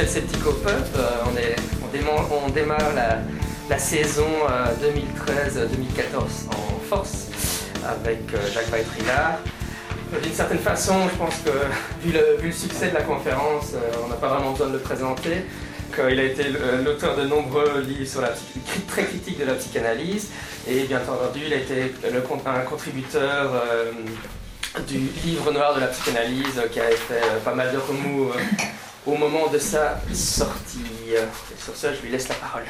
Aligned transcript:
à 0.00 0.02
Bruxelles 0.02 0.22
Septico 0.22 0.52
Pub. 0.52 0.72
Euh, 0.96 1.08
on, 1.26 2.46
on, 2.46 2.48
démarre, 2.50 2.92
la, 3.68 3.78
saison 3.78 4.26
2013-2014 4.82 4.86
euh, 5.56 6.20
en 6.50 6.80
force 6.88 7.28
avec 7.86 8.20
euh, 8.34 8.38
Jacques 8.52 8.70
Weitrillard. 8.72 9.38
D'une 10.22 10.32
certaine 10.32 10.58
façon, 10.58 10.94
je 11.12 11.16
pense 11.16 11.36
que 11.44 11.50
vu 12.02 12.12
le, 12.12 12.52
succès 12.52 12.88
de 12.88 12.94
la 12.94 13.02
conférence, 13.02 13.74
on 14.04 14.08
n'a 14.08 14.16
pas 14.16 14.28
vraiment 14.28 14.52
besoin 14.52 14.68
de 14.68 14.72
le 14.72 14.78
présenter. 14.78 15.44
Il 16.10 16.18
a 16.18 16.24
été 16.24 16.44
l'auteur 16.84 17.16
de 17.16 17.26
nombreux 17.26 17.80
livres 17.80 18.08
sur 18.08 18.20
la 18.20 18.30
très 18.88 19.04
critique 19.04 19.38
de 19.38 19.44
la 19.44 19.54
psychanalyse 19.54 20.28
et 20.66 20.84
bien 20.84 21.00
entendu 21.00 21.40
il 21.46 21.52
a 21.52 21.56
été 21.56 21.92
le, 22.10 22.22
un 22.46 22.60
contributeur 22.60 23.50
du 24.86 24.98
livre 25.24 25.52
noir 25.52 25.74
de 25.74 25.80
la 25.80 25.88
psychanalyse 25.88 26.62
qui 26.70 26.80
avait 26.80 26.94
fait 26.94 27.22
euh, 27.22 27.40
pas 27.44 27.54
mal 27.54 27.72
de 27.72 27.78
remous 27.78 28.30
euh, 28.30 28.34
au 29.10 29.16
moment 29.16 29.48
de 29.48 29.58
sa 29.58 30.00
sortie. 30.12 31.14
sur 31.58 31.76
ça, 31.76 31.92
je 31.92 32.00
lui 32.02 32.10
laisse 32.10 32.28
la 32.28 32.36
parole. 32.36 32.62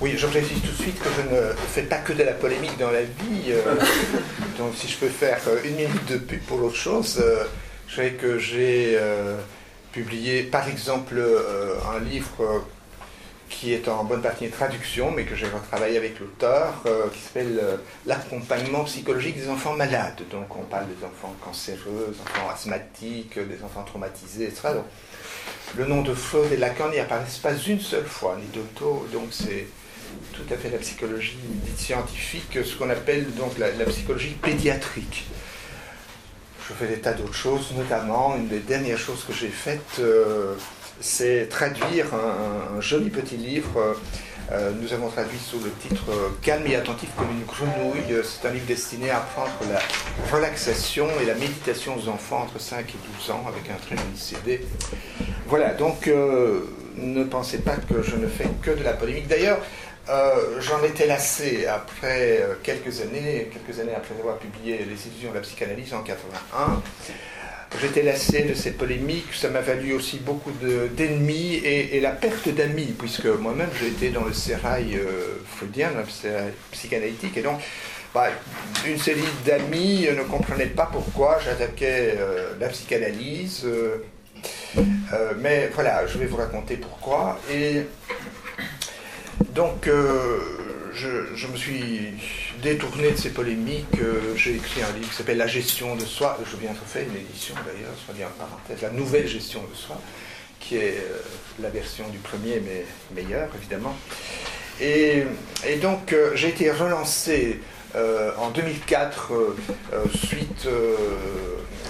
Oui, 0.00 0.14
je 0.16 0.26
précise 0.26 0.60
tout 0.60 0.72
de 0.72 0.82
suite 0.82 0.98
que 0.98 1.08
je 1.16 1.34
ne 1.34 1.52
fais 1.72 1.82
pas 1.82 1.98
que 1.98 2.12
de 2.12 2.24
la 2.24 2.32
polémique 2.32 2.76
dans 2.78 2.90
la 2.90 3.02
vie. 3.02 3.50
Euh, 3.50 3.76
donc 4.58 4.72
si 4.74 4.88
je 4.88 4.98
peux 4.98 5.08
faire 5.08 5.40
une 5.64 5.76
minute 5.76 6.06
de 6.06 6.16
pub 6.16 6.40
pour 6.42 6.58
l'autre 6.58 6.76
chose, 6.76 7.22
je 7.86 7.94
sais 7.94 8.10
que 8.12 8.38
j'ai 8.38 8.98
publié 9.92 10.42
par 10.42 10.68
exemple 10.68 11.22
un 11.94 12.00
livre 12.00 12.64
qui 13.48 13.72
est 13.72 13.88
en 13.88 14.04
bonne 14.04 14.22
partie 14.22 14.46
une 14.46 14.50
traduction, 14.50 15.10
mais 15.10 15.24
que 15.24 15.34
j'ai 15.34 15.46
retravaillé 15.46 15.96
avec 15.96 16.18
l'auteur, 16.18 16.82
euh, 16.86 17.08
qui 17.12 17.20
s'appelle 17.20 17.60
euh, 17.62 17.76
L'accompagnement 18.06 18.84
psychologique 18.84 19.36
des 19.36 19.48
enfants 19.48 19.74
malades. 19.74 20.20
Donc 20.30 20.54
on 20.56 20.62
parle 20.62 20.86
des 20.86 21.04
enfants 21.04 21.34
cancéreux, 21.42 22.12
des 22.12 22.20
enfants 22.20 22.50
asthmatiques, 22.52 23.38
des 23.38 23.62
enfants 23.64 23.84
traumatisés, 23.84 24.44
etc. 24.44 24.68
Donc, 24.74 24.84
le 25.76 25.86
nom 25.86 26.02
de 26.02 26.14
Freud 26.14 26.52
et 26.52 26.56
Lacan 26.56 26.90
n'y 26.90 26.98
apparaissent 26.98 27.38
pas 27.38 27.54
une 27.54 27.80
seule 27.80 28.06
fois, 28.06 28.38
ni 28.40 28.46
d'auto, 28.48 29.06
donc 29.12 29.28
c'est 29.30 29.66
tout 30.32 30.52
à 30.52 30.56
fait 30.56 30.70
la 30.70 30.78
psychologie 30.78 31.36
dite 31.40 31.78
scientifique, 31.78 32.58
ce 32.64 32.76
qu'on 32.76 32.90
appelle 32.90 33.32
donc 33.34 33.58
la, 33.58 33.70
psychologie 33.86 34.36
pédiatrique. 34.40 35.26
Je 36.68 36.74
fais 36.74 36.86
des 36.86 37.00
tas 37.00 37.12
d'autres 37.12 37.34
choses, 37.34 37.72
notamment 37.76 38.36
une 38.36 38.48
des 38.48 38.60
dernières 38.60 38.98
choses 38.98 39.24
que 39.24 39.32
j'ai 39.34 39.48
faites. 39.48 39.98
Euh, 39.98 40.54
c'est 41.00 41.48
traduire 41.48 42.06
un, 42.14 42.80
joli 42.80 43.10
petit 43.10 43.36
livre. 43.36 43.76
Euh, 43.76 43.94
nous 44.80 44.92
avons 44.92 45.08
traduit 45.08 45.38
sous 45.38 45.58
le 45.60 45.70
titre 45.70 46.04
euh, 46.10 46.28
Calme 46.42 46.66
et 46.66 46.76
attentif 46.76 47.08
comme 47.16 47.30
une 47.30 47.44
grenouille. 47.44 48.22
C'est 48.22 48.46
un 48.46 48.52
livre 48.52 48.66
destiné 48.66 49.10
à 49.10 49.18
apprendre 49.18 49.52
la 49.70 49.80
relaxation 50.30 51.08
et 51.22 51.24
la 51.24 51.34
méditation 51.34 51.96
aux 51.96 52.08
enfants 52.08 52.42
entre 52.42 52.60
5 52.60 52.80
et 52.80 52.98
12 53.18 53.30
ans 53.30 53.44
avec 53.48 53.70
un 53.70 53.76
très 53.76 53.96
joli 53.96 54.16
CD. 54.16 54.60
Voilà, 55.46 55.74
donc 55.74 56.08
euh, 56.08 56.60
ne 56.96 57.24
pensez 57.24 57.58
pas 57.58 57.76
que 57.76 58.02
je 58.02 58.16
ne 58.16 58.26
fais 58.26 58.48
que 58.62 58.70
de 58.70 58.84
la 58.84 58.92
polémique. 58.92 59.28
D'ailleurs, 59.28 59.58
j'en 60.60 60.82
étais 60.84 61.06
lassé 61.06 61.66
après 61.66 62.46
quelques 62.62 63.00
années, 63.00 63.50
quelques 63.50 63.80
années 63.80 63.94
après 63.96 64.14
avoir 64.18 64.36
publié 64.36 64.84
Les 64.84 65.06
illusions 65.06 65.30
de 65.30 65.36
la 65.36 65.40
psychanalyse 65.40 65.94
en 65.94 66.02
81. 66.02 66.82
J'étais 67.80 68.02
lassé 68.02 68.42
de 68.42 68.54
ces 68.54 68.70
polémiques, 68.72 69.34
ça 69.34 69.50
m'a 69.50 69.60
valu 69.60 69.94
aussi 69.94 70.18
beaucoup 70.18 70.52
d'ennemis 70.96 71.56
et, 71.64 72.00
la 72.00 72.12
perte 72.12 72.48
d'amis, 72.48 72.94
puisque 72.98 73.26
moi-même 73.26 73.68
j'ai 73.80 73.88
été 73.88 74.10
dans 74.10 74.24
le 74.24 74.32
sérail 74.32 74.96
euh, 74.96 75.38
freudien, 75.46 75.90
le 75.90 76.08
sérail 76.08 76.52
psychanalytique, 76.70 77.36
et 77.36 77.42
donc 77.42 77.60
bah, 78.14 78.28
une 78.86 78.98
série 78.98 79.24
d'amis 79.44 80.06
ne 80.16 80.22
comprenaient 80.22 80.66
pas 80.66 80.88
pourquoi 80.90 81.38
j'attaquais 81.44 82.14
euh, 82.16 82.52
la 82.60 82.68
psychanalyse. 82.68 83.64
Euh, 83.66 83.96
mais 85.40 85.70
voilà, 85.74 86.06
je 86.06 86.18
vais 86.18 86.26
vous 86.26 86.36
raconter 86.36 86.76
pourquoi. 86.76 87.38
Et 87.52 87.82
donc, 89.52 89.88
je, 90.92 91.46
me 91.46 91.56
suis 91.56 92.12
détourné 92.64 93.10
de 93.10 93.16
ces 93.16 93.30
polémiques. 93.30 93.86
Euh, 94.00 94.34
j'ai 94.36 94.56
écrit 94.56 94.82
un 94.82 94.90
livre 94.92 95.08
qui 95.08 95.14
s'appelle 95.14 95.36
La 95.36 95.46
gestion 95.46 95.94
de 95.96 96.04
soi. 96.04 96.38
Je 96.50 96.56
viens 96.56 96.72
de 96.72 96.76
faire 96.76 97.06
une 97.06 97.16
édition 97.16 97.54
d'ailleurs, 97.56 97.92
soit 98.04 98.14
dit 98.14 98.24
en 98.24 98.30
parenthèse, 98.38 98.80
La 98.82 98.90
nouvelle 98.90 99.28
gestion 99.28 99.60
de 99.70 99.76
soi, 99.76 100.00
qui 100.60 100.76
est 100.76 100.96
euh, 100.96 101.18
la 101.60 101.68
version 101.68 102.08
du 102.08 102.18
premier, 102.18 102.60
mais 102.64 102.86
meilleure 103.14 103.50
évidemment. 103.56 103.94
Et, 104.80 105.24
donc, 105.80 106.12
euh, 106.12 106.32
j'ai 106.34 106.48
été 106.48 106.70
relancé 106.70 107.60
en 108.38 108.50
2004 108.50 109.32
suite 110.12 110.66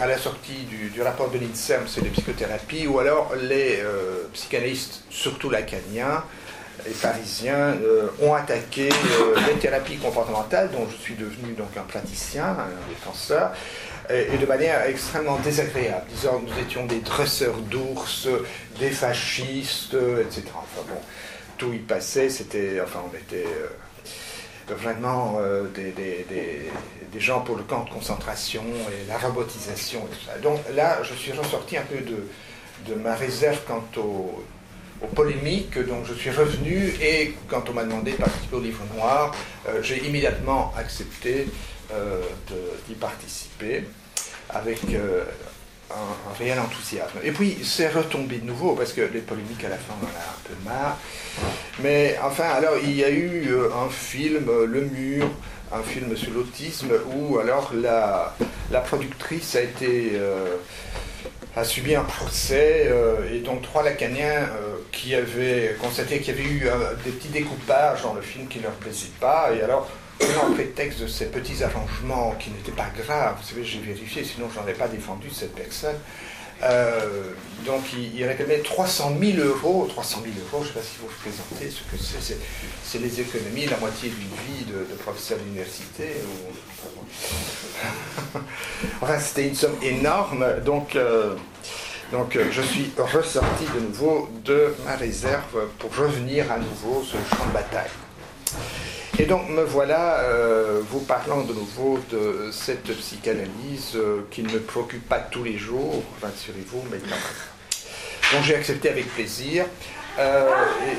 à 0.03 0.07
la 0.07 0.19
sortie 0.19 0.67
du, 0.93 1.01
rapport 1.01 1.31
de 1.31 1.39
l'INSERM 1.39 1.89
sur 1.89 2.05
les 2.05 2.11
psychothérapies, 2.11 2.87
ou 2.87 2.99
alors 2.99 3.33
les 3.41 3.83
psychanalystes, 4.35 5.05
surtout 5.09 5.49
lacaniens, 5.49 6.23
les 6.87 6.93
Parisiens 6.93 7.77
euh, 7.83 8.09
ont 8.21 8.35
attaqué 8.35 8.89
euh, 8.91 9.37
les 9.49 9.55
thérapies 9.55 9.97
comportementales, 9.97 10.71
dont 10.71 10.87
je 10.91 10.97
suis 10.97 11.15
devenu 11.15 11.53
donc 11.55 11.77
un 11.77 11.83
praticien, 11.83 12.45
un 12.45 12.89
défenseur, 12.89 13.53
et, 14.11 14.37
de 14.37 14.47
manière 14.47 14.83
extrêmement 14.83 15.39
désagréable, 15.39 16.05
que 16.11 16.27
nous 16.27 16.59
étions 16.61 16.85
des 16.85 17.01
dresseurs 17.01 17.57
d'ours, 17.71 18.29
des 18.79 18.91
fascistes, 18.91 19.95
etc. 20.21 20.43
Enfin 20.55 20.87
bon, 20.89 21.01
tout 21.57 21.73
y 21.73 21.79
passait, 21.79 22.29
c'était, 22.29 22.81
enfin 22.83 23.01
on 23.11 23.17
était 23.17 23.47
euh, 23.47 24.75
vraiment 24.75 25.39
des, 25.75 25.93
des, 25.93 27.21
gens 27.21 27.41
pour 27.41 27.57
le 27.57 27.63
camp 27.63 27.85
de 27.85 27.91
concentration 27.91 28.65
et 28.65 29.09
la 29.09 29.17
robotisation. 29.17 30.07
Donc 30.43 30.59
là, 30.75 30.99
je 31.03 31.15
suis 31.15 31.33
ressorti 31.33 31.77
un 31.77 31.83
peu 31.83 32.01
de 32.01 32.95
ma 32.97 33.15
réserve 33.15 33.61
quant 33.67 33.85
au 33.97 34.45
polémiques, 35.07 35.79
donc 35.79 36.07
je 36.07 36.15
suis 36.15 36.31
revenu 36.31 36.95
et 37.01 37.35
quand 37.49 37.69
on 37.69 37.73
m'a 37.73 37.85
demandé 37.85 38.13
de 38.13 38.17
participer 38.17 38.57
au 38.57 38.61
livre 38.61 38.83
noir, 38.97 39.35
euh, 39.69 39.83
j'ai 39.83 40.05
immédiatement 40.05 40.73
accepté 40.77 41.47
euh, 41.93 42.21
d'y 42.89 42.95
participer 42.95 43.85
avec 44.51 44.81
euh, 44.93 45.25
un, 45.91 46.35
réel 46.39 46.59
enthousiasme. 46.59 47.19
Et 47.23 47.33
puis 47.33 47.59
c'est 47.63 47.89
retombé 47.89 48.39
de 48.39 48.47
nouveau 48.47 48.75
parce 48.75 48.93
que 48.93 49.03
les 49.03 49.21
polémiques 49.21 49.65
à 49.65 49.69
la 49.69 49.77
fin 49.77 49.95
on 50.01 50.05
en 50.05 50.09
a 50.09 50.11
un 50.11 50.43
peu 50.45 50.55
marre. 50.65 50.99
Mais 51.83 52.17
enfin, 52.23 52.49
alors 52.49 52.75
il 52.83 52.95
y 52.95 53.05
a 53.05 53.11
eu 53.11 53.49
un 53.75 53.89
film, 53.89 54.47
Le 54.65 54.81
Mur, 54.83 55.29
un 55.73 55.83
film 55.83 56.17
sur 56.17 56.33
l'autisme 56.33 56.93
où 57.15 57.39
alors 57.39 57.73
la, 57.75 58.35
productrice 58.81 59.57
a 59.57 59.63
été 59.63 60.13
a 61.57 61.65
subi 61.65 61.95
un 61.95 62.05
procès 62.05 62.91
et 63.33 63.39
donc 63.41 63.63
trois 63.63 63.83
lacaniens 63.83 64.49
qui 64.95 65.15
avaient 65.15 65.77
constaté 65.81 66.21
qu'il 66.21 66.35
y 66.35 66.39
avait 66.39 66.49
eu 66.49 66.67
euh, 66.67 66.95
des 67.05 67.11
petits 67.11 67.29
découpages 67.29 68.03
dans 68.03 68.15
le 68.15 68.23
film 68.23 68.47
qui 68.49 68.59
ne 68.59 68.65
leur 68.65 68.73
plaisaient 68.73 69.13
pas 69.21 69.51
et 69.53 69.63
alors 69.63 69.91
en 70.43 70.53
prétexte 70.53 71.01
de 71.01 71.07
ces 71.07 71.27
petits 71.27 71.63
arrangements 71.65 72.35
qui 72.39 72.51
n'étaient 72.51 72.73
pas 72.73 72.89
graves, 72.97 73.37
vous 73.41 73.49
savez 73.49 73.65
j'ai 73.65 73.81
vérifié 73.81 74.25
sinon 74.25 74.49
je 74.49 74.71
ai 74.71 74.75
pas 74.75 74.89
défendu 74.89 75.29
cette 75.31 75.55
personne 75.55 75.97
donc 77.67 77.83
il, 77.93 78.25
réclamait 78.25 78.61
300 78.61 79.17
000 79.21 79.39
euros 79.47 79.87
300 79.91 80.23
000 80.23 80.35
euros, 80.47 80.65
je 80.65 80.69
ne 80.69 80.73
sais 80.73 80.79
pas 80.79 80.87
si 80.87 80.99
vous 81.01 81.09
vous 81.09 81.21
présentez 81.21 81.69
ce 81.69 81.83
que 81.83 82.01
c'est 82.01 82.39
c'est 82.85 82.99
les 83.01 83.21
économies, 83.21 83.67
la 83.67 83.77
moitié 83.79 84.09
d'une 84.09 84.19
vie 84.47 84.65
de, 84.65 84.91
de 84.91 84.97
professeur 85.03 85.39
d'université 85.39 86.15
enfin, 89.01 89.19
c'était 89.19 89.49
une 89.49 89.55
somme 89.55 89.77
énorme. 89.83 90.45
Donc, 90.65 90.97
euh, 90.97 91.35
donc 92.15 92.37
euh, 92.37 92.45
je 92.53 92.63
suis 92.63 92.93
ressorti 92.97 93.65
de 93.75 93.81
nouveau 93.81 94.29
de 94.45 94.73
ma 94.85 94.95
réserve 94.95 95.67
pour 95.81 95.97
revenir 95.97 96.53
à 96.53 96.59
nouveau 96.59 97.03
sur 97.03 97.19
le 97.19 97.25
champ 97.25 97.45
de 97.45 97.53
bataille. 97.53 97.91
Et 99.19 99.25
donc 99.25 99.49
me 99.49 99.65
voilà 99.65 100.21
euh, 100.21 100.81
vous 100.89 101.01
parlant 101.01 101.43
de 101.43 101.53
nouveau 101.53 101.99
de 102.13 102.51
cette 102.53 102.97
psychanalyse 102.99 103.99
qui 104.31 104.45
ne 104.45 104.53
me 104.53 104.61
préoccupe 104.61 105.09
pas 105.09 105.19
tous 105.19 105.43
les 105.43 105.59
jours, 105.59 106.05
rassurez-vous, 106.23 106.85
mais 106.89 106.99
quand 108.31 108.43
j'ai 108.45 108.55
accepté 108.55 108.91
avec 108.91 109.13
plaisir. 109.13 109.67
Euh, 110.17 110.49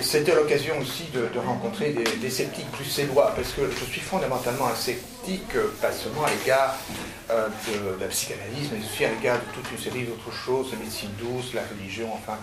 c'était 0.02 0.36
l'occasion 0.36 0.78
aussi 0.80 1.06
de, 1.14 1.40
rencontrer 1.40 1.96
des, 2.22 2.30
sceptiques 2.30 2.70
plus 2.72 2.84
bruxellois, 2.84 3.32
parce 3.36 3.54
que 3.54 3.62
je 3.72 3.86
suis 3.86 4.02
fondamentalement 4.02 4.68
un 4.68 4.76
sceptique, 4.76 5.56
euh, 5.56 5.74
pas 5.82 5.94
seulement 5.94 6.26
à 6.26 6.32
l'égard 6.32 6.76
euh, 7.30 7.48
de, 7.48 8.02
la 8.02 8.08
psychanalyse, 8.08 8.70
mais 8.74 8.80
aussi 8.80 9.06
à 9.06 9.10
l'égard 9.12 9.38
de 9.38 9.46
toute 9.54 9.72
une 9.72 9.78
série 9.78 10.04
d'autres 10.04 10.36
choses, 10.36 10.72
la 10.74 10.80
médecine 10.80 11.12
douce, 11.18 11.54
la 11.54 11.62
religion, 11.62 12.10
enfin, 12.14 12.38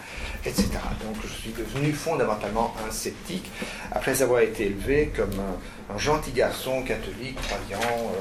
etc. 0.47 0.71
Donc 1.05 1.17
je 1.23 1.29
suis 1.29 1.51
devenu 1.51 1.93
fondamentalement 1.93 2.75
un 2.89 2.91
sceptique, 2.91 3.51
après 3.91 4.23
avoir 4.23 4.41
été 4.41 4.67
élevé 4.67 5.13
comme 5.15 5.39
un, 5.95 5.99
gentil 5.99 6.33
garçon 6.33 6.83
catholique, 6.83 7.37
croyant, 7.43 8.13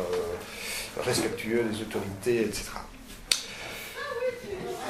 respectueux 1.06 1.64
des 1.72 1.82
autorités, 1.82 2.42
etc. 2.42 2.72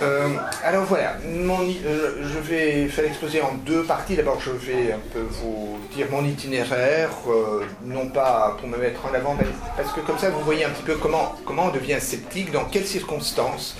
Euh, 0.01 0.29
alors 0.63 0.85
voilà, 0.85 1.17
euh, 1.23 2.23
je 2.23 2.39
vais 2.39 2.87
faire 2.87 3.03
l'exposé 3.03 3.41
en 3.41 3.53
deux 3.53 3.83
parties. 3.83 4.15
D'abord, 4.15 4.39
je 4.39 4.51
vais 4.51 4.93
un 4.93 4.99
peu 5.13 5.19
vous 5.19 5.77
dire 5.95 6.07
mon 6.09 6.25
itinéraire, 6.25 7.11
euh, 7.27 7.63
non 7.85 8.07
pas 8.07 8.55
pour 8.59 8.67
me 8.67 8.77
mettre 8.77 9.05
en 9.05 9.13
avant, 9.13 9.35
mais 9.35 9.45
parce 9.77 9.93
que 9.93 9.99
comme 9.99 10.17
ça, 10.17 10.31
vous 10.31 10.41
voyez 10.41 10.65
un 10.65 10.69
petit 10.69 10.83
peu 10.83 10.95
comment, 10.95 11.35
comment 11.45 11.65
on 11.65 11.71
devient 11.71 11.97
sceptique, 11.99 12.51
dans 12.51 12.65
quelles 12.65 12.87
circonstances 12.87 13.75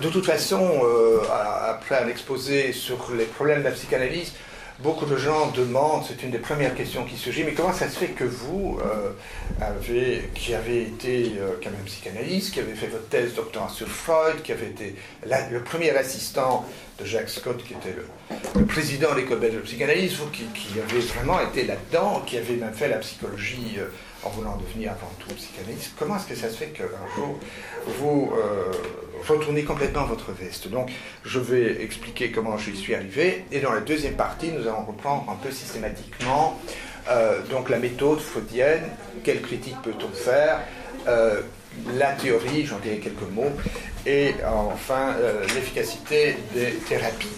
de 0.00 0.08
toute 0.08 0.24
façon, 0.24 0.80
après 1.68 2.02
un 2.02 2.08
exposé 2.08 2.72
sur 2.72 2.96
les 3.14 3.26
problèmes 3.26 3.58
de 3.58 3.64
la 3.64 3.72
psychanalyse, 3.72 4.32
beaucoup 4.80 5.06
de 5.06 5.16
gens 5.16 5.50
demandent, 5.52 6.04
c'est 6.06 6.22
une 6.22 6.30
des 6.30 6.38
premières 6.38 6.74
questions 6.74 7.04
qui 7.04 7.16
surgit, 7.16 7.44
mais 7.44 7.52
comment 7.52 7.72
ça 7.72 7.88
se 7.88 7.98
fait 7.98 8.08
que 8.08 8.24
vous, 8.24 8.78
euh, 8.84 9.10
avez, 9.60 10.30
qui 10.34 10.54
avez 10.54 10.82
été 10.82 11.32
euh, 11.38 11.52
quand 11.62 11.70
même 11.70 11.84
psychanalyste, 11.86 12.52
qui 12.52 12.60
avez 12.60 12.74
fait 12.74 12.88
votre 12.88 13.08
thèse 13.08 13.34
doctorat 13.34 13.68
sur 13.68 13.88
Freud, 13.88 14.42
qui 14.42 14.52
avez 14.52 14.66
été 14.66 14.94
le 15.50 15.60
premier 15.62 15.90
assistant 15.90 16.66
de 16.98 17.04
Jacques 17.04 17.30
Scott, 17.30 17.62
qui 17.64 17.74
était 17.74 17.94
le, 17.94 18.66
président 18.66 19.12
de 19.12 19.20
l'école 19.20 19.38
belge 19.38 19.54
de 19.54 19.60
psychanalyse, 19.60 20.14
vous 20.14 20.28
qui, 20.30 20.46
avez 20.78 21.00
vraiment 21.00 21.40
été 21.40 21.64
là-dedans, 21.64 22.22
qui 22.26 22.36
avez 22.36 22.56
même 22.56 22.74
fait 22.74 22.88
la 22.88 22.98
psychologie 22.98 23.76
euh, 23.78 23.86
en 24.24 24.30
voulant 24.30 24.56
devenir 24.56 24.92
avant 24.92 25.10
tout 25.20 25.34
psychanalyste, 25.34 25.92
comment 25.98 26.16
est-ce 26.16 26.26
que 26.26 26.34
ça 26.34 26.50
se 26.50 26.56
fait 26.56 26.68
qu'un 26.68 26.84
jour 27.14 27.38
vous 28.00 28.32
retournez 29.26 29.64
complètement 29.64 30.04
votre 30.04 30.32
veste. 30.32 30.68
Donc 30.68 30.90
je 31.24 31.38
vais 31.38 31.82
expliquer 31.82 32.30
comment 32.30 32.58
je 32.58 32.70
y 32.70 32.76
suis 32.76 32.94
arrivé, 32.94 33.44
et 33.52 33.60
dans 33.60 33.72
la 33.72 33.80
deuxième 33.80 34.14
partie, 34.14 34.50
nous 34.52 34.66
allons 34.66 34.84
reprendre 34.84 35.30
un 35.30 35.36
peu 35.36 35.50
systématiquement 35.50 36.58
euh, 37.08 37.40
donc 37.50 37.70
la 37.70 37.78
méthode 37.78 38.18
freudienne, 38.18 38.82
quelle 39.22 39.40
critique 39.40 39.76
peut-on 39.82 40.08
faire, 40.08 40.60
euh, 41.06 41.40
la 41.94 42.12
théorie, 42.12 42.64
j'en 42.66 42.78
dirai 42.78 42.98
quelques 42.98 43.30
mots, 43.32 43.52
et 44.06 44.34
enfin 44.46 45.14
euh, 45.18 45.42
l'efficacité 45.54 46.36
des 46.54 46.72
thérapies. 46.88 47.28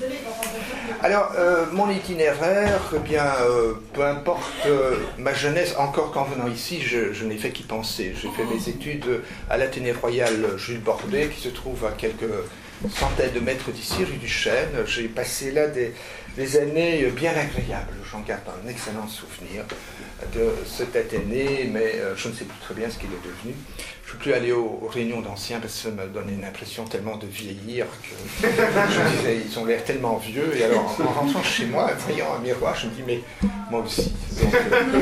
Alors, 1.02 1.32
euh, 1.36 1.64
mon 1.72 1.88
itinéraire, 1.88 2.80
eh 2.94 2.98
bien, 2.98 3.24
euh, 3.40 3.74
peu 3.94 4.04
importe 4.04 4.68
ma 5.16 5.32
jeunesse, 5.32 5.74
encore 5.78 6.12
qu'en 6.12 6.24
venant 6.24 6.48
ici, 6.48 6.80
je, 6.82 7.24
n'ai 7.24 7.38
fait 7.38 7.50
qu'y 7.50 7.62
penser. 7.62 8.14
J'ai 8.20 8.28
fait 8.30 8.44
mes 8.44 8.68
études 8.68 9.22
à 9.48 9.56
l'Athénée 9.56 9.92
royal 9.92 10.58
Jules 10.58 10.80
Bordet, 10.80 11.28
qui 11.28 11.40
se 11.40 11.48
trouve 11.48 11.86
à 11.86 11.92
quelques 11.92 12.30
centaines 12.90 13.32
de 13.32 13.40
mètres 13.40 13.70
d'ici, 13.70 14.04
rue 14.04 14.18
du 14.18 14.28
Chêne. 14.28 14.84
J'ai 14.86 15.08
passé 15.08 15.50
là 15.50 15.68
des, 15.68 15.94
des 16.36 16.56
années 16.58 17.06
bien 17.16 17.32
agréables. 17.32 17.94
J'en 18.10 18.20
garde 18.20 18.42
un 18.64 18.68
excellent 18.68 19.08
souvenir 19.08 19.64
de 20.34 20.50
cet 20.66 20.96
Athénée, 20.96 21.68
mais 21.72 21.96
je 22.16 22.28
ne 22.28 22.34
sais 22.34 22.44
plus 22.44 22.58
très 22.60 22.74
bien 22.74 22.90
ce 22.90 22.98
qu'il 22.98 23.08
est 23.08 23.26
devenu. 23.26 23.54
Je 24.08 24.14
ne 24.14 24.16
peux 24.16 24.22
plus 24.22 24.32
aller 24.32 24.52
aux, 24.52 24.88
réunions 24.90 25.20
d'anciens 25.20 25.60
parce 25.60 25.74
que 25.74 25.80
ça 25.80 25.90
me 25.90 26.06
donnait 26.06 26.32
une 26.32 26.44
impression 26.44 26.84
tellement 26.86 27.18
de 27.18 27.26
vieillir 27.26 27.84
que 28.02 28.48
je 28.48 29.16
disais, 29.16 29.42
ils 29.46 29.58
ont 29.58 29.66
l'air 29.66 29.84
tellement 29.84 30.16
vieux. 30.16 30.56
Et 30.56 30.64
alors, 30.64 30.96
en, 30.98 31.12
rentrant 31.12 31.42
chez 31.42 31.66
moi, 31.66 31.90
voyant 32.06 32.32
un 32.34 32.38
miroir, 32.38 32.74
je 32.74 32.86
me 32.86 32.92
dis, 32.92 33.02
mais 33.06 33.20
moi 33.70 33.82
aussi. 33.82 34.10
Euh, 34.42 35.00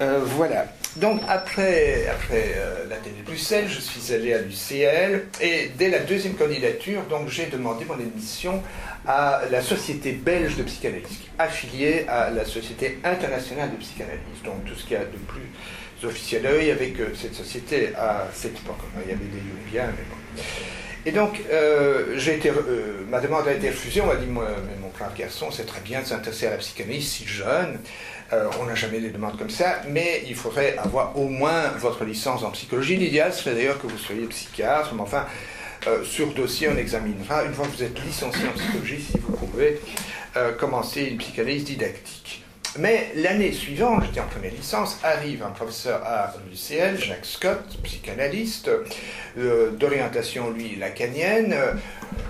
euh, 0.00 0.20
voilà. 0.24 0.66
Donc 0.96 1.20
après, 1.28 2.08
après 2.08 2.54
euh, 2.56 2.88
la 2.88 2.96
télé 2.96 3.14
de 3.20 3.24
Bruxelles, 3.24 3.68
je 3.68 3.78
suis 3.78 4.12
allé 4.12 4.34
à 4.34 4.38
l'UCL 4.38 5.26
et 5.40 5.70
dès 5.78 5.88
la 5.88 6.00
deuxième 6.00 6.34
candidature, 6.34 7.02
donc 7.08 7.28
j'ai 7.28 7.46
demandé 7.46 7.84
mon 7.84 7.94
admission 7.94 8.60
à 9.06 9.42
la 9.52 9.62
Société 9.62 10.10
belge 10.10 10.56
de 10.56 10.64
psychanalyse, 10.64 11.20
affiliée 11.38 12.06
à 12.08 12.30
la 12.30 12.44
Société 12.44 12.98
internationale 13.04 13.70
de 13.70 13.76
psychanalyse. 13.76 14.42
Donc 14.44 14.64
tout 14.64 14.74
ce 14.74 14.82
qu'il 14.82 14.94
y 14.94 14.96
a 14.96 15.04
de 15.04 15.18
plus 15.28 15.48
officiels. 16.04 16.48
il 16.60 16.66
y 16.66 16.70
avait 16.70 16.90
que 16.90 17.14
cette 17.14 17.34
société 17.34 17.94
à 17.96 18.28
cette 18.32 18.58
époque. 18.58 18.78
Il 19.04 19.10
y 19.10 19.14
avait 19.14 19.24
des 19.24 19.40
Jungiens, 19.40 19.92
mais 19.96 20.04
bon. 20.08 20.42
Et 21.06 21.12
donc, 21.12 21.40
euh, 21.50 22.18
euh, 22.18 23.04
ma 23.08 23.20
demande 23.20 23.48
a 23.48 23.52
été 23.52 23.70
refusée. 23.70 24.00
On 24.00 24.06
m'a 24.06 24.16
dit, 24.16 24.26
moi, 24.26 24.46
mais 24.68 24.76
mon 24.78 24.90
frère 24.90 25.10
garçon, 25.16 25.50
c'est 25.50 25.64
très 25.64 25.80
bien 25.80 26.02
de 26.02 26.06
s'intéresser 26.06 26.48
à 26.48 26.50
la 26.50 26.56
psychanalyse 26.58 27.08
si 27.08 27.26
jeune. 27.26 27.78
Euh, 28.32 28.46
on 28.60 28.66
n'a 28.66 28.74
jamais 28.74 29.00
des 29.00 29.08
demandes 29.08 29.38
comme 29.38 29.48
ça, 29.48 29.80
mais 29.88 30.22
il 30.26 30.34
faudrait 30.34 30.76
avoir 30.76 31.16
au 31.16 31.28
moins 31.28 31.68
votre 31.78 32.04
licence 32.04 32.42
en 32.42 32.50
psychologie. 32.50 32.96
L'idéal 32.96 33.32
serait 33.32 33.54
d'ailleurs 33.54 33.80
que 33.80 33.86
vous 33.86 33.96
soyez 33.96 34.26
psychiatre, 34.26 34.92
mais 34.94 35.00
enfin, 35.00 35.24
sur 36.04 36.34
dossier, 36.34 36.68
on 36.68 36.76
examinera. 36.76 37.44
Une 37.44 37.54
fois 37.54 37.66
que 37.66 37.76
vous 37.76 37.82
êtes 37.82 37.98
licencié 38.04 38.46
en 38.46 38.52
psychologie, 38.52 39.00
si 39.00 39.18
vous 39.18 39.32
pouvez 39.32 39.80
commencer 40.58 41.04
une 41.04 41.16
psychanalyse 41.16 41.64
didactique. 41.64 42.44
Mais 42.76 43.12
l'année 43.14 43.52
suivante, 43.52 44.04
j'étais 44.04 44.20
en 44.20 44.26
première 44.26 44.52
licence, 44.52 44.98
arrive 45.02 45.42
un 45.42 45.50
professeur 45.50 46.02
à 46.04 46.34
l'UCL, 46.48 46.98
Jacques 47.02 47.24
Scott, 47.24 47.78
psychanalyste, 47.82 48.70
euh, 49.38 49.70
d'orientation, 49.70 50.50
lui, 50.50 50.76
lacanienne. 50.76 51.56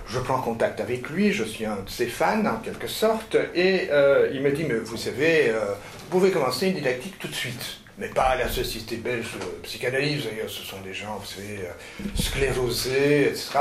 Je 0.06 0.19
prends 0.19 0.40
contact 0.40 0.81
avec 0.81 1.11
lui, 1.11 1.32
je 1.32 1.44
suis 1.44 1.67
un 1.67 1.76
de 1.76 1.90
ses 1.90 2.06
fans, 2.06 2.46
en 2.46 2.56
quelque 2.56 2.87
sorte, 2.87 3.37
et 3.55 3.88
euh, 3.90 4.31
il 4.32 4.40
me 4.40 4.52
dit, 4.52 4.64
mais 4.64 4.79
vous 4.79 4.96
savez, 4.96 5.49
euh, 5.49 5.75
vous 6.05 6.19
pouvez 6.19 6.31
commencer 6.31 6.69
une 6.69 6.75
didactique 6.75 7.19
tout 7.19 7.29
de 7.29 7.35
suite 7.35 7.81
mais 7.98 8.08
pas 8.08 8.36
la 8.36 8.48
société 8.48 8.96
belge 8.96 9.32
de 9.40 9.44
psychanalyse. 9.62 10.24
D'ailleurs, 10.24 10.48
ce 10.48 10.62
sont 10.62 10.80
des 10.84 10.94
gens, 10.94 11.20
vous 11.20 11.26
savez, 11.26 11.58
euh, 11.64 12.04
sclérosés, 12.14 13.26
etc. 13.26 13.58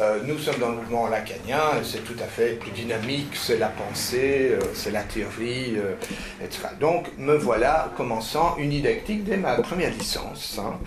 Euh, 0.00 0.20
nous 0.24 0.38
sommes 0.38 0.58
dans 0.58 0.70
le 0.70 0.76
mouvement 0.76 1.08
lacanien, 1.08 1.60
c'est 1.82 2.02
tout 2.02 2.16
à 2.22 2.26
fait 2.26 2.58
plus 2.58 2.70
dynamique, 2.70 3.34
c'est 3.34 3.58
la 3.58 3.68
pensée, 3.68 4.52
euh, 4.52 4.60
c'est 4.74 4.90
la 4.90 5.02
théorie, 5.02 5.76
etc. 6.42 6.68
Donc, 6.80 7.08
me 7.18 7.36
voilà 7.36 7.90
commençant 7.96 8.56
une 8.58 8.70
didactique 8.70 9.24
dès 9.24 9.36
ma 9.36 9.56
première 9.56 9.90
licence, 9.90 10.58
hein. 10.58 10.78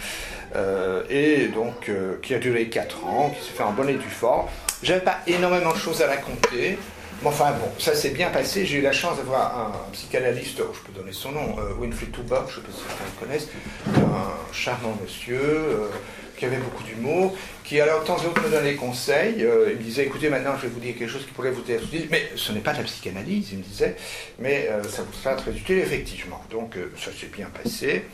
et 1.09 1.47
donc 1.47 1.91
qui 2.21 2.33
a 2.33 2.39
duré 2.39 2.67
4 2.67 3.05
ans, 3.05 3.29
qui 3.29 3.45
s'est 3.45 3.53
fait 3.53 3.63
en 3.63 3.73
bonne 3.73 3.89
et 3.89 3.95
due 3.95 4.09
forme. 4.09 4.47
J'avais 4.81 5.01
pas 5.01 5.19
énormément 5.27 5.73
de 5.73 5.77
choses 5.77 6.01
à 6.01 6.07
raconter. 6.07 6.77
Mais 7.21 7.29
enfin 7.29 7.51
bon, 7.51 7.69
ça 7.79 7.95
s'est 7.95 8.11
bien 8.11 8.29
passé. 8.29 8.65
J'ai 8.65 8.77
eu 8.77 8.81
la 8.81 8.91
chance 8.91 9.17
d'avoir 9.17 9.57
un, 9.59 9.91
psychanalyste, 9.91 10.61
oh, 10.61 10.71
je 10.73 10.79
peux 10.81 10.97
donner 10.97 11.13
son 11.13 11.31
nom, 11.31 11.57
euh, 11.59 11.73
Winfried 11.79 12.11
Tuba, 12.11 12.45
je 12.49 12.59
ne 12.59 12.65
sais 12.65 12.67
pas 12.67 12.73
si 12.73 12.83
certains 12.83 13.03
le 13.05 13.25
connaissent, 13.25 13.49
un 13.87 14.53
charmant 14.53 14.97
monsieur 15.01 15.41
euh, 15.41 15.87
qui 16.35 16.45
avait 16.45 16.57
beaucoup 16.57 16.83
d'humour, 16.83 17.35
qui 17.63 17.81
alors 17.81 18.01
de 18.01 18.05
temps 18.05 18.17
en 18.17 18.39
me 18.39 18.49
donnait 18.49 18.71
des 18.71 18.75
conseils. 18.75 19.43
Euh, 19.43 19.69
il 19.71 19.77
me 19.77 19.83
disait 19.83 20.03
écoutez, 20.03 20.29
maintenant 20.29 20.53
je 20.57 20.63
vais 20.63 20.73
vous 20.73 20.79
dire 20.79 20.95
quelque 20.95 21.09
chose 21.09 21.25
qui 21.25 21.31
pourrait 21.31 21.51
vous 21.51 21.63
être 21.71 21.83
utile. 21.85 22.07
Mais 22.11 22.29
ce 22.35 22.51
n'est 22.51 22.59
pas 22.59 22.73
de 22.73 22.79
la 22.79 22.83
psychanalyse, 22.83 23.49
il 23.51 23.59
me 23.59 23.63
disait, 23.63 23.95
mais 24.37 24.69
ça 24.87 25.01
vous 25.01 25.13
sera 25.13 25.35
très 25.35 25.51
utile, 25.51 25.79
effectivement. 25.79 26.43
Donc 26.51 26.75
ça 26.99 27.11
s'est 27.11 27.31
bien 27.33 27.47
passé. 27.47 28.05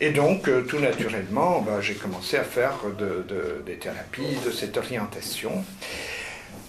Et 0.00 0.10
donc, 0.10 0.48
tout 0.68 0.78
naturellement, 0.78 1.60
bah, 1.60 1.80
j'ai 1.80 1.94
commencé 1.94 2.36
à 2.36 2.44
faire 2.44 2.74
des 3.66 3.74
thérapies, 3.74 4.36
de 4.46 4.52
cette 4.52 4.76
orientation. 4.76 5.64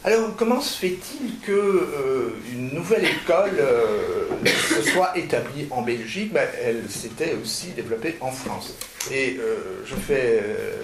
Alors, 0.05 0.33
comment 0.37 0.61
se 0.61 0.77
fait-il 0.77 1.39
qu'une 1.39 1.55
euh, 1.57 2.31
nouvelle 2.55 3.03
école 3.03 3.59
euh, 3.59 4.45
se 4.45 4.81
soit 4.81 5.17
établie 5.17 5.67
en 5.71 5.81
Belgique? 5.81 6.31
Ben, 6.31 6.47
Elle 6.63 6.89
s'était 6.89 7.33
aussi 7.33 7.71
développée 7.71 8.15
en 8.21 8.31
France. 8.31 8.75
Et 9.11 9.37
euh, 9.39 9.83
je 9.85 9.95
fais 9.95 10.41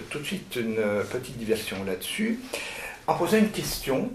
tout 0.09 0.19
de 0.19 0.25
suite 0.25 0.57
une 0.57 0.83
petite 1.09 1.37
diversion 1.37 1.77
là-dessus, 1.85 2.39
en 3.07 3.15
posant 3.15 3.37
une 3.37 3.51
question. 3.51 4.11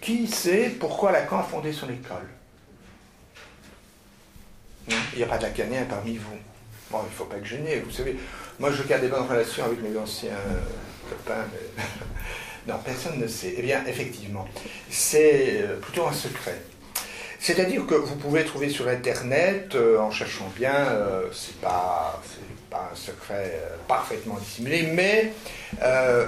qui 0.00 0.28
sait 0.28 0.74
pourquoi 0.80 1.12
Lacan 1.12 1.40
a 1.40 1.42
fondé 1.42 1.72
son 1.72 1.90
école? 1.90 2.28
Il 4.88 5.18
n'y 5.18 5.24
a 5.24 5.26
pas 5.26 5.36
de 5.36 5.42
Lacanien 5.42 5.84
parmi 5.88 6.16
vous. 6.16 6.38
Bon, 6.90 7.00
il 7.02 7.10
ne 7.10 7.14
faut 7.14 7.24
pas 7.24 7.36
être 7.36 7.44
gêné, 7.44 7.82
vous 7.84 7.90
savez. 7.90 8.16
Moi, 8.58 8.70
je 8.70 8.82
garde 8.84 9.02
des 9.02 9.08
bonnes 9.08 9.26
relations 9.28 9.64
avec 9.64 9.82
mes 9.82 9.94
anciens 9.98 10.38
copains. 11.10 11.44
Non, 12.66 12.76
personne 12.84 13.18
ne 13.18 13.26
sait. 13.26 13.54
Eh 13.58 13.62
bien, 13.62 13.84
effectivement, 13.86 14.48
c'est 14.88 15.62
euh, 15.62 15.76
plutôt 15.80 16.06
un 16.06 16.12
secret. 16.12 16.56
C'est-à-dire 17.38 17.86
que 17.86 17.94
vous 17.94 18.16
pouvez 18.16 18.44
trouver 18.44 18.70
sur 18.70 18.88
Internet, 18.88 19.74
euh, 19.74 19.98
en 19.98 20.10
cherchant 20.10 20.50
bien, 20.56 20.74
euh, 20.74 21.28
c'est 21.30 21.60
pas, 21.60 22.22
un 22.72 22.96
secret 22.96 23.62
parfaitement 23.86 24.36
dissimulé, 24.36 24.82
mais 24.82 25.32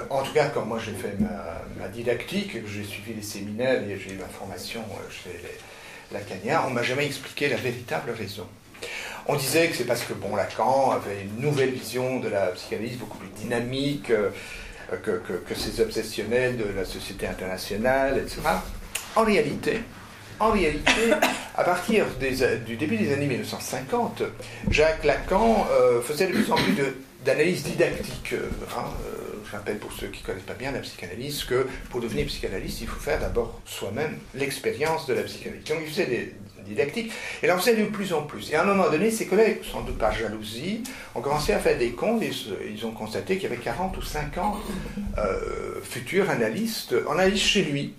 en 0.09 0.21
tout 0.21 0.31
cas, 0.31 0.47
comme 0.47 0.69
moi 0.69 0.79
j'ai 0.79 0.93
fait 0.93 1.13
ma, 1.19 1.89
didactique, 1.89 2.65
j'ai 2.65 2.85
suivi 2.85 3.15
les 3.15 3.21
séminaires 3.21 3.83
et 3.83 3.99
j'ai 3.99 4.13
eu 4.13 4.17
ma 4.17 4.27
formation 4.27 4.81
chez 5.09 5.41
les 5.43 6.17
Lacaniens, 6.17 6.63
on 6.65 6.69
m'a 6.69 6.83
jamais 6.83 7.05
expliqué 7.05 7.49
la 7.49 7.57
véritable 7.57 8.11
raison. 8.11 8.47
On 9.25 9.35
disait 9.35 9.67
que 9.67 9.75
c'est 9.75 9.83
parce 9.83 10.03
que 10.03 10.13
bon, 10.13 10.37
Lacan 10.37 10.91
avait 10.91 11.23
une 11.23 11.41
nouvelle 11.41 11.71
vision 11.71 12.21
de 12.21 12.29
la 12.29 12.47
psychanalyse 12.47 12.97
beaucoup 12.97 13.17
plus 13.17 13.27
dynamique 13.27 14.09
que, 15.03 15.55
ces 15.55 15.81
obsessionnels 15.81 16.57
de 16.57 16.65
la 16.75 16.85
société 16.85 17.27
internationale, 17.27 18.17
etc. 18.19 18.41
En 19.15 19.23
réalité, 19.23 19.81
en 20.39 20.51
réalité, 20.51 21.11
à 21.55 21.63
partir 21.63 22.05
du 22.65 22.75
début 22.75 22.97
des 22.97 23.11
années 23.11 23.25
1950, 23.25 24.21
Jacques 24.69 25.03
Lacan 25.03 25.67
euh, 25.71 26.01
faisait 26.01 26.27
de 26.27 26.33
plus 26.33 26.51
en 26.51 26.55
plus 26.55 26.75
d'analyse 27.25 27.63
didactique. 27.63 28.33
Euh, 28.33 28.49
hein, 28.77 28.83
euh, 29.05 29.39
je 29.45 29.51
rappelle 29.51 29.79
pour 29.79 29.91
ceux 29.91 30.07
qui 30.07 30.21
ne 30.21 30.27
connaissent 30.27 30.43
pas 30.43 30.53
bien 30.53 30.71
la 30.71 30.79
psychanalyse 30.79 31.43
que 31.43 31.67
pour 31.89 32.01
devenir 32.01 32.27
psychanalyste, 32.27 32.81
il 32.81 32.87
faut 32.87 32.99
faire 32.99 33.19
d'abord 33.19 33.59
soi-même 33.65 34.17
l'expérience 34.35 35.07
de 35.07 35.15
la 35.15 35.23
psychanalyse. 35.23 35.63
Didactique. 36.67 37.11
Et 37.41 37.47
là, 37.47 37.55
de 37.55 37.83
plus 37.85 38.13
en 38.13 38.21
plus. 38.23 38.51
Et 38.51 38.55
à 38.55 38.63
un 38.63 38.65
moment 38.65 38.89
donné, 38.89 39.11
ses 39.11 39.25
collègues, 39.25 39.59
sans 39.69 39.81
doute 39.81 39.97
par 39.97 40.13
jalousie, 40.13 40.83
ont 41.15 41.21
commencé 41.21 41.53
à 41.53 41.59
faire 41.59 41.77
des 41.77 41.91
comptes 41.91 42.21
et 42.21 42.31
ils 42.69 42.85
ont 42.85 42.91
constaté 42.91 43.35
qu'il 43.37 43.49
y 43.49 43.53
avait 43.53 43.61
40 43.61 43.97
ou 43.97 44.01
50 44.01 44.57
euh, 45.17 45.81
futurs 45.83 46.29
analystes 46.29 46.95
en 47.07 47.13
analyse 47.13 47.41
chez 47.41 47.63
lui. 47.63 47.93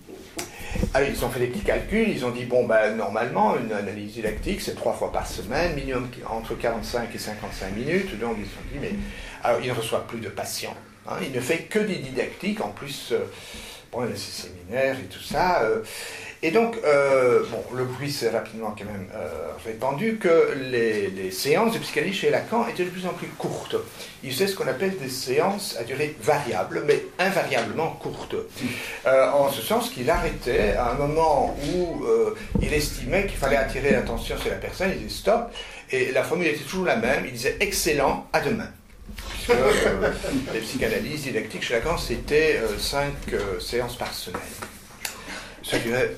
Ils 0.95 1.25
ont 1.25 1.29
fait 1.29 1.39
des 1.39 1.47
petits 1.47 1.63
calculs, 1.63 2.09
ils 2.09 2.25
ont 2.25 2.29
dit, 2.29 2.45
bon, 2.45 2.65
ben, 2.65 2.95
normalement, 2.95 3.57
une 3.57 3.71
analyse 3.71 4.13
didactique, 4.13 4.61
c'est 4.61 4.75
trois 4.75 4.93
fois 4.93 5.11
par 5.11 5.25
semaine, 5.25 5.75
minimum 5.75 6.07
entre 6.29 6.55
45 6.55 7.13
et 7.13 7.17
55 7.17 7.75
minutes. 7.75 8.19
Donc, 8.19 8.37
ils 8.39 8.45
se 8.45 8.51
sont 8.51 8.61
dit, 8.71 8.79
mais. 8.79 8.91
Alors, 9.43 9.61
ils 9.61 9.69
ne 9.69 9.73
reçoivent 9.73 10.05
plus 10.05 10.19
de 10.19 10.29
patients. 10.29 10.75
Hein. 11.07 11.15
il 11.21 11.31
ne 11.31 11.39
fait 11.39 11.59
que 11.63 11.79
des 11.79 11.95
didactiques, 11.95 12.61
en 12.61 12.69
plus, 12.69 13.13
bon, 13.91 14.05
il 14.05 14.13
a 14.13 14.15
ses 14.15 14.47
séminaires 14.47 14.95
et 14.99 15.07
tout 15.07 15.21
ça. 15.21 15.63
Et 16.41 16.51
donc, 16.51 16.77
euh, 16.85 17.43
bon, 17.51 17.61
le 17.75 17.83
bruit 17.83 18.09
s'est 18.09 18.29
rapidement 18.29 18.73
quand 18.77 18.85
même 18.85 19.09
euh, 19.13 19.49
répandu 19.65 20.17
que 20.17 20.53
les, 20.71 21.31
séances 21.31 21.73
de 21.73 21.79
psychanalyse 21.79 22.15
chez 22.15 22.29
Lacan 22.29 22.65
étaient 22.67 22.85
de 22.85 22.89
plus 22.89 23.05
en 23.05 23.13
plus 23.13 23.27
courtes. 23.27 23.75
Il 24.23 24.31
faisait 24.31 24.47
ce 24.47 24.55
qu'on 24.55 24.67
appelle 24.67 24.97
des 24.97 25.09
séances 25.09 25.75
à 25.77 25.83
durée 25.83 26.15
variable, 26.21 26.83
mais 26.85 27.03
invariablement 27.19 27.91
courtes. 27.91 28.35
Euh, 29.05 29.31
en 29.31 29.51
ce 29.51 29.61
sens 29.61 29.89
qu'il 29.89 30.09
arrêtait 30.09 30.73
à 30.73 30.91
un 30.91 30.93
moment 30.93 31.57
où 31.73 32.05
il 32.61 32.73
estimait 32.73 33.25
qu'il 33.27 33.37
fallait 33.37 33.57
attirer 33.57 33.91
l'attention 33.91 34.37
sur 34.37 34.49
la 34.49 34.57
personne, 34.57 34.91
il 34.93 35.07
disait 35.07 35.19
stop, 35.19 35.51
et 35.91 36.11
la 36.11 36.23
formule 36.23 36.47
était 36.47 36.63
toujours 36.63 36.85
la 36.85 36.95
même, 36.95 37.25
il 37.25 37.33
disait 37.33 37.57
excellent, 37.59 38.27
à 38.31 38.39
demain. 38.39 38.69
Puisque 39.29 39.57
les 40.53 40.59
psychanalyses 40.61 41.23
didactiques 41.23 41.63
chez 41.63 41.73
Lacan, 41.75 41.97
c'était 41.97 42.61
cinq 42.77 43.13
séances 43.59 43.97
par 43.97 44.13
semaine. 44.13 44.41
Ça 45.63 45.77
durait 45.79 46.15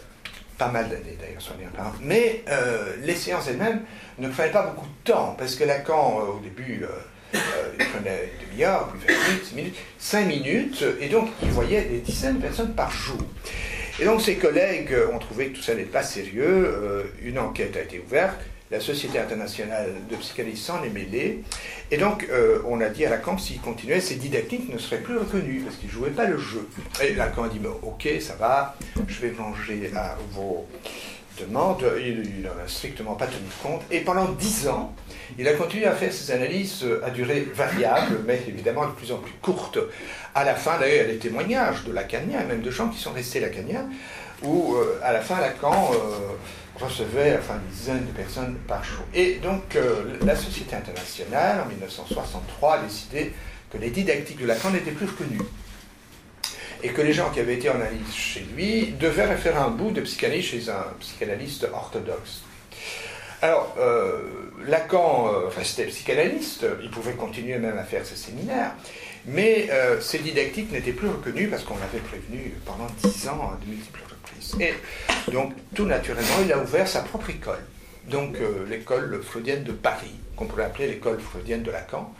pas 0.62 0.68
mal 0.68 0.90
d'années 0.90 1.18
d'ailleurs, 1.20 1.42
sur 1.42 1.56
bien 1.56 1.70
Mais 2.02 2.44
euh, 2.48 2.94
les 3.02 3.16
séances 3.16 3.48
elles-mêmes 3.48 3.82
ne 4.20 4.30
prenaient 4.30 4.52
pas 4.52 4.68
beaucoup 4.68 4.86
de 4.86 5.12
temps, 5.12 5.36
parce 5.36 5.56
que 5.56 5.64
Lacan, 5.64 6.20
euh, 6.20 6.38
au 6.38 6.40
début, 6.40 6.84
euh, 6.84 7.38
il 7.80 7.86
prenait 7.88 8.32
une 8.40 8.48
demi-heure, 8.52 8.90
puis 8.90 9.16
20 9.16 9.56
minutes, 9.56 9.76
5 9.98 10.28
minutes, 10.28 10.86
et 11.00 11.10
donc 11.10 11.30
il 11.42 11.50
voyait 11.50 11.82
des 11.86 11.98
dizaines 11.98 12.38
de 12.38 12.44
personnes 12.44 12.76
par 12.76 12.92
jour. 12.92 13.18
Et 14.00 14.06
donc 14.06 14.22
ses 14.22 14.36
collègues 14.36 14.96
ont 15.12 15.18
trouvé 15.18 15.50
que 15.50 15.56
tout 15.58 15.64
ça 15.64 15.74
n'était 15.74 15.90
pas 15.90 16.04
sérieux, 16.04 17.12
une 17.24 17.40
enquête 17.40 17.76
a 17.76 17.82
été 17.82 18.00
ouverte, 18.00 18.40
la 18.72 18.80
Société 18.80 19.20
internationale 19.20 19.92
de 20.10 20.16
psychanalyse 20.16 20.64
s'en 20.64 20.82
est 20.84 20.90
mêlée. 20.90 21.44
Et 21.92 21.98
donc, 21.98 22.26
euh, 22.32 22.60
on 22.66 22.80
a 22.80 22.88
dit 22.88 23.06
à 23.06 23.10
Lacan 23.10 23.36
que 23.36 23.42
s'il 23.42 23.60
continuait, 23.60 24.00
ses 24.00 24.16
didactiques 24.16 24.72
ne 24.74 24.78
seraient 24.78 25.02
plus 25.02 25.18
reconnues 25.18 25.62
parce 25.66 25.76
qu'il 25.76 25.90
ne 25.90 25.94
jouait 25.94 26.10
pas 26.12 26.26
le 26.26 26.38
jeu. 26.38 26.68
Et 27.04 27.14
Lacan 27.14 27.44
a 27.44 27.50
dit 27.50 27.60
Ok, 27.84 28.08
ça 28.22 28.36
va, 28.36 28.78
je 29.08 29.20
vais 29.20 29.32
manger 29.32 29.92
à 29.94 30.16
vos 30.32 30.66
demandes. 31.38 31.84
Il 32.00 32.44
n'en 32.44 32.64
a 32.64 32.68
strictement 32.68 33.16
pas 33.16 33.28
tenu 33.28 33.50
compte. 33.62 33.82
Et 33.92 34.00
pendant 34.00 34.30
dix 34.30 34.70
ans, 34.70 34.96
il 35.38 35.46
a 35.50 35.54
continué 35.54 35.86
à 35.86 35.94
faire 35.94 36.14
ses 36.14 36.32
analyses 36.32 36.86
à 37.04 37.10
durée 37.10 37.42
variable, 37.54 38.20
mais 38.26 38.42
évidemment 38.48 38.88
de 38.88 38.94
plus 38.94 39.12
en 39.12 39.18
plus 39.18 39.34
courte. 39.42 39.80
À 40.34 40.46
la 40.46 40.56
fin, 40.56 40.80
d'ailleurs, 40.80 41.06
il 41.06 41.08
y 41.08 41.10
a 41.10 41.14
des 41.14 41.20
témoignages 41.20 41.84
de 41.84 41.92
Lacaniens, 41.92 42.46
même 42.46 42.62
de 42.62 42.72
gens 42.72 42.88
qui 42.88 43.00
sont 43.00 43.12
restés 43.12 43.42
Lacaniens, 43.42 43.90
où 44.44 44.76
euh, 44.76 44.98
à 45.04 45.12
la 45.12 45.20
fin, 45.20 45.42
Lacan. 45.42 45.92
Euh, 45.94 46.36
recevait 46.82 47.38
enfin 47.38 47.56
une 47.56 47.74
dizaine 47.74 48.06
de 48.06 48.12
personnes 48.12 48.56
par 48.68 48.84
jour. 48.84 49.04
Et 49.14 49.36
donc 49.36 49.76
euh, 49.76 50.18
la 50.26 50.36
Société 50.36 50.76
internationale, 50.76 51.62
en 51.62 51.66
1963, 51.68 52.76
a 52.76 52.82
décidé 52.84 53.34
que 53.72 53.78
les 53.78 53.90
didactiques 53.90 54.40
de 54.40 54.46
Lacan 54.46 54.72
n'étaient 54.72 54.92
plus 54.92 55.06
reconnues. 55.06 55.42
Et 56.84 56.90
que 56.90 57.02
les 57.02 57.14
gens 57.14 57.30
qui 57.30 57.40
avaient 57.40 57.56
été 57.56 57.70
en 57.70 57.76
analyse 57.76 58.14
chez 58.14 58.46
lui 58.56 58.94
devaient 59.00 59.36
faire 59.38 59.62
un 59.62 59.70
bout 59.70 59.92
de 59.92 60.02
psychanalyse 60.02 60.46
chez 60.46 60.70
un 60.70 60.86
psychanalyste 61.00 61.68
orthodoxe. 61.72 62.42
Alors, 63.44 63.76
euh, 63.80 64.20
Lacan, 64.66 65.28
euh, 65.28 65.48
enfin 65.48 65.62
c'était 65.64 65.86
psychanalyste, 65.86 66.66
il 66.82 66.90
pouvait 66.90 67.14
continuer 67.14 67.58
même 67.60 67.78
à 67.78 67.84
faire 67.84 68.06
ses 68.06 68.16
séminaires, 68.16 68.74
mais 69.26 69.70
ses 70.00 70.20
didactiques 70.20 70.72
n'étaient 70.72 70.92
plus 70.92 71.10
reconnues 71.10 71.48
parce 71.48 71.64
qu'on 71.64 71.78
l'avait 71.78 72.00
prévenu 72.00 72.56
pendant 72.66 72.88
dix 73.04 73.28
ans 73.28 73.52
de 73.64 73.70
multiples 73.70 74.02
et 74.60 74.74
donc, 75.32 75.54
tout 75.76 75.86
naturellement, 75.86 76.36
il 76.44 76.52
a 76.52 76.60
ouvert 76.60 76.88
sa 76.88 77.02
propre 77.02 77.30
école. 77.30 77.64
Donc, 78.10 78.38
euh, 78.38 78.66
l'école 78.68 79.22
freudienne 79.24 79.64
de 79.64 79.72
Paris, 79.72 80.16
qu'on 80.36 80.46
pourrait 80.46 80.66
appeler 80.66 80.88
l'école 80.88 81.20
freudienne 81.20 81.64
de 81.64 81.72
Lacan. 81.72 82.14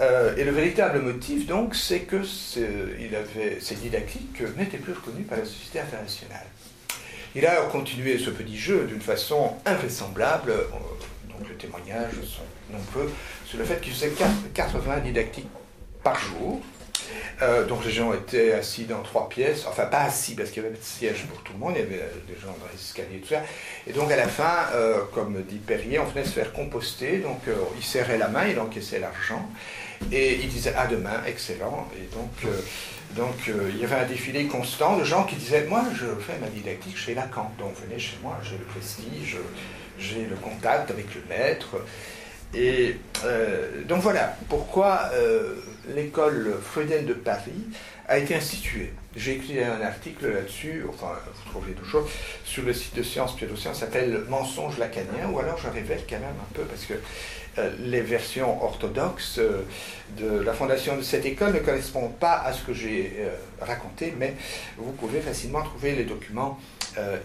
Euh, 0.00 0.36
et 0.36 0.44
le 0.44 0.50
véritable 0.50 1.00
motif, 1.00 1.46
donc, 1.46 1.74
c'est 1.74 2.00
que 2.00 2.22
il 2.22 3.16
ces 3.60 3.74
didactiques 3.76 4.42
n'étaient 4.56 4.78
plus 4.78 4.92
reconnues 4.92 5.24
par 5.24 5.38
la 5.38 5.44
société 5.44 5.80
internationale. 5.80 6.46
Il 7.34 7.46
a 7.46 7.56
continué 7.70 8.18
ce 8.18 8.30
petit 8.30 8.56
jeu 8.56 8.84
d'une 8.84 9.00
façon 9.00 9.54
invraisemblable. 9.64 10.50
Euh, 10.50 10.64
donc, 11.28 11.48
les 11.48 11.54
témoignages 11.56 12.14
sont 12.24 12.72
nombreux 12.72 13.12
sur 13.46 13.58
le 13.58 13.64
fait 13.64 13.80
qu'il 13.80 13.92
faisait 13.92 14.12
80 14.54 14.98
didactiques 15.00 15.48
par 16.02 16.18
jour. 16.18 16.60
Euh, 17.42 17.66
donc 17.66 17.84
les 17.84 17.90
gens 17.90 18.12
étaient 18.12 18.52
assis 18.52 18.84
dans 18.84 19.02
trois 19.02 19.28
pièces, 19.28 19.66
enfin 19.68 19.86
pas 19.86 20.00
assis 20.00 20.34
parce 20.34 20.50
qu'il 20.50 20.62
y 20.62 20.66
avait 20.66 20.74
des 20.74 20.82
sièges 20.82 21.24
pour 21.28 21.42
tout 21.42 21.52
le 21.52 21.58
monde, 21.58 21.74
il 21.76 21.80
y 21.80 21.86
avait 21.86 22.02
euh, 22.02 22.08
des 22.26 22.38
gens 22.40 22.48
dans 22.48 22.66
les 22.72 22.78
escaliers, 22.78 23.18
tout 23.18 23.28
ça. 23.28 23.42
Et 23.86 23.92
donc 23.92 24.10
à 24.10 24.16
la 24.16 24.28
fin, 24.28 24.68
euh, 24.74 25.00
comme 25.12 25.42
dit 25.42 25.58
Perrier, 25.58 25.98
on 25.98 26.04
venait 26.04 26.24
se 26.24 26.30
faire 26.32 26.52
composter, 26.52 27.18
donc 27.18 27.42
il 27.76 27.84
serrait 27.84 28.18
la 28.18 28.28
main, 28.28 28.46
il 28.46 28.58
encaissait 28.58 28.98
l'argent, 28.98 29.48
et 30.10 30.34
il 30.36 30.48
disait 30.48 30.74
à 30.74 30.86
demain, 30.86 31.22
excellent. 31.26 31.88
Et 31.96 32.14
donc, 32.14 32.52
donc 33.14 33.34
il 33.72 33.78
y 33.78 33.84
avait 33.84 33.96
un 33.96 34.06
défilé 34.06 34.46
constant 34.46 34.96
de 34.96 35.04
gens 35.04 35.24
qui 35.24 35.36
disaient, 35.36 35.66
moi 35.66 35.84
je 35.94 36.06
fais 36.20 36.38
ma 36.40 36.48
didactique 36.48 36.96
chez 36.96 37.14
Lacan, 37.14 37.52
donc 37.58 37.74
venez 37.86 37.98
chez 37.98 38.16
moi, 38.22 38.38
j'ai 38.42 38.58
le 38.58 38.64
prestige, 38.64 39.36
j'ai 39.98 40.24
le 40.24 40.36
contact 40.36 40.90
avec 40.90 41.14
le 41.14 41.22
maître. 41.28 41.76
Et 42.54 42.96
donc 43.86 44.00
voilà 44.00 44.36
pourquoi 44.48 45.10
l'école 45.94 46.54
freudienne 46.62 47.06
de 47.06 47.12
Paris 47.12 47.66
a 48.08 48.18
été 48.18 48.34
instituée. 48.34 48.92
J'ai 49.14 49.32
écrit 49.32 49.62
un 49.62 49.80
article 49.80 50.28
là-dessus, 50.28 50.84
enfin, 50.88 51.12
vous 51.24 51.50
trouvez 51.50 51.72
toujours, 51.72 52.08
sur 52.44 52.64
le 52.64 52.72
site 52.72 52.94
de 52.96 53.02
Sciences 53.02 53.34
Pseudo-Sciences, 53.36 53.80
s'appelle 53.80 54.22
Mensonge 54.28 54.78
lacanien, 54.78 55.28
ou 55.32 55.38
alors 55.38 55.58
je 55.58 55.68
révèle 55.68 56.02
quand 56.08 56.20
même 56.20 56.28
un 56.28 56.54
peu, 56.54 56.62
parce 56.62 56.84
que 56.84 56.94
euh, 57.58 57.70
les 57.80 58.02
versions 58.02 58.62
orthodoxes 58.62 59.38
euh, 59.38 59.62
de 60.18 60.40
la 60.40 60.52
fondation 60.52 60.96
de 60.96 61.02
cette 61.02 61.24
école 61.24 61.54
ne 61.54 61.60
correspondent 61.60 62.16
pas 62.16 62.38
à 62.38 62.52
ce 62.52 62.62
que 62.62 62.74
j'ai 62.74 63.14
euh, 63.18 63.34
raconté, 63.60 64.14
mais 64.18 64.34
vous 64.76 64.92
pouvez 64.92 65.20
facilement 65.20 65.62
trouver 65.62 65.94
les 65.94 66.04
documents 66.04 66.58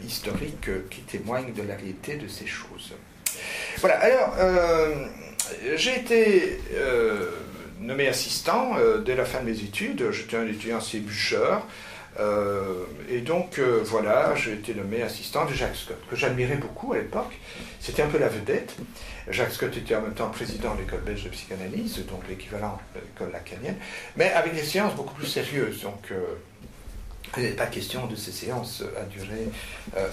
historiques 0.05 0.69
qui 0.89 0.99
témoignent 1.03 1.53
de 1.53 1.61
la 1.61 1.77
réalité 1.77 2.17
de 2.17 2.27
ces 2.27 2.45
choses. 2.45 2.93
Voilà, 3.79 3.99
alors, 3.99 4.35
j'ai 5.75 5.95
été 5.95 6.59
nommé 7.81 8.07
assistant 8.07 8.77
euh, 8.77 8.99
dès 8.99 9.15
la 9.15 9.25
fin 9.25 9.39
de 9.39 9.45
mes 9.45 9.59
études. 9.59 10.11
J'étais 10.11 10.37
un 10.37 10.47
étudiant 10.47 10.77
assez 10.77 10.99
bûcheur. 10.99 11.65
Euh, 12.19 12.83
et 13.09 13.21
donc 13.21 13.57
euh, 13.57 13.81
voilà, 13.85 14.35
j'ai 14.35 14.53
été 14.53 14.73
nommé 14.73 15.01
assistant 15.01 15.45
de 15.45 15.53
Jacques 15.53 15.77
Scott, 15.77 15.97
que 16.09 16.15
j'admirais 16.15 16.57
beaucoup 16.57 16.91
à 16.93 16.97
l'époque. 16.97 17.33
C'était 17.79 18.03
un 18.03 18.07
peu 18.07 18.17
la 18.17 18.27
vedette. 18.27 18.75
Jacques 19.29 19.53
Scott 19.53 19.75
était 19.77 19.95
en 19.95 20.01
même 20.01 20.13
temps 20.13 20.29
président 20.29 20.75
de 20.75 20.81
l'école 20.81 21.01
belge 21.01 21.23
de 21.23 21.29
psychanalyse, 21.29 22.05
donc 22.07 22.27
l'équivalent 22.27 22.79
de 22.95 22.99
l'école 22.99 23.31
lacanienne, 23.31 23.77
mais 24.17 24.29
avec 24.33 24.53
des 24.53 24.63
séances 24.63 24.93
beaucoup 24.95 25.13
plus 25.13 25.27
sérieuses. 25.27 25.83
Donc 25.83 26.11
il 27.37 27.43
n'est 27.43 27.49
pas 27.51 27.67
question 27.67 28.07
de 28.07 28.15
ces 28.17 28.33
séances 28.33 28.83
à 28.99 29.05
durée 29.05 29.47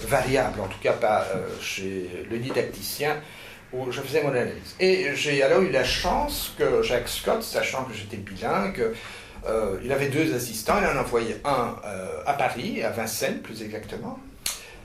variable, 0.01 0.61
en 0.61 0.67
tout 0.67 0.79
cas 0.81 0.93
pas 0.93 1.27
chez 1.59 2.25
le 2.31 2.37
didacticien 2.37 3.17
où 3.73 3.91
je 3.91 4.01
faisais 4.01 4.23
mon 4.23 4.29
analyse. 4.29 4.75
Et 4.79 5.15
j'ai 5.15 5.43
alors 5.43 5.61
eu 5.61 5.69
la 5.69 5.83
chance 5.83 6.53
que 6.57 6.81
Jacques 6.81 7.09
Scott, 7.09 7.43
sachant 7.43 7.83
que 7.85 7.93
j'étais 7.93 8.17
bilingue, 8.17 8.93
euh, 9.47 9.77
il 9.83 9.91
avait 9.91 10.09
deux 10.09 10.33
assistants, 10.33 10.75
il 10.81 10.97
en 10.97 10.99
envoyait 10.99 11.39
un 11.45 11.75
euh, 11.85 12.21
à 12.25 12.33
Paris, 12.33 12.83
à 12.83 12.89
Vincennes 12.89 13.39
plus 13.39 13.61
exactement, 13.61 14.19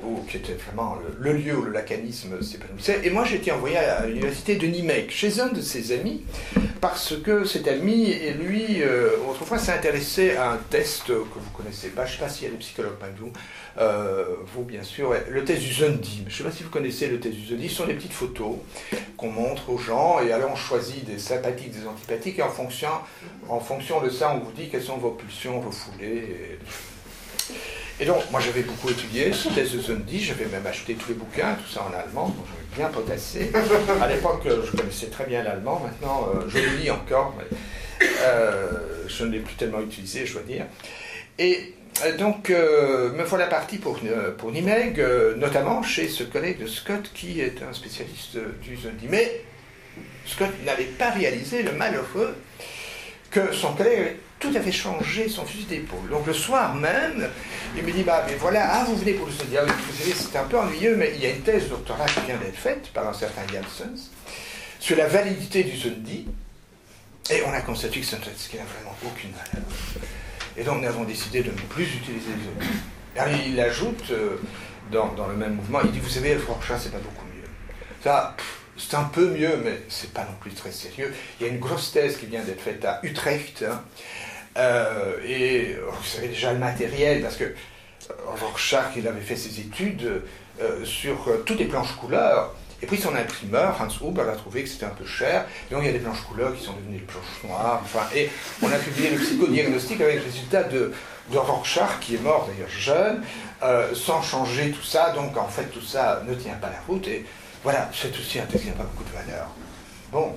où, 0.02 0.20
qui 0.28 0.36
était 0.36 0.54
vraiment 0.54 0.96
le, 1.18 1.32
lieu 1.32 1.56
où 1.56 1.62
le 1.62 1.72
lacanisme 1.72 2.40
s'épanouissait. 2.42 3.00
Et 3.04 3.10
moi 3.10 3.24
j'étais 3.24 3.50
envoyé 3.50 3.78
à 3.78 4.06
l'université 4.06 4.56
de 4.56 4.66
Nimègue, 4.66 5.10
chez 5.10 5.40
un 5.40 5.48
de 5.48 5.60
ses 5.60 5.92
amis, 5.92 6.22
parce 6.80 7.16
que 7.16 7.44
cet 7.44 7.66
ami 7.66 8.10
et 8.10 8.32
lui, 8.32 8.82
euh, 8.82 9.16
autrefois, 9.28 9.58
s'intéressait 9.58 10.36
à 10.36 10.52
un 10.52 10.58
test 10.70 11.06
que 11.06 11.12
vous 11.12 11.50
connaissez 11.56 11.88
pas, 11.88 12.04
je 12.04 12.12
ne 12.12 12.16
sais 12.18 12.24
pas 12.24 12.30
s'il 12.30 12.44
y 12.44 12.48
a 12.48 12.50
des 12.50 12.58
psychologues 12.58 12.92
vous, 13.18 13.32
euh, 13.78 14.36
vous, 14.54 14.62
bien 14.62 14.82
sûr, 14.82 15.14
le 15.28 15.44
test 15.44 15.62
du 15.62 15.72
Zundim. 15.72 16.24
Je 16.28 16.32
ne 16.32 16.36
sais 16.36 16.44
pas 16.44 16.50
si 16.50 16.62
vous 16.62 16.70
connaissez 16.70 17.08
le 17.08 17.18
test 17.18 17.34
du 17.34 17.46
Zundim. 17.46 17.68
Ce 17.68 17.74
sont 17.74 17.86
des 17.86 17.94
petites 17.94 18.12
photos 18.12 18.56
qu'on 19.16 19.30
montre 19.30 19.70
aux 19.70 19.78
gens 19.78 20.20
et 20.20 20.32
alors 20.32 20.50
on 20.52 20.56
choisit 20.56 21.04
des 21.04 21.18
sympathiques, 21.18 21.72
des 21.72 21.86
antipathiques 21.86 22.38
et 22.38 22.42
en 22.42 22.50
fonction, 22.50 22.88
en 23.48 23.60
fonction 23.60 24.00
de 24.00 24.10
ça, 24.10 24.34
on 24.34 24.44
vous 24.44 24.52
dit 24.52 24.68
quelles 24.68 24.82
sont 24.82 24.96
vos 24.96 25.10
pulsions, 25.10 25.60
vos 25.60 25.72
foulées. 25.72 26.58
Et, 28.00 28.06
donc, 28.06 28.22
moi 28.30 28.40
j'avais 28.40 28.62
beaucoup 28.62 28.90
étudié 28.90 29.32
ce 29.32 29.48
test 29.48 29.74
de 29.74 29.80
Zundim. 29.80 30.18
J'avais 30.18 30.46
même 30.46 30.66
acheté 30.66 30.94
tous 30.94 31.08
les 31.08 31.14
bouquins, 31.14 31.54
tout 31.54 31.72
ça 31.72 31.82
en 31.82 31.92
allemand. 31.94 32.34
J'avais 32.46 32.88
bien 32.88 32.94
potassé. 32.94 33.50
À 34.00 34.08
l'époque, 34.08 34.42
je 34.46 34.76
connaissais 34.76 35.06
très 35.06 35.26
bien 35.26 35.42
l'allemand. 35.42 35.80
Maintenant, 35.84 36.28
euh, 36.34 36.48
je 36.48 36.58
le 36.58 36.76
lis 36.76 36.90
encore, 36.90 37.34
mais 37.38 37.56
euh, 38.22 39.06
je 39.08 39.24
ne 39.24 39.32
l'ai 39.32 39.40
plus 39.40 39.54
tellement 39.54 39.80
utilisé, 39.80 40.26
je 40.26 40.34
dois 40.34 40.42
dire. 40.42 40.66
Et 41.38 41.56
euh, 41.56 41.83
donc, 42.18 42.50
euh, 42.50 43.12
me 43.12 43.22
voilà 43.24 43.46
parti 43.46 43.78
pour, 43.78 43.98
euh, 44.04 44.32
pour 44.32 44.50
Nimeg, 44.52 45.00
notamment 45.36 45.82
chez 45.82 46.08
ce 46.08 46.24
collègue 46.24 46.58
de 46.58 46.66
Scott 46.66 47.10
qui 47.14 47.40
est 47.40 47.62
un 47.62 47.72
spécialiste 47.72 48.38
du 48.62 48.76
zombie. 48.76 49.06
Mais 49.08 49.42
Scott 50.26 50.50
n'avait 50.64 50.84
pas 50.84 51.10
réalisé 51.10 51.62
le 51.62 51.72
malheureux 51.72 52.34
que 53.30 53.52
son 53.52 53.74
collègue 53.74 54.16
tout 54.38 54.52
à 54.54 54.60
fait 54.60 54.72
changé 54.72 55.28
son 55.28 55.44
fusil 55.44 55.64
d'épaule. 55.64 56.08
Donc 56.10 56.26
le 56.26 56.32
soir 56.32 56.74
même, 56.74 57.28
il 57.76 57.82
me 57.82 57.92
dit 57.92 58.02
Bah, 58.02 58.24
mais 58.28 58.34
voilà, 58.34 58.68
ah, 58.72 58.84
vous 58.84 58.96
venez 58.96 59.12
pour 59.14 59.26
le 59.26 59.32
zombie. 59.32 59.56
Vous 59.56 59.96
savez, 59.96 60.12
c'est 60.12 60.36
un 60.36 60.44
peu 60.44 60.58
ennuyeux, 60.58 60.96
mais 60.96 61.12
il 61.14 61.22
y 61.22 61.26
a 61.26 61.30
une 61.30 61.42
thèse 61.42 61.68
doctorale 61.68 62.10
qui 62.10 62.20
vient 62.26 62.36
d'être 62.36 62.58
faite 62.58 62.90
par 62.92 63.08
un 63.08 63.12
certain 63.12 63.42
Janssens 63.46 64.10
sur 64.80 64.96
la 64.96 65.06
validité 65.06 65.64
du 65.64 65.76
zombie 65.76 66.26
Et 67.30 67.42
on 67.46 67.52
a 67.52 67.60
constaté 67.62 68.00
que 68.00 68.06
ça 68.06 68.18
n'a 68.18 68.24
vraiment 68.24 68.96
aucune 69.04 69.30
valeur. 69.30 69.64
Et 70.56 70.62
donc 70.62 70.80
nous 70.80 70.88
avons 70.88 71.04
décidé 71.04 71.42
de 71.42 71.50
ne 71.50 71.56
plus 71.56 71.84
utiliser 71.84 72.30
les 72.30 73.26
autres. 73.26 73.36
il 73.46 73.60
ajoute 73.60 74.10
euh, 74.10 74.36
dans, 74.90 75.26
le 75.28 75.34
même 75.34 75.54
mouvement, 75.54 75.80
il 75.84 75.90
dit, 75.90 75.98
vous 75.98 76.08
savez, 76.08 76.34
le 76.34 76.40
Rorschach, 76.44 76.80
c'est 76.80 76.92
pas 76.92 76.98
beaucoup 76.98 77.24
mieux. 77.26 77.48
Ça, 78.02 78.36
c'est 78.76 78.94
un 78.94 79.04
peu 79.04 79.30
mieux, 79.30 79.56
mais 79.64 79.80
c'est 79.88 80.12
pas 80.12 80.22
non 80.22 80.36
plus 80.40 80.52
très 80.52 80.70
sérieux. 80.70 81.12
Il 81.40 81.46
y 81.46 81.48
a 81.48 81.52
une 81.52 81.58
grosse 81.58 81.92
thèse 81.92 82.16
qui 82.16 82.26
vient 82.26 82.42
d'être 82.42 82.60
faite 82.60 82.84
à 82.84 83.00
Utrecht, 83.02 83.64
hein. 83.68 83.82
euh, 84.56 85.16
et 85.26 85.76
vous 85.88 86.04
savez 86.04 86.28
déjà 86.28 86.52
le 86.52 86.58
matériel, 86.58 87.22
parce 87.22 87.36
que 87.36 87.54
Rorschach, 88.26 88.92
il 88.96 89.08
avait 89.08 89.20
fait 89.20 89.36
ses 89.36 89.60
études 89.60 90.22
euh, 90.60 90.84
sur 90.84 91.44
toutes 91.44 91.58
les 91.58 91.64
planches 91.64 91.96
couleurs, 91.96 92.54
et 92.84 92.86
puis 92.86 92.98
son 92.98 93.14
imprimeur, 93.16 93.80
Hans 93.80 94.06
Huber, 94.06 94.28
a 94.30 94.36
trouvé 94.36 94.62
que 94.62 94.68
c'était 94.68 94.84
un 94.84 94.90
peu 94.90 95.06
cher. 95.06 95.46
Donc 95.70 95.80
il 95.82 95.86
y 95.86 95.88
a 95.88 95.92
des 95.92 96.00
planches 96.00 96.20
couleurs 96.20 96.54
qui 96.54 96.62
sont 96.62 96.74
devenues 96.74 96.98
des 96.98 97.04
planches 97.06 97.42
noires. 97.42 97.80
Enfin, 97.82 98.06
et 98.14 98.28
on 98.62 98.70
a 98.70 98.76
publié 98.76 99.08
le 99.08 99.16
psychodiagnostic 99.16 100.02
avec 100.02 100.16
le 100.16 100.24
résultat 100.24 100.64
de, 100.64 100.92
de 101.32 101.38
Rorschach, 101.38 101.98
qui 102.02 102.16
est 102.16 102.22
mort 102.22 102.46
d'ailleurs 102.46 102.68
jeune, 102.68 103.22
euh, 103.62 103.94
sans 103.94 104.20
changer 104.20 104.70
tout 104.70 104.82
ça. 104.82 105.12
Donc 105.12 105.34
en 105.38 105.48
fait, 105.48 105.64
tout 105.72 105.80
ça 105.80 106.22
ne 106.28 106.34
tient 106.34 106.56
pas 106.56 106.68
la 106.68 106.80
route. 106.86 107.08
Et 107.08 107.24
voilà, 107.62 107.90
c'est 107.94 108.14
aussi 108.18 108.38
un 108.38 108.44
texte 108.44 108.64
qui 108.64 108.70
n'a 108.70 108.76
pas 108.76 108.84
beaucoup 108.84 109.04
de 109.04 109.16
valeur. 109.16 109.48
Bon. 110.12 110.34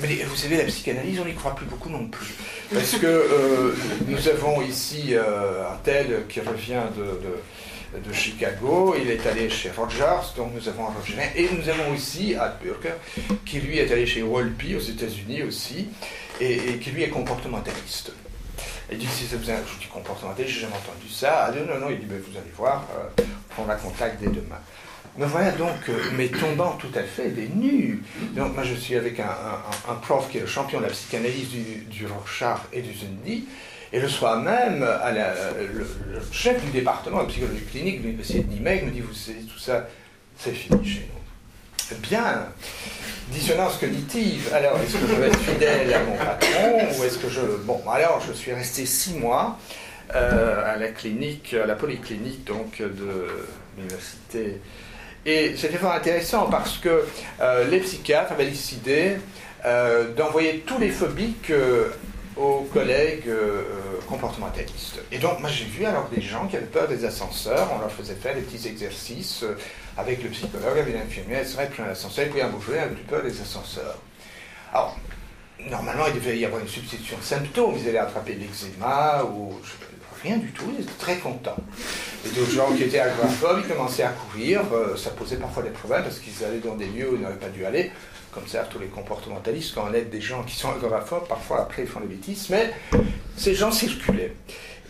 Mais 0.00 0.22
vous 0.24 0.36
savez, 0.36 0.56
la 0.56 0.64
psychanalyse, 0.64 1.20
on 1.20 1.26
n'y 1.26 1.34
croit 1.34 1.54
plus 1.54 1.66
beaucoup 1.66 1.90
non 1.90 2.06
plus. 2.06 2.32
Parce 2.72 2.92
que 2.92 3.06
euh, 3.06 3.74
nous 4.06 4.28
avons 4.28 4.62
ici 4.62 5.08
euh, 5.10 5.70
un 5.70 5.76
tel 5.84 6.24
qui 6.30 6.40
revient 6.40 6.84
de 6.96 7.20
Chicago, 8.12 8.94
il 9.00 9.10
est 9.10 9.26
allé 9.26 9.48
chez 9.48 9.70
Rogers, 9.70 10.34
donc 10.36 10.52
nous 10.54 10.68
avons 10.68 10.86
Roger, 10.86 11.16
et 11.36 11.48
nous 11.52 11.68
avons 11.68 11.92
aussi 11.92 12.34
Burger, 12.62 12.94
qui 13.44 13.60
lui 13.60 13.78
est 13.78 13.90
allé 13.90 14.06
chez 14.06 14.22
Wolpe 14.22 14.62
aux 14.76 14.80
États-Unis 14.80 15.42
aussi, 15.42 15.88
et, 16.40 16.78
qui 16.80 16.90
lui 16.90 17.02
est 17.02 17.08
comportementaliste. 17.08 18.12
Il 18.92 18.98
dit 18.98 19.06
si 19.06 19.26
ça 19.26 19.36
vous 19.36 19.44
je 19.44 19.78
dis 19.80 19.86
comportementaliste, 19.92 20.54
j'ai 20.54 20.60
jamais 20.62 20.74
entendu 20.74 21.08
ça. 21.08 21.46
Ah 21.46 21.52
non, 21.52 21.78
non, 21.78 21.90
il 21.90 22.00
dit 22.00 22.06
ben, 22.06 22.20
vous 22.20 22.36
allez 22.36 22.50
voir, 22.56 22.86
euh, 22.96 23.22
on 23.58 23.62
va 23.62 23.76
contact 23.76 24.20
dès 24.20 24.28
demain. 24.28 24.58
Mais 25.16 25.26
voilà 25.26 25.50
donc, 25.52 25.88
euh, 25.88 26.10
mais 26.16 26.28
tombant 26.28 26.72
tout 26.72 26.90
à 26.94 27.02
fait 27.02 27.30
des 27.30 27.48
nus. 27.48 28.02
Donc 28.34 28.54
moi 28.54 28.64
je 28.64 28.74
suis 28.74 28.96
avec 28.96 29.20
un, 29.20 29.94
prof 30.02 30.28
qui 30.30 30.38
est 30.38 30.40
le 30.40 30.46
champion 30.46 30.78
de 30.78 30.84
la 30.84 30.90
psychanalyse 30.90 31.50
du, 31.50 31.84
du 31.88 32.06
Rorschach 32.06 32.60
et 32.72 32.80
du 32.80 32.92
Zundy, 32.94 33.46
et 33.92 34.00
le 34.00 34.08
soir 34.08 34.40
même, 34.40 34.80
le, 34.80 35.86
chef 36.32 36.64
du 36.64 36.70
département 36.70 37.24
de 37.24 37.28
psychologie 37.28 37.64
clinique 37.64 37.98
de 37.98 38.06
l'université 38.06 38.42
de 38.42 38.86
me 38.86 38.90
dit, 38.90 39.00
vous 39.00 39.14
savez, 39.14 39.40
tout 39.40 39.58
ça, 39.58 39.88
c'est 40.38 40.52
fini 40.52 40.86
chez 40.86 41.00
nous. 41.00 41.96
Bien, 41.98 42.46
dissonance 43.30 43.78
cognitive. 43.78 44.50
Alors, 44.54 44.78
est-ce 44.80 44.96
que 44.96 45.06
je 45.08 45.14
vais 45.14 45.26
être 45.26 45.40
fidèle 45.40 45.92
à 45.92 46.04
mon 46.04 46.16
patron 46.16 46.98
ou 46.98 47.04
est-ce 47.04 47.18
que 47.18 47.28
je... 47.28 47.40
Bon, 47.64 47.82
alors, 47.90 48.22
je 48.26 48.32
suis 48.32 48.52
resté 48.52 48.86
six 48.86 49.14
mois 49.14 49.58
euh, 50.14 50.74
à 50.74 50.76
la 50.76 50.88
clinique, 50.88 51.54
à 51.54 51.66
la 51.66 51.74
polyclinique 51.74 52.44
donc 52.44 52.80
de 52.80 53.26
l'université. 53.76 54.60
Et 55.26 55.54
c'était 55.56 55.78
fort 55.78 55.92
intéressant 55.92 56.46
parce 56.46 56.78
que 56.78 57.04
euh, 57.40 57.68
les 57.68 57.80
psychiatres 57.80 58.32
avaient 58.32 58.46
décidé 58.46 59.16
euh, 59.64 60.12
d'envoyer 60.14 60.64
tous 60.66 60.78
les 60.78 60.90
phobiques 60.90 61.52
aux 62.40 62.68
collègues 62.72 63.28
euh, 63.28 63.62
comportementalistes. 64.08 65.00
Et 65.12 65.18
donc, 65.18 65.40
moi, 65.40 65.50
j'ai 65.50 65.66
vu 65.66 65.84
alors 65.84 66.08
des 66.08 66.22
gens 66.22 66.46
qui 66.46 66.56
avaient 66.56 66.66
peur 66.66 66.88
des 66.88 67.04
ascenseurs, 67.04 67.68
on 67.74 67.78
leur 67.78 67.92
faisait 67.92 68.14
faire 68.14 68.34
des 68.34 68.40
petits 68.40 68.66
exercices 68.66 69.42
euh, 69.42 69.56
avec 69.96 70.22
le 70.22 70.30
psychologue, 70.30 70.78
avec 70.78 70.94
l'infirmière, 70.94 71.40
etc. 71.40 71.58
Et 71.64 71.66
puis 71.66 71.82
un 71.82 71.90
ascenseur, 71.90 72.28
puis 72.30 72.40
un 72.40 72.48
bourgeois 72.48 72.80
avait 72.80 72.94
plus 72.94 73.04
peur 73.04 73.22
des 73.22 73.40
ascenseurs. 73.40 73.98
Alors, 74.72 74.96
normalement, 75.68 76.04
il 76.08 76.14
devait 76.14 76.38
y 76.38 76.44
avoir 76.46 76.62
une 76.62 76.68
substitution 76.68 77.18
de 77.18 77.22
symptômes. 77.22 77.74
Ils 77.78 77.88
allaient 77.88 77.98
attraper 77.98 78.34
l'eczéma 78.34 79.24
ou 79.24 79.52
rien 80.22 80.36
du 80.36 80.50
tout, 80.52 80.72
ils 80.78 80.82
étaient 80.82 80.92
très 80.98 81.16
contents. 81.16 81.56
Et 82.24 82.28
d'autres 82.30 82.50
gens 82.50 82.72
qui 82.72 82.84
étaient 82.84 83.00
agoraphobes, 83.00 83.62
ils 83.64 83.68
commençaient 83.68 84.02
à 84.02 84.10
courir, 84.10 84.62
euh, 84.72 84.96
ça 84.96 85.10
posait 85.10 85.36
parfois 85.36 85.62
des 85.62 85.70
problèmes 85.70 86.02
parce 86.02 86.18
qu'ils 86.18 86.44
allaient 86.44 86.58
dans 86.58 86.74
des 86.74 86.86
lieux 86.86 87.10
où 87.10 87.14
ils 87.16 87.22
n'auraient 87.22 87.34
pas 87.34 87.48
dû 87.48 87.64
aller 87.64 87.90
comme 88.32 88.46
ça 88.46 88.60
tous 88.70 88.78
les 88.78 88.86
comportementalistes, 88.86 89.74
quand 89.74 89.88
on 89.90 89.94
aide 89.94 90.10
des 90.10 90.20
gens 90.20 90.42
qui 90.42 90.56
sont 90.56 90.70
agoraphobes, 90.70 91.26
parfois 91.28 91.62
après 91.62 91.82
ils 91.82 91.88
font 91.88 92.00
des 92.00 92.06
bêtises, 92.06 92.48
mais 92.50 92.72
ces 93.36 93.54
gens 93.54 93.72
circulaient. 93.72 94.34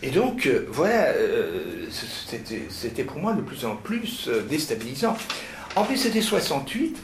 Et 0.03 0.09
donc, 0.09 0.47
euh, 0.47 0.65
voilà, 0.69 1.09
euh, 1.09 1.85
c'était 1.89 3.03
pour 3.03 3.17
moi 3.17 3.33
de 3.33 3.41
plus 3.41 3.65
en 3.65 3.75
plus 3.75 4.27
euh, 4.27 4.41
déstabilisant. 4.41 5.15
En 5.75 5.83
plus, 5.83 5.97
c'était 5.97 6.21
68, 6.21 6.97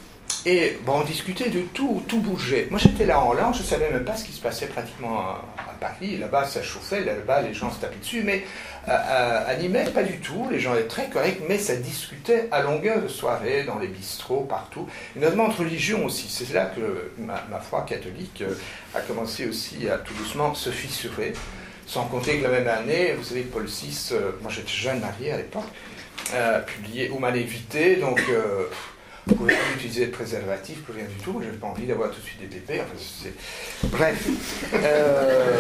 et 0.48 0.80
bon, 0.86 1.02
on 1.02 1.04
discutait 1.04 1.50
de 1.50 1.60
tout, 1.74 2.02
tout 2.08 2.20
bougeait. 2.22 2.68
Moi, 2.70 2.80
j'étais 2.80 3.06
là 3.06 3.20
en 3.20 3.32
Hollande, 3.32 3.54
je 3.54 3.64
ne 3.64 3.66
savais 3.66 3.92
même 3.92 4.06
pas 4.06 4.16
ce 4.16 4.24
qui 4.24 4.32
se 4.32 4.40
passait 4.40 4.68
pratiquement 4.68 5.20
à, 5.20 5.74
Paris. 5.78 6.18
Là-bas, 6.18 6.46
ça 6.46 6.64
chauffait, 6.64 7.04
là-bas, 7.04 7.42
les 7.42 7.54
gens 7.54 7.70
se 7.70 7.82
tapaient 7.82 8.00
dessus, 8.00 8.24
mais 8.24 8.46
à, 8.88 9.54
Nîmes, 9.58 9.92
pas 9.94 10.04
du 10.04 10.20
tout. 10.20 10.48
Les 10.50 10.62
gens 10.62 10.74
étaient 10.74 10.88
très 10.88 11.10
corrects, 11.10 11.42
mais 11.50 11.58
ça 11.58 11.76
discutait 11.76 12.48
à 12.52 12.62
longueur 12.62 13.02
de 13.02 13.10
soirée, 13.10 13.66
dans 13.66 13.78
les 13.78 13.90
bistrots, 13.90 14.46
partout. 14.50 14.88
Et 15.18 15.20
notamment 15.20 15.48
entre 15.48 15.60
religions 15.60 16.06
aussi. 16.06 16.30
C'est 16.30 16.54
là 16.54 16.72
que 16.74 17.12
ma, 17.18 17.60
foi 17.60 17.82
catholique 17.82 18.42
euh, 18.42 18.56
a 18.96 19.02
commencé 19.02 19.48
aussi 19.48 19.90
à 19.90 19.98
tout 19.98 20.14
doucement 20.14 20.54
se 20.54 20.70
fissurer. 20.70 21.34
Sans 21.86 22.06
compter 22.06 22.40
que 22.40 22.44
la 22.44 22.52
même 22.52 22.70
année, 22.70 23.16
vous 23.18 23.24
savez 23.26 23.42
Paul 23.42 23.66
VI, 23.66 24.12
euh, 24.14 24.32
moi 24.42 24.50
j'étais 24.50 24.70
jeune 24.70 25.02
marié 25.02 25.34
à 25.34 25.38
l'époque, 25.38 25.68
a 26.34 26.60
publié 26.60 27.10
Ou 27.10 27.20
mal 27.20 27.36
évité, 27.36 27.98
donc. 27.98 28.22
Euh, 28.30 28.70
vous 29.28 29.36
pouvez 29.36 29.54
plus 29.56 29.76
utiliser 29.76 30.06
de 30.08 30.12
préservatif, 30.12 30.82
plus 30.84 30.94
rien 30.94 31.06
du 31.06 31.24
tout. 31.24 31.40
Je 31.40 31.46
n'avais 31.46 31.58
pas 31.58 31.68
envie 31.68 31.86
d'avoir 31.86 32.12
tout 32.12 32.20
de 32.22 32.26
suite 32.26 32.40
des 32.40 32.48
bébés. 32.48 32.82
Bref. 33.86 34.28
Euh, 34.74 35.60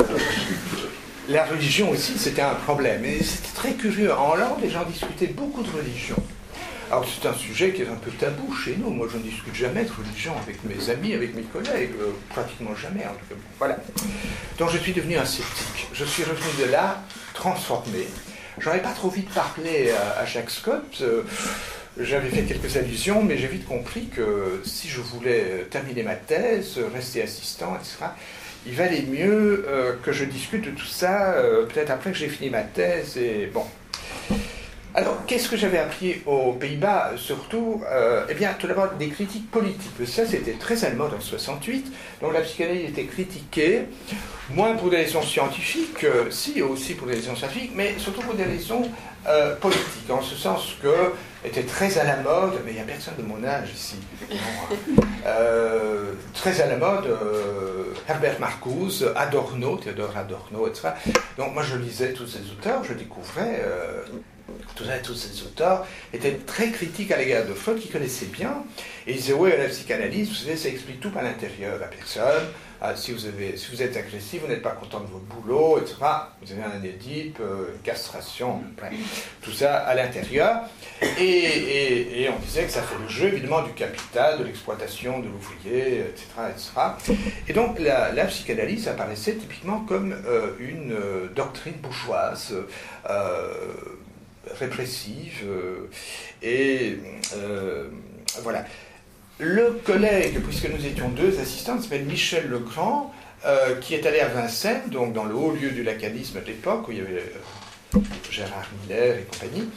la 1.27 1.43
religion 1.45 1.91
aussi, 1.91 2.17
c'était 2.17 2.41
un 2.41 2.55
problème. 2.55 3.03
Et 3.03 3.21
c'était 3.21 3.53
très 3.53 3.73
curieux. 3.73 4.13
En 4.13 4.31
Hollande, 4.31 4.59
les 4.61 4.69
gens 4.69 4.85
discutaient 4.85 5.27
beaucoup 5.27 5.63
de 5.63 5.69
religion. 5.69 6.15
Alors 6.89 7.05
c'est 7.05 7.27
un 7.27 7.33
sujet 7.33 7.73
qui 7.73 7.81
est 7.81 7.89
un 7.89 7.95
peu 7.95 8.11
tabou 8.11 8.55
chez 8.55 8.77
nous. 8.77 8.89
Moi, 8.89 9.07
je 9.11 9.17
ne 9.17 9.23
discute 9.23 9.53
jamais 9.53 9.83
de 9.83 9.91
religion 9.91 10.33
avec 10.41 10.63
mes 10.63 10.89
amis, 10.89 11.13
avec 11.13 11.35
mes 11.35 11.41
collègues, 11.43 11.91
euh, 11.99 12.11
pratiquement 12.29 12.73
jamais. 12.75 13.03
En 13.03 13.09
tout 13.09 13.25
cas. 13.29 13.35
Voilà. 13.59 13.77
Donc 14.57 14.69
je 14.71 14.77
suis 14.77 14.93
devenu 14.93 15.17
un 15.17 15.25
sceptique. 15.25 15.87
Je 15.93 16.05
suis 16.05 16.23
revenu 16.23 16.65
de 16.65 16.71
là 16.71 17.03
transformé. 17.33 18.07
J'en 18.59 18.73
ai 18.73 18.79
pas 18.79 18.93
trop 18.93 19.09
vite 19.09 19.29
parlé 19.29 19.91
à, 19.91 20.21
à 20.21 20.25
Jacques 20.25 20.49
Scott. 20.49 20.99
Euh, 21.01 21.23
j'avais 21.99 22.29
fait 22.29 22.43
quelques 22.43 22.77
allusions, 22.77 23.23
mais 23.23 23.37
j'ai 23.37 23.47
vite 23.47 23.65
compris 23.65 24.07
que 24.07 24.61
si 24.63 24.87
je 24.87 25.01
voulais 25.01 25.67
terminer 25.69 26.03
ma 26.03 26.15
thèse, 26.15 26.79
rester 26.93 27.21
assistant, 27.23 27.75
etc., 27.75 28.05
il 28.67 28.73
valait 28.73 29.03
mieux 29.03 29.65
euh, 29.67 29.93
que 30.03 30.11
je 30.11 30.25
discute 30.25 30.65
de 30.65 30.71
tout 30.71 30.85
ça, 30.85 31.33
euh, 31.33 31.65
peut-être 31.65 31.89
après 31.89 32.11
que 32.11 32.17
j'ai 32.17 32.27
fini 32.27 32.49
ma 32.49 32.63
thèse. 32.63 33.17
Et 33.17 33.49
bon. 33.53 33.63
Alors, 34.93 35.25
qu'est-ce 35.25 35.47
que 35.47 35.55
j'avais 35.55 35.77
appris 35.77 36.21
aux 36.25 36.53
Pays-Bas 36.53 37.11
Surtout, 37.17 37.81
euh, 37.89 38.25
eh 38.29 38.33
bien, 38.33 38.53
tout 38.57 38.67
d'abord, 38.67 38.89
des 38.99 39.09
critiques 39.09 39.49
politiques. 39.51 40.05
Ça, 40.05 40.25
c'était 40.25 40.53
très 40.53 40.83
allemand 40.83 41.05
en 41.05 41.21
68. 41.21 41.93
Donc, 42.21 42.33
la 42.33 42.41
psychanalyse 42.41 42.89
était 42.89 43.05
critiquée, 43.05 43.83
moins 44.49 44.75
pour 44.75 44.89
des 44.89 44.97
raisons 44.97 45.21
scientifiques, 45.21 46.05
si, 46.31 46.61
aussi 46.61 46.95
pour 46.95 47.07
des 47.07 47.13
raisons 47.13 47.35
scientifiques, 47.35 47.71
mais 47.75 47.93
surtout 47.99 48.21
pour 48.21 48.33
des 48.33 48.43
raisons 48.43 48.89
politiques, 49.61 50.09
en 50.09 50.21
ce 50.21 50.35
sens 50.35 50.75
que 50.81 51.11
était 51.45 51.63
très 51.63 51.97
à 51.97 52.03
la 52.03 52.17
mode, 52.17 52.59
mais 52.65 52.71
il 52.71 52.75
n'y 52.75 52.81
a 52.81 52.85
personne 52.85 53.15
de 53.17 53.23
mon 53.23 53.43
âge 53.43 53.69
ici. 53.73 53.97
Euh, 55.25 56.13
très 56.33 56.61
à 56.61 56.67
la 56.67 56.77
mode, 56.77 57.05
euh, 57.07 57.93
Herbert 58.07 58.39
Marcuse, 58.39 59.11
Adorno, 59.13 59.75
Théodore 59.75 60.15
Adorno, 60.15 60.67
etc. 60.67 60.89
Donc 61.37 61.53
moi 61.53 61.63
je 61.63 61.75
lisais 61.75 62.13
tous 62.13 62.27
ces 62.27 62.49
auteurs, 62.49 62.81
je 62.85 62.93
découvrais, 62.93 63.61
euh, 63.65 64.03
tous 65.03 65.15
ces 65.15 65.41
auteurs 65.43 65.85
étaient 66.13 66.39
très 66.45 66.71
critiques 66.71 67.11
à 67.11 67.17
l'égard 67.17 67.45
de 67.45 67.53
Freud, 67.53 67.77
qui 67.77 67.89
connaissaient 67.89 68.27
bien, 68.27 68.63
et 69.05 69.11
ils 69.11 69.17
disaient, 69.17 69.33
oui, 69.33 69.51
la 69.57 69.65
psychanalyse, 69.65 70.29
vous 70.29 70.35
savez, 70.35 70.55
ça 70.55 70.69
explique 70.69 71.01
tout 71.01 71.11
par 71.11 71.23
l'intérieur, 71.23 71.77
la 71.77 71.87
personne, 71.87 72.45
ah, 72.79 72.95
si, 72.95 73.11
vous 73.11 73.25
avez, 73.25 73.57
si 73.57 73.71
vous 73.71 73.81
êtes 73.81 73.97
agressif, 73.97 74.41
vous 74.41 74.47
n'êtes 74.47 74.61
pas 74.61 74.71
content 74.71 74.99
de 74.99 75.07
votre 75.07 75.25
boulot, 75.25 75.79
etc. 75.79 75.95
Vous 76.41 76.51
avez 76.51 76.63
un 76.63 76.83
édipe, 76.83 77.39
euh, 77.41 77.73
une 77.73 77.81
castration, 77.81 78.61
tout 79.41 79.51
ça 79.51 79.77
à 79.77 79.95
l'intérieur. 79.95 80.61
Et, 81.19 82.29
on 82.29 82.39
disait 82.39 82.65
que 82.65 82.71
ça 82.71 82.83
fait 82.83 82.99
le 83.01 83.07
jeu, 83.07 83.27
évidemment, 83.29 83.63
du 83.63 83.73
capital, 83.73 84.37
de 84.37 84.43
l'exploitation 84.43 85.19
de 85.19 85.27
l'ouvrier, 85.27 86.01
etc., 86.01 86.25
etc. 86.51 86.69
Et 87.47 87.53
donc 87.53 87.79
la, 87.79 88.25
psychanalyse 88.25 88.87
apparaissait 88.87 89.35
typiquement 89.35 89.79
comme 89.81 90.11
euh, 90.11 90.51
une 90.59 90.93
euh, 90.93 91.27
doctrine 91.35 91.75
bourgeoise, 91.75 92.53
répressive, 94.59 95.45
et 96.43 96.97
voilà. 98.43 98.65
Le 99.39 99.79
collègue, 99.85 100.41
puisque 100.41 100.67
nous 100.67 100.83
étions 100.83 101.09
deux 101.09 101.39
assistants, 101.39 101.79
s'appelle 101.79 102.05
Michel 102.05 102.47
Legrand, 102.47 103.13
euh, 103.45 103.75
qui 103.75 103.93
est 103.93 104.05
allé 104.07 104.19
à 104.19 104.29
Vincennes, 104.29 104.89
donc 104.89 105.13
dans 105.13 105.25
le 105.25 105.35
haut 105.35 105.51
lieu 105.51 105.69
du 105.69 105.83
lacanisme 105.83 106.41
de 106.41 106.47
l'époque, 106.47 106.87
où 106.87 106.91
il 106.91 106.97
y 106.97 107.01
avait 107.01 107.23
euh, 107.95 107.99
Gérard 108.31 108.67
Miller 108.81 109.19
et 109.19 109.23
compagnie. 109.23 109.69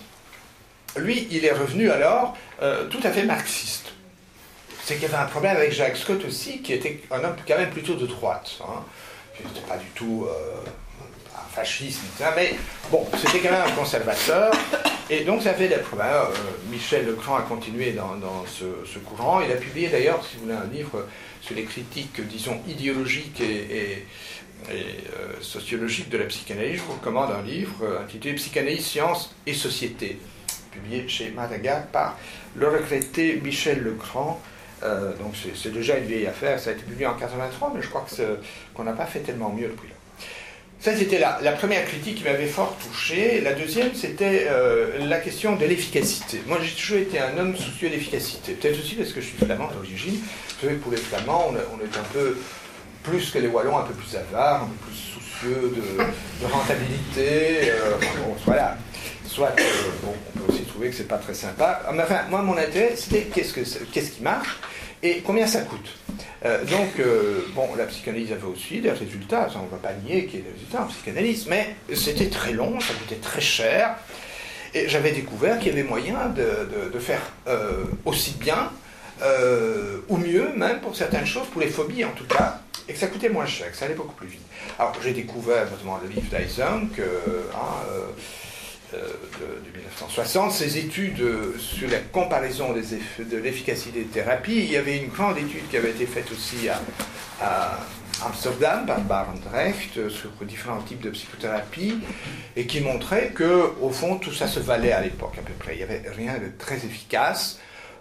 Lui, 0.97 1.29
il 1.31 1.45
est 1.45 1.53
revenu 1.53 1.91
alors 1.91 2.37
euh, 2.63 2.87
tout 2.89 3.01
à 3.03 3.11
fait 3.11 3.25
marxiste. 3.25 3.93
c'est 4.83 4.95
qu'il 4.95 5.03
y 5.03 5.07
avait 5.07 5.23
un 5.23 5.27
problème 5.27 5.57
avec 5.57 5.73
Jacques 5.73 5.99
Scott 5.99 6.25
aussi, 6.25 6.63
qui 6.63 6.73
était 6.73 7.03
un 7.11 7.23
homme 7.23 7.37
quand 7.47 7.59
même 7.59 7.71
plutôt 7.71 7.97
de 7.97 8.07
droite. 8.07 8.53
Hein. 8.63 8.83
Il 9.39 9.47
n'était 9.47 9.67
pas 9.67 9.77
du 9.77 9.89
tout 9.95 10.27
euh, 11.57 11.61
un 11.61 11.65
fasciste, 11.65 12.01
mais 12.37 12.55
bon, 12.91 13.07
c'était 13.17 13.41
quand 13.41 13.53
même 13.53 13.67
un 13.67 13.73
conservateur. 13.73 14.53
Et 15.09 15.25
donc 15.25 15.43
ça 15.43 15.55
fait 15.55 15.69
des 15.69 15.77
problèmes. 15.77 16.09
Euh, 16.09 16.71
Michel 16.71 17.07
Lecran 17.07 17.37
a 17.37 17.43
continué 17.43 17.93
dans, 17.93 18.45
ce, 18.47 18.99
courant. 18.99 19.41
Il 19.41 19.51
a 19.51 19.57
publié 19.57 19.89
d'ailleurs, 19.89 20.25
si 20.25 20.37
vous 20.37 20.43
voulez, 20.43 20.55
un 20.55 20.73
livre 20.73 21.07
sur 21.41 21.57
les 21.57 21.65
critiques, 21.65 22.21
disons, 22.29 22.61
idéologiques 22.69 23.41
et, 23.41 24.05
euh, 24.71 24.75
sociologiques 25.41 26.11
de 26.11 26.19
la 26.19 26.27
psychanalyse. 26.27 26.77
Je 26.77 26.83
vous 26.83 26.93
recommande 26.93 27.31
un 27.33 27.43
livre 27.43 27.99
intitulé 28.03 28.35
Psychanalyse, 28.35 28.85
science 28.85 29.35
et 29.47 29.55
société, 29.55 30.19
publié 30.71 31.09
chez 31.09 31.31
Madagascar 31.31 31.87
par 31.87 32.19
le 32.55 32.69
regretté 32.69 33.41
Michel 33.43 33.83
Lecran. 33.83 34.41
Euh, 34.83 35.13
donc 35.19 35.35
c'est 35.55 35.73
déjà 35.73 35.99
une 35.99 36.07
vieille 36.07 36.27
affaire, 36.27 36.59
ça 36.59 36.71
a 36.71 36.73
été 36.73 36.83
publié 36.83 37.07
en 37.07 37.15
83, 37.15 37.73
mais 37.75 37.83
je 37.83 37.89
crois 37.89 38.07
qu'on 38.75 38.85
n'a 38.85 38.93
pas 38.93 39.07
fait 39.07 39.21
tellement 39.21 39.51
mieux 39.51 39.69
depuis 39.69 39.89
là. 39.89 39.95
Ça, 40.81 40.97
c'était 40.97 41.19
la, 41.19 41.53
première 41.53 41.85
critique 41.85 42.17
qui 42.17 42.25
m'avait 42.25 42.47
fort 42.47 42.75
touché. 42.83 43.43
La 43.43 43.53
deuxième, 43.53 43.95
c'était 43.95 44.47
euh, 44.49 45.07
la 45.07 45.19
question 45.19 45.55
de 45.57 45.67
l'efficacité. 45.67 46.41
Moi, 46.47 46.57
j'ai 46.63 46.75
toujours 46.75 46.97
été 46.97 47.19
un 47.19 47.37
homme 47.37 47.55
soucieux 47.55 47.91
d'efficacité. 47.91 48.53
Peut-être 48.53 48.79
aussi 48.79 48.95
parce 48.95 49.13
que 49.13 49.21
je 49.21 49.27
suis 49.27 49.37
flamand 49.37 49.69
d'origine. 49.69 50.15
Vous 50.15 50.67
savez, 50.67 50.77
pour 50.77 50.91
les 50.91 50.97
flamands, 50.97 51.53
on, 51.53 51.55
est 51.85 51.99
un 51.99 52.05
peu 52.15 52.35
plus 53.03 53.31
que 53.31 53.39
les 53.39 53.49
wallons, 53.49 53.77
un 53.77 53.83
peu 53.83 53.93
plus 53.93 54.17
avares, 54.17 54.63
un 54.63 54.69
peu 54.69 54.87
plus 54.87 54.97
soucieux 54.97 55.71
de, 55.77 56.47
rentabilité. 56.47 57.71
Euh, 57.73 57.97
voilà. 58.47 58.79
Soit, 59.27 59.55
bon, 60.03 60.15
on 60.35 60.39
peut 60.39 60.53
aussi 60.53 60.63
trouver 60.63 60.89
que 60.89 60.97
c'est 60.97 61.09
pas 61.09 61.19
très 61.19 61.35
sympa. 61.35 61.83
Enfin, 61.91 62.23
moi, 62.31 62.41
mon 62.41 62.57
intérêt, 62.57 62.95
c'était 62.97 63.25
qu'est-ce, 63.25 63.53
que, 63.53 63.61
qu'est-ce 63.93 64.13
qui 64.13 64.23
marche? 64.23 64.57
Et 65.03 65.23
combien 65.25 65.47
ça 65.47 65.63
coûte 65.63 65.97
euh, 66.45 66.65
Donc, 66.65 66.99
euh, 66.99 67.47
bon, 67.55 67.69
la 67.77 67.87
psychanalyse 67.87 68.33
avait 68.33 68.45
aussi 68.45 68.81
des 68.81 68.91
résultats, 68.91 69.49
ça 69.49 69.59
on 69.61 69.65
ne 69.65 69.71
va 69.71 69.77
pas 69.77 69.95
nier 69.95 70.27
qu'il 70.27 70.41
y 70.41 70.43
ait 70.43 70.45
des 70.45 70.53
résultats 70.53 70.83
en 70.83 70.87
psychanalyse, 70.87 71.47
mais 71.49 71.75
c'était 71.95 72.29
très 72.29 72.53
long, 72.53 72.79
ça 72.81 72.93
coûtait 72.95 73.21
très 73.21 73.41
cher, 73.41 73.97
et 74.75 74.89
j'avais 74.89 75.13
découvert 75.13 75.59
qu'il 75.59 75.69
y 75.69 75.73
avait 75.73 75.89
moyen 75.89 76.29
de, 76.29 76.99
faire 76.99 77.23
euh, 77.49 77.85
aussi 78.05 78.35
bien, 78.39 78.71
ou 80.09 80.17
mieux 80.17 80.53
même 80.57 80.81
pour 80.81 80.97
certaines 80.97 81.27
choses, 81.27 81.47
pour 81.49 81.61
les 81.61 81.69
phobies 81.69 82.05
en 82.05 82.13
tout 82.13 82.27
cas, 82.27 82.61
et 82.89 82.93
que 82.93 82.99
ça 82.99 83.07
coûtait 83.07 83.29
moins 83.29 83.47
cher, 83.47 83.71
que 83.71 83.77
ça 83.77 83.87
allait 83.87 83.95
beaucoup 83.95 84.15
plus 84.15 84.29
vite. 84.29 84.41
Alors 84.79 84.95
j'ai 85.03 85.13
découvert 85.13 85.71
notamment 85.71 85.99
le 86.03 86.09
livre 86.09 86.29
d'Eisung, 86.31 86.89
hein, 87.55 87.59
euh, 88.95 88.99
de, 89.41 89.79
1960, 89.79 90.53
ces 90.53 90.79
études 90.79 91.23
sur 91.59 91.89
la 91.89 91.99
comparaison 91.99 92.73
de 92.73 93.37
l'efficacité 93.37 94.01
des 94.01 94.07
thérapies. 94.07 94.59
Il 94.59 94.71
y 94.71 94.77
avait 94.77 94.99
une 94.99 95.09
grande 95.09 95.39
étude 95.39 95.69
qui 95.69 95.77
avait 95.77 95.91
été 95.91 96.07
faite 96.07 96.31
aussi 96.33 96.69
à, 96.69 97.79
Amsterdam 98.23 98.85
par 98.85 99.01
Barendrecht 99.01 100.11
sur 100.11 100.31
différents 100.43 100.83
types 100.83 101.01
de 101.01 101.09
psychothérapie 101.09 102.01
et 102.55 102.67
qui 102.67 102.83
montrait 102.83 103.29
que, 103.29 103.73
au 103.81 103.89
fond, 103.89 104.19
tout 104.19 104.33
ça 104.33 104.47
se 104.47 104.61
valait 104.61 104.93
à 104.93 105.01
l'époque 105.01 105.37
à 105.39 105.43
peu 105.43 105.55
près. 105.55 105.75
Il 105.75 105.79
n'y 105.79 105.85
avait 105.85 106.03
rien 106.15 106.35
de 106.35 106.51
très 106.59 106.77
efficace. 106.77 107.59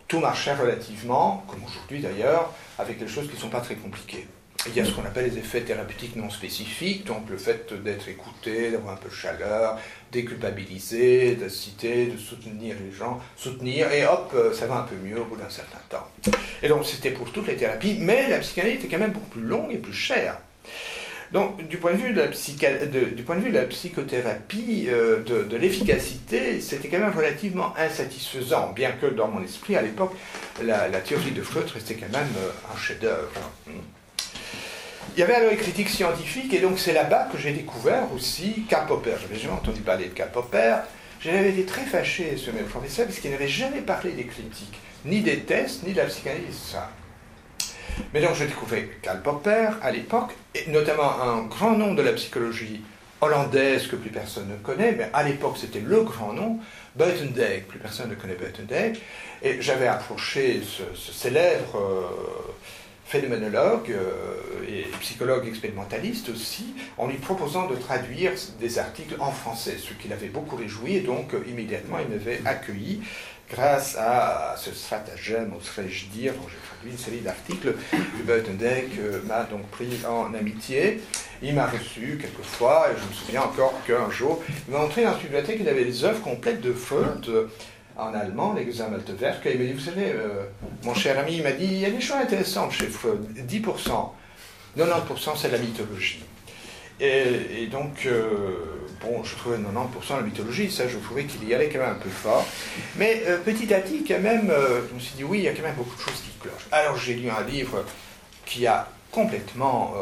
Tout 0.10 0.20
marchait 0.20 0.56
relativement, 0.56 1.46
comme 1.48 1.64
aujourd'hui 1.64 2.02
d'ailleurs, 2.02 2.52
avec 2.78 3.00
des 3.00 3.08
choses 3.08 3.30
qui 3.30 3.36
ne 3.36 3.40
sont 3.40 3.50
pas 3.50 3.62
très 3.62 3.76
compliquées. 3.76 4.28
Il 4.68 4.76
y 4.76 4.82
a 4.82 4.86
ce 4.86 4.92
qu'on 4.92 5.06
appelle 5.06 5.32
les 5.32 5.38
effets 5.38 5.62
thérapeutiques 5.62 6.18
non 6.18 6.30
spécifiques, 6.30 7.06
donc 7.06 7.30
le 7.30 7.38
fait 7.38 7.74
d'être 7.74 8.10
écouté, 8.10 8.72
d'avoir 8.72 8.96
un 8.96 8.98
peu 8.98 9.08
de 9.08 9.14
chaleur, 9.14 9.80
déculpabiliser, 10.12 11.36
de 11.36 11.48
citer, 11.48 12.08
de 12.08 12.18
soutenir 12.18 12.76
les 12.84 12.92
gens, 12.92 13.22
soutenir, 13.38 13.90
et 13.92 14.06
hop, 14.06 14.32
euh, 14.36 14.54
ça 14.54 14.68
va 14.68 14.80
un 14.80 14.84
peu 14.84 14.96
mieux 14.96 15.22
au 15.22 15.26
bout 15.26 15.38
d'un 15.38 15.50
certain 15.50 15.80
temps. 15.88 16.06
Et 16.62 16.68
donc 16.68 16.86
c'était 16.86 17.12
pour 17.12 17.32
toutes 17.32 17.48
les 17.48 17.56
thérapies, 17.56 17.96
mais 18.00 18.28
la 18.30 18.40
psychanalyse 18.40 18.80
était 18.80 18.90
quand 18.90 19.00
même 19.00 19.14
beaucoup 19.14 19.30
plus 19.30 19.44
longue 19.44 19.72
et 19.72 19.78
plus 19.78 19.94
chère. 19.94 20.38
Donc, 21.32 21.68
du 21.68 21.78
point 21.78 21.94
de 21.94 21.98
vue 21.98 22.12
de 22.12 22.20
la, 22.20 23.66
psychothérapie, 23.68 24.88
de, 24.88 25.56
l'efficacité, 25.56 26.60
c'était 26.60 26.88
quand 26.88 26.98
même 26.98 27.16
relativement 27.16 27.72
insatisfaisant, 27.78 28.72
bien 28.74 28.94
que 28.94 29.06
dans 29.06 29.28
mon 29.28 29.44
esprit, 29.44 29.76
à 29.76 29.84
l'époque, 29.84 30.16
la, 30.64 30.90
théorie 31.02 31.30
de 31.30 31.44
Freud 31.44 31.70
restait 31.70 31.94
quand 31.94 32.12
même 32.12 32.34
euh, 32.40 32.50
un 32.74 32.78
chef-d'œuvre. 32.78 33.30
Il 35.16 35.20
y 35.20 35.24
avait 35.24 35.36
alors 35.36 35.52
les 35.52 35.58
critiques 35.58 35.90
scientifiques, 35.90 36.54
et 36.54 36.60
donc 36.60 36.80
c'est 36.80 36.94
là-bas 36.94 37.28
que 37.32 37.38
j'ai 37.38 37.52
découvert 37.52 38.04
aussi 38.14 38.66
Karl 38.70 38.88
Popper. 38.88 39.16
J'avais 39.22 39.40
jamais 39.40 39.54
entendu 39.54 39.82
parler 39.82 40.06
de 40.06 40.14
Karl 40.14 40.32
Popper. 40.32 40.78
J'avais 41.20 41.50
été 41.50 41.66
très 41.66 41.84
fâché 41.84 42.38
sur 42.38 42.54
mes 42.54 42.62
professeurs 42.62 43.06
parce 43.06 43.20
qu'il 43.20 43.32
n'avait 43.32 43.48
jamais 43.48 43.82
parlé 43.82 44.12
des 44.12 44.26
critiques, 44.26 44.80
ni 45.06 45.22
des 45.22 45.40
tests, 45.40 45.84
ni 45.84 45.92
de 45.94 45.98
la 45.98 46.06
psychanalyse. 46.06 46.78
Mais 48.14 48.22
donc 48.22 48.36
j'ai 48.36 48.46
découvert 48.46 48.84
Karl 49.02 49.22
Popper 49.22 49.70
à 49.82 49.92
l'époque, 49.92 50.32
et 50.56 50.70
notamment 50.70 51.22
un 51.22 51.44
grand 51.44 51.72
nom 51.72 51.94
de 51.94 52.02
la 52.02 52.14
psychologie 52.14 52.82
hollandaise 53.22 53.88
que 53.88 53.98
plus 53.98 54.10
personne 54.10 54.48
ne 54.48 54.56
connaît, 54.56 54.94
mais 54.94 55.10
à 55.14 55.24
l'époque 55.24 55.58
c'était 55.60 55.82
le 55.82 56.04
grand 56.04 56.34
nom, 56.34 56.60
Buitendijk, 56.96 57.68
plus 57.68 57.80
personne 57.80 58.10
ne 58.10 58.16
connaît 58.16 58.36
Buitendijk, 58.36 59.02
et 59.42 59.62
j'avais 59.62 59.88
approché 59.88 60.62
ce, 60.64 61.12
célèbre 61.12 61.78
euh, 61.78 62.54
phénoménologue 63.10 63.90
euh, 63.90 64.68
et 64.68 64.84
psychologue 65.00 65.48
expérimentaliste 65.48 66.30
aussi, 66.30 66.76
en 66.98 67.08
lui 67.08 67.18
proposant 67.18 67.66
de 67.68 67.76
traduire 67.76 68.34
des 68.60 68.78
articles 68.78 69.16
en 69.20 69.32
français, 69.32 69.78
ce 69.80 69.94
qui 69.94 70.08
l'avait 70.08 70.28
beaucoup 70.28 70.56
réjoui, 70.56 70.98
et 70.98 71.02
donc 71.02 71.34
euh, 71.34 71.44
immédiatement 71.50 71.98
il 72.00 72.16
m'avait 72.16 72.40
accueilli 72.46 73.02
grâce 73.50 73.96
à 73.98 74.54
ce 74.58 74.72
stratagème, 74.72 75.54
oserais-je 75.58 76.06
dire, 76.10 76.34
dont 76.34 76.48
j'ai 76.48 76.70
traduit 76.70 76.92
une 76.92 77.00
série 77.00 77.22
d'articles. 77.22 77.74
Buitendijk 78.24 79.00
euh, 79.00 79.22
m'a 79.28 79.42
donc 79.44 79.68
pris 79.70 79.90
en 80.08 80.32
amitié. 80.36 81.02
Il 81.42 81.56
m'a 81.56 81.66
reçu 81.66 82.20
quelquefois, 82.22 82.90
et 82.92 82.96
je 82.96 83.08
me 83.08 83.14
souviens 83.14 83.42
encore 83.42 83.74
qu'un 83.88 84.12
jour, 84.12 84.44
il 84.68 84.74
m'a 84.74 84.82
montré 84.82 85.04
dans 85.04 85.14
une 85.14 85.24
bibliothèque, 85.24 85.58
il 85.62 85.68
avait 85.68 85.86
des 85.86 86.04
œuvres 86.04 86.22
complètes 86.22 86.62
de 86.62 86.74
Freud 86.74 87.50
en 88.00 88.14
allemand, 88.14 88.54
les 88.54 88.66
Gesammelte 88.66 89.10
et 89.10 89.54
il 89.54 89.60
m'a 89.60 89.66
dit, 89.66 89.74
vous 89.74 89.80
savez, 89.80 90.12
euh, 90.12 90.44
mon 90.84 90.94
cher 90.94 91.20
ami, 91.20 91.38
il 91.38 91.44
m'a 91.44 91.52
dit, 91.52 91.66
il 91.66 91.80
y 91.80 91.86
a 91.86 91.90
des 91.90 92.02
choses 92.02 92.18
intéressantes 92.18 92.72
chez 92.72 92.88
Freud, 92.88 93.20
10%, 93.36 93.62
90% 94.78 95.32
c'est 95.36 95.52
la 95.52 95.58
mythologie. 95.58 96.24
Et, 97.02 97.68
donc, 97.68 98.06
euh, 98.06 98.90
bon, 99.02 99.24
je 99.24 99.36
trouvais 99.36 99.58
90% 99.58 100.18
la 100.18 100.22
mythologie, 100.22 100.70
ça, 100.70 100.88
je 100.88 100.98
trouvais 100.98 101.24
qu'il 101.24 101.48
y 101.48 101.54
allait 101.54 101.70
quand 101.70 101.80
même 101.80 101.92
un 101.92 101.94
peu 101.94 102.10
fort. 102.10 102.46
Mais 102.98 103.24
euh, 103.28 103.38
petit 103.38 103.74
à 103.74 103.80
petit, 103.80 104.04
quand 104.04 104.20
même, 104.20 104.52
je 104.90 104.94
me 104.94 105.00
suis 105.00 105.16
dit, 105.16 105.24
oui, 105.24 105.40
il 105.40 105.44
y 105.44 105.48
a 105.48 105.54
quand 105.54 105.64
même 105.64 105.76
beaucoup 105.76 105.96
de 105.96 106.02
choses 106.02 106.22
qui 106.22 106.32
clochent. 106.42 106.68
Alors, 106.72 106.98
j'ai 106.98 107.16
lu 107.16 107.30
un 107.30 107.44
livre 107.44 107.86
qui 108.46 108.68
a 108.68 108.90
complètement 109.12 109.94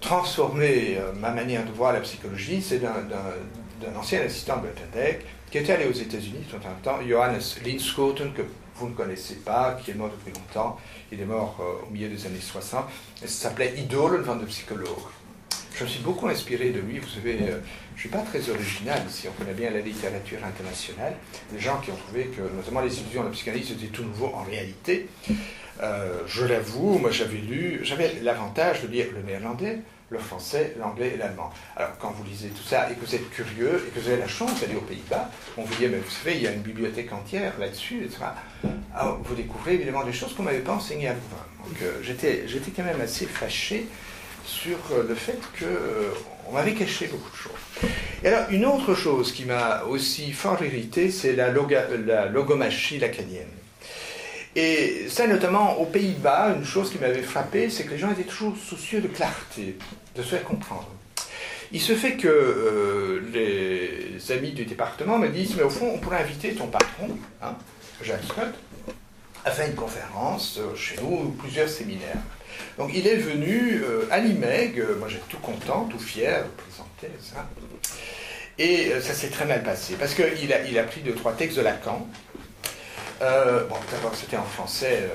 transformé 0.00 0.98
ma 1.18 1.30
manière 1.30 1.64
de 1.64 1.72
voir 1.72 1.92
la 1.92 2.00
psychologie. 2.00 2.60
C'est 2.60 2.78
d'un 2.78 3.96
ancien 3.96 4.20
assistant 4.20 4.58
de 4.58 4.66
Buitendijk 4.66 5.24
qui 5.50 5.58
était 5.58 5.72
allé 5.72 5.86
aux 5.86 5.92
États-Unis 5.92 6.44
tout 6.48 6.56
un 6.56 6.74
temps, 6.82 6.98
Johannes 7.06 7.40
Linschoten, 7.64 8.32
que 8.32 8.42
vous 8.76 8.88
ne 8.88 8.94
connaissez 8.94 9.36
pas, 9.36 9.78
qui 9.82 9.90
est 9.90 9.94
mort 9.94 10.10
depuis 10.10 10.32
longtemps. 10.32 10.78
Il 11.12 11.20
est 11.20 11.26
mort 11.26 11.58
euh, 11.60 11.86
au 11.86 11.90
milieu 11.90 12.08
des 12.08 12.26
années 12.26 12.40
60. 12.40 12.84
Et 13.22 13.26
s'appelait 13.26 13.74
Idole, 13.76 14.24
de 14.24 14.46
psychologue. 14.46 14.88
Je 15.74 15.84
me 15.84 15.88
suis 15.88 16.00
beaucoup 16.00 16.28
inspiré 16.28 16.70
de 16.70 16.80
lui. 16.80 16.98
Vous 16.98 17.08
savez, 17.08 17.38
euh, 17.42 17.58
je 17.94 17.94
ne 17.94 18.00
suis 18.00 18.08
pas 18.08 18.22
très 18.22 18.48
original 18.48 19.02
si 19.08 19.28
on 19.28 19.32
connaît 19.32 19.54
bien 19.54 19.70
la 19.70 19.80
littérature 19.80 20.38
internationale. 20.44 21.14
Les 21.52 21.58
gens 21.58 21.78
qui 21.80 21.90
ont 21.90 21.96
trouvé 21.96 22.26
que, 22.26 22.42
notamment 22.42 22.80
les 22.80 23.00
illusions 23.00 23.22
de 23.22 23.26
la 23.26 23.32
psychanalyse, 23.32 23.72
étaient 23.72 23.86
tout 23.86 24.04
nouveau 24.04 24.26
en 24.26 24.42
réalité. 24.42 25.08
Euh, 25.82 26.22
je 26.26 26.44
l'avoue, 26.44 26.98
moi 26.98 27.10
j'avais 27.10 27.38
lu, 27.38 27.80
j'avais 27.82 28.20
l'avantage 28.22 28.82
de 28.82 28.88
lire 28.88 29.06
le 29.14 29.22
néerlandais, 29.22 29.78
le 30.10 30.18
français, 30.18 30.74
l'anglais 30.78 31.12
et 31.14 31.16
l'allemand. 31.16 31.50
Alors, 31.76 31.92
quand 31.98 32.10
vous 32.10 32.24
lisez 32.24 32.48
tout 32.48 32.62
ça 32.62 32.90
et 32.90 32.94
que 32.94 33.00
vous 33.00 33.14
êtes 33.14 33.30
curieux 33.30 33.86
et 33.86 33.90
que 33.90 34.00
vous 34.00 34.08
avez 34.08 34.18
la 34.18 34.28
chance 34.28 34.60
d'aller 34.60 34.74
aux 34.74 34.80
Pays-Bas, 34.82 35.30
on 35.56 35.62
vous 35.62 35.74
dit, 35.76 35.86
mais 35.88 35.98
vous 35.98 36.10
savez, 36.10 36.36
il 36.36 36.42
y 36.42 36.46
a 36.48 36.52
une 36.52 36.62
bibliothèque 36.62 37.12
entière 37.12 37.52
là-dessus, 37.58 38.04
etc. 38.04 38.24
Alors, 38.94 39.20
vous 39.22 39.34
découvrez 39.34 39.74
évidemment 39.74 40.04
des 40.04 40.12
choses 40.12 40.34
qu'on 40.34 40.42
ne 40.42 40.48
m'avait 40.48 40.60
pas 40.60 40.72
enseignées 40.72 41.08
à 41.08 41.14
vous. 41.14 41.68
Donc, 41.68 41.82
euh, 41.82 42.00
j'étais, 42.02 42.44
quand 42.76 42.84
même 42.84 43.00
assez 43.00 43.26
fâché 43.26 43.86
sur 44.44 44.78
euh, 44.92 45.06
le 45.08 45.14
fait 45.14 45.38
qu'on 45.58 45.66
euh, 45.66 46.52
m'avait 46.52 46.74
caché 46.74 47.06
beaucoup 47.06 47.30
de 47.30 47.36
choses. 47.36 47.90
Et 48.24 48.28
alors, 48.28 48.50
une 48.50 48.66
autre 48.66 48.94
chose 48.94 49.32
qui 49.32 49.44
m'a 49.44 49.84
aussi 49.84 50.32
fort 50.32 50.60
irrité, 50.62 51.10
c'est 51.12 51.34
la, 51.34 51.52
la 51.52 52.26
logomachie 52.26 52.98
lacanienne. 52.98 53.46
Et 54.56 55.06
ça, 55.08 55.28
notamment 55.28 55.78
aux 55.78 55.86
Pays-Bas, 55.86 56.54
une 56.56 56.64
chose 56.64 56.90
qui 56.90 56.98
m'avait 56.98 57.22
frappé, 57.22 57.70
c'est 57.70 57.84
que 57.84 57.90
les 57.90 57.98
gens 57.98 58.10
étaient 58.10 58.24
toujours 58.24 58.56
soucieux 58.56 59.00
de 59.00 59.06
clarté, 59.06 59.76
de 60.14 60.22
se 60.22 60.28
faire 60.28 60.44
comprendre. 60.44 60.88
Il 61.72 61.80
se 61.80 61.94
fait 61.94 62.16
que 62.16 62.26
euh, 62.26 63.20
les 63.32 64.32
amis 64.32 64.50
du 64.50 64.64
département 64.64 65.18
me 65.18 65.28
disent, 65.28 65.54
mais 65.56 65.62
au 65.62 65.70
fond, 65.70 65.92
on 65.94 65.98
pourrait 65.98 66.20
inviter 66.20 66.52
ton 66.54 66.66
patron, 66.66 67.16
hein, 67.42 67.54
Jacques 68.02 68.24
Scott, 68.24 68.52
à 69.44 69.52
faire 69.52 69.68
une 69.68 69.76
conférence 69.76 70.58
euh, 70.58 70.74
chez 70.74 70.96
nous, 71.00 71.30
plusieurs 71.38 71.68
séminaires. 71.68 72.18
Donc 72.76 72.90
il 72.92 73.06
est 73.06 73.16
venu 73.16 73.82
euh, 73.84 74.08
à 74.10 74.18
l'IMEG, 74.18 74.82
moi 74.98 75.08
j'étais 75.08 75.22
tout 75.28 75.38
content, 75.38 75.84
tout 75.84 75.98
fier 75.98 76.44
de 76.44 76.48
présenter 76.48 77.08
ça. 77.22 77.48
Et 78.58 78.90
ça 79.00 79.14
s'est 79.14 79.30
très 79.30 79.46
mal 79.46 79.62
passé, 79.62 79.94
parce 79.94 80.14
qu'il 80.14 80.52
a, 80.52 80.62
il 80.64 80.78
a 80.78 80.82
pris 80.82 81.00
deux, 81.00 81.14
trois 81.14 81.32
textes 81.32 81.56
de 81.56 81.62
Lacan, 81.62 82.06
bon, 83.20 83.76
d'abord, 83.90 84.14
c'était 84.14 84.36
en 84.36 84.44
français. 84.44 85.08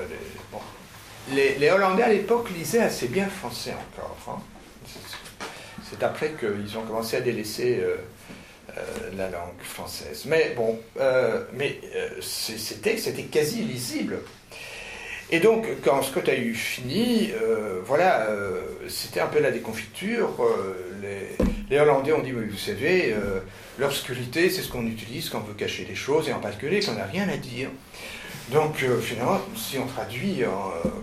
les, 1.30 1.70
Hollandais 1.70 2.02
à 2.02 2.08
l'époque 2.08 2.50
lisaient 2.50 2.80
assez 2.80 3.06
bien 3.06 3.28
français 3.28 3.72
encore. 3.72 4.16
Hein. 4.28 4.55
C'est 5.90 6.02
après 6.02 6.34
qu'ils 6.38 6.76
ont 6.78 6.82
commencé 6.82 7.16
à 7.16 7.20
délaisser 7.20 7.80
la 9.16 9.30
langue 9.30 9.60
française. 9.60 10.24
Mais 10.26 10.52
bon, 10.56 10.78
mais 11.54 11.80
c'était 12.20 12.96
quasi 13.30 13.62
lisible. 13.62 14.18
Et 15.30 15.40
donc, 15.40 15.66
quand 15.82 16.02
Scott 16.02 16.28
a 16.28 16.36
eu 16.36 16.54
fini, 16.54 17.30
euh, 17.32 17.80
voilà, 17.84 18.26
euh, 18.28 18.60
c'était 18.88 19.20
un 19.20 19.26
peu 19.26 19.40
la 19.40 19.50
déconfiture. 19.50 20.30
Euh, 20.40 21.36
les, 21.68 21.78
Hollandais 21.78 22.12
ont 22.12 22.22
dit, 22.22 22.30
vous 22.30 22.56
savez, 22.56 23.14
l'obscurité, 23.78 24.50
c'est 24.50 24.62
ce 24.62 24.68
qu'on 24.68 24.86
utilise 24.86 25.28
quand 25.28 25.38
on 25.38 25.48
veut 25.48 25.54
cacher 25.54 25.84
les 25.88 25.96
choses, 25.96 26.28
et 26.28 26.32
en 26.32 26.38
particulier 26.38 26.80
quand 26.80 26.92
on 26.92 26.94
n'a 26.94 27.04
rien 27.04 27.28
à 27.28 27.36
dire. 27.36 27.70
Donc, 28.50 28.84
finalement, 29.02 29.40
si 29.56 29.76
on 29.76 29.86
traduit 29.86 30.42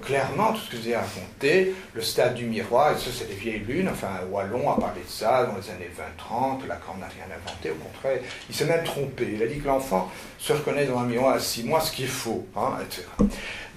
clairement 0.06 0.54
tout 0.54 0.62
ce 0.62 0.72
que 0.72 0.78
vous 0.78 0.88
avez 0.88 0.96
raconté, 0.96 1.76
le 1.94 2.02
stade 2.02 2.36
du 2.36 2.46
miroir, 2.46 2.94
et 2.94 2.96
ça, 2.96 3.10
c'est 3.14 3.28
des 3.28 3.36
vieilles 3.36 3.60
lunes, 3.60 3.90
enfin, 3.92 4.22
Wallon 4.32 4.72
a 4.72 4.80
parlé 4.80 5.02
de 5.02 5.10
ça 5.10 5.46
dans 5.46 5.58
les 5.58 5.70
années 5.70 5.92
20-30, 5.92 6.68
Lacan 6.68 6.96
n'a 7.00 7.08
rien 7.08 7.26
inventé, 7.36 7.72
au 7.72 7.76
contraire, 7.76 8.20
il 8.50 8.56
s'est 8.56 8.66
même 8.66 8.86
trompé. 8.86 9.32
Il 9.34 9.44
a 9.44 9.48
dit 9.48 9.60
que 9.60 9.68
l'enfant 9.68 10.10
se 10.40 10.54
reconnaît 10.54 10.86
dans 10.86 11.00
un 11.00 11.06
miroir 11.06 11.36
à 11.36 11.40
six 11.40 11.64
mois, 11.64 11.82
ce 11.82 11.92
qui 11.92 12.06
est 12.06 12.08
faux, 12.08 12.48
hein, 12.56 12.78
etc. 12.86 13.04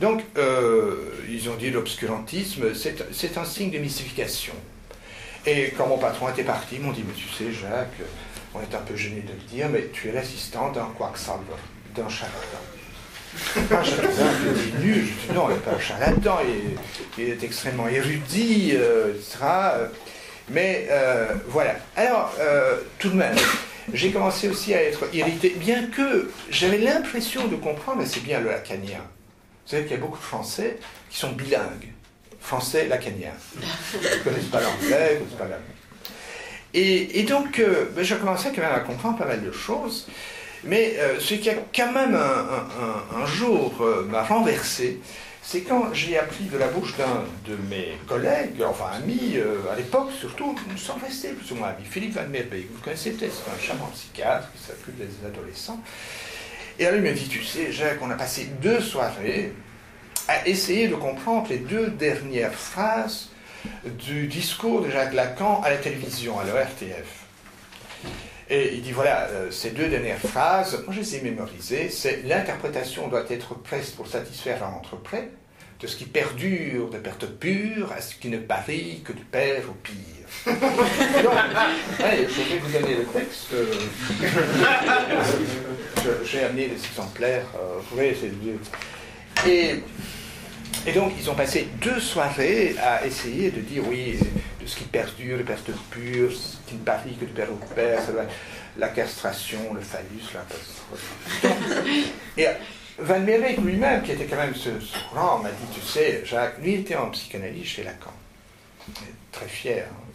Donc, 0.01 0.23
euh, 0.37 1.11
ils 1.29 1.49
ont 1.49 1.57
dit 1.57 1.71
l'obscurantisme, 1.71 2.67
c'est 2.75 3.39
un 3.39 3.45
signe 3.45 3.73
de 3.73 3.79
mystification. 3.79 4.55
Et 5.45 5.73
quand 5.77 5.89
mon 5.89 5.99
patron 5.99 6.29
était 6.29 6.45
parti, 6.45 6.77
ils 6.77 6.81
m'ont 6.81 6.93
dit, 6.93 7.05
mais 7.07 7.15
tu 7.15 7.29
sais, 7.29 7.53
Jacques, 7.53 8.01
on 8.55 8.61
est 8.61 8.75
un 8.75 8.81
peu 8.83 8.95
gêné 8.95 9.23
de 9.23 9.33
le 9.33 9.49
dire, 9.49 9.69
mais 9.69 9.89
tu 9.93 10.09
es 10.09 10.13
l'assistant 10.13 10.71
d'un 10.71 10.89
quacksalver, 10.97 11.57
d'un 11.95 12.09
charlatan. 12.09 12.59
Un 13.71 13.83
charlatan, 13.83 14.23
je 14.45 14.61
je 14.61 15.01
dis 15.01 15.35
non, 15.35 15.49
il 15.49 15.55
n'est 15.55 15.61
pas 15.61 15.73
un 15.73 15.81
charlatan, 15.81 16.39
il, 17.19 17.25
est 17.25 17.43
extrêmement 17.43 17.89
érudit, 17.89 18.73
euh, 18.75 19.15
etc. 19.15 19.39
Mais 20.49 20.87
euh, 20.91 21.35
voilà. 21.49 21.77
Alors, 21.97 22.33
tout 22.99 23.09
de 23.11 23.17
même, 23.17 23.37
j'ai 23.93 24.11
commencé 24.11 24.49
aussi 24.49 24.75
à 24.75 24.83
être 24.83 25.05
irrité, 25.13 25.55
bien 25.57 25.87
que 25.89 26.31
j'avais 26.51 26.79
l'impression 26.79 27.47
de 27.47 27.57
comprendre, 27.57 28.03
et 28.03 28.07
c'est 28.07 28.23
bien 28.23 28.41
le 28.41 28.51
lacanien, 28.51 29.01
vous 29.67 29.71
savez 29.71 29.83
qu'il 29.83 29.93
y 29.93 29.99
a 29.99 30.01
beaucoup 30.01 30.19
de 30.19 30.23
Français 30.23 30.79
qui 31.11 31.19
sont 31.19 31.33
bilingues, 31.33 31.93
français 32.41 32.87
lacanien. 32.87 33.33
Ils 33.95 34.19
ne 34.19 34.23
connaissent 34.23 34.45
pas 34.45 34.61
l'anglais, 34.61 35.09
ils 35.11 35.15
ne 35.15 35.19
connaissent 35.19 35.39
pas 35.39 35.49
l'allemand. 35.49 35.77
Et, 36.73 37.23
donc, 37.23 37.59
euh, 37.59 37.87
ben, 37.95 38.05
j'ai 38.05 38.17
commencé 38.17 38.51
quand 38.55 38.61
même 38.61 38.75
à 38.75 38.81
comprendre 38.81 39.19
pas 39.19 39.25
mal 39.25 39.43
de 39.43 39.51
choses. 39.51 40.07
Mais 40.65 40.95
euh, 40.99 41.21
ce 41.21 41.35
qui 41.35 41.51
a 41.51 41.55
quand 41.75 41.93
même 41.93 42.15
un, 42.15 43.27
jour 43.27 43.75
euh, 43.81 44.05
m'a 44.05 44.23
renversé, 44.23 45.01
c'est 45.43 45.61
quand 45.61 45.93
j'ai 45.93 46.19
appris 46.19 46.45
de 46.45 46.59
la 46.59 46.67
bouche 46.69 46.97
d'un 46.97 47.25
de 47.49 47.57
mes 47.71 47.97
collègues, 48.09 48.63
enfin 48.67 48.97
amis, 48.97 49.37
à 49.71 49.77
l'époque 49.77 50.11
surtout, 50.19 50.57
nous 50.69 50.77
sommes 50.77 51.01
restés 51.01 51.29
plus 51.29 51.53
ou 51.53 51.55
moins 51.55 51.69
amis, 51.69 51.85
Philippe 51.89 52.15
Van 52.15 52.27
Merbeek, 52.29 52.69
vous 52.73 52.81
connaissez 52.83 53.13
peut-être, 53.13 53.33
c'est 53.33 53.51
un 53.51 53.65
charmant 53.65 53.87
psychiatre 53.95 54.49
qui 54.53 54.65
s'occupe 54.65 54.97
des 54.99 55.25
adolescents. 55.25 55.81
Et 56.79 56.87
alors 56.87 56.99
il 56.99 57.05
m'a 57.05 57.13
dit, 57.13 57.29
tu 57.29 57.45
sais, 57.45 57.71
Jacques, 57.71 57.99
on 58.03 58.11
a 58.11 58.17
passé 58.17 58.49
deux 58.61 58.81
soirées 58.81 59.53
à 60.29 60.47
essayer 60.47 60.89
de 60.89 60.95
comprendre 60.95 61.49
les 61.49 61.59
deux 61.59 61.89
dernières 61.89 62.55
phrases 62.55 63.29
du 63.85 64.27
discours 64.27 64.83
de 64.83 64.91
Jacques 64.91 65.15
Lacan 65.15 65.63
à 65.63 65.71
la 65.71 65.77
télévision, 65.77 66.39
à 66.39 66.45
l'ORTF. 66.45 67.26
Et 68.49 68.75
il 68.75 68.83
dit, 68.83 68.93
voilà, 68.93 69.27
euh, 69.29 69.51
ces 69.51 69.71
deux 69.71 69.89
dernières 69.89 70.21
phrases, 70.21 70.81
moi 70.85 70.95
je 70.95 71.01
les 71.01 71.17
ai 71.17 71.21
mémorisées, 71.21 71.89
c'est 71.89 72.23
l'interprétation 72.25 73.09
doit 73.09 73.25
être 73.29 73.55
prête 73.55 73.93
pour 73.97 74.07
satisfaire 74.07 74.65
un 74.65 74.73
entreprêt, 74.73 75.31
de 75.81 75.87
ce 75.87 75.97
qui 75.97 76.05
perdure 76.05 76.89
de 76.91 76.99
perte 76.99 77.27
pure 77.27 77.93
à 77.93 78.01
ce 78.01 78.15
qui 78.15 78.29
ne 78.29 78.39
parie 78.39 79.03
que 79.05 79.13
du 79.13 79.25
père 79.25 79.63
au 79.69 79.75
pire. 79.75 79.95
Donc, 80.47 80.57
je 81.99 82.53
vais 82.53 82.59
vous 82.59 82.73
donner 82.73 82.97
le 82.97 83.05
texte. 83.05 83.49
J'ai 86.25 86.45
amené 86.45 86.69
des 86.69 86.85
exemplaires. 86.85 87.47
Euh, 87.57 87.79
vous 87.91 87.97
voyez, 87.97 88.17
c'est 88.19 88.31
et, 89.49 89.83
et 90.87 90.93
donc, 90.93 91.13
ils 91.19 91.31
ont 91.31 91.35
passé 91.35 91.69
deux 91.81 92.01
soirées 92.01 92.75
à 92.83 93.05
essayer 93.07 93.51
de 93.51 93.61
dire 93.61 93.83
oui, 93.89 94.19
ce 94.67 94.77
qui 94.77 94.85
perdure, 94.85 95.39
de 95.39 95.43
perte 95.43 95.71
pure, 95.91 96.33
ce 96.33 96.57
qui 96.69 96.75
ne 96.75 96.81
parie 96.81 97.15
que 97.15 97.25
du 97.25 97.33
père 97.33 97.53
au 97.53 97.57
père, 97.75 98.03
la 98.77 98.89
castration, 98.89 99.75
le 99.75 99.81
phallus, 99.81 100.35
la 100.35 101.51
Et 102.37 102.47
Van 102.99 103.21
Meerbeek 103.21 103.59
lui-même, 103.59 104.03
qui 104.03 104.13
était 104.13 104.25
quand 104.25 104.37
même 104.37 104.55
ce, 104.55 104.71
grand, 105.13 105.39
m'a 105.39 105.51
dit, 105.51 105.67
tu 105.75 105.81
sais, 105.81 106.23
Jacques, 106.25 106.59
lui 106.63 106.75
était 106.75 106.97
en 106.97 107.11
psychanalyse 107.11 107.67
chez 107.67 107.85
Lacan. 107.85 108.13
Très 109.33 109.49
fier. 109.49 109.87
Hein. 109.91 110.13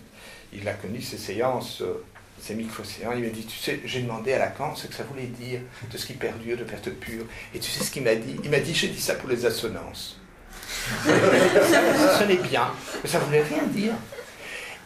Il 0.53 0.67
a 0.67 0.73
connu 0.73 1.01
ses 1.01 1.17
séances, 1.17 1.81
euh, 1.81 2.03
ses 2.39 2.55
micro-séances. 2.55 3.13
Il 3.17 3.23
m'a 3.23 3.29
dit, 3.29 3.45
tu 3.45 3.57
sais, 3.57 3.81
j'ai 3.85 4.01
demandé 4.01 4.33
à 4.33 4.39
Lacan 4.39 4.75
ce 4.75 4.87
que 4.87 4.95
ça 4.95 5.03
voulait 5.03 5.27
dire 5.27 5.61
de 5.91 5.97
ce 5.97 6.05
qui 6.07 6.13
perdure, 6.13 6.57
de 6.57 6.63
perte 6.63 6.89
pure. 6.89 7.25
Et 7.53 7.59
tu 7.59 7.69
sais 7.69 7.83
ce 7.83 7.91
qu'il 7.91 8.03
m'a 8.03 8.15
dit? 8.15 8.35
Il 8.43 8.49
m'a 8.49 8.59
dit, 8.59 8.73
j'ai 8.73 8.87
dit 8.87 9.01
ça 9.01 9.13
pour 9.15 9.29
les 9.29 9.45
assonances. 9.45 10.17
ça 11.05 12.19
sonnait 12.19 12.37
bien, 12.37 12.71
mais 13.03 13.09
ça 13.09 13.19
voulait 13.19 13.43
rien 13.43 13.63
dire. 13.67 13.93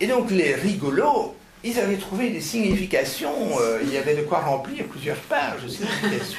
Et 0.02 0.08
donc 0.08 0.32
les 0.32 0.54
rigolos, 0.54 1.36
ils 1.64 1.80
avaient 1.80 1.98
trouvé 1.98 2.30
des 2.30 2.42
significations, 2.42 3.60
euh, 3.60 3.80
il 3.84 3.92
y 3.92 3.98
avait 3.98 4.16
de 4.16 4.22
quoi 4.22 4.40
remplir 4.40 4.86
plusieurs 4.86 5.18
pages 5.18 5.64
de 5.64 5.68
significations. 5.70 6.38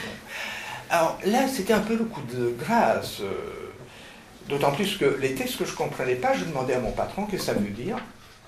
Alors 0.91 1.19
là, 1.25 1.49
c'était 1.49 1.73
un 1.73 1.81
peu 1.81 1.97
le 1.97 2.05
coup 2.05 2.23
de 2.33 2.55
grâce. 2.59 3.21
Euh, 3.21 3.67
d'autant 4.49 4.73
plus 4.73 4.97
que 4.97 5.19
les 5.21 5.35
textes 5.35 5.59
que 5.59 5.65
je 5.65 5.73
ne 5.73 5.77
comprenais 5.77 6.15
pas, 6.15 6.35
je 6.35 6.45
demandais 6.45 6.75
à 6.75 6.81
mon 6.81 6.93
patron 6.93 7.27
que 7.27 7.39
ça 7.39 7.53
veut 7.53 7.71
dire. 7.71 7.97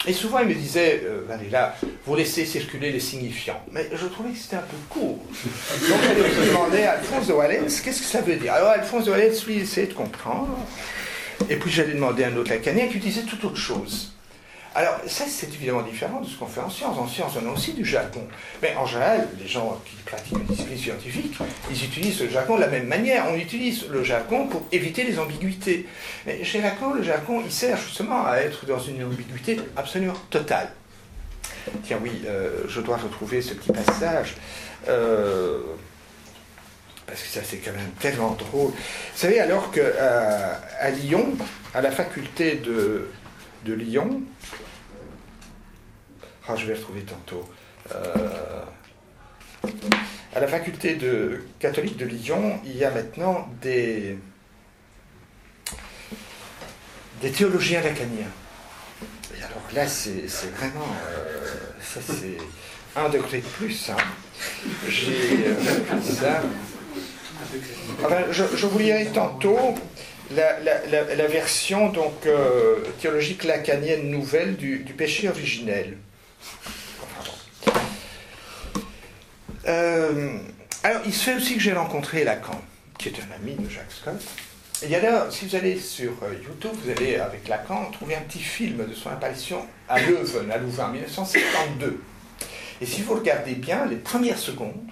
Et 0.07 0.13
souvent, 0.13 0.39
il 0.39 0.47
me 0.47 0.55
disait, 0.55 1.03
euh, 1.05 1.23
là, 1.51 1.75
vous 2.07 2.15
laissez 2.15 2.47
circuler 2.47 2.93
les 2.93 3.01
signifiants. 3.01 3.61
Mais 3.73 3.91
je 3.93 4.07
trouvais 4.07 4.31
que 4.31 4.39
c'était 4.39 4.57
un 4.57 4.61
peu 4.61 4.77
court. 4.89 5.19
Donc, 5.19 5.99
je 6.37 6.49
demandais 6.49 6.85
à 6.85 6.93
Alphonse 6.93 7.27
de 7.27 7.33
Wallens, 7.33 7.81
qu'est-ce 7.83 8.01
que 8.01 8.07
ça 8.07 8.21
veut 8.21 8.37
dire? 8.37 8.53
Alors, 8.53 8.69
Alphonse 8.69 9.07
de 9.07 9.11
Wallens, 9.11 9.45
lui, 9.49 9.59
essayait 9.59 9.89
de 9.89 9.95
comprendre. 9.95 10.57
Et 11.51 11.57
puis, 11.57 11.71
j'allais 11.71 11.95
demander 11.95 12.23
à 12.23 12.29
un 12.29 12.37
autre 12.37 12.51
lacanien 12.51 12.87
qui 12.87 12.99
disait 12.99 13.23
tout 13.23 13.45
autre 13.45 13.57
chose. 13.57 14.13
Alors, 14.79 15.01
ça, 15.09 15.25
c'est 15.29 15.53
évidemment 15.53 15.83
différent 15.83 16.21
de 16.21 16.27
ce 16.29 16.37
qu'on 16.37 16.47
fait 16.47 16.61
en 16.61 16.71
sciences. 16.71 16.97
En 16.97 17.09
sciences, 17.09 17.33
on 17.43 17.49
a 17.49 17.53
aussi 17.53 17.73
du 17.73 17.85
jargon. 17.85 18.25
Mais 18.63 18.77
en 18.77 18.87
général, 18.87 19.27
les 19.41 19.49
gens 19.49 19.83
qui 19.85 19.97
pratiquent 20.05 20.39
une 20.39 20.45
discipline 20.45 20.79
scientifique, 20.79 21.37
ils 21.69 21.85
utilisent 21.85 22.21
le 22.21 22.29
jargon 22.29 22.55
de 22.55 22.61
la 22.61 22.69
même 22.69 22.87
manière. 22.87 23.25
On 23.29 23.35
utilise 23.35 23.89
le 23.89 24.05
jargon 24.05 24.47
pour 24.47 24.63
éviter 24.71 25.03
les 25.03 25.19
ambiguïtés. 25.19 25.89
Mais 26.27 26.45
chez 26.45 26.61
Lacan, 26.61 26.95
le 26.95 27.03
jargon, 27.03 27.43
il 27.45 27.51
sert 27.51 27.77
justement 27.77 28.25
à 28.25 28.37
être 28.37 28.67
dans 28.67 28.79
une 28.79 29.03
ambiguïté 29.03 29.59
absolument 29.77 30.15
totale. 30.31 30.71
Tiens, 31.83 31.99
oui, 32.01 32.13
euh, 32.27 32.63
je 32.69 32.81
dois 32.81 32.99
retrouver 32.99 33.43
ce 33.43 33.55
petit 33.55 33.73
passage. 33.73 34.37
Euh, 34.89 35.59
parce 37.05 37.21
que 37.21 37.29
ça 37.31 37.41
c'est 37.43 37.57
quand 37.57 37.73
même 37.73 37.91
tellement 37.99 38.37
drôle. 38.39 38.71
Vous 38.71 39.17
savez, 39.17 39.41
alors 39.41 39.73
qu'à 39.73 39.81
euh, 39.81 40.55
à 40.79 40.91
Lyon, 40.91 41.37
à 41.75 41.81
la 41.81 41.91
faculté 41.91 42.63
de 42.63 43.09
Lyon, 43.67 44.23
ah, 46.51 46.57
je 46.57 46.65
vais 46.65 46.75
retrouver 46.75 47.03
tantôt. 47.03 47.47
Euh, 47.95 48.63
à 50.35 50.41
la 50.41 50.49
faculté 50.49 50.95
de 50.95 51.43
catholique 51.59 51.99
de 51.99 52.07
Lyon, 52.07 52.59
il 52.65 52.75
y 52.75 52.85
a 52.87 52.91
maintenant 52.91 53.47
des, 53.61 54.17
théologiens 57.21 57.83
lacaniens. 57.83 58.33
Et 59.37 59.43
alors 59.43 59.63
là, 59.75 59.87
c'est 59.87 60.27
vraiment. 60.57 60.89
Euh, 61.07 61.51
ça, 61.83 62.01
c'est 62.01 62.39
un 62.97 63.11
degré 63.11 63.39
de 63.39 63.47
plus. 63.47 63.91
Hein. 63.91 63.97
J'ai 64.89 65.49
euh, 65.49 66.01
ça. 66.01 66.43
je, 68.31 68.45
je, 68.57 68.67
vous 68.67 68.79
lirai 68.79 69.07
tantôt 69.13 69.75
la, 70.31 71.27
version 71.27 71.91
donc, 71.91 72.27
théologique 73.01 73.45
lacanienne 73.45 74.09
nouvelle 74.09 74.57
du 74.57 74.95
péché 74.97 75.29
originel. 75.29 75.99
Euh, 79.67 80.39
alors, 80.83 81.03
il 81.05 81.13
se 81.13 81.25
fait 81.25 81.37
aussi 81.37 81.55
que 81.55 81.61
j'ai 81.61 81.73
rencontré 81.73 82.25
Lacan, 82.25 82.61
qui 82.99 83.09
est 83.09 83.17
un 83.21 83.35
ami 83.37 83.55
de 83.55 83.69
Jacques 83.69 83.93
Scott. 83.93 84.23
il 84.83 84.89
y 84.89 84.95
a 84.95 85.01
là, 85.01 85.27
si 85.31 85.47
vous 85.47 85.57
allez 85.57 85.79
sur 85.79 86.13
euh, 86.23 86.33
YouTube, 86.43 86.71
vous 86.83 86.91
allez, 86.91 87.17
avec 87.17 87.49
Lacan, 87.49 87.91
trouver 87.91 88.17
un 88.17 88.23
petit 88.23 88.39
film 88.39 88.87
de 88.87 88.95
son 88.95 89.11
apparition 89.11 89.67
à 89.89 90.01
Leuven, 90.01 90.51
à 90.51 90.59
Louvain, 90.59 90.87
en 90.87 90.93
1952. 90.93 92.01
Et 92.81 92.87
si 92.87 93.03
vous 93.03 93.15
regardez 93.15 93.55
bien 93.55 93.85
les 93.87 93.97
premières 93.97 94.39
secondes, 94.39 94.91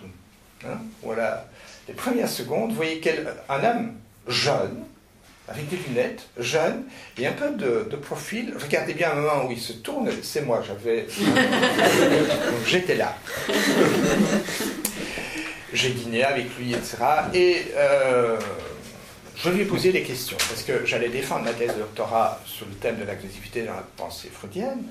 hein, 0.64 0.78
voilà, 1.02 1.48
les 1.88 1.94
premières 1.94 2.28
secondes, 2.28 2.70
vous 2.70 2.76
voyez 2.76 3.00
quel, 3.00 3.32
un 3.48 3.64
homme 3.64 3.94
jeune, 4.28 4.84
avec 5.48 5.68
des 5.68 5.76
lunettes, 5.88 6.26
jeune, 6.38 6.84
et 7.18 7.26
un 7.26 7.32
peu 7.32 7.50
de, 7.50 7.96
profil. 7.96 8.54
Regardez 8.60 8.94
bien 8.94 9.12
un 9.12 9.14
moment 9.14 9.46
où 9.46 9.52
il 9.52 9.60
se 9.60 9.72
tourne, 9.72 10.10
c'est 10.22 10.42
moi, 10.42 10.62
j'avais. 10.66 11.06
J'étais 12.66 12.96
là. 12.96 13.16
j'ai 15.72 15.90
dîné 15.90 16.24
avec 16.24 16.46
lui, 16.58 16.72
etc. 16.72 16.96
Et 17.34 17.66
je 19.36 19.50
lui 19.50 19.62
ai 19.62 19.64
posé 19.66 19.92
des 19.92 20.02
questions, 20.02 20.36
parce 20.48 20.62
que 20.62 20.86
j'allais 20.86 21.10
défendre 21.10 21.44
ma 21.44 21.52
thèse 21.52 21.74
de 21.74 21.80
doctorat 21.80 22.40
sur 22.46 22.66
le 22.66 22.72
thème 22.74 22.96
de 22.96 23.04
l'agressivité 23.04 23.62
dans 23.62 23.74
la 23.74 23.84
pensée 23.96 24.30
freudienne. 24.32 24.82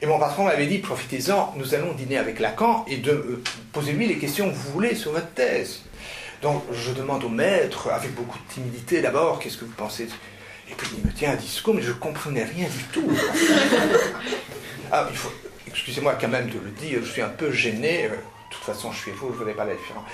Et 0.00 0.06
mon 0.06 0.18
patron 0.18 0.44
m'avait 0.44 0.66
dit, 0.66 0.78
profitez-en, 0.78 1.54
nous 1.56 1.74
allons 1.74 1.92
dîner 1.92 2.18
avec 2.18 2.40
Lacan 2.40 2.84
et 2.88 2.96
de, 2.96 3.10
euh, 3.10 3.42
posez-lui 3.72 4.06
les 4.06 4.18
questions 4.18 4.50
que 4.50 4.54
vous 4.54 4.72
voulez 4.72 4.94
sur 4.94 5.12
votre 5.12 5.30
thèse. 5.30 5.82
Donc 6.44 6.62
je 6.70 6.92
demande 6.92 7.24
au 7.24 7.30
maître, 7.30 7.90
avec 7.90 8.14
beaucoup 8.14 8.38
de 8.38 8.52
timidité 8.52 9.00
d'abord, 9.00 9.38
qu'est-ce 9.38 9.56
que 9.56 9.64
vous 9.64 9.72
pensez 9.72 10.06
Et 10.70 10.74
puis 10.74 10.86
il 10.98 11.02
me 11.02 11.10
tient 11.10 11.32
un 11.32 11.36
discours, 11.36 11.72
mais 11.72 11.80
je 11.80 11.88
ne 11.88 11.94
comprenais 11.94 12.44
rien 12.44 12.68
du 12.68 12.84
tout. 12.92 13.10
ah, 14.92 15.06
il 15.10 15.16
faut, 15.16 15.32
excusez-moi 15.66 16.18
quand 16.20 16.28
même 16.28 16.50
de 16.50 16.58
le 16.58 16.70
dire, 16.72 16.98
je 17.02 17.10
suis 17.10 17.22
un 17.22 17.30
peu 17.30 17.50
gêné. 17.50 18.04
Euh, 18.04 18.10
de 18.10 18.16
toute 18.50 18.62
façon, 18.62 18.92
je 18.92 18.98
suis 18.98 19.12
faux, 19.12 19.28
je 19.28 19.32
ne 19.32 19.38
voudrais 19.38 19.54
pas 19.54 19.64
la 19.64 19.72
différence. 19.72 20.04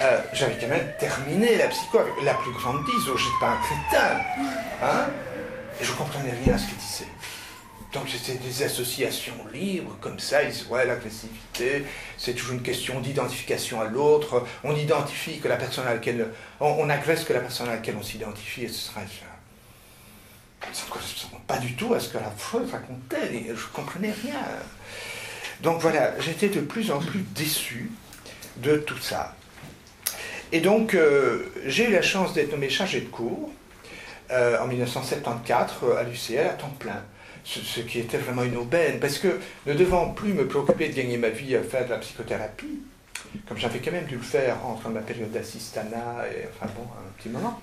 Euh, 0.00 0.20
j'avais 0.32 0.58
quand 0.60 0.66
même 0.66 0.92
terminé 0.98 1.56
la 1.56 1.68
psycho 1.68 2.00
avec 2.00 2.14
la 2.24 2.34
plus 2.34 2.50
grande 2.50 2.84
dise, 2.84 3.04
je 3.04 3.12
n'étais 3.12 3.40
pas 3.40 3.50
un 3.50 3.60
crétin. 3.62 4.20
Hein 4.82 5.06
et 5.80 5.84
je 5.84 5.92
comprenais 5.92 6.34
rien 6.44 6.54
à 6.54 6.58
ce 6.58 6.66
qu'il 6.66 6.76
disait. 6.76 7.06
Donc 7.92 8.08
c'était 8.08 8.38
des 8.38 8.62
associations 8.62 9.34
libres, 9.52 9.96
comme 10.00 10.18
ça, 10.18 10.42
ils 10.42 10.66
ouais, 10.70 10.86
l'agressivité, 10.86 11.84
c'est 12.16 12.32
toujours 12.32 12.54
une 12.54 12.62
question 12.62 13.00
d'identification 13.00 13.82
à 13.82 13.84
l'autre, 13.84 14.44
on 14.64 14.74
identifie 14.74 15.40
que 15.40 15.48
la 15.48 15.56
personne 15.56 15.86
à 15.86 15.94
laquelle, 15.94 16.28
on, 16.60 16.88
agresse 16.88 17.24
que 17.24 17.34
la 17.34 17.40
personne 17.40 17.68
à 17.68 17.72
laquelle 17.72 17.96
on 17.98 18.02
s'identifie, 18.02 18.64
et 18.64 18.68
ce 18.68 18.92
serait 18.92 19.02
ça 20.72 20.84
ne 20.86 20.90
correspond 20.90 21.38
pas 21.46 21.58
du 21.58 21.74
tout 21.74 21.92
à 21.92 22.00
ce 22.00 22.08
que 22.08 22.18
la 22.18 22.30
Freud 22.30 22.70
racontait, 22.70 23.44
je 23.54 23.66
comprenais 23.72 24.12
rien. 24.22 24.40
Donc 25.60 25.80
voilà, 25.80 26.18
j'étais 26.20 26.48
de 26.48 26.60
plus 26.60 26.90
en 26.90 26.98
plus 26.98 27.24
déçu 27.34 27.90
de 28.56 28.76
tout 28.76 28.98
ça. 28.98 29.34
Et 30.52 30.60
donc, 30.60 30.94
euh, 30.94 31.50
j'ai 31.66 31.88
eu 31.88 31.92
la 31.92 32.02
chance 32.02 32.34
d'être 32.34 32.52
nommé 32.52 32.68
chargé 32.68 33.00
de 33.00 33.06
cours 33.06 33.50
euh, 34.30 34.58
en 34.60 34.66
1974 34.66 35.72
euh, 35.82 35.96
à 35.96 36.02
l'UCL 36.02 36.46
à 36.46 36.50
temps 36.50 36.74
plein. 36.78 37.02
Ce, 37.44 37.80
qui 37.80 37.98
était 37.98 38.18
vraiment 38.18 38.44
une 38.44 38.56
aubaine, 38.56 39.00
parce 39.00 39.18
que 39.18 39.40
ne 39.66 39.74
devant 39.74 40.10
plus 40.10 40.32
me 40.32 40.46
préoccuper 40.46 40.88
de 40.88 40.94
gagner 40.94 41.16
ma 41.16 41.28
vie 41.28 41.56
à 41.56 41.62
faire 41.62 41.84
de 41.84 41.90
la 41.90 41.98
psychothérapie, 41.98 42.80
comme 43.48 43.58
j'avais 43.58 43.80
quand 43.80 43.92
même 43.92 44.04
dû 44.04 44.16
le 44.16 44.22
faire 44.22 44.64
entre 44.64 44.88
ma 44.88 45.00
période 45.00 45.32
d'assistanat 45.32 46.26
et 46.30 46.46
enfin 46.48 46.70
bon, 46.76 46.84
un 46.84 47.12
petit 47.18 47.28
moment, 47.28 47.60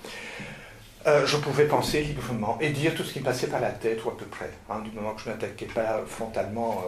je 1.06 1.36
pouvais 1.38 1.64
penser 1.64 2.02
librement 2.02 2.58
et 2.60 2.70
dire 2.70 2.94
tout 2.94 3.04
ce 3.04 3.14
qui 3.14 3.20
me 3.20 3.24
passait 3.24 3.46
par 3.46 3.60
la 3.60 3.70
tête, 3.70 4.04
ou 4.04 4.10
à 4.10 4.16
peu 4.16 4.26
près, 4.26 4.50
hein, 4.68 4.80
du 4.80 4.90
moment 4.90 5.14
que 5.14 5.22
je 5.22 5.30
n'attaquais 5.30 5.66
pas 5.66 6.02
frontalement 6.06 6.84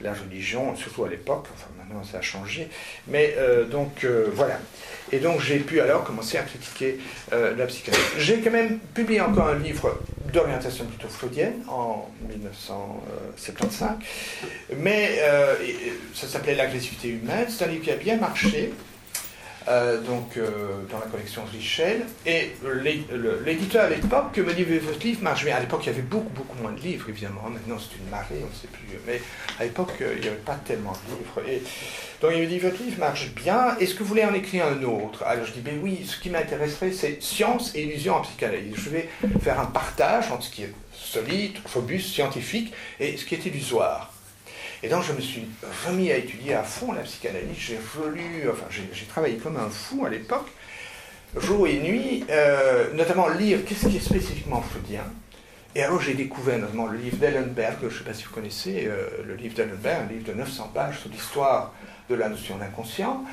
la 0.00 0.12
religion, 0.12 0.76
surtout 0.76 1.04
à 1.04 1.08
l'époque, 1.08 1.46
enfin 1.54 1.68
maintenant 1.78 2.04
ça 2.04 2.18
a 2.18 2.22
changé, 2.22 2.68
mais 3.08 3.34
donc 3.70 4.06
voilà. 4.32 4.58
Et 5.12 5.18
donc 5.18 5.40
j'ai 5.40 5.58
pu 5.58 5.80
alors 5.80 6.04
commencer 6.04 6.36
à 6.38 6.42
critiquer 6.42 6.98
euh, 7.32 7.56
la 7.56 7.66
psychanalyse. 7.66 8.06
J'ai 8.18 8.40
quand 8.40 8.50
même 8.50 8.78
publié 8.94 9.20
encore 9.20 9.48
un 9.48 9.58
livre 9.58 9.98
d'orientation 10.32 10.84
plutôt 10.84 11.08
freudienne 11.08 11.62
en 11.68 12.10
1975, 12.28 13.88
mais 14.76 15.18
euh, 15.20 15.54
ça 16.14 16.26
s'appelait 16.26 16.54
L'agressivité 16.54 17.08
humaine. 17.08 17.46
C'est 17.48 17.64
un 17.64 17.68
livre 17.68 17.84
qui 17.84 17.90
a 17.90 17.96
bien 17.96 18.16
marché. 18.16 18.72
Euh, 19.68 20.00
donc 20.00 20.38
dans 20.90 20.98
la 20.98 21.06
collection 21.06 21.42
Richel. 21.52 22.06
Et 22.24 22.52
l'éditeur 23.44 23.84
à 23.84 23.88
l'époque 23.90 24.38
me 24.38 24.52
dit 24.54 24.64
votre 24.64 25.04
livre 25.04 25.22
marche 25.22 25.44
bien. 25.44 25.56
À 25.56 25.60
l'époque, 25.60 25.82
il 25.84 25.88
y 25.88 25.90
avait 25.90 26.02
beaucoup, 26.02 26.30
beaucoup 26.30 26.56
moins 26.62 26.72
de 26.72 26.80
livres, 26.80 27.08
évidemment. 27.08 27.42
Maintenant, 27.50 27.76
c'est 27.78 27.96
une 27.98 28.08
marée, 28.10 28.42
on 28.42 28.48
ne 28.48 28.54
sait 28.54 28.68
plus. 28.68 28.98
Mais 29.06 29.20
à 29.58 29.64
l'époque, 29.64 29.92
il 30.00 30.20
n'y 30.20 30.28
avait 30.28 30.36
pas 30.36 30.58
tellement 30.64 30.92
de 30.92 31.16
livres. 31.16 31.48
Et 31.48 31.62
donc 32.20 32.32
il 32.34 32.42
me 32.42 32.46
dit, 32.46 32.58
votre 32.58 32.82
livre 32.82 32.98
marche 32.98 33.32
bien, 33.34 33.76
est-ce 33.78 33.94
que 33.94 34.02
vous 34.02 34.08
voulez 34.08 34.24
en 34.24 34.34
écrire 34.34 34.66
un 34.66 34.82
autre? 34.82 35.22
Alors 35.24 35.44
je 35.44 35.52
dis, 35.52 35.60
ben 35.60 35.78
oui, 35.82 36.04
ce 36.04 36.18
qui 36.18 36.30
m'intéresserait, 36.30 36.92
c'est 36.92 37.22
science 37.22 37.74
et 37.74 37.82
illusion 37.82 38.14
en 38.16 38.22
psychanalyse. 38.22 38.74
Je 38.76 38.90
vais 38.90 39.08
faire 39.40 39.60
un 39.60 39.66
partage 39.66 40.32
entre 40.32 40.44
ce 40.44 40.50
qui 40.50 40.62
est 40.62 40.72
solide, 40.92 41.58
robuste, 41.72 42.08
scientifique, 42.08 42.72
et 42.98 43.16
ce 43.16 43.24
qui 43.24 43.34
est 43.34 43.46
illusoire. 43.46 44.12
Et 44.82 44.88
donc 44.88 45.02
je 45.02 45.12
me 45.12 45.20
suis 45.20 45.44
remis 45.86 46.12
à 46.12 46.16
étudier 46.16 46.54
à 46.54 46.62
fond 46.62 46.92
la 46.92 47.02
psychanalyse, 47.02 47.56
j'ai 47.58 47.78
relu, 47.98 48.48
enfin 48.48 48.66
j'ai 48.70 49.06
travaillé 49.06 49.36
comme 49.36 49.56
un 49.56 49.68
fou 49.68 50.06
à 50.06 50.08
l'époque, 50.08 50.46
jour 51.36 51.66
et 51.66 51.78
nuit, 51.78 52.24
euh, 52.30 52.92
notamment 52.94 53.28
lire 53.28 53.64
qu'est-ce 53.66 53.88
qui 53.88 53.96
est 53.96 54.00
spécifiquement 54.00 54.62
freudien? 54.62 55.02
Et 55.74 55.82
alors 55.82 56.00
j'ai 56.00 56.14
découvert 56.14 56.58
notamment 56.58 56.86
le 56.86 56.96
livre 56.96 57.16
d'Ellenberg, 57.16 57.78
je 57.82 57.86
ne 57.86 57.90
sais 57.90 58.04
pas 58.04 58.14
si 58.14 58.24
vous 58.24 58.34
connaissez, 58.34 58.86
euh, 58.86 59.08
le 59.26 59.34
livre 59.34 59.56
d'Ellenberg, 59.56 60.04
un 60.04 60.12
livre 60.12 60.28
de 60.28 60.34
900 60.34 60.70
pages 60.72 61.00
sur 61.00 61.10
l'histoire 61.10 61.74
de 62.08 62.14
la 62.14 62.28
notion 62.28 62.56
d'inconscient, 62.56 63.24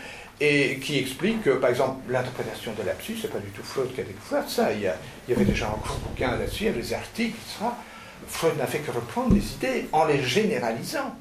et 0.42 0.80
qui 0.80 0.98
explique 0.98 1.44
que, 1.44 1.52
par 1.52 1.70
exemple, 1.70 2.12
l'interprétation 2.12 2.74
de 2.74 2.84
l'absus, 2.84 3.18
c'est 3.22 3.32
pas 3.32 3.40
du 3.40 3.50
tout 3.52 3.64
Freud 3.64 3.94
qui 3.94 4.02
a 4.02 4.04
découvert 4.04 4.50
ça. 4.50 4.74
Il 4.74 4.82
y, 4.82 4.90
il 5.28 5.32
y 5.32 5.34
avait 5.34 5.46
déjà 5.46 5.68
un 5.68 5.78
gros 5.78 5.98
bouquin 6.00 6.32
là-dessus, 6.32 6.72
des 6.72 6.94
articles, 6.94 7.38
etc. 7.38 7.72
Freud 8.28 8.58
n'a 8.58 8.68
fait 8.68 8.80
que 8.80 8.92
reprendre 8.92 9.34
des 9.34 9.54
idées 9.54 9.88
en 9.94 10.06
les 10.06 10.22
généralisant. 10.22 11.16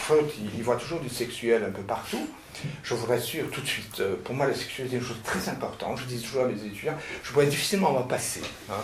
Freud, 0.00 0.26
il, 0.56 0.62
voit 0.62 0.76
toujours 0.76 1.00
du 1.00 1.08
sexuel 1.08 1.64
un 1.64 1.70
peu 1.70 1.82
partout. 1.82 2.28
Je 2.82 2.94
vous 2.94 3.06
rassure 3.06 3.48
tout 3.50 3.60
de 3.60 3.66
suite, 3.66 4.00
euh, 4.00 4.16
pour 4.24 4.34
moi, 4.34 4.46
la 4.46 4.54
sexualité 4.54 4.96
est 4.96 4.98
une 4.98 5.04
chose 5.04 5.20
très 5.24 5.48
importante. 5.48 5.98
Je 5.98 6.04
dis 6.04 6.20
toujours 6.20 6.44
à 6.44 6.46
mes 6.46 6.60
étudiants, 6.60 6.96
je 7.22 7.32
pourrais 7.32 7.46
difficilement 7.46 7.92
m'en 7.92 8.02
passer. 8.02 8.42
Hein. 8.70 8.74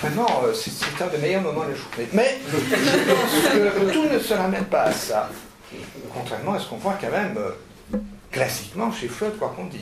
Vraiment, 0.00 0.42
euh, 0.44 0.54
c'est 0.54 1.02
un 1.02 1.08
des 1.08 1.18
meilleurs 1.18 1.42
moments 1.42 1.64
de 1.64 1.70
la 1.70 1.76
journée. 1.76 2.08
Mais 2.12 2.38
que 2.50 3.92
tout 3.92 4.04
ne 4.04 4.18
se 4.18 4.34
ramène 4.34 4.64
pas 4.64 4.84
à 4.84 4.92
ça 4.92 5.28
contrairement 6.12 6.54
à 6.54 6.58
ce 6.58 6.68
qu'on 6.68 6.76
voit 6.76 6.98
quand 7.00 7.10
même 7.10 7.36
euh, 7.38 7.98
classiquement 8.30 8.92
chez 8.92 9.08
Freud, 9.08 9.36
quoi 9.38 9.52
qu'on 9.54 9.66
dise. 9.66 9.80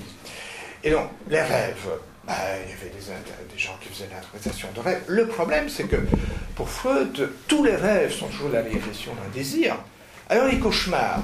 Et 0.84 0.90
donc, 0.90 1.08
les 1.28 1.40
rêves, 1.40 1.88
bah, 2.26 2.34
il 2.64 2.70
y 2.70 2.72
avait 2.72 2.90
des, 2.90 3.58
gens 3.58 3.76
qui 3.80 3.88
faisaient 3.88 4.08
l'interprétation 4.12 4.68
de 4.74 4.80
rêves. 4.80 5.02
Le 5.06 5.26
problème, 5.26 5.68
c'est 5.68 5.84
que 5.84 5.96
pour 6.54 6.68
Freud, 6.68 7.30
tous 7.46 7.64
les 7.64 7.76
rêves 7.76 8.12
sont 8.12 8.28
toujours 8.28 8.50
la 8.50 8.62
réalisation 8.62 9.12
d'un 9.14 9.28
désir. 9.34 9.76
Alors, 10.30 10.46
les 10.46 10.58
cauchemars, 10.58 11.20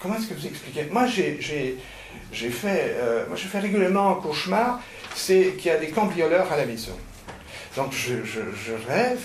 comment 0.00 0.16
est-ce 0.16 0.28
que 0.28 0.34
vous 0.34 0.46
expliquez? 0.46 0.84
Moi, 0.90 1.06
j'ai 1.06 1.38
fait, 2.50 2.96
euh, 2.98 3.36
fait 3.36 3.58
régulièrement 3.58 4.12
un 4.12 4.20
cauchemar, 4.20 4.80
c'est 5.14 5.54
qu'il 5.58 5.66
y 5.66 5.70
a 5.70 5.76
des 5.76 5.88
cambrioleurs 5.88 6.50
à 6.50 6.56
la 6.56 6.64
maison. 6.64 6.96
Donc, 7.76 7.92
je, 7.92 8.72
rêve, 8.88 9.20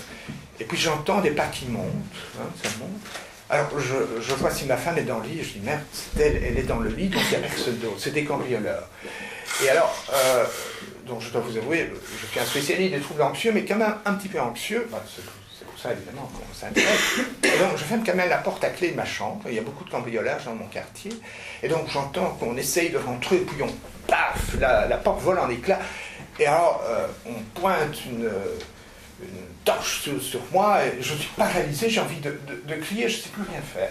et 0.60 0.64
puis 0.64 0.76
j'entends 0.76 1.22
des 1.22 1.30
pas 1.30 1.46
qui 1.46 1.66
montent, 1.66 1.84
hein. 2.38 2.84
Alors, 3.48 3.68
je, 3.78 4.34
vois 4.34 4.50
si 4.50 4.64
ma 4.66 4.76
femme 4.76 4.98
est 4.98 5.02
dans 5.02 5.18
le 5.18 5.28
lit, 5.28 5.42
je 5.42 5.58
dis, 5.58 5.60
merde, 5.60 5.82
elle, 6.18 6.42
elle 6.42 6.58
est 6.58 6.62
dans 6.62 6.78
le 6.78 6.90
lit, 6.90 7.08
donc 7.08 7.22
il 7.30 7.38
n'y 7.38 7.44
a 7.44 7.48
personne 7.48 7.76
d'autre, 7.78 7.96
c'est 7.98 8.12
des 8.12 8.24
cambrioleurs. 8.24 8.88
Et 9.62 9.68
alors, 9.68 9.94
euh, 10.12 10.44
donc 11.06 11.20
je 11.20 11.30
dois 11.30 11.42
vous 11.42 11.56
avouer, 11.56 11.90
je 12.20 12.26
suis 12.26 12.40
un 12.40 12.44
spécialiste 12.44 12.94
des 12.94 13.00
troubles 13.00 13.22
anxieux, 13.22 13.52
mais 13.52 13.64
quand 13.64 13.76
même 13.76 13.94
un 14.04 14.14
petit 14.14 14.28
peu 14.28 14.40
anxieux, 14.40 14.88
bah, 14.90 15.02
ça 15.82 15.92
évidemment 15.92 16.30
donc 16.32 17.76
je 17.76 17.84
ferme 17.84 18.02
quand 18.04 18.14
même 18.14 18.28
la 18.28 18.38
porte 18.38 18.62
à 18.64 18.70
clé 18.70 18.90
de 18.92 18.96
ma 18.96 19.04
chambre, 19.04 19.42
il 19.48 19.54
y 19.54 19.58
a 19.58 19.62
beaucoup 19.62 19.84
de 19.84 19.90
cambriolages 19.90 20.44
dans 20.44 20.54
mon 20.54 20.66
quartier, 20.66 21.12
et 21.62 21.68
donc 21.68 21.88
j'entends 21.90 22.36
qu'on 22.38 22.56
essaye 22.56 22.90
de 22.90 22.98
rentrer, 22.98 23.38
puis 23.38 23.62
on, 23.62 23.70
paf, 24.06 24.56
la, 24.60 24.96
porte 24.98 25.20
vole 25.20 25.38
en 25.38 25.50
éclats, 25.50 25.80
et 26.38 26.46
alors 26.46 26.82
euh, 26.88 27.06
on 27.26 27.60
pointe 27.60 28.04
une 28.06 28.30
torche 29.64 30.08
sur, 30.20 30.40
moi, 30.52 30.84
et 30.84 31.00
je 31.00 31.14
suis 31.14 31.30
paralysé, 31.36 31.88
j'ai 31.88 32.00
envie 32.00 32.20
de, 32.20 32.74
crier, 32.76 33.08
je 33.08 33.16
ne 33.16 33.22
sais 33.22 33.28
plus 33.28 33.42
rien 33.42 33.60
faire. 33.60 33.90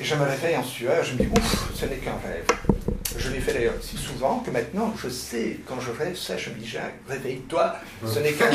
Et 0.00 0.04
je 0.04 0.14
me 0.14 0.24
réveille 0.24 0.56
en 0.56 0.64
sueur, 0.64 1.04
je 1.04 1.12
me 1.12 1.18
dis, 1.18 1.28
ouf, 1.28 1.74
ce 1.74 1.86
n'est 1.86 1.96
qu'un 1.96 2.12
rêve. 2.26 2.95
Je 3.18 3.30
l'ai 3.30 3.40
fait 3.40 3.52
d'ailleurs 3.52 3.74
si 3.80 3.96
souvent 3.96 4.40
que 4.40 4.50
maintenant, 4.50 4.92
je 5.02 5.08
sais, 5.08 5.58
quand 5.66 5.80
je 5.80 5.90
rêve 5.90 6.16
ça, 6.16 6.36
je 6.36 6.50
me 6.50 6.56
dis, 6.56 6.66
Jacques, 6.66 6.94
réveille-toi, 7.08 7.76
ce 8.06 8.18
n'est 8.18 8.32
qu'un 8.32 8.50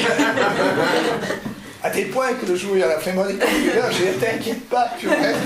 à 1.84 1.90
tel 1.90 2.10
point 2.10 2.34
que 2.34 2.46
le 2.46 2.56
jour 2.56 2.74
où 2.74 2.76
il 2.76 2.80
y 2.80 2.84
a 2.84 2.88
la 2.88 3.00
frémonique, 3.00 3.42
j'ai 3.92 4.14
t'inquiète 4.14 4.70
pas, 4.70 4.92
tu 5.00 5.08
rêves. 5.08 5.38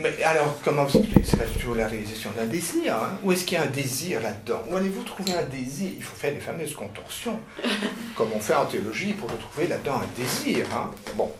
Mais 0.00 0.22
alors, 0.22 0.56
comment 0.64 0.84
vous 0.84 0.98
expliquez 0.98 1.22
C'est 1.24 1.36
pas 1.36 1.44
tout 1.60 1.74
la 1.74 1.88
réalisation 1.88 2.30
d'un 2.36 2.46
désir. 2.46 2.94
Hein? 2.94 3.18
Où 3.22 3.32
est-ce 3.32 3.44
qu'il 3.44 3.58
y 3.58 3.60
a 3.60 3.64
un 3.64 3.66
désir 3.66 4.22
là-dedans? 4.22 4.62
Où 4.70 4.76
allez-vous 4.76 5.02
trouver 5.02 5.32
un 5.34 5.42
désir? 5.42 5.90
Il 5.96 6.02
faut 6.02 6.14
faire 6.14 6.32
les 6.32 6.40
fameuses 6.40 6.74
contorsions, 6.74 7.40
comme 8.14 8.28
on 8.34 8.38
fait 8.38 8.54
en 8.54 8.66
théologie, 8.66 9.12
pour 9.12 9.30
retrouver 9.30 9.66
là-dedans 9.66 10.00
un 10.02 10.20
désir. 10.20 10.66
Hein? 10.72 10.90
Bon. 11.16 11.30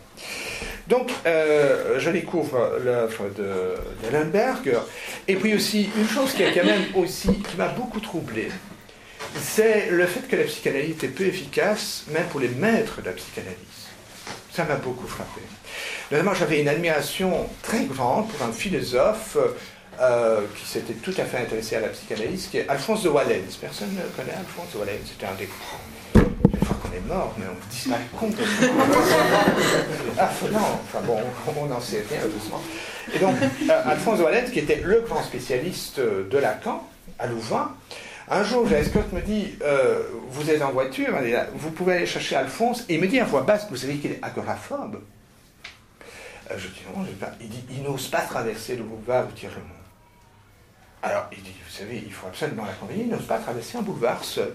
Donc, 0.87 1.11
euh, 1.25 1.99
je 1.99 2.09
découvre 2.09 2.79
l'œuvre 2.83 3.29
de, 3.37 3.75
de 4.09 4.79
Et 5.27 5.35
puis 5.35 5.53
aussi, 5.53 5.89
une 5.95 6.07
chose 6.07 6.33
qui 6.33 6.43
a 6.43 6.51
quand 6.51 6.65
même 6.65 6.85
aussi, 6.95 7.27
qui 7.27 7.57
m'a 7.57 7.67
beaucoup 7.67 7.99
troublé, 7.99 8.49
c'est 9.39 9.91
le 9.91 10.05
fait 10.07 10.27
que 10.27 10.35
la 10.35 10.45
psychanalyse 10.45 10.91
était 10.91 11.07
peu 11.07 11.25
efficace, 11.25 12.05
même 12.09 12.25
pour 12.25 12.39
les 12.39 12.47
maîtres 12.47 13.01
de 13.01 13.07
la 13.07 13.11
psychanalyse. 13.13 13.57
Ça 14.51 14.63
m'a 14.63 14.75
beaucoup 14.75 15.07
frappé. 15.07 15.41
Notamment, 16.11 16.33
j'avais 16.33 16.59
une 16.59 16.67
admiration 16.67 17.47
très 17.61 17.85
grande 17.85 18.27
pour 18.29 18.47
un 18.47 18.51
philosophe 18.51 19.37
euh, 20.01 20.41
qui 20.57 20.67
s'était 20.67 20.93
tout 20.93 21.13
à 21.17 21.25
fait 21.25 21.37
intéressé 21.37 21.75
à 21.75 21.81
la 21.81 21.89
psychanalyse, 21.89 22.47
qui 22.49 22.57
est 22.57 22.67
Alphonse 22.67 23.03
de 23.03 23.09
Walens. 23.09 23.57
Personne 23.61 23.89
ne 23.93 24.01
connaît 24.15 24.35
Alphonse 24.35 24.73
de 24.73 24.79
Walens, 24.79 25.05
c'était 25.05 25.27
un 25.27 25.35
des 25.35 25.45
qu'on 26.89 26.95
est 26.95 27.07
mort, 27.07 27.33
mais 27.37 27.45
on 27.47 27.69
disparaît 27.69 28.01
complètement. 28.17 28.83
Affolant, 30.17 30.81
enfin 30.83 31.01
bon, 31.05 31.19
on 31.57 31.65
n'en 31.65 31.79
sait 31.79 32.03
rien, 32.09 32.19
heureusement. 32.23 32.61
Et 33.13 33.19
donc, 33.19 33.35
euh, 33.41 33.81
Alphonse 33.85 34.19
Wallet, 34.19 34.45
qui 34.51 34.59
était 34.59 34.81
le 34.83 35.01
grand 35.01 35.23
spécialiste 35.23 35.99
de 35.99 36.37
Lacan, 36.37 36.87
à 37.17 37.27
Louvain, 37.27 37.75
un 38.31 38.43
jour, 38.43 38.67
Jacques 38.67 38.85
Scott 38.85 39.11
me 39.11 39.21
dit 39.21 39.55
euh, 39.63 40.03
Vous 40.29 40.51
êtes 40.51 40.61
en 40.61 40.71
voiture, 40.71 41.15
vous 41.55 41.71
pouvez 41.71 41.95
aller 41.95 42.05
chercher 42.05 42.35
Alphonse. 42.35 42.85
Et 42.87 42.95
il 42.95 43.01
me 43.01 43.07
dit 43.07 43.19
à 43.19 43.25
voix 43.25 43.41
basse 43.41 43.67
Vous 43.71 43.75
savez 43.75 43.95
qu'il 43.95 44.11
est 44.11 44.19
agoraphobe 44.21 45.01
euh, 46.51 46.55
Je 46.55 46.67
dis 46.67 46.81
Non, 46.95 47.03
je 47.03 47.11
pas. 47.13 47.31
Il 47.41 47.49
dit 47.49 47.63
Il 47.71 47.81
n'ose 47.81 48.07
pas 48.07 48.21
traverser 48.21 48.75
le 48.75 48.83
boulevard 48.83 49.25
du 49.25 49.33
Thierry 49.33 49.55
Alors, 51.01 51.25
il 51.31 51.41
dit 51.41 51.55
Vous 51.67 51.75
savez, 51.75 52.03
il 52.05 52.13
faut 52.13 52.27
absolument 52.27 52.65
l'accompagner, 52.65 53.05
il 53.05 53.09
n'ose 53.09 53.25
pas 53.25 53.39
traverser 53.39 53.79
un 53.79 53.81
boulevard 53.81 54.23
seul. 54.23 54.53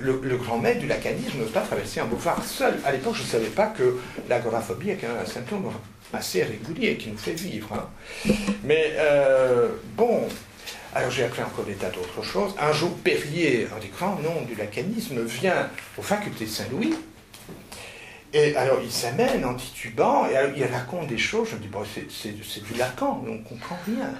Le, 0.00 0.36
grand 0.36 0.58
maître 0.58 0.80
du 0.80 0.86
lacanisme 0.86 1.38
n'ose 1.38 1.50
pas 1.50 1.60
traverser 1.60 2.00
un 2.00 2.06
boulevard 2.06 2.42
seul. 2.44 2.74
À 2.84 2.92
l'époque, 2.92 3.14
je 3.16 3.22
ne 3.22 3.26
savais 3.26 3.48
pas 3.48 3.66
que 3.66 3.98
l'agoraphobie 4.28 4.90
est 4.90 5.04
un 5.04 5.24
symptôme 5.24 5.70
assez 6.12 6.42
régulier 6.42 6.96
qui 6.96 7.10
nous 7.10 7.18
fait 7.18 7.32
vivre. 7.32 7.68
Hein. 7.72 8.30
Mais 8.64 8.92
euh, 8.96 9.68
bon, 9.96 10.28
alors 10.94 11.10
j'ai 11.10 11.24
appris 11.24 11.42
encore 11.42 11.64
des 11.64 11.74
tas 11.74 11.90
d'autres 11.90 12.22
choses. 12.22 12.54
Un 12.60 12.72
jour, 12.72 12.96
Perrier, 12.98 13.66
un 13.74 13.80
des 13.80 13.88
grands 13.88 14.18
du 14.46 14.54
lacanisme, 14.54 15.22
vient 15.24 15.68
aux 15.98 16.02
facultés 16.02 16.46
Saint-Louis. 16.46 16.94
Et 18.34 18.56
alors 18.56 18.80
il 18.82 18.90
s'amène 18.90 19.44
en 19.44 19.54
titubant, 19.54 20.26
et 20.26 20.36
alors, 20.36 20.50
il 20.56 20.64
raconte 20.64 21.06
des 21.06 21.18
choses, 21.18 21.48
je 21.50 21.56
me 21.56 21.60
dis, 21.60 21.68
bon, 21.68 21.82
c'est 21.84 22.34
du 22.34 22.74
Lacan, 22.76 23.22
on 23.26 23.34
ne 23.34 23.38
comprend 23.38 23.78
rien. 23.86 24.10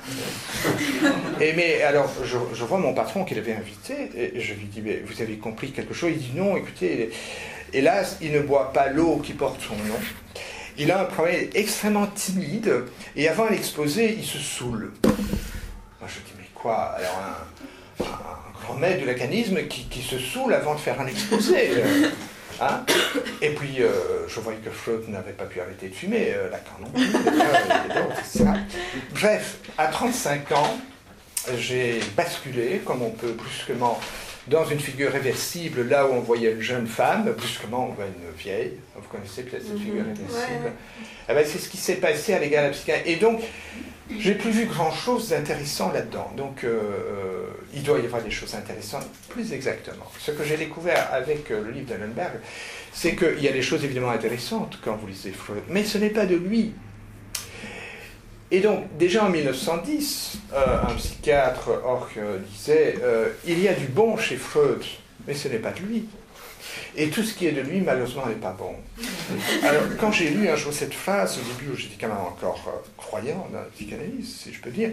et 1.40 1.52
mais 1.52 1.82
alors 1.82 2.10
je, 2.22 2.64
vois 2.64 2.78
mon 2.78 2.94
patron 2.94 3.24
qu'il 3.24 3.38
avait 3.38 3.54
invité, 3.54 4.10
et 4.16 4.40
je 4.40 4.54
lui 4.54 4.66
dis, 4.66 4.80
mais 4.82 5.02
vous 5.04 5.20
avez 5.20 5.36
compris 5.36 5.72
quelque 5.72 5.94
chose? 5.94 6.12
Il 6.14 6.18
dit, 6.18 6.32
non, 6.36 6.56
écoutez, 6.56 7.10
hélas, 7.72 8.18
il 8.22 8.32
ne 8.32 8.40
boit 8.40 8.72
pas 8.72 8.88
l'eau 8.88 9.18
qui 9.18 9.32
porte 9.32 9.60
son 9.60 9.74
nom. 9.74 9.98
Il 10.78 10.92
a 10.92 11.00
un 11.00 11.04
problème 11.06 11.48
extrêmement 11.54 12.06
timide, 12.06 12.84
et 13.16 13.28
avant 13.28 13.48
l'exposé, 13.48 14.14
il 14.16 14.24
se 14.24 14.38
saoule. 14.38 14.92
Moi 15.02 16.08
je 16.08 16.20
dis, 16.20 16.34
alors 16.64 17.20
un, 18.00 18.64
grand 18.64 18.74
maître 18.74 19.00
du 19.00 19.06
lacanisme 19.06 19.66
qui, 19.66 20.02
se 20.02 20.18
saoule 20.18 20.54
avant 20.54 20.74
de 20.74 20.80
faire 20.80 21.00
un 21.00 21.06
exposé. 21.06 21.70
Hein. 22.60 22.84
Et 23.42 23.50
puis, 23.50 23.82
euh, 23.82 24.28
je 24.28 24.40
voyais 24.40 24.58
que 24.58 24.70
Freud 24.70 25.08
n'avait 25.08 25.32
pas 25.32 25.44
pu 25.44 25.60
arrêter 25.60 25.88
de 25.88 25.94
fumer, 25.94 26.32
euh, 26.34 26.50
Lacan 26.50 26.76
non 26.80 26.90
plus. 26.90 27.12
Bref, 29.12 29.58
à 29.76 29.86
35 29.88 30.52
ans, 30.52 30.78
j'ai 31.58 32.00
basculé, 32.16 32.80
comme 32.84 33.02
on 33.02 33.10
peut 33.10 33.32
brusquement, 33.32 34.00
dans 34.46 34.64
une 34.66 34.80
figure 34.80 35.10
réversible, 35.10 35.88
là 35.88 36.06
où 36.06 36.12
on 36.12 36.20
voyait 36.20 36.52
une 36.52 36.60
jeune 36.60 36.86
femme, 36.86 37.32
brusquement 37.36 37.88
on 37.90 37.94
voit 37.94 38.04
une 38.04 38.36
vieille. 38.38 38.74
Vous 38.94 39.08
connaissez 39.08 39.42
peut-être 39.42 39.66
cette 39.66 39.78
figure 39.78 40.04
mhm. 40.04 40.14
réversible. 40.14 40.72
Eh 41.28 41.34
ben, 41.34 41.46
c'est 41.46 41.58
ce 41.58 41.68
qui 41.68 41.78
s'est 41.78 41.96
passé 41.96 42.34
à 42.34 42.38
l'égard 42.38 42.62
de 42.62 42.68
la 42.68 42.72
psychiatrie. 42.72 43.12
Et 43.12 43.16
donc, 43.16 43.40
j'ai 44.10 44.34
plus 44.34 44.50
vu 44.50 44.66
grand-chose 44.66 45.30
d'intéressant 45.30 45.90
là-dedans. 45.92 46.30
Donc, 46.36 46.64
euh, 46.64 46.68
euh, 46.68 47.46
il 47.72 47.82
doit 47.82 47.98
y 47.98 48.04
avoir 48.04 48.22
des 48.22 48.30
choses 48.30 48.54
intéressantes, 48.54 49.06
plus 49.30 49.52
exactement. 49.52 50.04
Ce 50.18 50.30
que 50.30 50.44
j'ai 50.44 50.56
découvert 50.56 51.08
avec 51.12 51.50
euh, 51.50 51.62
le 51.64 51.70
livre 51.70 51.88
d'Allenberg, 51.88 52.34
c'est 52.92 53.16
qu'il 53.16 53.40
y 53.40 53.48
a 53.48 53.52
des 53.52 53.62
choses 53.62 53.84
évidemment 53.84 54.10
intéressantes 54.10 54.78
quand 54.84 54.96
vous 54.96 55.06
lisez 55.06 55.32
Freud, 55.32 55.62
mais 55.68 55.84
ce 55.84 55.98
n'est 55.98 56.10
pas 56.10 56.26
de 56.26 56.36
lui. 56.36 56.72
Et 58.50 58.60
donc, 58.60 58.84
déjà 58.98 59.24
en 59.24 59.30
1910, 59.30 60.38
un 60.54 60.94
psychiatre, 60.94 61.70
Orch, 61.84 62.18
disait 62.52 62.96
Il 63.46 63.58
y 63.58 63.66
a 63.66 63.72
du 63.72 63.86
bon 63.86 64.16
chez 64.16 64.36
Freud, 64.36 64.84
mais 65.26 65.34
ce 65.34 65.48
n'est 65.48 65.58
pas 65.58 65.72
de 65.72 65.80
lui. 65.80 66.06
Et 66.96 67.08
tout 67.08 67.22
ce 67.22 67.34
qui 67.34 67.46
est 67.46 67.52
de 67.52 67.60
lui, 67.60 67.80
malheureusement, 67.80 68.26
n'est 68.26 68.34
pas 68.34 68.56
bon. 68.56 68.74
Alors, 69.64 69.82
quand 69.98 70.12
j'ai 70.12 70.30
lu 70.30 70.48
un 70.48 70.56
jour 70.56 70.72
cette 70.72 70.94
phrase, 70.94 71.38
au 71.38 71.54
début 71.54 71.72
où 71.72 71.76
j'étais 71.76 71.96
quand 72.00 72.08
même 72.08 72.18
encore 72.18 72.64
euh, 72.68 72.88
croyant 72.96 73.48
dans 73.52 73.58
la 73.58 73.64
psychanalyse, 73.64 74.42
si 74.42 74.52
je 74.52 74.60
peux 74.60 74.70
dire, 74.70 74.90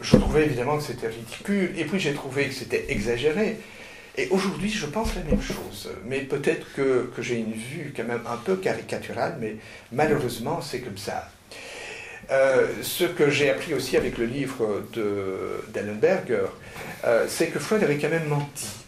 je 0.00 0.16
trouvais 0.16 0.44
évidemment 0.44 0.78
que 0.78 0.82
c'était 0.82 1.08
ridicule, 1.08 1.72
et 1.76 1.84
puis 1.84 2.00
j'ai 2.00 2.12
trouvé 2.12 2.48
que 2.48 2.54
c'était 2.54 2.86
exagéré. 2.88 3.56
Et 4.16 4.28
aujourd'hui, 4.30 4.70
je 4.70 4.86
pense 4.86 5.14
la 5.14 5.22
même 5.22 5.42
chose. 5.42 5.90
Mais 6.06 6.20
peut-être 6.20 6.66
que, 6.74 7.10
j'ai 7.18 7.36
une 7.36 7.52
vue 7.52 7.92
quand 7.96 8.04
même 8.04 8.22
un 8.28 8.36
peu 8.36 8.56
caricaturale, 8.56 9.36
mais 9.40 9.56
malheureusement, 9.92 10.60
c'est 10.60 10.80
comme 10.80 10.98
ça. 10.98 11.30
Euh, 12.30 12.68
ce 12.82 13.04
que 13.04 13.28
j'ai 13.30 13.50
appris 13.50 13.74
aussi 13.74 13.96
avec 13.96 14.18
le 14.18 14.24
livre 14.24 14.82
d'Ellenberger, 15.72 16.46
euh, 17.04 17.26
c'est 17.28 17.48
que 17.48 17.58
Freud 17.58 17.82
avait 17.82 17.98
quand 17.98 18.08
même 18.08 18.28
menti. 18.28 18.83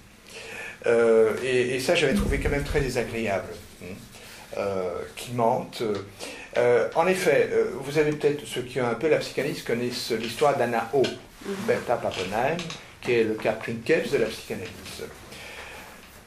Euh, 0.87 1.35
et, 1.43 1.81
ça, 1.81 1.95
j'avais 1.95 2.15
trouvé 2.15 2.39
quand 2.39 2.51
même 2.51 2.65
très 2.65 2.81
désagréable. 2.81 3.49
Hein, 3.83 3.95
euh, 4.57 4.89
qui 5.17 5.33
mentent. 5.33 5.83
Euh, 6.57 6.89
en 6.95 7.07
effet, 7.07 7.51
vous 7.83 7.99
avez 7.99 8.13
peut-être, 8.13 8.47
ceux 8.47 8.63
qui 8.63 8.81
ont 8.81 8.87
un 8.87 8.95
peu 8.95 9.09
la 9.09 9.19
psychanalyse 9.19 9.63
connaissent 9.63 10.13
l'histoire 10.13 10.57
d'Anna 10.57 10.89
O, 10.95 11.03
mhm. 11.03 11.55
Bertha 11.67 11.97
Pappenheim, 11.97 12.57
qui 13.03 13.13
est 13.13 13.25
le 13.25 13.35
cas 13.35 13.53
Princeps 13.53 14.13
de 14.13 14.19
la 14.19 14.27
psychanalyse. 14.27 15.05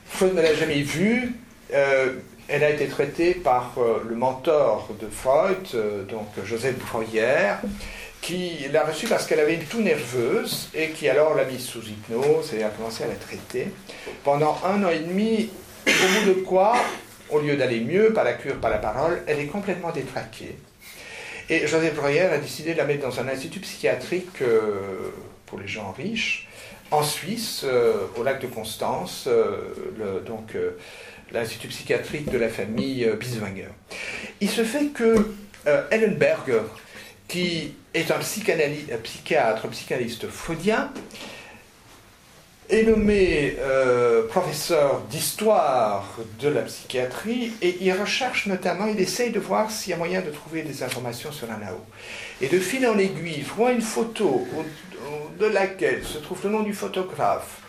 Freud 0.06 0.36
ne 0.36 0.42
l'a 0.42 0.54
jamais 0.54 0.82
vue. 0.82 1.34
elle 1.72 2.64
a 2.64 2.70
été 2.70 2.88
traitée 2.88 3.34
par 3.34 3.76
le 4.08 4.16
mentor 4.16 4.90
de 5.00 5.08
Freud, 5.08 6.08
donc 6.08 6.28
Joseph 6.46 6.76
Breuer, 6.78 7.56
qui 8.30 8.68
l'a 8.72 8.86
reçue 8.86 9.08
parce 9.08 9.26
qu'elle 9.26 9.40
avait 9.40 9.56
une 9.56 9.64
toux 9.64 9.82
nerveuse 9.82 10.70
et 10.76 10.90
qui 10.90 11.10
alors 11.10 11.34
l'a 11.34 11.46
mise 11.46 11.66
sous 11.66 11.82
hypnose 11.82 12.54
et 12.54 12.64
a 12.64 12.70
commencé 12.70 13.04
à 13.04 13.08
la 13.08 13.16
traiter 13.16 13.70
pendant 14.24 14.56
un 14.64 14.84
an 14.84 14.90
et 14.90 15.00
demi, 15.00 15.50
au 15.88 15.90
bout 15.90 16.28
de 16.28 16.34
quoi, 16.42 16.76
au 17.32 17.40
lieu 17.40 17.58
d'aller 17.58 17.80
mieux 17.80 18.14
par 18.14 18.24
la 18.24 18.34
cure, 18.34 18.58
par 18.60 18.70
la 18.70 18.78
parole, 18.78 19.24
elle 19.26 19.40
est 19.40 19.48
complètement 19.48 19.92
détraquée. 19.92 20.56
Et 21.50 21.66
Joseph 21.66 21.96
Breuer 21.96 22.20
a 22.20 22.38
décidé 22.38 22.74
de 22.74 22.78
la 22.78 22.86
mettre 22.86 23.02
dans 23.02 23.20
un 23.20 23.28
institut 23.28 23.62
psychiatrique 23.62 24.44
euh, 24.44 25.10
pour 25.48 25.60
les 25.60 25.68
gens 25.68 25.92
riches, 25.92 26.48
en 26.92 27.02
Suisse, 27.02 27.64
euh, 27.64 27.94
au 28.16 28.22
lac 28.22 28.40
de 28.40 28.48
Constance, 28.48 29.26
euh, 29.26 30.20
donc 30.24 30.56
l'institut 31.32 31.68
psychiatrique 31.70 32.30
de 32.30 32.38
la 32.38 32.50
famille 32.50 33.10
Biswanger. 33.20 33.70
Il 34.40 34.50
se 34.52 34.64
fait 34.64 34.90
que 34.94 35.32
Ellenberger, 35.90 36.62
qui 37.30 37.76
est 37.94 38.12
un, 38.12 38.18
psychiatre, 38.18 39.66
un 39.66 39.70
psychanalyste 39.70 40.28
freudien, 40.28 40.92
est 42.70 42.84
nommé 42.84 43.56
euh, 43.60 44.28
professeur 44.28 45.02
d'histoire 45.10 46.18
de 46.40 46.50
la 46.50 46.62
psychiatrie 46.64 47.54
et 47.62 47.78
il 47.82 47.92
recherche 47.94 48.46
notamment, 48.48 48.88
il 48.88 49.00
essaye 49.00 49.32
de 49.32 49.40
voir 49.40 49.72
s'il 49.72 49.92
y 49.92 49.94
a 49.94 49.98
moyen 49.98 50.22
de 50.22 50.30
trouver 50.30 50.64
des 50.64 50.84
informations 50.84 51.32
sur 51.32 51.48
l'ANAO. 51.48 51.80
Et 52.42 52.48
de 52.48 52.60
fil 52.60 52.86
en 52.88 52.98
aiguille, 52.98 53.36
il 53.38 53.44
voit 53.44 53.72
une 53.72 53.82
photo 53.82 54.48
de 55.40 55.46
laquelle 55.46 56.04
se 56.04 56.18
trouve 56.18 56.40
le 56.44 56.50
nom 56.50 56.62
du 56.62 56.74
photographe 56.74 57.62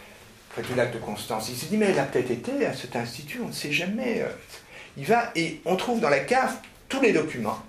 près 0.50 0.62
du 0.62 0.74
lac 0.74 0.92
de 0.92 0.98
Constance. 0.98 1.48
Il 1.48 1.56
se 1.56 1.66
dit, 1.66 1.76
mais 1.76 1.86
elle 1.86 1.98
a 1.98 2.04
peut-être 2.04 2.30
été 2.30 2.66
à 2.66 2.74
cet 2.74 2.96
institut, 2.96 3.40
on 3.42 3.48
ne 3.48 3.52
sait 3.52 3.72
jamais. 3.72 4.24
Il 4.96 5.06
va 5.06 5.30
et 5.36 5.60
on 5.64 5.76
trouve 5.76 6.00
dans 6.00 6.10
la 6.10 6.20
cave 6.20 6.56
tous 6.88 7.00
les 7.00 7.12
documents 7.12 7.62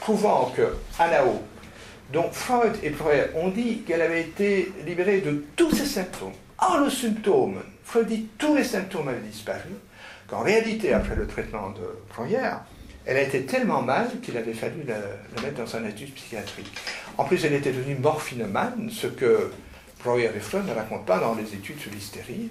prouvant 0.00 0.52
que 0.56 0.76
Anao, 0.98 1.42
dont 2.12 2.30
Freud 2.30 2.72
et 2.82 2.90
Freud 2.90 3.30
ont 3.34 3.48
dit 3.48 3.82
qu'elle 3.86 4.02
avait 4.02 4.22
été 4.22 4.72
libérée 4.86 5.20
de 5.20 5.44
tous 5.56 5.70
ses 5.70 5.86
symptômes, 5.86 6.32
en 6.58 6.78
le 6.78 6.90
symptôme, 6.90 7.62
Freud 7.84 8.06
dit 8.06 8.28
tous 8.38 8.54
les 8.54 8.64
symptômes 8.64 9.08
avaient 9.08 9.20
disparu, 9.20 9.70
qu'en 10.28 10.40
réalité, 10.40 10.92
après 10.92 11.16
le 11.16 11.26
traitement 11.26 11.70
de 11.70 11.80
Breuer, 12.14 12.56
elle 13.06 13.16
a 13.16 13.22
été 13.22 13.44
tellement 13.44 13.80
mal 13.80 14.08
qu'il 14.22 14.36
avait 14.36 14.52
fallu 14.52 14.82
la, 14.86 15.42
mettre 15.42 15.62
dans 15.62 15.76
un 15.76 15.86
étude 15.86 16.12
psychiatrique. 16.14 16.70
En 17.16 17.24
plus, 17.24 17.42
elle 17.44 17.54
était 17.54 17.72
devenue 17.72 17.96
morphinomane, 17.96 18.90
ce 18.92 19.06
que 19.06 19.50
Breuer 20.04 20.30
et 20.36 20.40
Freud 20.40 20.66
ne 20.66 20.74
racontent 20.74 21.04
pas 21.04 21.18
dans 21.18 21.34
les 21.34 21.54
études 21.54 21.80
sur 21.80 21.90
l'hystérie. 21.90 22.50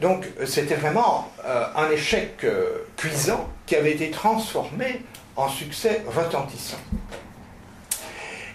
Donc, 0.00 0.26
c'était 0.44 0.74
vraiment 0.74 1.32
euh, 1.44 1.66
un 1.76 1.88
échec 1.90 2.42
euh, 2.42 2.78
cuisant 2.96 3.48
qui 3.66 3.76
avait 3.76 3.92
été 3.92 4.10
transformé 4.10 5.02
en 5.36 5.48
succès 5.48 6.02
retentissant. 6.06 6.78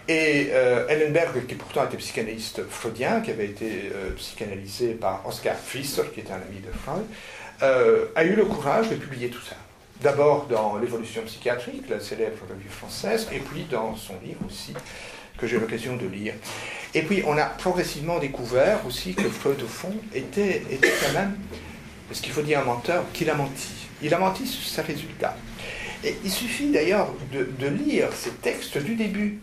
Et 0.08 0.50
euh, 0.54 0.88
Ellenberg, 0.88 1.46
qui 1.46 1.54
pourtant 1.54 1.86
était 1.86 1.98
psychanalyste 1.98 2.68
freudien, 2.68 3.22
qui 3.22 3.30
avait 3.30 3.46
été 3.46 3.92
euh, 3.94 4.10
psychanalysé 4.16 4.96
par 4.96 5.24
Oscar 5.28 5.56
Pfister, 5.56 6.02
qui 6.12 6.22
était 6.22 6.32
un 6.32 6.42
ami 6.50 6.62
de 6.62 6.72
Freud, 6.72 7.06
euh, 7.62 8.06
a 8.16 8.24
eu 8.24 8.34
le 8.34 8.46
courage 8.46 8.90
de 8.90 8.96
publier 8.96 9.30
tout 9.30 9.42
ça. 9.42 9.56
D'abord 10.02 10.48
dans 10.48 10.78
L'évolution 10.78 11.22
psychiatrique, 11.24 11.84
la 11.90 12.00
célèbre 12.00 12.38
revue 12.50 12.70
française, 12.70 13.28
et 13.32 13.38
puis 13.38 13.66
dans 13.70 13.96
son 13.96 14.16
livre 14.24 14.40
aussi, 14.48 14.74
que 15.38 15.46
j'ai 15.46 15.60
l'occasion 15.60 15.96
de 15.96 16.08
lire. 16.08 16.34
Et 16.96 17.04
puis 17.04 17.22
on 17.28 17.38
a 17.38 17.46
progressivement 17.46 18.18
découvert 18.18 18.80
aussi 18.88 19.14
que 19.14 19.30
Freud, 19.30 19.62
au 19.62 19.68
fond, 19.68 19.94
était, 20.16 20.64
quand 20.82 21.14
même, 21.14 21.38
ce 22.12 22.20
qu'il 22.20 22.32
faut 22.32 22.42
dire 22.42 22.62
un 22.62 22.64
menteur, 22.64 23.04
qu'il 23.14 23.30
a 23.30 23.36
menti. 23.36 23.70
Il 24.02 24.12
a 24.12 24.18
menti 24.18 24.48
sur 24.48 24.68
ses 24.68 24.82
résultats. 24.82 25.36
Il 26.04 26.32
suffit 26.32 26.72
d'ailleurs 26.72 27.10
de, 27.34 27.68
lire 27.68 28.10
ces 28.14 28.32
textes 28.32 28.78
du 28.78 28.96
début. 28.96 29.40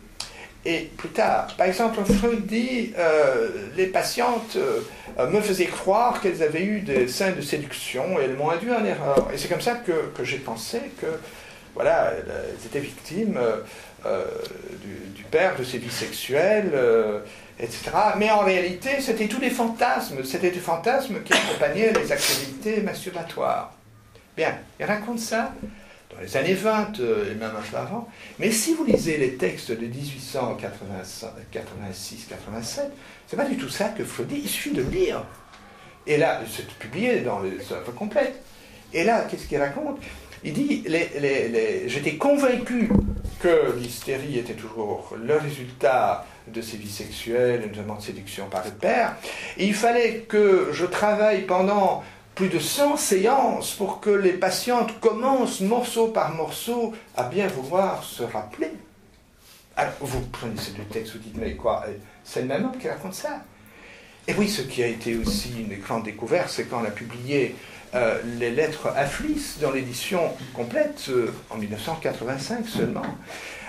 et 0.64 0.90
plus 0.96 1.10
tard. 1.10 1.48
Par 1.56 1.66
exemple, 1.66 2.02
Freud 2.04 2.46
dit 2.46 2.92
euh, 2.98 3.48
les 3.76 3.86
patientes 3.86 4.56
euh, 4.56 5.30
me 5.30 5.40
faisaient 5.40 5.66
croire 5.66 6.20
qu'elles 6.20 6.42
avaient 6.42 6.64
eu 6.64 6.80
des 6.80 7.08
scènes 7.08 7.36
de 7.36 7.42
séduction 7.42 8.18
et 8.18 8.24
elles 8.24 8.36
m'ont 8.36 8.50
induit 8.50 8.72
en 8.72 8.84
erreur. 8.84 9.28
Et 9.32 9.38
c'est 9.38 9.48
comme 9.48 9.60
ça 9.60 9.74
que, 9.74 10.24
j'ai 10.24 10.38
pensé 10.38 10.80
que 11.00 11.06
voilà, 11.74 12.12
elles 12.14 12.66
étaient 12.66 12.80
victimes 12.80 13.38
euh, 14.06 14.24
du, 15.14 15.24
père, 15.24 15.56
de 15.56 15.62
ses 15.62 15.76
vies 15.76 15.90
sexuelles, 15.90 16.72
etc. 17.60 17.90
Mais 18.16 18.30
en 18.30 18.40
réalité, 18.40 19.00
c'était 19.00 19.26
tous 19.26 19.40
des 19.40 19.50
fantasmes. 19.50 20.24
C'était 20.24 20.50
des 20.50 20.60
fantasmes 20.60 21.22
qui 21.22 21.34
accompagnaient 21.34 21.92
les 21.92 22.10
activités 22.10 22.80
masturbatoires. 22.80 23.74
Bien, 24.36 24.54
il 24.80 24.86
raconte 24.86 25.18
ça 25.18 25.52
les 26.20 26.36
années 26.36 26.54
20 26.54 26.98
et 26.98 27.34
même 27.34 27.52
un 27.56 27.70
peu 27.70 27.76
avant. 27.76 28.08
Mais 28.38 28.50
si 28.50 28.74
vous 28.74 28.84
lisez 28.84 29.18
les 29.18 29.34
textes 29.34 29.70
de 29.70 29.86
1886-87, 29.86 32.80
c'est 33.26 33.36
pas 33.36 33.44
du 33.44 33.56
tout 33.56 33.68
ça 33.68 33.90
que 33.90 34.04
Freud 34.04 34.28
dit, 34.28 34.40
il 34.44 34.48
suffit 34.48 34.72
de 34.72 34.82
lire. 34.82 35.24
Et 36.06 36.16
là, 36.16 36.40
c'est 36.50 36.66
publié 36.78 37.20
dans 37.20 37.40
les 37.40 37.72
œuvres 37.72 37.92
complètes. 37.92 38.42
Et 38.92 39.04
là, 39.04 39.26
qu'est-ce 39.28 39.46
qu'il 39.46 39.58
raconte? 39.58 39.98
Il 40.44 40.52
dit 40.52 40.84
J'étais 41.86 42.16
convaincu 42.16 42.88
que 43.40 43.74
l'hystérie 43.76 44.38
était 44.38 44.54
toujours 44.54 45.14
le 45.20 45.36
résultat 45.36 46.24
de 46.46 46.60
ces 46.60 46.76
vies 46.76 46.90
sexuelles, 46.90 47.62
notamment 47.62 47.96
de 47.96 48.02
séduction 48.02 48.48
par 48.48 48.64
le 48.64 48.70
père. 48.70 49.16
Il 49.58 49.74
fallait 49.74 50.24
que 50.28 50.68
je 50.72 50.86
travaille 50.86 51.42
pendant 51.42 52.04
plus 52.36 52.48
de 52.50 52.58
100 52.58 52.98
séances 52.98 53.72
pour 53.72 53.98
que 54.00 54.10
les 54.10 54.34
patientes 54.34 55.00
commencent 55.00 55.62
morceau 55.62 56.08
par 56.08 56.34
morceau 56.34 56.92
à 57.16 57.24
bien 57.24 57.48
vouloir 57.48 58.04
se 58.04 58.22
rappeler. 58.22 58.70
Alors, 59.74 59.94
vous 60.00 60.20
prenez 60.20 60.56
ces 60.58 60.72
deux 60.72 60.84
textes, 60.84 61.14
vous 61.14 61.18
dites, 61.18 61.36
mais 61.36 61.54
quoi, 61.54 61.86
c'est 62.24 62.42
le 62.42 62.48
même 62.48 62.66
homme 62.66 62.78
qui 62.78 62.88
raconte 62.88 63.14
ça. 63.14 63.42
Et 64.28 64.34
oui, 64.34 64.48
ce 64.48 64.60
qui 64.60 64.82
a 64.82 64.86
été 64.86 65.16
aussi 65.16 65.50
une 65.58 65.78
grande 65.80 66.04
découverte, 66.04 66.50
c'est 66.50 66.64
quand 66.64 66.82
on 66.82 66.84
a 66.84 66.90
publié 66.90 67.56
euh, 67.94 68.20
les 68.38 68.50
lettres 68.50 68.88
à 68.94 69.06
Fliss 69.06 69.58
dans 69.58 69.70
l'édition 69.70 70.20
complète 70.52 71.06
euh, 71.08 71.32
en 71.48 71.56
1985 71.56 72.68
seulement. 72.68 73.06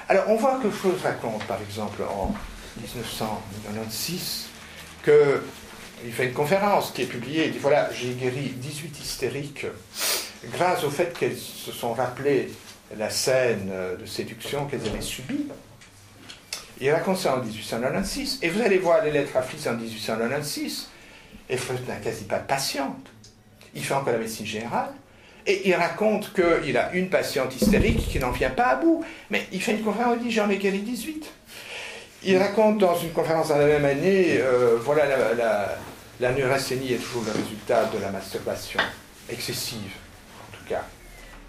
Alors, 0.09 0.25
on 0.27 0.35
voit 0.35 0.59
que 0.61 0.69
Freud 0.69 0.99
raconte, 1.01 1.43
par 1.45 1.61
exemple, 1.61 2.01
en 2.03 2.33
1996, 2.77 4.47
que 5.03 5.41
il 6.05 6.11
fait 6.11 6.25
une 6.25 6.33
conférence 6.33 6.91
qui 6.91 7.03
est 7.03 7.07
publiée, 7.07 7.47
il 7.47 7.51
dit 7.53 7.57
voilà, 7.59 7.89
j'ai 7.93 8.13
guéri 8.13 8.53
18 8.55 8.99
hystériques 8.99 9.65
grâce 10.51 10.83
au 10.83 10.89
fait 10.89 11.17
qu'elles 11.17 11.37
se 11.37 11.71
sont 11.71 11.93
rappelées 11.93 12.49
la 12.97 13.09
scène 13.09 13.71
de 13.99 14.05
séduction 14.05 14.65
qu'elles 14.65 14.85
avaient 14.87 15.01
subie. 15.01 15.47
Il 16.79 16.91
raconte 16.91 17.17
ça 17.17 17.35
en 17.35 17.43
1896, 17.43 18.39
et 18.43 18.49
vous 18.49 18.61
allez 18.61 18.77
voir 18.77 19.03
les 19.03 19.11
lettres 19.11 19.35
à 19.35 19.41
Fliss 19.41 19.65
en 19.67 19.73
1896, 19.73 20.89
et 21.49 21.57
Freud 21.57 21.87
n'a 21.87 21.95
quasi 21.95 22.25
pas 22.25 22.37
de 22.37 22.45
patiente. 22.45 23.07
Il 23.73 23.83
fait 23.83 23.95
encore 23.95 24.13
la 24.13 24.19
médecine 24.19 24.45
générale, 24.45 24.91
et 25.47 25.67
il 25.67 25.73
raconte 25.73 26.33
qu'il 26.33 26.77
a 26.77 26.93
une 26.93 27.09
patiente 27.09 27.59
hystérique 27.59 28.07
qui 28.07 28.19
n'en 28.19 28.31
vient 28.31 28.51
pas 28.51 28.67
à 28.67 28.75
bout, 28.75 29.03
mais 29.31 29.47
il 29.51 29.61
fait 29.61 29.71
une 29.71 29.83
conférence, 29.83 30.17
il 30.19 30.27
dit 30.27 30.31
j'en 30.31 30.49
ai 30.49 30.57
guéri 30.57 30.79
18. 30.79 31.31
Il 32.29 32.37
raconte 32.37 32.79
dans 32.79 32.97
une 32.97 33.11
conférence 33.11 33.47
dans 33.47 33.57
la 33.57 33.65
même 33.65 33.85
année, 33.85 34.39
euh, 34.41 34.75
voilà 34.81 35.05
la, 36.19 36.31
neurasthénie 36.33 36.91
est 36.91 36.97
toujours 36.97 37.23
le 37.23 37.31
résultat 37.31 37.85
de 37.85 38.01
la 38.01 38.11
masturbation 38.11 38.81
excessive, 39.29 39.93
en 40.41 40.57
tout 40.57 40.65
cas. 40.67 40.83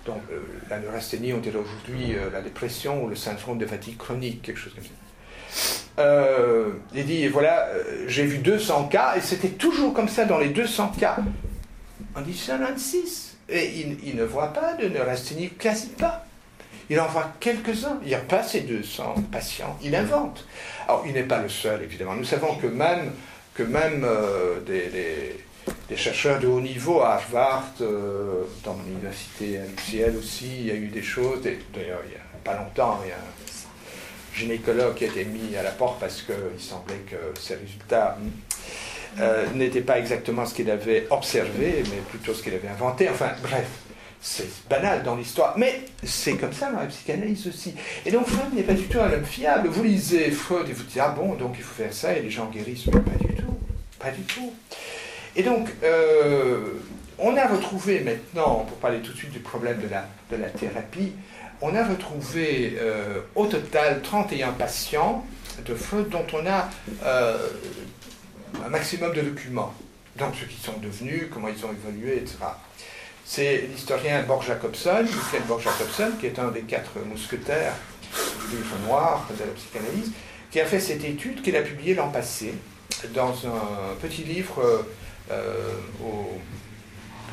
Donc 0.06 0.20
euh, 0.30 0.38
la 0.70 0.78
neurasthénie, 0.78 1.32
on 1.32 1.38
dirait 1.38 1.58
aujourd'hui 1.58 2.14
euh, 2.14 2.30
la 2.32 2.42
dépression 2.42 3.02
ou 3.02 3.08
le 3.08 3.16
syndrome 3.16 3.58
de 3.58 3.66
fatigue 3.66 3.96
chronique, 3.96 4.42
quelque 4.42 4.60
chose 4.60 4.72
comme 4.72 4.84
ça. 4.84 6.04
il 6.94 7.04
dit, 7.04 7.26
voilà, 7.26 7.70
j'ai 8.06 8.24
vu 8.24 8.38
200 8.38 8.86
cas, 8.86 9.16
et 9.16 9.20
c'était 9.20 9.48
toujours 9.48 9.92
comme 9.92 10.08
ça 10.08 10.26
dans 10.26 10.38
les 10.38 10.50
200 10.50 10.92
cas. 11.00 11.16
En 12.14 12.20
1896. 12.20 13.36
Et 13.48 13.80
il, 13.80 13.98
il 14.04 14.14
ne 14.14 14.22
voit 14.22 14.52
pas 14.52 14.74
de 14.74 14.86
neurasthénie, 14.86 15.50
quasi 15.50 15.88
pas. 15.88 16.27
Il 16.90 16.98
en 17.00 17.06
voit 17.06 17.32
quelques-uns. 17.38 17.98
Il 18.02 18.08
n'y 18.08 18.14
a 18.14 18.20
pas 18.20 18.42
ces 18.42 18.60
200 18.62 19.14
patients. 19.30 19.76
Il 19.82 19.94
invente. 19.94 20.46
Alors, 20.86 21.04
il 21.06 21.12
n'est 21.12 21.22
pas 21.22 21.40
le 21.40 21.48
seul, 21.48 21.82
évidemment. 21.82 22.14
Nous 22.14 22.24
savons 22.24 22.54
que 22.56 22.66
même, 22.66 23.12
que 23.54 23.62
même 23.62 24.04
euh, 24.04 24.60
des, 24.60 25.96
chercheurs 25.96 26.38
de 26.38 26.46
haut 26.46 26.60
niveau 26.60 27.02
à 27.02 27.14
Harvard, 27.14 27.72
euh, 27.82 28.44
dans 28.64 28.74
mon 28.74 28.84
université 28.84 29.58
à 29.58 30.18
aussi, 30.18 30.48
il 30.60 30.66
y 30.66 30.70
a 30.70 30.74
eu 30.74 30.88
des 30.88 31.02
choses. 31.02 31.40
D'ailleurs, 31.42 32.00
il 32.06 32.10
n'y 32.10 32.16
a 32.16 32.42
pas 32.42 32.56
longtemps, 32.56 33.00
il 33.04 33.10
y 33.10 33.12
a 33.12 33.16
un 33.16 34.38
gynécologue 34.38 34.94
qui 34.94 35.04
a 35.04 35.08
été 35.08 35.24
mis 35.24 35.56
à 35.56 35.62
la 35.62 35.72
porte 35.72 36.00
parce 36.00 36.22
qu'il 36.22 36.34
semblait 36.58 37.04
que 37.10 37.38
ses 37.38 37.56
résultats 37.56 38.16
euh, 39.18 39.46
n'étaient 39.54 39.80
pas 39.82 39.98
exactement 39.98 40.46
ce 40.46 40.54
qu'il 40.54 40.70
avait 40.70 41.06
observé, 41.10 41.82
mais 41.90 42.00
plutôt 42.08 42.32
ce 42.32 42.42
qu'il 42.42 42.54
avait 42.54 42.68
inventé. 42.68 43.08
Enfin, 43.10 43.32
bref 43.42 43.66
c'est 44.20 44.68
banal 44.68 45.02
dans 45.02 45.14
l'histoire, 45.14 45.54
mais 45.56 45.82
c'est 46.02 46.34
comme 46.34 46.52
ça 46.52 46.70
dans 46.72 46.80
la 46.80 46.86
psychanalyse 46.86 47.46
aussi. 47.46 47.74
Et 48.04 48.10
donc 48.10 48.26
Freud 48.26 48.52
n'est 48.52 48.62
pas 48.62 48.74
du 48.74 48.84
tout 48.84 48.98
un 49.00 49.12
homme 49.12 49.24
fiable. 49.24 49.68
Vous 49.68 49.84
lisez 49.84 50.30
Freud 50.30 50.68
et 50.68 50.72
vous 50.72 50.82
dites, 50.82 50.98
ah 51.00 51.10
bon, 51.10 51.34
donc 51.34 51.54
il 51.56 51.62
faut 51.62 51.82
faire 51.82 51.92
ça 51.92 52.14
et 52.14 52.22
les 52.22 52.30
gens 52.30 52.46
guérissent, 52.46 52.86
mais 52.86 53.00
pas 53.00 53.18
du 53.18 53.34
tout, 53.34 53.58
pas 53.98 54.10
du 54.10 54.22
tout. 54.22 54.52
Et 55.36 55.42
donc, 55.42 55.68
euh, 55.84 56.64
on 57.18 57.36
a 57.36 57.46
retrouvé 57.46 58.00
maintenant, 58.00 58.64
pour 58.68 58.78
parler 58.78 58.98
tout 59.00 59.12
de 59.12 59.16
suite 59.18 59.30
du 59.30 59.40
problème 59.40 59.80
de 59.80 59.88
la, 59.88 60.08
de 60.30 60.36
la 60.36 60.48
thérapie, 60.50 61.12
on 61.60 61.74
a 61.74 61.84
retrouvé 61.84 62.76
euh, 62.80 63.20
au 63.34 63.46
total 63.46 64.00
31 64.02 64.52
patients 64.52 65.24
de 65.64 65.74
Freud 65.74 66.08
dont 66.08 66.26
on 66.32 66.46
a 66.46 66.68
euh, 67.04 67.36
un 68.64 68.68
maximum 68.68 69.12
de 69.12 69.22
documents. 69.22 69.74
Donc 70.16 70.34
ce 70.34 70.44
qu'ils 70.44 70.64
sont 70.64 70.78
devenus, 70.80 71.28
comment 71.32 71.48
ils 71.48 71.64
ont 71.64 71.70
évolué, 71.72 72.16
etc 72.16 72.36
c'est 73.28 73.68
l'historien 73.70 74.22
Borg 74.22 74.42
Jacobson, 74.42 75.02
Michael 75.02 75.42
Borg 75.46 75.60
Jacobson, 75.60 76.12
qui 76.18 76.26
est 76.26 76.38
un 76.38 76.48
des 76.48 76.62
quatre 76.62 76.92
mousquetaires 77.04 77.74
du 78.48 78.56
livre 78.56 78.74
noir 78.86 79.28
de 79.38 79.44
la 79.44 79.50
psychanalyse, 79.50 80.12
qui 80.50 80.58
a 80.60 80.64
fait 80.64 80.80
cette 80.80 81.04
étude 81.04 81.42
qu'il 81.42 81.54
a 81.54 81.60
publiée 81.60 81.94
l'an 81.94 82.08
passé 82.08 82.54
dans 83.14 83.34
un 83.46 83.94
petit 84.00 84.24
livre 84.24 84.86
euh, 85.30 85.52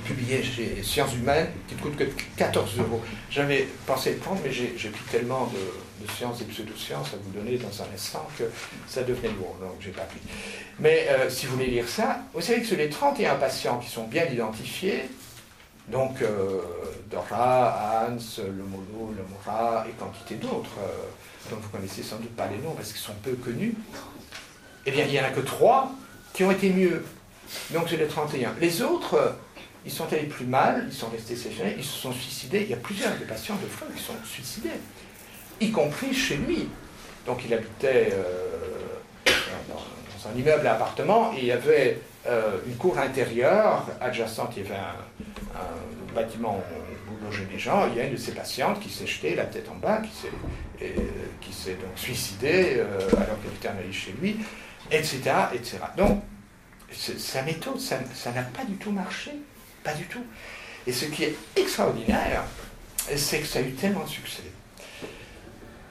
publié 0.04 0.44
chez 0.44 0.84
Sciences 0.84 1.16
Humaines 1.16 1.48
qui 1.70 1.76
ne 1.76 1.80
coûte 1.80 1.96
que 1.96 2.04
14 2.36 2.78
euros. 2.80 3.02
J'avais 3.32 3.66
pensé 3.88 4.12
le 4.12 4.18
prendre, 4.18 4.42
mais 4.44 4.52
j'ai 4.52 4.90
pris 4.90 5.04
tellement 5.10 5.48
de, 5.48 6.12
sciences 6.18 6.42
et 6.42 6.44
pseudosciences 6.44 7.14
à 7.14 7.18
vous 7.24 7.32
donner 7.32 7.58
dans 7.58 7.82
un 7.82 7.88
instant 7.96 8.28
que 8.38 8.44
ça 8.86 9.02
devenait 9.02 9.30
lourd, 9.30 9.58
donc 9.62 9.78
j'ai 9.80 9.92
pas 9.92 10.04
pris. 10.04 10.20
Mais 10.78 11.08
euh, 11.10 11.30
si 11.30 11.46
vous 11.46 11.54
voulez 11.54 11.68
lire 11.68 11.88
ça, 11.88 12.20
vous 12.34 12.42
savez 12.42 12.60
que 12.60 12.68
sur 12.68 12.78
les 12.78 12.90
31 12.90 13.36
patients 13.36 13.80
qui 13.80 13.90
sont 13.90 14.06
bien 14.06 14.26
identifiés, 14.26 15.06
donc, 15.88 16.22
euh, 16.22 16.62
Dora, 17.12 18.08
Hans, 18.08 18.42
le 18.42 18.64
Molo, 18.64 19.14
le 19.16 19.24
Mora 19.30 19.86
et 19.88 19.92
quantité 19.92 20.36
d'autres, 20.36 20.80
euh, 20.80 21.50
dont 21.52 21.58
vous 21.58 21.70
connaissez 21.70 22.02
sans 22.02 22.18
doute 22.18 22.36
pas 22.36 22.48
les 22.48 22.58
noms 22.58 22.74
parce 22.74 22.92
qu'ils 22.92 23.02
sont 23.02 23.14
peu 23.24 23.34
connus, 23.34 23.76
eh 24.86 24.92
bien, 24.92 25.06
il 25.06 25.12
n'y 25.12 25.20
en 25.20 25.26
a 25.26 25.30
que 25.30 25.42
trois 25.42 25.92
qui 26.34 26.44
ont 26.44 26.52
été 26.52 26.72
mieux. 26.72 27.06
Donc, 27.72 27.88
c'est 27.90 27.98
les 27.98 28.08
31. 28.08 28.56
Les 28.60 28.82
autres, 28.82 29.36
ils 29.86 29.92
sont 29.92 30.12
allés 30.12 30.24
plus 30.24 30.46
mal, 30.46 30.86
ils 30.88 30.96
sont 30.96 31.10
restés 31.10 31.36
séchés, 31.36 31.76
ils 31.78 31.84
se 31.84 31.98
sont 31.98 32.12
suicidés. 32.12 32.62
Il 32.64 32.70
y 32.70 32.74
a 32.74 32.78
plusieurs 32.78 33.16
des 33.18 33.26
patients 33.26 33.56
de 33.56 33.68
Freud 33.68 33.94
qui 33.96 34.02
sont 34.02 34.14
suicidés, 34.26 34.72
y 35.62 35.72
compris 35.72 36.14
chez 36.14 36.38
lui. 36.38 36.68
Donc, 37.28 37.42
il 37.46 37.54
habitait 37.54 38.12
euh, 38.14 39.32
dans, 39.70 40.30
un 40.30 40.36
immeuble 40.36 40.66
à 40.66 40.74
appartement 40.74 41.34
et 41.34 41.42
il 41.42 41.46
y 41.46 41.52
avait 41.52 42.00
une 42.66 42.76
cour 42.78 42.98
intérieure 42.98 43.86
adjacente, 44.02 44.54
il 44.58 44.64
y 44.64 44.66
avait 44.66 44.76
un 44.76 46.14
bâtiment 46.16 46.58
où 46.58 46.86
logeaient 47.26 47.46
des 47.46 47.60
gens, 47.60 47.88
il 47.88 47.98
y 47.98 48.02
a 48.02 48.06
une 48.06 48.14
de 48.14 48.18
ces 48.18 48.34
patientes 48.34 48.80
qui 48.80 48.90
s'est 48.90 49.08
jetée 49.08 49.36
la 49.36 49.46
tête 49.46 49.70
en 49.70 49.76
bas, 49.76 50.02
qui 51.42 51.54
s'est, 51.54 51.74
donc 51.74 51.92
suicidée 51.96 52.76
euh, 52.78 53.00
alors 53.18 53.38
qu'elle 53.42 53.74
était 53.74 53.92
chez 53.92 54.14
lui, 54.22 54.38
etc. 54.92 55.22
etc. 55.54 55.78
Donc, 55.98 56.24
sa 56.92 57.42
méthode, 57.42 57.80
ça 57.80 57.98
n'a 58.32 58.44
pas 58.44 58.64
du 58.64 58.76
tout 58.76 58.92
marché, 58.92 59.32
pas 59.84 59.94
du 59.94 60.06
tout. 60.06 60.24
Et 60.88 60.92
ce 60.92 61.06
qui 61.06 61.24
est 61.24 61.36
extraordinaire, 61.56 62.44
c'est 63.16 63.40
que 63.40 63.48
ça 63.48 63.60
a 63.60 63.62
eu 63.62 63.72
tellement 63.72 64.04
de 64.04 64.10
succès 64.10 64.44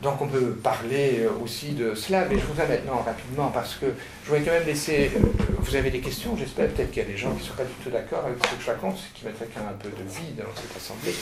donc 0.02 0.20
on 0.20 0.26
peut 0.26 0.50
parler 0.62 1.20
euh, 1.20 1.30
aussi 1.42 1.70
de 1.70 1.94
cela, 1.94 2.26
mais 2.28 2.38
je 2.38 2.44
voudrais 2.44 2.68
maintenant 2.68 3.02
rapidement, 3.04 3.48
parce 3.48 3.74
que 3.76 3.86
je 4.24 4.28
voudrais 4.28 4.44
quand 4.44 4.52
même 4.52 4.66
laisser... 4.66 5.10
Euh, 5.16 5.20
vous 5.58 5.76
avez 5.76 5.90
des 5.90 6.00
questions, 6.00 6.36
j'espère, 6.36 6.68
peut-être 6.68 6.90
qu'il 6.90 7.02
y 7.02 7.06
a 7.06 7.08
des 7.08 7.16
gens 7.16 7.30
qui 7.32 7.42
ne 7.42 7.48
sont 7.48 7.54
pas 7.54 7.64
du 7.64 7.72
tout 7.82 7.90
d'accord 7.90 8.24
avec 8.26 8.36
ce 8.44 8.54
que 8.54 8.62
je 8.62 8.70
raconte, 8.70 8.98
ce 8.98 9.18
qui 9.18 9.24
mettrait 9.24 9.48
quand 9.54 9.60
même 9.60 9.70
un 9.70 9.78
peu 9.78 9.88
de 9.88 10.08
vie 10.08 10.32
dans 10.36 10.44
cette 10.54 10.76
assemblée. 10.76 11.14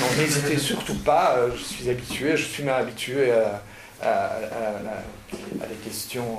Donc 0.00 0.18
n'hésitez 0.18 0.56
surtout 0.58 0.98
pas, 0.98 1.36
euh, 1.36 1.50
je 1.56 1.62
suis 1.62 1.90
habitué, 1.90 2.36
je 2.36 2.44
suis 2.44 2.62
même 2.62 2.76
habitué 2.76 3.32
à, 3.32 3.62
à, 4.02 5.66
des 5.68 5.74
questions, 5.84 6.38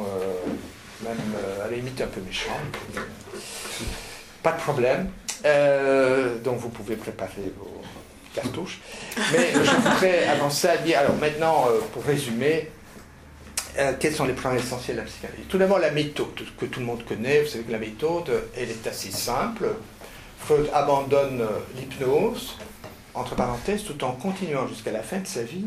même 1.03 1.17
à 1.61 1.69
la 1.69 1.75
limite 1.75 1.99
un 2.01 2.07
peu 2.07 2.21
méchantes. 2.21 2.53
Pas 4.41 4.53
de 4.53 4.59
problème. 4.59 5.09
donc 6.43 6.59
vous 6.59 6.69
pouvez 6.69 6.95
préparer 6.95 7.51
vos 7.57 7.72
cartouche. 8.33 8.79
Mais 9.31 9.53
je 9.53 9.71
voudrais 9.71 10.25
avant 10.25 10.49
ça 10.49 10.77
dire, 10.77 10.99
alors 10.99 11.15
maintenant, 11.15 11.67
euh, 11.69 11.79
pour 11.93 12.03
résumer, 12.03 12.69
euh, 13.77 13.93
quels 13.99 14.13
sont 14.13 14.25
les 14.25 14.33
problèmes 14.33 14.61
essentiels 14.61 14.97
de 14.97 15.01
la 15.01 15.07
psychanalyse? 15.07 15.45
Tout 15.49 15.57
d'abord, 15.57 15.79
la 15.79 15.91
méthode 15.91 16.27
que 16.57 16.65
tout 16.65 16.79
le 16.79 16.85
monde 16.85 17.03
connaît. 17.05 17.41
Vous 17.41 17.49
savez 17.49 17.63
que 17.63 17.71
la 17.71 17.79
méthode, 17.79 18.31
elle 18.55 18.69
est 18.69 18.87
assez 18.87 19.11
simple. 19.11 19.67
Freud 20.39 20.69
abandonne 20.73 21.41
euh, 21.41 21.47
l'hypnose, 21.75 22.57
entre 23.13 23.35
parenthèses, 23.35 23.83
tout 23.83 24.03
en 24.03 24.11
continuant 24.11 24.67
jusqu'à 24.67 24.91
la 24.91 25.01
fin 25.01 25.19
de 25.19 25.27
sa 25.27 25.43
vie 25.43 25.65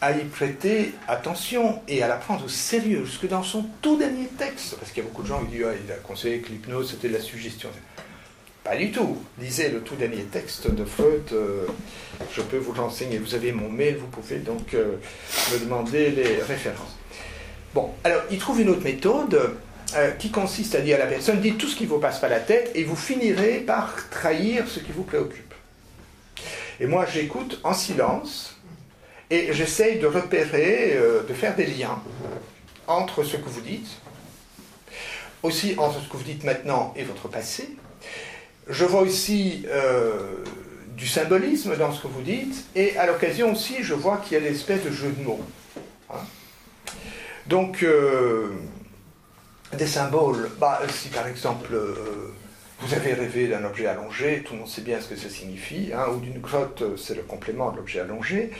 à 0.00 0.12
y 0.12 0.24
prêter 0.24 0.92
attention 1.08 1.80
et 1.88 2.02
à 2.02 2.08
la 2.08 2.16
prendre 2.16 2.44
au 2.44 2.48
sérieux, 2.48 3.04
jusque 3.06 3.26
dans 3.26 3.42
son 3.42 3.64
tout 3.80 3.96
dernier 3.96 4.26
texte. 4.26 4.76
Parce 4.76 4.92
qu'il 4.92 5.02
y 5.02 5.06
a 5.06 5.08
beaucoup 5.08 5.22
de 5.22 5.28
gens 5.28 5.40
qui 5.44 5.56
disent 5.56 5.66
ah, 5.66 5.72
il 5.82 5.90
a 5.90 5.96
conseillé 5.96 6.40
que 6.40 6.50
l'hypnose 6.50 6.90
c'était 6.90 7.08
de 7.08 7.14
la 7.14 7.22
suggestion. 7.22 7.70
Pas 8.64 8.76
du 8.76 8.90
tout. 8.90 9.18
Lisez 9.38 9.68
le 9.68 9.82
tout 9.82 9.94
dernier 9.94 10.24
texte 10.24 10.70
de 10.70 10.86
Freud. 10.86 11.28
Euh, 11.32 11.66
je 12.34 12.40
peux 12.40 12.56
vous 12.56 12.72
l'enseigner. 12.72 13.18
Vous 13.18 13.34
avez 13.34 13.52
mon 13.52 13.68
mail, 13.68 13.98
vous 13.98 14.06
pouvez 14.06 14.38
donc 14.38 14.72
euh, 14.72 14.96
me 15.52 15.58
demander 15.58 16.10
les 16.10 16.40
références. 16.40 16.96
Bon, 17.74 17.90
alors 18.04 18.22
il 18.30 18.38
trouve 18.38 18.62
une 18.62 18.70
autre 18.70 18.82
méthode 18.82 19.54
euh, 19.94 20.12
qui 20.12 20.30
consiste 20.30 20.74
à 20.74 20.80
dire 20.80 20.96
à 20.96 21.00
la 21.00 21.06
personne 21.06 21.42
dites 21.42 21.58
tout 21.58 21.68
ce 21.68 21.76
qui 21.76 21.84
vous 21.84 21.98
passe 21.98 22.20
par 22.20 22.30
la 22.30 22.40
tête 22.40 22.70
et 22.74 22.84
vous 22.84 22.96
finirez 22.96 23.58
par 23.58 24.08
trahir 24.08 24.66
ce 24.66 24.80
qui 24.80 24.92
vous 24.92 25.04
préoccupe. 25.04 25.52
Et 26.80 26.86
moi 26.86 27.04
j'écoute 27.04 27.60
en 27.64 27.74
silence 27.74 28.56
et 29.28 29.52
j'essaye 29.52 29.98
de 29.98 30.06
repérer, 30.06 30.98
de 31.28 31.34
faire 31.34 31.54
des 31.54 31.66
liens 31.66 32.02
entre 32.86 33.24
ce 33.24 33.36
que 33.36 33.48
vous 33.48 33.60
dites, 33.60 33.98
aussi 35.42 35.74
entre 35.76 36.00
ce 36.00 36.08
que 36.08 36.16
vous 36.16 36.24
dites 36.24 36.44
maintenant 36.44 36.94
et 36.96 37.02
votre 37.02 37.28
passé, 37.28 37.76
je 38.68 38.84
vois 38.84 39.02
aussi 39.02 39.66
euh, 39.68 40.12
du 40.96 41.06
symbolisme 41.06 41.76
dans 41.76 41.92
ce 41.92 42.02
que 42.02 42.08
vous 42.08 42.22
dites, 42.22 42.66
et 42.74 42.96
à 42.96 43.06
l'occasion 43.06 43.52
aussi, 43.52 43.82
je 43.82 43.94
vois 43.94 44.18
qu'il 44.18 44.34
y 44.34 44.36
a 44.36 44.40
l'espèce 44.40 44.82
de 44.82 44.90
jeu 44.90 45.10
de 45.10 45.22
mots. 45.22 45.40
Hein. 46.10 46.20
Donc, 47.46 47.82
euh, 47.82 48.48
des 49.76 49.86
symboles, 49.86 50.50
bah, 50.58 50.80
si 50.88 51.08
par 51.08 51.26
exemple 51.26 51.74
euh, 51.74 52.32
vous 52.80 52.94
avez 52.94 53.12
rêvé 53.12 53.48
d'un 53.48 53.64
objet 53.64 53.86
allongé, 53.86 54.42
tout 54.44 54.54
le 54.54 54.60
monde 54.60 54.68
sait 54.68 54.82
bien 54.82 55.00
ce 55.00 55.08
que 55.08 55.16
ça 55.16 55.28
signifie, 55.28 55.90
hein, 55.94 56.06
ou 56.14 56.20
d'une 56.20 56.40
grotte, 56.40 56.82
c'est 56.96 57.14
le 57.14 57.22
complément 57.22 57.70
de 57.70 57.78
l'objet 57.78 58.00
allongé. 58.00 58.50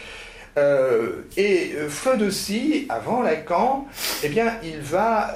et 1.37 1.73
Freud 1.89 2.23
aussi, 2.23 2.87
avant 2.89 3.23
Lacan, 3.23 3.87
eh 4.23 4.29
bien, 4.29 4.59
il 4.63 4.81
va 4.81 5.35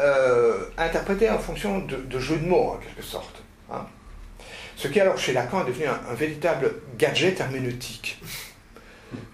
interpréter 0.77 1.31
en 1.31 1.39
fonction 1.39 1.79
de, 1.79 2.19
jeux 2.19 2.39
de 2.39 2.47
mots, 2.47 2.73
en 2.73 2.77
quelque 2.77 3.03
sorte. 3.03 3.43
Hein. 3.73 3.87
Ce 4.79 4.87
qui 4.87 5.01
alors 5.01 5.19
chez 5.19 5.33
Lacan 5.33 5.63
est 5.63 5.71
devenu 5.71 5.87
un, 5.87 6.15
véritable 6.15 6.73
gadget 6.97 7.41
herméneutique. 7.41 8.23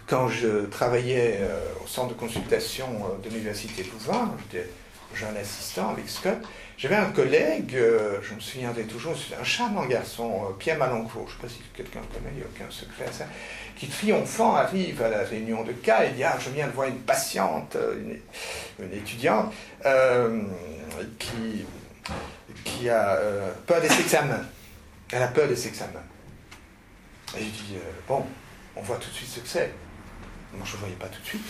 Quand 0.07 0.26
je 0.26 0.64
travaillais 0.64 1.40
euh, 1.40 1.61
au 1.84 1.86
centre 1.86 2.14
de 2.14 2.18
consultation 2.18 2.86
euh, 2.86 3.22
de 3.22 3.28
l'université 3.28 3.82
Louvain, 3.82 4.34
j'étais 4.38 4.66
jeune 5.14 5.36
assistant 5.36 5.90
avec 5.90 6.09
Scott, 6.09 6.38
j'avais 6.78 6.97
un 6.97 7.11
collègue, 7.11 7.74
euh, 7.74 8.16
je 8.22 8.34
me 8.34 8.40
souviendrai 8.40 8.84
toujours, 8.84 9.14
c'était 9.18 9.38
un 9.38 9.45
charmant 9.45 9.84
garçon, 9.84 10.55
Pierre 10.59 10.78
Malencourt, 10.78 11.28
je 11.28 11.34
ne 11.34 11.36
sais 11.36 11.42
pas 11.42 11.49
si 11.49 11.61
quelqu'un 11.76 12.01
le 12.01 12.07
connaît, 12.07 12.32
il 12.32 12.38
n'y 12.38 12.42
a 12.42 12.47
aucun 12.47 12.70
secret 12.70 13.05
à 13.07 13.12
ça, 13.12 13.26
qui 13.76 13.86
triomphant 13.88 14.55
arrive 14.55 15.03
à 15.03 15.11
la 15.11 15.24
réunion 15.24 15.62
de 15.62 15.72
cas 15.72 16.05
et 16.05 16.11
dit 16.12 16.24
Ah, 16.24 16.38
je 16.40 16.49
viens 16.49 16.68
de 16.68 16.72
voir 16.72 16.88
une 16.88 17.01
patiente, 17.01 17.76
une, 18.80 18.97
étudiante, 18.97 19.53
qui, 21.18 21.66
qui 22.64 22.88
a 22.88 23.20
peur 23.66 23.82
des 23.82 23.92
examens. 24.01 24.40
Elle 25.12 25.22
a 25.22 25.28
peur 25.28 25.48
des 25.48 25.66
examens. 25.66 26.02
Et 27.36 27.40
je 27.40 27.44
dis, 27.44 27.74
euh, 27.76 27.90
bon, 28.09 28.24
on 28.76 28.82
voit 28.82 28.96
tout 28.96 29.11
de 29.11 29.14
suite 29.14 29.28
ce 29.28 29.40
que 29.40 29.48
c'est. 29.48 29.72
Moi, 30.52 30.64
je 30.64 30.74
ne 30.74 30.80
voyais 30.80 30.94
pas 30.94 31.07
tout 31.07 31.20
de 31.20 31.26
suite. 31.26 31.42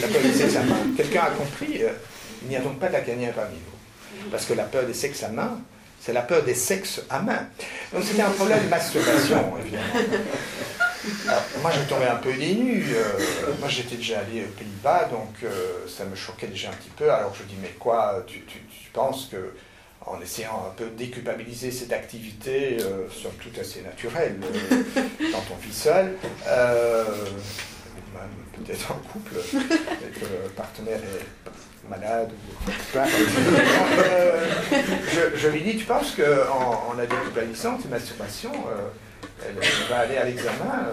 La 0.00 0.08
peur 0.08 0.22
des 0.22 0.42
examens. 0.42 0.76
Quelqu'un 0.96 1.22
a 1.22 1.30
compris, 1.30 1.82
euh, 1.82 1.90
il 2.42 2.48
n'y 2.48 2.56
a 2.56 2.60
donc 2.60 2.78
pas 2.78 2.88
de 2.88 2.92
la 2.92 3.00
parmi 3.00 3.56
vous. 3.56 4.28
Parce 4.30 4.44
que 4.44 4.54
la 4.54 4.64
peur 4.64 4.86
des 4.86 4.94
sexes 4.94 5.22
à 5.24 5.28
main, 5.28 5.60
c'est 6.00 6.12
la 6.12 6.22
peur 6.22 6.42
des 6.42 6.54
sexes 6.54 7.02
à 7.10 7.20
main. 7.20 7.48
Donc 7.92 8.04
c'était 8.04 8.22
un 8.22 8.30
problème 8.30 8.64
de 8.64 8.68
masturbation, 8.68 9.54
évidemment. 9.60 9.84
Alors, 11.26 11.42
moi, 11.60 11.72
je 11.72 11.80
tombais 11.88 12.06
un 12.06 12.16
peu 12.16 12.32
dénu. 12.32 12.86
Euh, 12.94 13.52
moi, 13.58 13.68
j'étais 13.68 13.96
déjà 13.96 14.20
allé 14.20 14.44
aux 14.44 14.58
Pays-Bas, 14.58 15.08
donc 15.10 15.50
ça 15.88 16.04
me 16.04 16.14
choquait 16.14 16.46
déjà 16.46 16.68
un 16.68 16.74
petit 16.74 16.90
peu. 16.90 17.10
Alors, 17.10 17.34
je 17.34 17.42
dis, 17.44 17.56
mais 17.60 17.74
quoi, 17.78 18.24
tu 18.26 18.40
penses 18.92 19.28
que 19.30 19.52
en 20.06 20.20
essayant 20.20 20.66
un 20.68 20.74
peu 20.76 20.86
de 20.86 20.96
déculpabiliser 20.96 21.70
cette 21.70 21.92
activité, 21.92 22.78
euh, 22.80 23.08
somme 23.10 23.32
toute 23.40 23.58
assez 23.58 23.82
naturelle, 23.82 24.36
euh, 24.42 24.82
quand 25.32 25.44
on 25.52 25.56
vit 25.56 25.72
seul, 25.72 26.16
euh, 26.46 27.04
même 28.14 28.64
peut-être 28.64 28.92
en 28.92 28.96
couple, 29.12 29.34
et 29.36 30.18
que 30.18 30.24
le 30.24 30.48
partenaire 30.56 30.98
est 30.98 31.88
malade. 31.88 32.30
Euh, 32.96 34.46
je, 35.12 35.36
je, 35.36 35.48
lui 35.48 35.62
dis, 35.62 35.76
tu 35.76 35.84
penses 35.84 36.14
qu'en 36.14 36.90
en, 36.90 36.94
la 36.94 37.06
déculpabilisant, 37.06 37.78
cette 37.80 37.90
masturbation, 37.90 38.52
elle, 39.44 39.56
va 39.88 39.98
aller 40.00 40.16
à 40.16 40.24
l'examen 40.24 40.86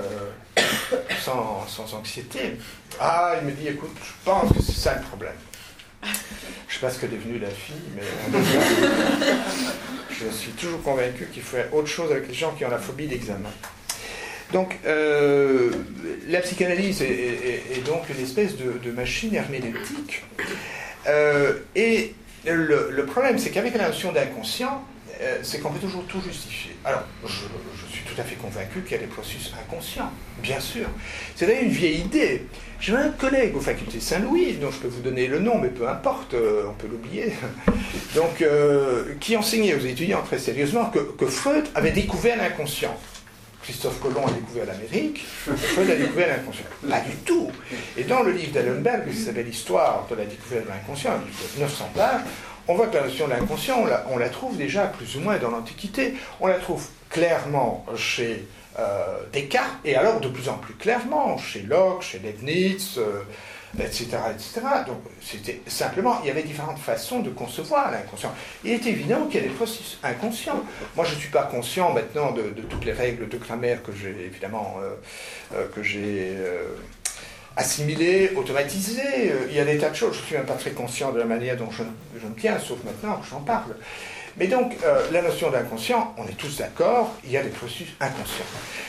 sans, 1.21 1.65
sans 1.67 1.93
anxiété? 1.93 2.57
Ah, 2.99 3.35
il 3.39 3.47
me 3.47 3.51
dit, 3.51 3.67
écoute, 3.67 3.95
je 4.03 4.11
pense 4.25 4.51
que 4.51 4.61
c'est 4.61 4.79
ça 4.79 4.95
le 4.95 5.01
problème. 5.01 5.35
Je 6.03 6.07
ne 6.07 6.13
sais 6.69 6.79
pas 6.79 6.89
ce 6.89 6.99
que 6.99 7.05
devenue 7.05 7.39
la 7.39 7.49
fille, 7.49 7.75
mais 7.95 8.39
je 10.11 10.33
suis 10.33 10.51
toujours 10.51 10.81
convaincu 10.81 11.27
qu'il 11.31 11.41
faut 11.41 11.57
faire 11.57 11.73
autre 11.73 11.87
chose 11.87 12.11
avec 12.11 12.27
les 12.27 12.33
gens 12.33 12.51
qui 12.51 12.65
ont 12.65 12.69
la 12.69 12.77
phobie 12.77 13.07
d'examen. 13.07 13.49
Donc, 14.53 14.79
euh, 14.85 15.71
la 16.27 16.41
psychanalyse 16.41 17.01
est, 17.01 17.85
donc 17.85 18.09
une 18.09 18.23
espèce 18.23 18.55
de, 18.57 18.91
machine 18.91 19.33
herméneutique. 19.35 20.23
Euh, 21.07 21.59
et 21.75 22.15
le, 22.45 23.05
problème, 23.05 23.37
c'est 23.37 23.51
qu'avec 23.51 23.75
la 23.75 23.87
notion 23.87 24.11
d'inconscient, 24.11 24.83
euh, 25.21 25.39
c'est 25.43 25.59
qu'on 25.59 25.71
peut 25.71 25.79
toujours 25.79 26.05
tout 26.05 26.21
justifier. 26.21 26.75
Alors, 26.83 27.03
je, 27.25 27.29
je 27.29 27.85
tout 28.09 28.19
à 28.19 28.23
fait 28.23 28.35
convaincu 28.35 28.81
qu'il 28.81 28.93
y 28.93 28.95
a 28.95 28.99
des 28.99 29.07
processus 29.07 29.53
inconscients, 29.59 30.11
bien 30.41 30.59
sûr. 30.59 30.87
C'est 31.35 31.45
d'ailleurs 31.45 31.63
une 31.63 31.69
vieille 31.69 32.01
idée. 32.01 32.45
J'ai 32.79 32.95
un 32.95 33.09
collègue 33.09 33.55
aux 33.55 33.61
facultés 33.61 33.99
Saint-Louis, 33.99 34.53
dont 34.53 34.71
je 34.71 34.77
peux 34.77 34.87
vous 34.87 35.01
donner 35.01 35.27
le 35.27 35.39
nom, 35.39 35.57
mais 35.57 35.69
peu 35.69 35.87
importe, 35.87 36.33
euh, 36.33 36.63
on 36.69 36.73
peut 36.73 36.87
l'oublier, 36.87 37.33
donc, 38.15 38.41
euh, 38.41 39.15
qui 39.19 39.35
enseignait 39.35 39.75
aux 39.75 39.85
étudiants 39.85 40.21
très 40.23 40.39
sérieusement 40.39 40.85
que, 40.85 41.25
Freud 41.25 41.65
avait 41.75 41.91
découvert 41.91 42.37
l'inconscient. 42.37 42.97
Christophe 43.69 43.99
Colomb 44.01 44.25
a 44.25 44.31
découvert 44.31 44.65
l'Amérique, 44.65 45.23
Freud 45.23 45.91
a 45.91 45.95
découvert 45.95 46.27
l'inconscient. 46.27 46.65
Pas 46.89 47.01
du 47.01 47.15
tout. 47.17 47.51
Et 47.95 48.03
dans 48.03 48.23
le 48.23 48.31
livre 48.31 48.51
d'Allenberg, 48.51 49.07
qui 49.07 49.15
s'appelle 49.15 49.45
L'histoire 49.45 50.07
de 50.09 50.15
la 50.15 50.25
découverte 50.25 50.65
de 50.65 50.69
l'inconscient, 50.69 51.11
900 51.59 51.91
pages, 51.93 52.21
on 52.67 52.73
voit 52.73 52.87
que 52.87 52.95
la 52.95 53.03
notion 53.03 53.27
de 53.27 53.33
l'inconscient, 53.33 53.85
on 54.09 54.17
la 54.17 54.29
trouve 54.29 54.57
déjà 54.57 54.87
plus 54.87 55.15
ou 55.17 55.19
moins 55.19 55.37
dans 55.37 55.51
l'Antiquité. 55.51 56.15
On 56.39 56.47
la 56.47 56.57
trouve 56.57 56.83
clairement 57.11 57.85
chez 57.95 58.47
euh, 58.79 59.19
Descartes, 59.31 59.77
et 59.85 59.95
alors 59.95 60.19
de 60.19 60.29
plus 60.29 60.49
en 60.49 60.57
plus 60.57 60.73
clairement 60.73 61.37
chez 61.37 61.61
Locke, 61.61 62.01
chez 62.01 62.17
Leibniz, 62.17 62.95
euh, 62.97 63.21
etc. 63.77 64.09
Donc 64.87 65.01
c'était 65.21 65.61
simplement, 65.67 66.19
il 66.23 66.27
y 66.27 66.31
avait 66.31 66.43
différentes 66.43 66.79
façons 66.79 67.19
de 67.19 67.29
concevoir 67.29 67.91
l'inconscient. 67.91 68.33
Il 68.63 68.71
est 68.71 68.85
évident 68.85 69.25
qu'il 69.25 69.41
y 69.41 69.43
a 69.43 69.47
des 69.47 69.53
processus 69.53 69.99
inconscients. 70.03 70.63
Moi, 70.95 71.05
je 71.05 71.15
ne 71.15 71.19
suis 71.19 71.29
pas 71.29 71.43
conscient 71.43 71.93
maintenant 71.93 72.31
de, 72.31 72.49
toutes 72.69 72.85
les 72.85 72.93
règles 72.93 73.27
de 73.29 73.37
grammaire 73.37 73.83
que 73.83 73.91
j'ai 73.91 74.09
évidemment 74.25 74.77
euh, 75.53 75.65
que 75.73 75.83
j'ai 75.83 76.35
assimilées, 77.55 78.31
automatisées. 78.35 79.33
Il 79.49 79.55
y 79.55 79.59
a 79.59 79.65
des 79.65 79.77
tas 79.77 79.89
de 79.89 79.95
choses. 79.95 80.15
Je 80.15 80.21
ne 80.21 80.25
suis 80.25 80.35
même 80.35 80.45
pas 80.45 80.53
très 80.53 80.71
conscient 80.71 81.11
de 81.11 81.19
la 81.19 81.25
manière 81.25 81.57
dont 81.57 81.69
je, 81.71 81.83
je 82.19 82.27
me 82.27 82.35
tiens, 82.35 82.57
sauf 82.59 82.79
maintenant 82.83 83.17
que 83.17 83.27
j'en 83.27 83.41
parle. 83.41 83.75
Mais 84.39 84.47
donc, 84.47 84.77
euh, 84.83 85.11
la 85.11 85.21
notion 85.21 85.51
d'inconscient, 85.51 86.13
on 86.17 86.25
est 86.25 86.37
tous 86.37 86.57
d'accord, 86.57 87.13
il 87.25 87.31
y 87.31 87.37
a 87.37 87.43
des 87.43 87.49
processus 87.49 87.89
inconscients. 87.99 88.45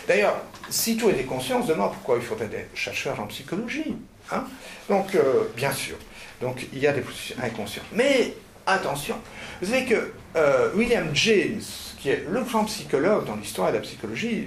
D'ailleurs, 0.07 0.37
si 0.69 0.97
tout 0.97 1.11
était 1.11 1.25
conscient, 1.25 1.59
on 1.61 1.63
se 1.63 1.69
demande 1.69 1.93
pourquoi 1.93 2.17
il 2.17 2.23
faudrait 2.23 2.47
des 2.47 2.67
chercheurs 2.75 3.19
en 3.21 3.27
psychologie. 3.27 3.97
Hein 4.33 4.45
donc, 4.89 5.15
euh, 5.15 5.45
bien 5.57 5.73
sûr, 5.73 5.97
donc 6.41 6.67
il 6.73 6.79
y 6.79 6.87
a 6.87 6.93
des 6.93 7.01
processus 7.01 7.37
inconscients. 7.43 7.83
Mais 7.93 8.35
attention, 8.67 9.17
vous 9.61 9.69
savez 9.69 9.85
que 9.85 10.13
euh, 10.37 10.71
William 10.75 11.09
James, 11.15 11.63
qui 11.99 12.11
est 12.11 12.25
le 12.29 12.43
grand 12.43 12.65
psychologue 12.65 13.27
dans 13.27 13.37
l'histoire 13.37 13.71
de 13.71 13.77
la 13.77 13.83
psychologie, 13.83 14.47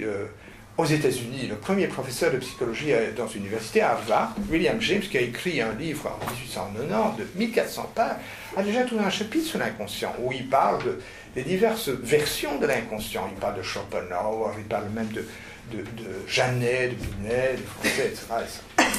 aux 0.76 0.84
États-Unis, 0.84 1.46
le 1.48 1.54
premier 1.54 1.86
professeur 1.86 2.32
de 2.32 2.38
psychologie 2.38 2.90
dans 3.16 3.28
une 3.28 3.42
université 3.42 3.80
à 3.80 3.92
Harvard, 3.92 4.34
William 4.50 4.80
James, 4.80 5.02
qui 5.02 5.16
a 5.16 5.20
écrit 5.20 5.60
un 5.60 5.72
livre 5.72 6.10
en 6.20 6.30
1890 6.32 7.22
de 7.22 7.38
1400 7.38 7.92
pages, 7.94 8.16
a 8.56 8.62
déjà 8.62 8.82
tout 8.82 8.98
un 8.98 9.10
chapitre 9.10 9.46
sur 9.46 9.60
l'inconscient, 9.60 10.12
où 10.18 10.32
il 10.32 10.48
parle 10.48 10.96
des 11.36 11.42
diverses 11.42 11.90
versions 11.90 12.58
de 12.58 12.66
l'inconscient. 12.66 13.28
Il 13.32 13.38
parle 13.38 13.56
de 13.56 13.62
Schopenhauer, 13.62 14.54
il 14.58 14.64
parle 14.64 14.88
même 14.90 15.08
de, 15.08 15.24
de, 15.72 15.78
de 15.78 16.28
Janet, 16.28 16.90
de 16.90 16.94
Binet, 16.94 17.56
de 17.56 17.62
Français, 17.62 18.12
etc. 18.12 18.98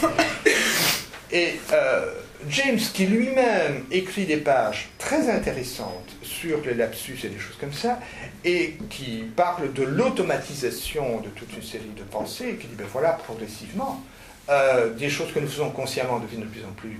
Et 1.31 1.59
euh, 1.73 2.11
James, 2.49 2.79
qui 2.93 3.07
lui-même 3.07 3.83
écrit 3.91 4.25
des 4.25 4.37
pages 4.37 4.89
très 4.99 5.29
intéressantes 5.29 6.09
sur 6.21 6.61
les 6.65 6.75
lapsus 6.75 7.17
et 7.23 7.29
des 7.29 7.39
choses 7.39 7.57
comme 7.59 7.73
ça, 7.73 7.99
et 8.43 8.77
qui 8.89 9.23
parle 9.35 9.73
de 9.73 9.83
l'automatisation 9.83 11.21
de 11.21 11.29
toute 11.29 11.51
une 11.55 11.63
série 11.63 11.91
de 11.95 12.03
pensées, 12.03 12.49
et 12.49 12.55
qui 12.55 12.67
dit, 12.67 12.75
ben 12.75 12.87
voilà, 12.91 13.13
progressivement, 13.13 14.03
euh, 14.49 14.93
des 14.93 15.09
choses 15.09 15.31
que 15.33 15.39
nous 15.39 15.47
faisons 15.47 15.71
consciemment 15.71 16.19
deviennent 16.19 16.41
de 16.41 16.47
plus 16.47 16.63
en 16.63 16.73
plus 16.73 16.99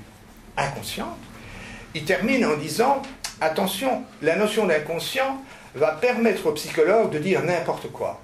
inconscientes, 0.58 1.18
il 1.94 2.04
termine 2.04 2.46
en 2.46 2.58
disant 2.58 3.02
attention, 3.40 4.04
la 4.22 4.36
notion 4.36 4.66
d'inconscient 4.66 5.42
va 5.76 5.92
permettre 5.92 6.48
aux 6.48 6.54
psychologues 6.54 7.12
de 7.12 7.20
dire 7.20 7.44
n'importe 7.44 7.92
quoi. 7.92 8.22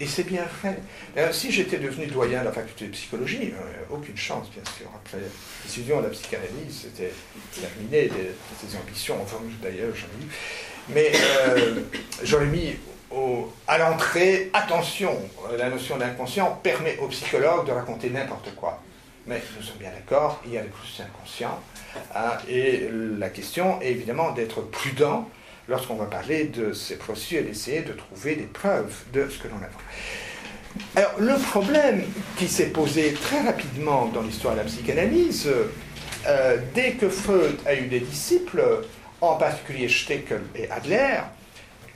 Et 0.00 0.06
c'est 0.06 0.24
bien 0.24 0.46
fait. 0.46 0.78
Euh, 1.18 1.30
si 1.30 1.52
j'étais 1.52 1.76
devenu 1.76 2.06
doyen 2.06 2.40
de 2.40 2.46
la 2.46 2.52
faculté 2.52 2.86
de 2.86 2.92
psychologie, 2.92 3.52
euh, 3.52 3.94
aucune 3.94 4.16
chance, 4.16 4.48
bien 4.50 4.64
sûr. 4.76 4.86
Après 4.94 5.18
l'étudiant 5.64 5.98
de 5.98 6.04
la 6.04 6.08
psychanalyse, 6.08 6.86
c'était 6.88 7.12
terminé, 7.60 8.08
des, 8.08 8.08
des 8.08 8.76
ambitions, 8.82 9.18
enfin, 9.22 9.36
d'ailleurs, 9.62 9.94
j'en 9.94 10.06
ai 10.06 10.24
eu. 10.24 10.28
Mais 10.88 11.12
euh, 11.14 11.80
j'aurais 12.22 12.46
mis 12.46 12.76
à 13.66 13.76
l'entrée, 13.76 14.50
attention, 14.54 15.18
la 15.58 15.68
notion 15.68 15.96
d'inconscient 15.98 16.58
permet 16.62 16.96
aux 16.98 17.08
psychologues 17.08 17.66
de 17.66 17.72
raconter 17.72 18.08
n'importe 18.08 18.54
quoi. 18.54 18.82
Mais 19.26 19.42
nous 19.56 19.62
sommes 19.62 19.78
bien 19.78 19.90
d'accord, 19.90 20.40
il 20.46 20.52
y 20.52 20.58
a 20.58 20.62
des 20.62 20.68
processus 20.68 21.00
inconscients. 21.00 21.60
Hein, 22.14 22.38
et 22.48 22.88
la 23.18 23.28
question 23.28 23.80
est 23.82 23.90
évidemment 23.90 24.30
d'être 24.30 24.62
prudent 24.62 25.28
lorsqu'on 25.70 25.94
va 25.94 26.06
parler 26.06 26.44
de 26.44 26.72
ces 26.72 26.96
processus 26.96 27.38
et 27.38 27.42
d'essayer 27.42 27.82
de 27.82 27.92
trouver 27.92 28.34
des 28.34 28.42
preuves 28.42 28.92
de 29.12 29.28
ce 29.30 29.38
que 29.38 29.48
l'on 29.48 29.56
a. 29.56 29.70
Alors, 30.96 31.14
le 31.18 31.34
problème 31.40 32.02
qui 32.36 32.48
s'est 32.48 32.70
posé 32.70 33.12
très 33.14 33.40
rapidement 33.40 34.06
dans 34.06 34.22
l'histoire 34.22 34.54
de 34.54 34.58
la 34.58 34.64
psychanalyse, 34.64 35.48
euh, 36.26 36.56
dès 36.74 36.92
que 36.92 37.08
Freud 37.08 37.56
a 37.66 37.74
eu 37.74 37.86
des 37.86 38.00
disciples, 38.00 38.62
en 39.20 39.36
particulier 39.36 39.88
Steckel 39.88 40.42
et 40.56 40.68
Adler, 40.70 41.20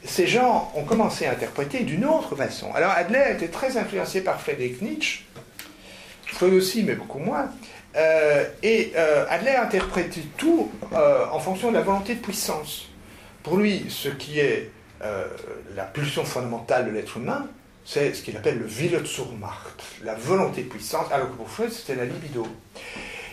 ces 0.04 0.26
gens 0.26 0.70
ont 0.76 0.84
commencé 0.84 1.26
à 1.26 1.32
interpréter 1.32 1.80
d'une 1.80 2.04
autre 2.04 2.36
façon. 2.36 2.72
Alors 2.74 2.92
Adler 2.92 3.24
était 3.32 3.48
très 3.48 3.76
influencé 3.76 4.22
par 4.22 4.40
Friedrich 4.40 4.82
Nietzsche, 4.82 5.24
Freud 6.26 6.54
aussi, 6.54 6.84
mais 6.84 6.94
beaucoup 6.94 7.18
moins. 7.18 7.48
Euh, 7.96 8.44
et 8.62 8.92
euh, 8.96 9.24
Adler 9.30 9.56
interprétait 9.56 10.22
tout 10.36 10.70
en 10.92 11.38
fonction 11.38 11.70
de 11.70 11.74
la 11.76 11.82
volonté 11.82 12.14
de 12.14 12.20
puissance. 12.20 12.88
Pour 13.45 13.59
lui, 13.59 13.84
ce 13.90 14.09
qui 14.09 14.40
est 14.40 14.70
euh, 15.03 15.26
la 15.76 15.84
pulsion 15.84 16.24
fondamentale 16.24 16.86
de 16.86 16.90
l'être 16.90 17.18
humain, 17.18 17.47
c'est 17.84 18.14
ce 18.14 18.22
qu'il 18.22 18.34
appelle 18.38 18.59
le 18.59 18.64
Willensmacht, 18.64 19.82
la 20.03 20.14
volonté 20.14 20.62
puissante, 20.62 21.12
alors 21.12 21.30
que 21.30 21.36
pour 21.36 21.51
Freud, 21.51 21.70
c'était 21.70 21.95
la 21.95 22.07
libido. 22.07 22.47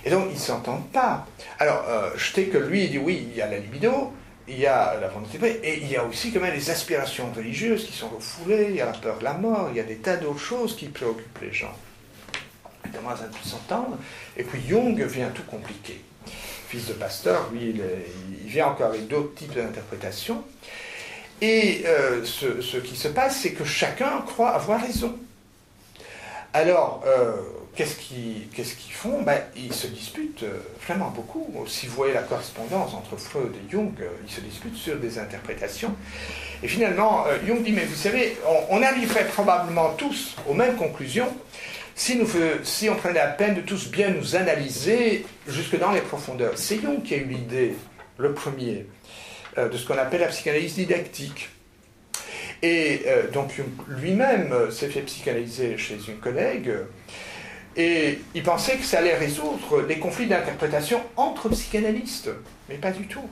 Et 0.04 0.10
donc, 0.10 0.26
ils 0.30 0.34
ne 0.34 0.40
s'entendent 0.40 0.92
pas. 0.92 1.26
Alors, 1.60 1.86
euh, 1.88 2.10
que 2.36 2.58
lui, 2.58 2.84
il 2.84 2.92
dit 2.92 2.98
oui, 2.98 3.26
il 3.32 3.38
y 3.38 3.42
a 3.42 3.48
la 3.48 3.58
libido, 3.58 4.12
il 4.50 4.60
y 4.60 4.68
a 4.68 5.00
la 5.00 5.08
volonté 5.08 5.40
et 5.64 5.78
il 5.78 5.90
y 5.90 5.96
a 5.96 6.04
aussi 6.04 6.34
quand 6.34 6.42
même 6.42 6.56
les 6.56 6.70
aspirations 6.70 7.32
religieuses 7.34 7.86
qui 7.86 7.94
sont 7.94 8.10
refoulées, 8.10 8.68
il 8.72 8.76
y 8.76 8.82
a 8.82 8.88
la 8.88 8.92
peur 8.92 9.18
de 9.20 9.24
la 9.24 9.36
mort, 9.36 9.70
il 9.72 9.78
y 9.78 9.80
a 9.80 9.84
des 9.84 9.98
tas 9.98 10.18
d'autres 10.18 10.40
choses 10.40 10.76
qui 10.76 10.88
préoccupent 10.88 11.40
les 11.42 11.54
gens. 11.54 11.74
Évidemment, 12.84 13.16
ça 13.16 13.28
ne 13.28 13.30
peut 13.30 13.46
s'entendre. 13.48 13.98
Et 14.36 14.44
puis 14.44 14.60
Jung 14.68 15.02
vient 15.06 15.30
tout 15.30 15.44
compliquer 15.44 16.04
fils 16.72 16.88
de 16.88 16.94
pasteur, 16.94 17.50
lui, 17.52 17.76
il, 17.76 18.50
vient 18.50 18.68
encore 18.68 18.88
avec 18.88 19.08
d'autres 19.08 19.36
types 19.36 19.54
d'interprétations. 19.54 20.44
Et 21.42 21.84
euh, 21.86 22.24
ce, 22.24 22.78
qui 22.78 22.96
se 22.96 23.08
passe, 23.10 23.40
c'est 23.42 23.52
que 23.52 23.66
chacun 23.66 24.22
croit 24.26 24.50
avoir 24.50 24.82
raison. 24.82 25.18
Alors, 26.54 27.04
euh, 27.06 27.36
qu'est-ce 27.76 27.96
qu'ils 27.96 28.94
font? 28.94 29.22
Ben, 29.22 29.42
Ils 29.56 29.74
se 29.74 29.88
disputent 29.88 30.44
euh, 30.44 30.60
vraiment 30.86 31.10
beaucoup. 31.10 31.46
Si 31.68 31.88
vous 31.88 31.96
voyez 31.96 32.14
la 32.14 32.24
correspondance 32.24 32.94
entre 32.94 33.18
Freud 33.18 33.54
et 33.56 33.72
Jung, 33.72 33.94
ils 34.26 34.32
se 34.32 34.42
disputent 34.42 34.78
sur 34.78 34.98
des 34.98 35.18
interprétations. 35.18 35.94
Et 36.64 36.68
finalement, 36.68 37.26
Jung 37.46 37.64
dit, 37.64 37.72
mais 37.72 37.86
vous 37.86 37.96
savez, 37.96 38.38
on 38.70 38.82
arriverait 38.84 39.26
probablement 39.26 39.94
tous 39.98 40.36
aux 40.48 40.54
mêmes 40.54 40.76
conclusions 40.76 41.34
si, 41.96 42.16
nous, 42.16 42.28
si 42.64 42.90
on 42.90 42.96
prenait 42.96 43.14
la 43.14 43.28
peine 43.28 43.56
de 43.56 43.62
tous 43.62 43.90
bien 43.90 44.10
nous 44.10 44.36
analyser 44.36 45.26
jusque 45.48 45.78
dans 45.78 45.92
les 45.92 46.02
profondeurs, 46.02 46.54
c'est 46.56 46.82
Jung 46.82 47.04
qui 47.04 47.14
a 47.14 47.18
eu 47.18 47.26
l'idée, 47.26 47.76
le 48.18 48.34
premier, 48.34 48.86
euh, 49.58 49.70
de 49.70 49.78
ce 49.78 49.86
qu'on 49.86 49.98
appelle 49.98 50.22
la 50.22 50.28
psychanalyse 50.28 50.76
didactique. 50.76 51.50
Et 52.62 53.04
euh, 53.08 53.30
donc 53.32 53.54
lui-même 53.88 54.52
euh, 54.52 54.72
s'est 54.72 54.90
fait 54.90 55.02
psychanalyser 55.02 55.78
chez 55.78 55.98
une 56.08 56.20
collègue, 56.20 56.72
et 57.76 58.20
il 58.36 58.44
pensait 58.44 58.76
que 58.76 58.84
ça 58.84 59.00
allait 59.00 59.16
résoudre 59.16 59.82
les 59.88 59.98
conflits 59.98 60.28
d'interprétation 60.28 61.02
entre 61.16 61.50
psychanalystes, 61.50 62.30
mais 62.70 62.76
pas 62.76 62.92
du 62.92 63.08
tout, 63.08 63.28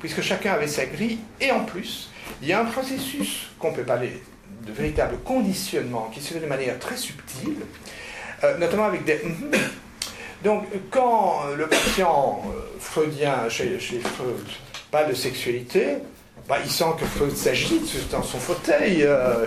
puisque 0.00 0.20
chacun 0.20 0.52
avait 0.52 0.66
sa 0.66 0.86
grille, 0.86 1.18
et 1.40 1.50
en 1.52 1.64
plus, 1.64 2.10
il 2.42 2.48
y 2.48 2.52
a 2.52 2.60
un 2.60 2.64
processus 2.64 3.50
qu'on 3.58 3.72
peut 3.72 3.84
parler 3.84 4.20
de 4.66 4.72
véritable 4.72 5.18
conditionnement 5.18 6.10
qui 6.12 6.20
se 6.20 6.34
fait 6.34 6.40
de 6.40 6.46
manière 6.46 6.78
très 6.78 6.96
subtile, 6.96 7.56
euh, 8.44 8.58
notamment 8.58 8.84
avec 8.84 9.04
des... 9.04 9.20
Donc, 10.44 10.66
quand 10.90 11.44
le 11.56 11.66
patient 11.66 12.42
euh, 12.46 12.60
freudien 12.78 13.48
chez, 13.48 13.78
Freud 13.78 14.36
parle 14.90 15.08
de 15.08 15.14
sexualité, 15.14 15.96
bah, 16.46 16.58
il 16.62 16.70
sent 16.70 16.84
que 17.00 17.06
Freud 17.06 17.34
s'agite 17.34 18.10
dans 18.10 18.22
son 18.22 18.38
fauteuil, 18.38 19.04
euh, 19.04 19.46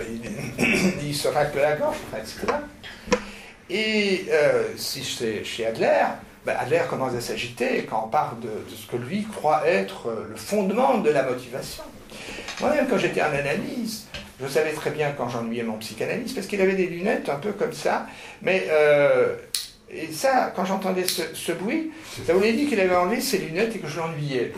il, 1.00 1.14
se 1.14 1.28
racle 1.28 1.58
la 1.58 1.76
gorge, 1.76 1.98
etc. 2.16 2.52
Et 3.70 4.26
si 4.76 5.04
c'est 5.04 5.44
chez 5.44 5.66
Adler, 5.66 6.04
bah, 6.44 6.56
Adler 6.58 6.82
commence 6.90 7.14
à 7.14 7.20
s'agiter 7.20 7.86
quand 7.88 8.04
on 8.06 8.08
parle 8.08 8.40
de, 8.40 8.48
ce 8.74 8.90
que 8.90 8.96
lui 8.96 9.24
croit 9.24 9.68
être 9.68 10.12
le 10.28 10.34
fondement 10.34 10.98
de 10.98 11.10
la 11.10 11.22
motivation. 11.22 11.84
Moi-même, 12.60 12.88
quand 12.88 12.98
j'étais 12.98 13.22
en 13.22 13.26
analyse, 13.26 14.08
je 14.40 14.46
savais 14.46 14.72
très 14.72 14.90
bien 14.90 15.12
quand 15.16 15.28
j'ennuyais 15.28 15.64
mon 15.64 15.78
psychanalyste, 15.78 16.34
parce 16.34 16.46
qu'il 16.46 16.60
avait 16.60 16.74
des 16.74 16.86
lunettes 16.86 17.28
un 17.28 17.36
peu 17.36 17.52
comme 17.52 17.72
ça. 17.72 18.06
Mais 18.42 18.66
euh, 18.70 19.34
et 19.90 20.12
ça, 20.12 20.52
quand 20.54 20.64
j'entendais 20.64 21.06
ce, 21.06 21.52
bruit, 21.52 21.90
ça 22.26 22.34
voulait 22.34 22.52
dire 22.52 22.68
qu'il 22.68 22.78
avait 22.78 22.94
enlevé 22.94 23.20
ses 23.20 23.38
lunettes 23.38 23.74
et 23.74 23.78
que 23.78 23.88
je 23.88 23.96
l'ennuyais. 23.96 24.52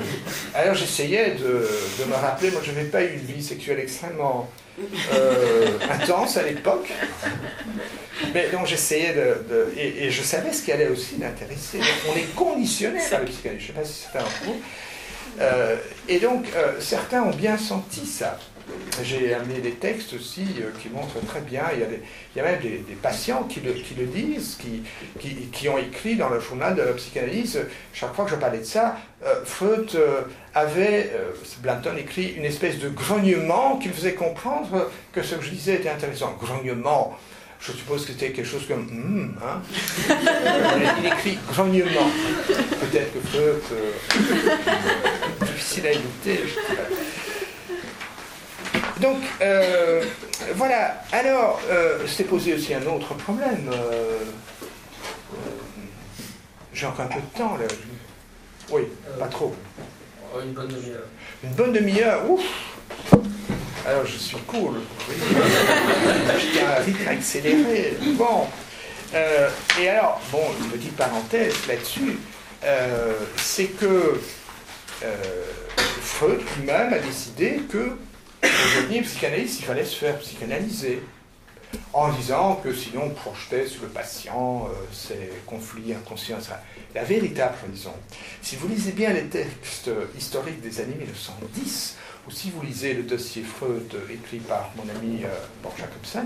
Alors 0.54 0.74
j'essayais 0.74 1.36
de, 1.36 2.04
me 2.04 2.14
rappeler, 2.14 2.50
moi 2.50 2.60
je 2.64 2.72
n'avais 2.72 2.88
pas 2.88 3.02
eu 3.02 3.12
une 3.12 3.34
vie 3.34 3.42
sexuelle 3.42 3.78
extrêmement 3.78 4.50
euh, 5.14 5.78
intense 5.90 6.36
à 6.36 6.42
l'époque. 6.42 6.92
Mais 8.34 8.48
donc 8.50 8.66
j'essayais 8.66 9.14
de... 9.14 9.72
et, 9.78 10.10
je 10.10 10.22
savais 10.22 10.52
ce 10.52 10.62
qui 10.62 10.72
allait 10.72 10.88
aussi 10.88 11.16
l'intéresser. 11.18 11.78
On 12.12 12.16
est 12.16 12.34
conditionné 12.34 12.98
par 13.08 13.20
le 13.20 13.26
psychanalyste, 13.26 13.68
je 13.68 13.72
ne 13.72 13.76
sais 13.76 13.80
pas 13.80 13.86
si 13.86 14.02
c'était 14.04 14.18
un 14.18 14.44
coup. 14.44 14.60
Euh, 15.40 15.76
et 16.08 16.18
donc 16.18 16.46
certains 16.80 17.22
ont 17.22 17.34
bien 17.34 17.56
senti 17.56 18.04
ça. 18.04 18.36
J'ai 19.02 19.34
amené 19.34 19.60
des 19.60 19.72
textes 19.72 20.12
aussi 20.12 20.46
euh, 20.60 20.70
qui 20.80 20.88
montrent 20.88 21.24
très 21.26 21.40
bien, 21.40 21.62
il 21.74 21.80
y 22.36 22.40
a, 22.40 22.44
même 22.44 22.60
des, 22.60 22.78
patients 23.00 23.44
qui 23.44 23.60
le, 23.60 23.72
disent, 24.04 24.58
qui, 24.60 24.82
qui, 25.50 25.68
ont 25.68 25.78
écrit 25.78 26.16
dans 26.16 26.28
le 26.28 26.40
journal 26.40 26.74
de 26.74 26.82
la 26.82 26.92
psychanalyse, 26.92 27.60
chaque 27.92 28.14
fois 28.14 28.24
que 28.26 28.30
je 28.30 28.36
parlais 28.36 28.58
de 28.58 28.64
ça, 28.64 28.96
euh, 29.24 29.44
Freud 29.44 29.90
euh, 29.94 30.22
avait, 30.54 31.10
Blanton 31.62 31.96
écrit, 31.96 32.34
une 32.36 32.44
espèce 32.44 32.78
de 32.78 32.88
grognement 32.90 33.78
qui 33.78 33.88
faisait 33.88 34.14
comprendre 34.14 34.90
que 35.12 35.22
ce 35.22 35.36
que 35.36 35.44
je 35.44 35.50
disais 35.50 35.74
était 35.76 35.90
intéressant. 35.90 36.36
Grognement, 36.40 37.18
je 37.60 37.72
suppose 37.72 38.04
que 38.04 38.12
c'était 38.12 38.32
quelque 38.32 38.48
chose 38.48 38.66
comme 38.66 38.84
hmm, 38.84 39.38
hein. 39.42 39.62
il 41.00 41.06
écrit 41.06 41.38
grognement. 41.50 42.10
Peut-être 42.80 43.12
que 43.14 43.20
Freud, 43.28 43.62
difficile 45.40 45.86
à 45.86 45.92
écouter. 45.92 46.40
Donc, 49.02 49.18
euh, 49.40 50.04
voilà. 50.54 51.02
Alors, 51.10 51.60
euh, 51.68 52.06
c'est 52.06 52.22
posé 52.22 52.54
aussi 52.54 52.72
un 52.72 52.86
autre 52.86 53.14
problème. 53.14 53.68
Euh, 53.72 54.18
j'ai 56.72 56.86
encore 56.86 57.06
un 57.06 57.08
peu 57.08 57.20
de 57.20 57.38
temps, 57.38 57.56
là. 57.56 57.66
Oui, 58.70 58.82
pas 59.18 59.26
trop. 59.26 59.54
Une 60.40 60.52
bonne 60.52 60.68
demi-heure. 60.68 61.06
Une 61.42 61.50
bonne 61.50 61.72
demi-heure, 61.72 62.30
ouf 62.30 62.42
Alors, 63.84 64.06
je 64.06 64.16
suis 64.16 64.38
cool. 64.46 64.80
J'ai 66.38 66.62
un 66.62 66.82
rythme 66.84 67.08
accéléré. 67.08 67.96
Bon. 68.16 68.46
et 69.80 69.88
alors, 69.88 70.20
bon, 70.30 70.44
une 70.60 70.70
petite 70.70 70.96
parenthèse 70.96 71.54
là-dessus, 71.66 72.18
c'est 73.36 73.66
que 73.66 74.20
Freud 76.00 76.40
lui-même 76.56 76.92
a 76.92 76.98
décidé 76.98 77.62
que 77.70 77.96
devenir 78.42 79.02
psychanalyste, 79.04 79.60
il 79.60 79.64
fallait 79.64 79.84
se 79.84 79.96
faire 79.96 80.18
psychanalyser. 80.18 81.02
En 81.94 82.12
disant 82.12 82.56
que 82.56 82.74
sinon 82.74 83.04
on 83.06 83.10
projetait 83.10 83.66
sur 83.66 83.82
le 83.82 83.88
patient 83.88 84.68
euh, 84.68 84.74
ses 84.92 85.30
conflits 85.46 85.94
inconscients. 85.94 86.36
La 86.94 87.02
véritable 87.02 87.54
raison, 87.66 87.94
si 88.42 88.56
vous 88.56 88.68
lisez 88.68 88.92
bien 88.92 89.14
les 89.14 89.24
textes 89.24 89.90
historiques 90.14 90.60
des 90.60 90.80
années 90.80 90.96
1910, 90.96 91.96
ou 92.26 92.30
si 92.30 92.50
vous 92.50 92.62
lisez 92.62 92.94
le 92.94 93.02
dossier 93.02 93.42
Freud 93.42 93.92
écrit 94.10 94.38
par 94.38 94.70
mon 94.76 94.84
ami 94.84 95.24
euh, 95.24 95.28
Borg 95.62 95.74
Jacobson, 95.76 96.24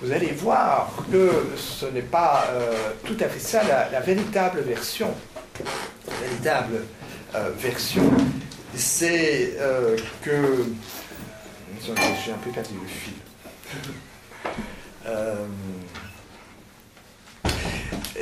vous 0.00 0.12
allez 0.12 0.32
voir 0.32 0.92
que 1.10 1.30
ce 1.56 1.86
n'est 1.86 2.00
pas 2.00 2.46
euh, 2.50 2.92
tout 3.04 3.16
à 3.18 3.28
fait 3.28 3.40
ça 3.40 3.62
la, 3.90 4.00
véritable 4.00 4.60
version. 4.60 5.12
La 6.06 6.26
véritable 6.28 6.84
euh, 7.34 7.50
version, 7.56 8.08
c'est 8.74 9.56
que 10.22 10.64
j'ai 11.84 12.32
un 12.32 12.38
peu 12.38 12.50
perdu 12.50 12.74
le 12.80 12.88
fil. 12.88 13.14
Euh, 15.06 15.46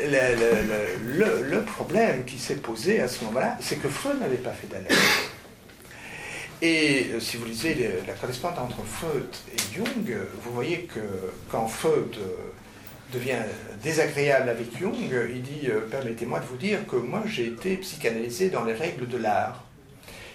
le, 0.02 1.62
problème 1.62 2.24
qui 2.24 2.38
s'est 2.38 2.56
posé 2.56 3.00
à 3.00 3.08
ce 3.08 3.24
moment-là, 3.24 3.56
c'est 3.60 3.76
que 3.76 3.88
Freud 3.88 4.18
n'avait 4.20 4.36
pas 4.36 4.52
fait 4.52 4.66
d'analyse. 4.66 4.98
Et 6.62 7.06
euh, 7.12 7.20
si 7.20 7.36
vous 7.36 7.46
lisez 7.46 7.90
la 8.06 8.12
correspondance 8.14 8.58
entre 8.58 8.84
Freud 8.84 9.28
et 9.52 9.74
Jung, 9.74 10.16
vous 10.42 10.52
voyez 10.52 10.82
que 10.82 11.00
quand 11.50 11.66
Freud 11.66 12.16
euh, 12.18 12.36
devient 13.14 13.38
désagréable 13.82 14.50
avec 14.50 14.76
Jung, 14.78 14.94
il 14.98 15.42
dit 15.42 15.68
euh, 15.68 15.80
Permettez-moi 15.90 16.40
de 16.40 16.44
vous 16.44 16.58
dire 16.58 16.86
que 16.86 16.96
moi 16.96 17.22
j'ai 17.26 17.46
été 17.46 17.76
psychanalysé 17.78 18.50
dans 18.50 18.64
les 18.64 18.74
règles 18.74 19.08
de 19.08 19.16
l'art. 19.16 19.64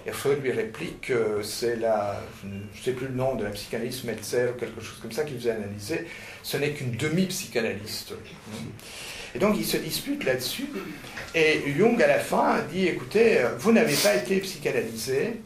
Et 0.08 0.12
Freud 0.12 0.42
lui 0.44 0.52
réplique 0.52 1.02
que 1.02 1.42
c'est 1.42 1.78
la, 1.78 2.22
je 2.44 2.48
ne 2.48 2.84
sais 2.84 2.92
plus 2.92 3.08
le 3.08 3.16
nom 3.16 3.36
de 3.36 3.44
la 3.44 3.50
psychanalyste 3.50 4.04
Metzer 4.04 4.50
ou 4.56 4.60
quelque 4.60 4.80
chose 4.80 5.00
comme 5.02 5.12
ça 5.12 5.24
qui 5.24 5.34
vous 5.34 5.48
a 5.48 5.54
analysé, 5.54 6.06
ce 6.44 6.58
n'est 6.58 6.72
qu'une 6.72 6.92
demi-psychanalyste. 6.92 8.14
Et 9.34 9.40
donc 9.40 9.56
ils 9.58 9.66
se 9.66 9.78
disputent 9.78 10.24
là-dessus. 10.24 10.68
Et 11.34 11.62
Jung 11.76 12.00
à 12.02 12.08
la 12.08 12.20
fin 12.20 12.60
dit 12.72 12.88
écoutez, 12.88 13.44
vous 13.58 13.72
n'avez 13.72 13.96
pas 13.96 14.16
été 14.16 14.38
psychanalysé. 14.42 15.42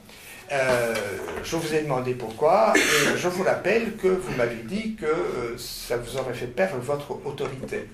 Euh, 0.51 0.95
je 1.43 1.55
vous 1.55 1.75
ai 1.75 1.83
demandé 1.83 2.13
pourquoi, 2.15 2.73
et 2.75 3.17
je 3.17 3.27
vous 3.27 3.43
rappelle 3.43 3.95
que 3.97 4.07
vous 4.07 4.35
m'avez 4.35 4.63
dit 4.63 4.95
que 4.95 5.05
euh, 5.05 5.57
ça 5.57 5.97
vous 5.97 6.17
aurait 6.17 6.33
fait 6.33 6.47
perdre 6.47 6.79
votre 6.79 7.11
autorité. 7.23 7.87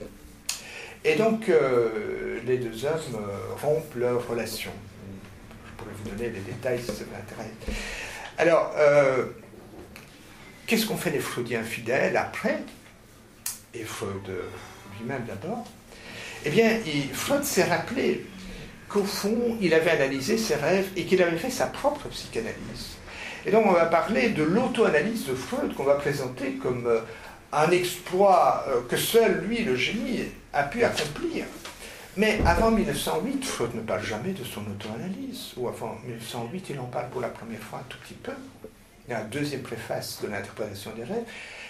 Et 1.03 1.15
donc, 1.15 1.49
euh, 1.49 2.39
les 2.47 2.57
deux 2.57 2.85
hommes 2.85 3.21
rompent 3.61 3.95
leur 3.95 4.25
relation. 4.27 4.71
Donner 6.05 6.29
les 6.29 6.39
détails 6.39 6.79
si 6.79 6.87
ça 6.87 7.03
vous 7.03 7.15
intéresse. 7.15 7.77
Alors, 8.37 8.75
qu'est-ce 10.67 10.85
qu'on 10.85 10.97
fait 10.97 11.11
des 11.11 11.19
Freudiens 11.19 11.63
fidèles 11.63 12.17
après 12.17 12.59
Et 13.73 13.83
Freud 13.83 14.29
lui-même 14.99 15.25
d'abord? 15.25 15.65
Eh 16.45 16.49
bien, 16.49 16.79
Freud 17.13 17.43
s'est 17.43 17.63
rappelé 17.63 18.25
qu'au 18.87 19.03
fond, 19.03 19.57
il 19.61 19.73
avait 19.73 19.91
analysé 19.91 20.37
ses 20.37 20.55
rêves 20.55 20.89
et 20.95 21.05
qu'il 21.05 21.21
avait 21.21 21.37
fait 21.37 21.49
sa 21.49 21.67
propre 21.67 22.07
psychanalyse. 22.09 22.97
Et 23.45 23.51
donc, 23.51 23.65
on 23.67 23.73
va 23.73 23.85
parler 23.85 24.29
de 24.29 24.43
l'auto-analyse 24.43 25.25
de 25.25 25.35
Freud 25.35 25.73
qu'on 25.75 25.83
va 25.83 25.95
présenter 25.95 26.53
comme 26.53 26.87
euh, 26.87 27.01
un 27.51 27.69
exploit 27.71 28.65
euh, 28.67 28.81
que 28.89 28.97
seul 28.97 29.43
lui, 29.47 29.63
le 29.63 29.75
génie, 29.75 30.23
a 30.53 30.63
pu 30.63 30.83
accomplir. 30.83 31.45
Mais 32.17 32.39
avant 32.45 32.71
1908, 32.71 33.43
Freud 33.43 33.75
ne 33.75 33.81
parle 33.81 34.03
jamais 34.03 34.31
de 34.31 34.43
son 34.43 34.61
auto-analyse. 34.61 35.51
Ou 35.57 35.67
avant 35.67 35.97
1908, 36.05 36.67
il 36.69 36.79
en 36.79 36.85
parle 36.85 37.09
pour 37.09 37.21
la 37.21 37.27
première 37.27 37.59
fois 37.59 37.79
un 37.79 37.85
tout 37.89 37.97
petit 37.99 38.13
peu. 38.13 38.31
Il 39.07 39.11
y 39.11 39.13
a 39.13 39.21
une 39.21 39.29
deuxième 39.29 39.61
préface 39.61 40.21
de 40.23 40.27
l'interprétation 40.27 40.91
des 40.95 41.03
rêves. 41.03 41.25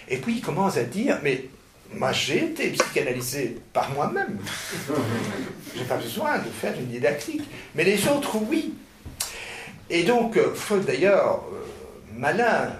Et 0.08 0.18
puis 0.18 0.36
il 0.36 0.40
commence 0.40 0.76
à 0.76 0.84
dire, 0.84 1.18
mais 1.22 1.46
moi, 1.92 2.12
j'ai 2.12 2.44
été 2.44 2.70
psychanalysé 2.70 3.58
par 3.72 3.90
moi-même. 3.90 4.38
Je 5.74 5.80
n'ai 5.80 5.84
pas 5.84 5.96
besoin 5.96 6.38
de 6.38 6.48
faire 6.48 6.74
une 6.78 6.86
didactique. 6.86 7.42
Mais 7.74 7.84
les 7.84 8.06
autres, 8.08 8.36
oui. 8.48 8.74
Et 9.90 10.04
donc, 10.04 10.38
Freud, 10.54 10.84
d'ailleurs, 10.84 11.44
euh, 11.52 11.64
malin, 12.16 12.72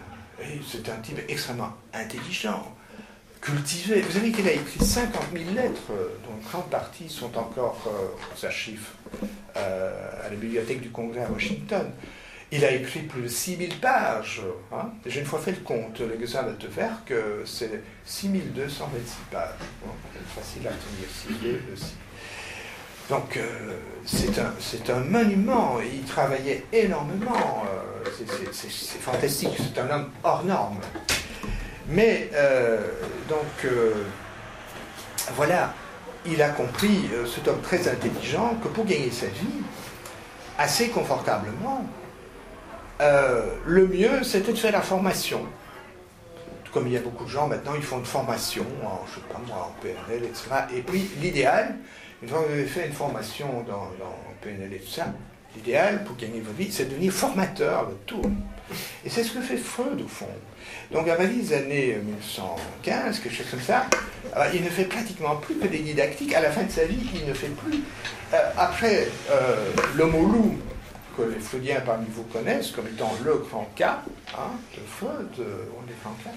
c'est 0.67 0.89
un 0.89 0.97
type 0.97 1.21
extrêmement 1.29 1.73
intelligent, 1.93 2.77
Vous 3.49 4.13
savez 4.13 4.33
qu'il 4.33 4.49
a 4.49 4.53
écrit 4.53 4.85
50 4.85 5.23
000 5.33 5.45
lettres, 5.55 5.81
euh, 5.93 6.09
dont 6.25 6.49
grande 6.49 6.69
partie 6.69 7.09
sont 7.09 7.37
encore, 7.39 7.89
sa 8.37 8.51
chiffre, 8.51 8.93
à 9.55 10.29
la 10.31 10.37
bibliothèque 10.37 10.81
du 10.81 10.91
Congrès 10.91 11.23
à 11.23 11.31
Washington. 11.31 11.91
Il 12.51 12.65
a 12.65 12.73
écrit 12.73 13.01
plus 13.01 13.23
de 13.23 13.29
6000 13.29 13.81
pages. 13.81 14.43
Hein. 14.73 14.91
J'ai 15.05 15.21
une 15.21 15.27
fois 15.27 15.39
fait 15.41 15.53
le 15.53 15.59
compte, 15.59 16.01
le 16.01 16.19
Gesamtwerk, 16.19 17.13
c'est 17.45 17.83
6226 18.05 19.17
pages. 19.31 19.51
c'est 20.13 20.41
facile 20.41 20.67
à 20.67 20.71
tenir. 20.71 21.67
Donc, 23.09 23.37
euh, 23.37 23.77
c'est 24.05 24.37
un, 24.41 24.95
un, 24.95 25.01
monument. 25.01 25.79
Il 25.81 26.03
travaillait 26.03 26.65
énormément. 26.73 27.65
Euh, 27.67 28.11
c'est 28.53 29.01
fantastique. 29.01 29.51
C'est 29.57 29.81
un 29.81 29.91
homme 29.91 30.11
hors 30.25 30.45
norme. 30.45 30.81
Mais, 31.89 32.31
euh, 32.35 32.79
donc, 33.29 33.67
voilà, 35.35 35.73
il 36.27 36.43
a 36.43 36.49
compris, 36.51 37.09
cet 37.33 37.49
homme 37.49 37.61
très 37.63 37.89
intelligent, 37.89 38.57
que 38.63 38.69
pour 38.69 38.85
gagner 38.85 39.11
sa 39.11 39.27
vie, 39.27 39.63
assez 40.59 40.89
confortablement, 40.89 41.85
euh, 43.01 43.47
le 43.67 43.87
mieux, 43.87 44.23
c'était 44.23 44.53
de 44.53 44.59
faire 44.59 44.73
la 44.73 44.81
formation. 44.81 45.41
Comme 46.73 46.87
il 46.87 46.95
y 46.95 46.97
a 46.97 47.01
beaucoup 47.01 47.25
de 47.25 47.31
gens 47.31 47.47
maintenant, 47.47 47.73
ils 47.75 47.83
font 47.83 47.99
une 47.99 48.07
formation 48.07 48.65
en, 48.85 49.07
je 49.07 49.15
sais 49.15 49.27
pas 49.33 49.41
moi, 49.47 49.71
en 49.71 49.81
PNL, 49.83 50.25
etc. 50.25 50.45
Et 50.75 50.83
puis, 50.83 51.11
l'idéal, 51.21 51.77
une 52.23 52.29
fois 52.29 52.43
que 52.43 52.47
vous 52.47 52.53
avez 52.53 52.67
fait 52.67 52.87
une 52.87 52.93
formation 52.93 53.65
dans, 53.67 53.91
PNL 54.43 54.73
et 54.75 54.79
tout 54.79 54.91
ça, 54.91 55.07
l'idéal 55.55 56.05
pour 56.05 56.17
gagner 56.17 56.41
votre 56.41 56.57
vie, 56.57 56.71
c'est 56.71 56.85
de 56.85 56.91
devenir 56.91 57.13
formateur 57.13 57.89
de 57.89 57.95
tout. 58.07 58.23
Et 59.05 59.11
c'est 59.11 59.23
ce 59.23 59.33
que 59.33 59.41
fait 59.41 59.57
Freud, 59.57 60.01
au 60.01 60.09
fond. 60.09 60.29
Donc, 60.91 61.09
à 61.09 61.15
partir 61.15 61.37
des 61.37 61.53
années 61.53 61.99
1915, 62.03 63.21
quelque 63.21 63.35
chose 63.35 63.47
comme 63.51 63.61
ça, 63.61 63.87
euh, 64.37 64.51
il 64.55 64.63
ne 64.65 64.71
fait 64.71 64.85
pratiquement 64.85 65.37
plus 65.37 65.57
que 65.57 65.67
des 65.67 65.79
didactiques. 65.79 66.35
À 66.35 66.41
la 66.41 66.51
fin 66.51 66.65
de 66.65 66.71
sa 66.71 66.85
vie, 66.85 66.99
il 67.15 67.27
ne 67.27 67.35
fait 67.35 67.49
plus. 67.49 67.81
Euh, 68.35 68.51
après 68.57 69.09
l'homme 69.95 70.15
au 70.17 70.27
loup, 70.27 70.59
que 71.17 71.23
les 71.23 71.41
Freudiens 71.41 71.81
parmi 71.85 72.07
vous 72.11 72.25
connaissent 72.25 72.71
comme 72.71 72.87
étant 72.87 73.13
le 73.25 73.37
grand 73.37 73.69
cas 73.75 74.03
hein, 74.35 74.53
de 74.75 74.81
Freud, 74.87 75.29
euh, 75.39 75.65
on 75.79 75.91
est 75.91 75.95
grand 76.03 76.15
cas. 76.23 76.37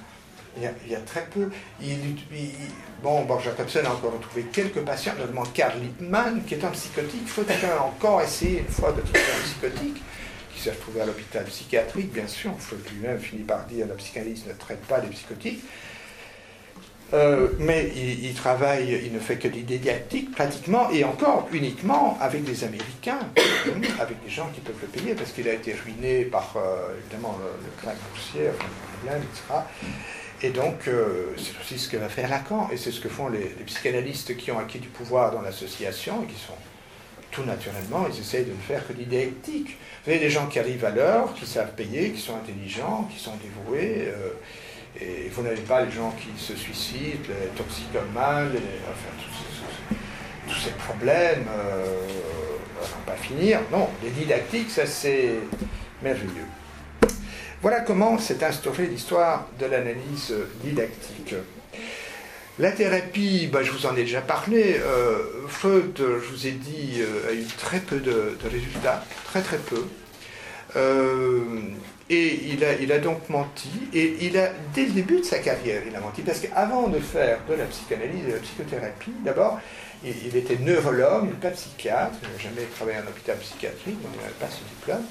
Il 0.58 0.64
y, 0.64 0.96
a, 0.96 1.00
très 1.00 1.26
peu. 1.28 1.50
bon, 3.04 3.24
Borg 3.24 3.42
Jacobson 3.44 3.82
a 3.86 3.92
encore 3.92 4.14
retrouvé 4.14 4.46
quelques 4.52 4.82
patients, 4.82 5.14
notamment 5.18 5.44
Karl 5.54 5.80
Lippmann, 5.80 6.44
qui 6.44 6.56
est 6.56 6.66
un 6.66 6.72
psychotique. 6.72 7.28
Freud 7.28 7.48
a 7.50 7.84
encore 7.84 8.22
essayé 8.24 8.60
une 8.60 8.68
fois 8.68 8.92
de 8.92 9.00
trouver 9.00 9.20
un 9.20 9.44
psychotique, 9.44 10.02
qui 10.60 10.66
s'est 10.66 10.72
retrouvé 10.72 11.00
à 11.02 11.06
l'hôpital 11.06 11.46
psychiatrique, 11.46 12.12
bien 12.12 12.28
sûr. 12.28 12.52
Freud 12.60 12.82
lui-même 12.92 13.20
finit 13.20 13.44
par 13.44 13.66
dire 13.66 13.88
la 13.88 13.96
psychanalyse 13.96 14.46
ne 14.46 14.54
traite 14.54 14.82
pas 14.82 15.00
les 15.00 15.08
psychotiques. 15.08 15.64
Euh, 17.14 17.48
mais 17.58 17.92
il, 17.96 18.34
travaille, 18.36 19.02
il 19.04 19.14
ne 19.14 19.20
fait 19.20 19.38
que 19.38 19.48
des 19.48 19.62
didactiques 19.62 20.32
pratiquement, 20.32 20.92
et 20.92 21.04
encore 21.04 21.48
uniquement 21.52 22.18
avec 22.20 22.44
des 22.44 22.64
Américains, 22.66 23.20
avec 24.00 24.24
des 24.24 24.30
gens 24.30 24.50
qui 24.54 24.60
peuvent 24.62 24.76
le 24.82 24.88
payer, 24.88 25.16
parce 25.16 25.32
qu'il 25.32 25.48
a 25.48 25.54
été 25.54 25.74
ruiné 25.74 26.26
par 26.26 26.54
euh, 26.58 26.94
évidemment 27.00 27.40
le, 27.40 27.66
le 27.66 27.82
crack 27.82 27.96
boursier, 28.12 28.50
etc. 29.08 29.64
Et 30.42 30.52
donc, 30.52 30.88
euh, 30.88 31.34
c'est 31.38 31.60
aussi 31.60 31.80
ce 31.80 31.90
que 31.90 31.98
va 31.98 32.10
faire 32.10 32.30
Lacan, 32.30 32.70
et 32.72 32.78
c'est 32.78 32.92
ce 32.92 33.00
que 33.00 33.10
font 33.10 33.30
les, 33.30 33.56
psychanalystes 33.66 34.38
qui 34.38 34.52
ont 34.52 34.60
acquis 34.60 34.80
du 34.80 34.90
pouvoir 34.90 35.32
dans 35.32 35.42
l'association, 35.42 36.24
et 36.24 36.28
qui 36.28 36.40
sont 36.40 36.54
tout 37.32 37.44
naturellement, 37.44 38.08
ils 38.12 38.20
essayent 38.20 38.46
de 38.46 38.52
ne 38.52 38.58
faire 38.58 38.88
que 38.88 38.94
des 38.94 39.06
didactiques. 39.06 39.78
Vous 40.04 40.12
avez 40.12 40.20
des 40.20 40.30
gens 40.30 40.48
qui 40.48 40.60
arrivent 40.60 40.86
à 40.86 40.92
l'heure, 40.92 41.34
qui 41.34 41.46
savent 41.46 41.74
payer, 41.74 42.12
qui 42.12 42.22
sont 42.22 42.36
intelligents, 42.36 43.08
qui 43.14 43.20
sont 43.20 43.34
dévoués. 43.38 44.12
Et 45.00 45.30
vous 45.30 45.44
n'avez 45.44 45.62
pas 45.62 45.86
les 45.86 45.92
gens 45.92 46.12
qui 46.12 46.42
se 46.42 46.56
suicident, 46.56 47.30
les 47.30 47.50
toxicomanes, 47.56 48.52
enfin, 48.90 49.10
tous, 50.48 50.60
ces, 50.60 50.72
problèmes, 50.72 51.46
euh, 51.48 51.86
on 52.82 53.10
va 53.10 53.16
pas 53.16 53.22
finir. 53.22 53.62
Non, 53.72 53.88
les 54.04 54.10
didactiques, 54.10 54.72
ça 54.72 54.86
c'est 54.86 55.36
merveilleux. 56.02 56.48
Voilà 57.62 57.82
comment 57.82 58.18
s'est 58.18 58.44
instaurée 58.44 58.88
l'histoire 58.88 59.48
de 59.60 59.68
l'analyse 59.68 60.34
didactique. 60.64 61.36
La 62.60 62.72
thérapie, 62.72 63.48
bah, 63.48 63.64
je 63.64 63.72
vous 63.72 63.86
en 63.86 63.96
ai 63.96 64.02
déjà 64.04 64.22
parlé. 64.22 64.80
Freud, 65.48 65.98
je 65.98 66.32
vous 66.32 66.48
ai 66.48 66.52
dit, 66.52 67.00
euh, 67.00 67.30
a 67.30 67.34
eu 67.34 67.44
très 67.58 67.80
peu 67.80 68.00
de, 68.00 68.36
résultats, 68.50 69.04
très 69.26 69.42
très 69.42 69.58
peu. 69.58 69.86
Euh, 70.76 71.62
et 72.10 72.40
il 72.52 72.64
a, 72.64 72.74
il 72.74 72.92
a 72.92 73.00
donc 73.00 73.30
menti, 73.30 73.70
et 73.94 74.16
il 74.22 74.38
a, 74.38 74.50
dès 74.74 74.86
le 74.86 74.92
début 74.92 75.20
de 75.20 75.26
sa 75.26 75.40
carrière, 75.40 75.82
il 75.88 75.96
a 75.96 76.00
menti, 76.00 76.22
parce 76.22 76.40
qu'avant 76.40 76.88
de 76.88 77.00
faire 77.00 77.40
de 77.48 77.56
la 77.56 77.66
psychanalyse 77.66 78.24
et 78.26 78.28
de 78.30 78.34
la 78.34 78.40
psychothérapie, 78.40 79.14
d'abord, 79.24 79.60
il, 80.04 80.36
était 80.36 80.58
neurologue, 80.58 81.34
pas 81.42 81.52
psychiatre, 81.52 82.16
il 82.24 82.30
n'a 82.30 82.38
jamais 82.38 82.68
travaillé 82.76 82.98
en 83.00 83.08
hôpital 83.08 83.38
psychiatrique, 83.38 84.02
donc 84.02 84.12
il 84.16 84.22
n'avait 84.22 84.34
pas 84.40 84.50
ce 84.50 84.64
diplôme. 84.76 85.06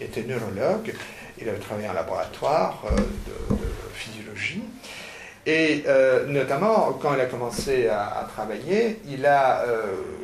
Il 0.00 0.06
était 0.06 0.22
neurologue, 0.22 0.94
il 1.40 1.48
avait 1.48 1.58
travaillé 1.58 1.88
en 1.88 1.92
laboratoire 1.94 2.84
euh, 2.86 2.96
de, 2.96 3.56
physiologie, 3.94 4.62
et 5.50 5.82
euh, 5.88 6.26
notamment, 6.26 6.92
quand 6.92 7.12
il 7.12 7.20
a 7.20 7.26
commencé 7.26 7.88
à, 7.88 8.24
travailler, 8.32 9.00
il 9.08 9.26
a 9.26 9.64
euh, 9.64 9.82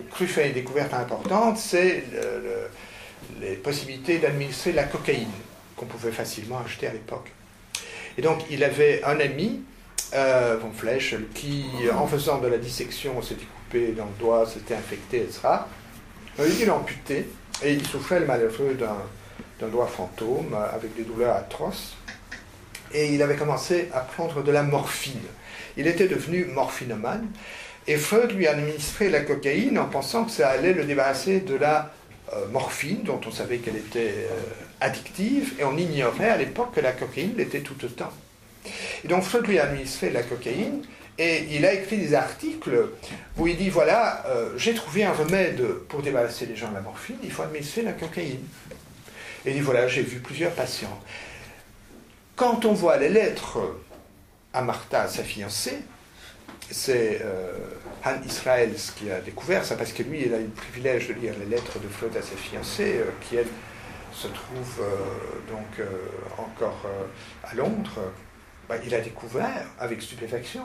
cru 0.08 0.28
faire 0.28 0.46
une 0.46 0.52
découverte 0.52 0.94
importante, 0.94 1.58
c'est 1.58 2.04
les 3.40 3.56
possibilités 3.56 4.18
d'administrer 4.18 4.70
la 4.70 4.84
cocaïne 4.84 5.36
qu'on 5.74 5.86
pouvait 5.86 6.12
facilement 6.12 6.60
acheter 6.64 6.86
à 6.86 6.92
l'époque. 6.92 7.32
Et 8.16 8.22
donc 8.22 8.44
il 8.50 8.62
avait 8.62 9.02
un 9.04 9.18
ami, 9.18 9.62
euh, 10.14 10.58
Von 10.62 10.70
Flèche, 10.70 11.16
qui 11.34 11.64
en 11.92 12.06
faisant 12.06 12.38
de 12.38 12.46
la 12.46 12.58
dissection 12.58 13.20
s'était 13.20 13.46
coupé 13.46 13.92
dans 13.92 14.04
le 14.04 14.18
doigt, 14.20 14.46
s'était 14.46 14.74
infecté, 14.74 15.22
etc. 15.22 15.40
Il 16.38 16.66
l'a 16.66 16.74
amputé 16.76 17.26
et 17.64 17.72
il 17.72 17.84
souffrait 17.84 18.20
le 18.20 18.26
malheureux 18.26 18.78
d'un 19.58 19.68
doigt 19.68 19.88
fantôme 19.88 20.56
avec 20.72 20.94
des 20.94 21.02
douleurs 21.02 21.34
atroces. 21.34 21.96
Et 22.92 23.12
il 23.14 23.22
avait 23.22 23.36
commencé 23.36 23.88
à 23.92 24.00
prendre 24.00 24.42
de 24.42 24.52
la 24.52 24.62
morphine. 24.62 25.20
Il 25.76 25.86
était 25.86 26.08
devenu 26.08 26.44
morphinomane 26.46 27.26
Et 27.86 27.96
Freud 27.96 28.32
lui 28.32 28.46
a 28.46 28.52
administré 28.52 29.10
la 29.10 29.20
cocaïne 29.20 29.78
en 29.78 29.86
pensant 29.86 30.24
que 30.24 30.30
ça 30.30 30.48
allait 30.48 30.72
le 30.72 30.84
débarrasser 30.84 31.40
de 31.40 31.54
la 31.54 31.92
euh, 32.32 32.46
morphine, 32.48 33.02
dont 33.04 33.20
on 33.24 33.30
savait 33.30 33.58
qu'elle 33.58 33.76
était 33.76 34.26
euh, 34.30 34.40
addictive, 34.80 35.54
et 35.60 35.64
on 35.64 35.76
ignorait 35.76 36.30
à 36.30 36.36
l'époque 36.36 36.74
que 36.74 36.80
la 36.80 36.92
cocaïne 36.92 37.34
l'était 37.36 37.60
tout 37.60 37.76
autant. 37.84 38.12
Et 39.04 39.08
donc 39.08 39.22
Freud 39.22 39.46
lui 39.46 39.60
a 39.60 39.64
administré 39.64 40.10
la 40.10 40.24
cocaïne, 40.24 40.82
et 41.18 41.44
il 41.50 41.64
a 41.64 41.72
écrit 41.72 41.98
des 41.98 42.14
articles 42.14 42.88
où 43.38 43.46
il 43.46 43.56
dit 43.56 43.70
voilà, 43.70 44.24
euh, 44.26 44.50
j'ai 44.56 44.74
trouvé 44.74 45.04
un 45.04 45.12
remède 45.12 45.62
pour 45.88 46.02
débarrasser 46.02 46.46
les 46.46 46.56
gens 46.56 46.68
de 46.70 46.74
la 46.74 46.80
morphine, 46.80 47.16
il 47.22 47.30
faut 47.30 47.42
administrer 47.42 47.82
la 47.82 47.92
cocaïne. 47.92 48.44
Et 49.44 49.50
il 49.50 49.54
dit 49.54 49.60
voilà, 49.60 49.86
j'ai 49.86 50.02
vu 50.02 50.18
plusieurs 50.18 50.52
patients. 50.52 51.00
Quand 52.36 52.66
on 52.66 52.74
voit 52.74 52.98
les 52.98 53.08
lettres 53.08 53.60
à 54.52 54.60
Martha, 54.60 55.08
sa 55.08 55.24
fiancée, 55.24 55.78
c'est 56.70 57.22
euh, 57.22 57.56
Han 58.04 58.16
Israël 58.26 58.74
qui 58.98 59.10
a 59.10 59.22
découvert 59.22 59.64
ça, 59.64 59.74
parce 59.74 59.94
que 59.94 60.02
lui, 60.02 60.24
il 60.26 60.34
a 60.34 60.38
eu 60.38 60.42
le 60.42 60.50
privilège 60.50 61.08
de 61.08 61.14
lire 61.14 61.32
les 61.38 61.46
lettres 61.46 61.78
de 61.78 61.88
Freud 61.88 62.14
à 62.14 62.20
sa 62.20 62.36
fiancée, 62.36 62.98
euh, 62.98 63.10
qui 63.22 63.36
elle 63.36 63.46
se 64.12 64.26
trouve 64.28 64.82
euh, 64.82 65.50
donc 65.50 65.88
encore 66.36 66.84
à 67.42 67.54
Londres. 67.54 68.12
Bah, 68.68 68.76
il 68.84 68.94
a 68.94 69.00
découvert 69.00 69.66
avec 69.78 70.02
stupéfaction 70.02 70.64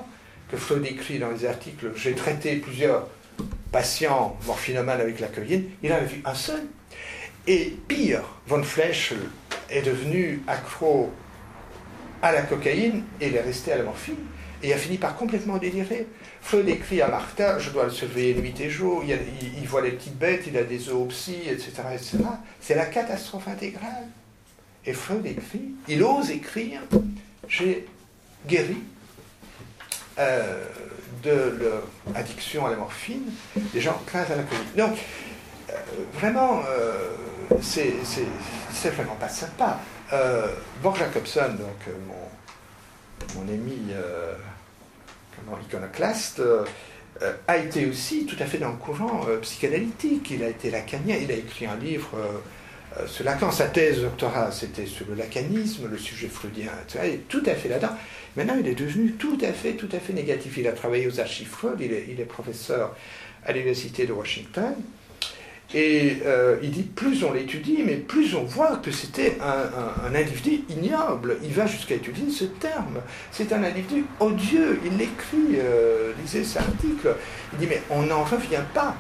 que 0.50 0.58
Freud 0.58 0.86
écrit 0.86 1.20
dans 1.20 1.32
les 1.32 1.46
articles 1.46 1.92
J'ai 1.96 2.16
traité 2.16 2.58
plusieurs 2.58 3.08
patients 3.72 4.38
morphinomanes 4.46 5.00
avec 5.00 5.22
la 5.22 5.28
cocaïne, 5.28 5.70
il 5.84 5.94
en 5.94 5.98
a 5.98 6.00
vu 6.02 6.22
un 6.26 6.36
seul. 6.36 6.64
Et 7.48 7.78
pire, 7.88 8.24
Von 8.48 8.64
Flesch 8.64 9.14
est 9.70 9.84
devenu 9.84 10.44
accro 10.48 11.12
à 12.22 12.32
la 12.32 12.44
cocaïne 12.44 13.04
et 13.20 13.28
il 13.28 13.36
est 13.36 13.42
resté 13.42 13.72
à 13.72 13.78
la 13.78 13.84
morphine 13.84 14.18
et 14.64 14.74
a 14.74 14.78
fini 14.78 14.98
par 14.98 15.16
complètement 15.16 15.58
délirer. 15.58 16.08
Freud 16.42 16.68
écrit 16.70 17.02
à 17.02 17.08
Martha, 17.08 17.60
je 17.60 17.72
dois 17.72 17.86
le 17.86 17.90
surveiller 17.92 18.36
nuit 18.36 18.54
et 18.60 18.70
jour, 18.70 19.04
il, 19.04 19.68
voit 19.68 19.82
les 19.82 19.92
petites 19.92 20.18
bêtes, 20.18 20.44
il 20.48 20.58
a 20.58 20.64
des 20.64 20.80
zoopsies, 20.80 21.48
etc. 21.48 21.72
etc. 21.94 22.18
C'est 22.60 22.76
la 22.76 22.86
catastrophe 22.86 23.48
intégrale. 23.48 24.08
Et 24.86 24.94
Freud 24.94 25.26
écrit, 25.26 25.72
il 25.88 26.04
ose 26.04 26.32
écrire, 26.32 26.82
j'ai 27.48 27.88
guéri 28.48 28.78
euh, 30.20 30.66
de 31.24 31.58
leur 31.60 31.84
addiction 32.16 32.66
à 32.66 32.72
la 32.72 32.78
morphine 32.78 33.32
des 33.74 33.82
gens 33.82 34.02
grâce 34.08 34.32
à 34.32 34.36
la 34.36 34.44
Covid. 34.44 34.60
Donc, 34.76 34.98
euh, 35.70 35.74
vraiment, 36.16 36.62
euh, 36.68 37.10
c'est 37.62 38.90
vraiment 38.90 39.16
pas 39.16 39.30
sympa. 39.30 39.80
Borg 40.82 40.98
Jacobson, 40.98 41.50
donc 41.58 41.96
mon, 42.08 43.40
mon 43.40 43.54
ami 43.54 43.94
iconoclaste, 45.60 46.40
euh, 46.40 46.66
euh, 47.22 47.34
a 47.48 47.58
été 47.58 47.86
aussi 47.86 48.26
tout 48.26 48.38
à 48.40 48.46
fait 48.46 48.58
dans 48.58 48.72
le 48.72 48.78
courant 48.78 49.26
euh, 49.28 49.38
psychanalytique. 49.40 50.32
Il 50.32 50.44
a 50.44 50.50
été 50.50 50.72
lacanien, 50.72 51.16
il 51.22 51.32
a 51.32 51.36
écrit 51.36 51.66
un 51.66 51.76
livre 51.76 52.10
sur 53.06 53.24
Lacan. 53.24 53.52
Sa 53.52 53.68
thèse 53.68 53.98
de 53.98 54.04
doctorat, 54.04 54.52
c'était 54.52 54.86
sur 54.86 55.08
le 55.08 55.16
lacanisme, 55.16 55.88
le 55.90 55.98
sujet 55.98 56.28
freudien, 56.28 56.72
etc. 56.84 57.06
Il 57.06 57.14
est 57.14 57.28
tout 57.28 57.44
à 57.46 57.56
fait 57.56 57.70
là-dedans. 57.70 57.96
Maintenant, 58.36 58.56
il 58.60 58.68
est 58.68 58.76
devenu 58.76 59.14
tout 59.14 59.38
à 59.42 59.52
fait, 59.52 59.74
tout 59.74 59.90
à 59.92 60.00
fait 60.00 60.14
négatif. 60.14 60.58
Il 60.58 60.68
a 60.68 60.72
travaillé 60.72 61.08
aux 61.08 61.20
archives 61.20 61.50
Freud, 61.50 61.78
il 61.80 61.92
est, 61.92 62.06
il 62.10 62.20
est 62.20 62.26
professeur 62.26 62.96
à 63.46 63.52
l'Université 63.52 64.06
de 64.06 64.14
Washington. 64.14 64.76
Et 65.74 66.18
euh, 66.26 66.58
il 66.62 66.72
dit, 66.72 66.84
plus 66.84 67.24
on 67.24 67.32
l'étudie, 67.32 67.82
mais 67.86 67.96
plus 67.96 68.36
on 68.36 68.44
voit 68.44 68.78
que 68.78 68.92
c'était 68.92 69.38
un, 69.42 70.14
individu 70.14 70.64
ignoble. 70.70 71.38
Il 71.44 71.54
va 71.54 71.66
jusqu'à 71.66 71.96
étudier 71.96 72.30
ce 72.30 72.44
terme. 72.44 73.00
C'est 73.32 73.54
un 73.54 73.64
individu 73.64 74.06
odieux. 74.20 74.80
Il 74.86 74.98
l'écrit, 74.98 75.56
euh, 75.56 76.12
lisez 76.22 76.44
cet 76.44 76.64
article. 76.64 77.16
Il 77.54 77.60
dit, 77.60 77.68
mais 77.68 77.82
on 77.90 78.04
n'en 78.04 78.24
revient 78.24 78.64
pas. 78.74 78.96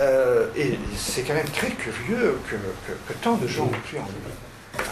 Euh, 0.00 0.46
et 0.56 0.78
c'est 0.96 1.22
quand 1.22 1.34
même 1.34 1.48
très 1.50 1.70
curieux 1.70 2.38
que, 2.48 2.56
tant 3.22 3.36
de 3.36 3.46
gens 3.46 3.64
ont 3.64 3.88
pu 3.88 3.98
en 3.98 4.06
lire. 4.06 4.86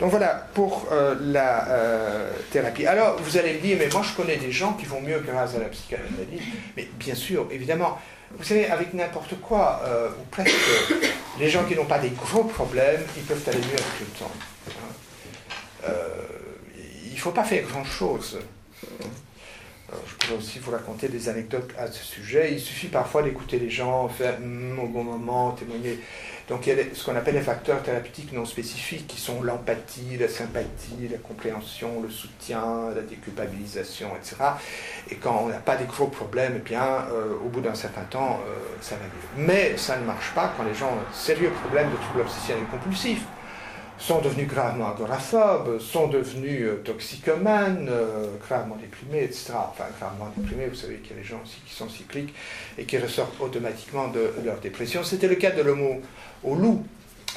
Donc 0.00 0.10
voilà, 0.10 0.48
pour 0.52 0.88
la 1.20 1.66
thérapie. 2.50 2.84
Alors, 2.84 3.16
vous 3.22 3.38
allez 3.38 3.54
me 3.54 3.60
dire, 3.60 3.76
mais 3.78 3.88
moi 3.92 4.02
je 4.02 4.14
connais 4.14 4.36
des 4.36 4.52
gens 4.52 4.74
qui 4.74 4.86
vont 4.86 5.00
mieux 5.00 5.20
grâce 5.20 5.54
à 5.54 5.60
la 5.60 5.66
psychanalyse. 5.66 6.42
Mais 6.76 6.88
bien 6.98 7.14
sûr, 7.14 7.46
évidemment, 7.50 7.98
vous 8.36 8.44
savez, 8.44 8.66
avec 8.66 8.94
n'importe 8.94 9.40
quoi, 9.40 9.80
euh, 9.84 10.08
ou 10.10 10.24
presque, 10.30 10.54
les 11.38 11.48
gens 11.48 11.64
qui 11.64 11.74
n'ont 11.74 11.84
pas 11.84 11.98
des 11.98 12.10
gros 12.10 12.44
problèmes, 12.44 13.02
ils 13.16 13.22
peuvent 13.22 13.42
aller 13.46 13.58
mieux 13.58 13.64
avec 13.64 14.00
le 14.00 14.06
temps. 14.18 14.32
Euh, 15.88 16.08
il 17.06 17.14
ne 17.14 17.18
faut 17.18 17.30
pas 17.30 17.44
faire 17.44 17.64
grand-chose. 17.64 18.38
je 18.80 20.14
pourrais 20.16 20.38
aussi 20.38 20.58
vous 20.58 20.70
raconter 20.72 21.08
des 21.08 21.28
anecdotes 21.28 21.70
à 21.78 21.86
ce 21.86 22.04
sujet. 22.04 22.52
Il 22.52 22.60
suffit 22.60 22.88
parfois 22.88 23.22
d'écouter 23.22 23.58
les 23.58 23.70
gens, 23.70 24.08
faire 24.08 24.38
mm, 24.40 24.78
au 24.78 24.88
bon 24.88 25.04
moment, 25.04 25.52
témoigner. 25.52 26.00
Donc 26.48 26.66
il 26.66 26.76
y 26.76 26.80
a 26.80 26.84
ce 26.92 27.04
qu'on 27.04 27.16
appelle 27.16 27.34
les 27.34 27.40
facteurs 27.40 27.82
thérapeutiques 27.82 28.32
non 28.32 28.44
spécifiques 28.44 29.06
qui 29.06 29.20
sont 29.20 29.42
l'empathie, 29.42 30.18
la 30.18 30.28
sympathie, 30.28 31.08
la 31.10 31.18
compréhension, 31.18 32.02
le 32.02 32.10
soutien, 32.10 32.90
la 32.94 33.00
déculpabilisation, 33.00 34.10
etc. 34.16 34.36
Et 35.10 35.16
quand 35.16 35.42
on 35.44 35.48
n'a 35.48 35.58
pas 35.58 35.76
des 35.76 35.86
gros 35.86 36.08
problèmes, 36.08 36.54
eh 36.56 36.60
bien, 36.60 37.06
euh, 37.12 37.34
au 37.44 37.48
bout 37.48 37.60
d'un 37.60 37.74
certain 37.74 38.02
temps, 38.02 38.40
euh, 38.46 38.54
ça 38.82 38.96
va 38.96 39.04
mieux. 39.04 39.46
Mais 39.46 39.76
ça 39.78 39.96
ne 39.96 40.04
marche 40.04 40.32
pas 40.34 40.52
quand 40.56 40.64
les 40.64 40.74
gens 40.74 40.88
ont 40.88 41.14
sérieux 41.14 41.50
problèmes 41.62 41.90
de 41.90 41.96
troubles 41.96 42.20
obsessionnels 42.20 42.66
compulsifs 42.70 43.24
sont 43.98 44.20
devenus 44.20 44.48
gravement 44.48 44.90
agoraphobes, 44.90 45.78
sont 45.80 46.08
devenus 46.08 46.62
euh, 46.62 46.82
toxicomanes, 46.84 47.90
gravement 48.46 48.76
déprimés, 48.76 49.24
etc. 49.24 49.52
Enfin, 49.54 49.84
gravement 49.98 50.32
déprimés, 50.36 50.66
vous 50.66 50.74
savez 50.74 50.96
qu'il 50.96 51.16
y 51.16 51.18
a 51.18 51.22
des 51.22 51.28
gens 51.28 51.40
aussi 51.44 51.60
qui 51.66 51.74
sont 51.74 51.88
cycliques 51.88 52.34
et 52.78 52.84
qui 52.84 52.98
ressortent 52.98 53.40
automatiquement 53.40 54.08
de 54.08 54.32
leur 54.44 54.58
dépression. 54.60 55.04
C'était 55.04 55.28
le 55.28 55.36
cas 55.36 55.50
de 55.50 55.62
l'homo 55.62 56.00
au 56.42 56.54
loup. 56.54 56.84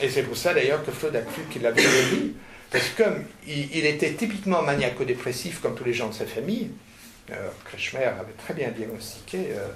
Et 0.02 0.10
c'est 0.10 0.24
pour 0.24 0.38
ça 0.38 0.54
d'ailleurs 0.54 0.84
que 0.86 0.92
Freud 0.92 1.16
a 1.16 1.22
cru 1.22 1.42
qu'il 1.50 1.66
avait 1.66 1.82
guéri, 1.82 2.36
parce 2.72 2.90
que 2.90 3.04
comme 3.04 3.24
il, 3.48 3.86
était 3.86 4.14
typiquement 4.14 4.62
maniaco-dépressif 4.62 5.62
comme 5.62 5.76
tous 5.76 5.86
les 5.86 5.94
gens 5.94 6.10
de 6.10 6.14
sa 6.14 6.26
famille, 6.26 6.72
euh, 7.32 7.50
Kretschmer 7.66 8.04
avait 8.04 8.34
très 8.38 8.54
bien 8.54 8.70
diagnostiqué 8.70 9.50
euh, 9.52 9.68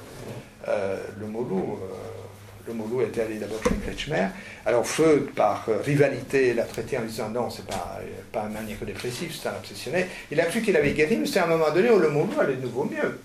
euh, 0.67 1.03
le 1.19 1.27
molou. 1.27 1.79
le 1.79 2.20
molou 2.69 3.01
était 3.01 3.21
allé 3.21 3.35
d'abord 3.35 3.61
chez 3.63 3.75
Kretschmer. 3.85 4.27
Alors 4.65 4.85
Freud, 4.85 5.31
par 5.31 5.65
rivalité, 5.83 6.53
l'a 6.53 6.63
traité 6.63 6.97
en 6.97 7.03
disant 7.03 7.29
non, 7.29 7.49
c'est 7.49 7.65
pas, 7.65 7.99
pas 8.31 8.43
un 8.43 8.49
maniaco-dépressif, 8.49 9.39
c'est 9.41 9.49
un 9.49 9.53
obsessionné. 9.53 10.07
Il 10.31 10.39
a 10.39 10.45
cru 10.45 10.61
qu'il 10.61 10.75
avait 10.75 10.93
guéri, 10.93 11.17
mais 11.17 11.25
c'est 11.25 11.39
à 11.39 11.45
un 11.45 11.47
moment 11.47 11.71
donné 11.71 11.89
où 11.89 11.99
le 11.99 12.09
molou 12.09 12.39
allait 12.39 12.55
de 12.55 12.61
nouveau 12.61 12.85
mieux. 12.85 13.19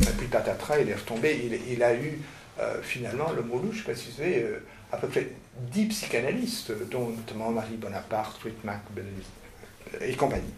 Et 0.00 0.12
puis 0.18 0.28
tatatra, 0.28 0.80
il 0.80 0.88
est 0.88 0.94
retombé, 0.94 1.50
il, 1.70 1.82
a 1.82 1.94
eu 1.94 2.20
finalement 2.82 3.30
le 3.34 3.42
molou, 3.42 3.72
je 3.72 3.78
ne 3.78 3.82
sais 3.82 3.92
pas 3.92 3.94
si 3.94 4.10
vous 4.10 4.16
savez, 4.16 4.46
à 4.92 4.96
peu 4.96 5.08
près 5.08 5.28
dix 5.72 5.86
psychanalystes, 5.86 6.72
dont 6.90 7.08
notamment 7.08 7.50
Marie 7.50 7.76
Bonaparte, 7.76 8.42
Whitmack 8.44 8.80
et 10.00 10.14
compagnie. 10.14 10.52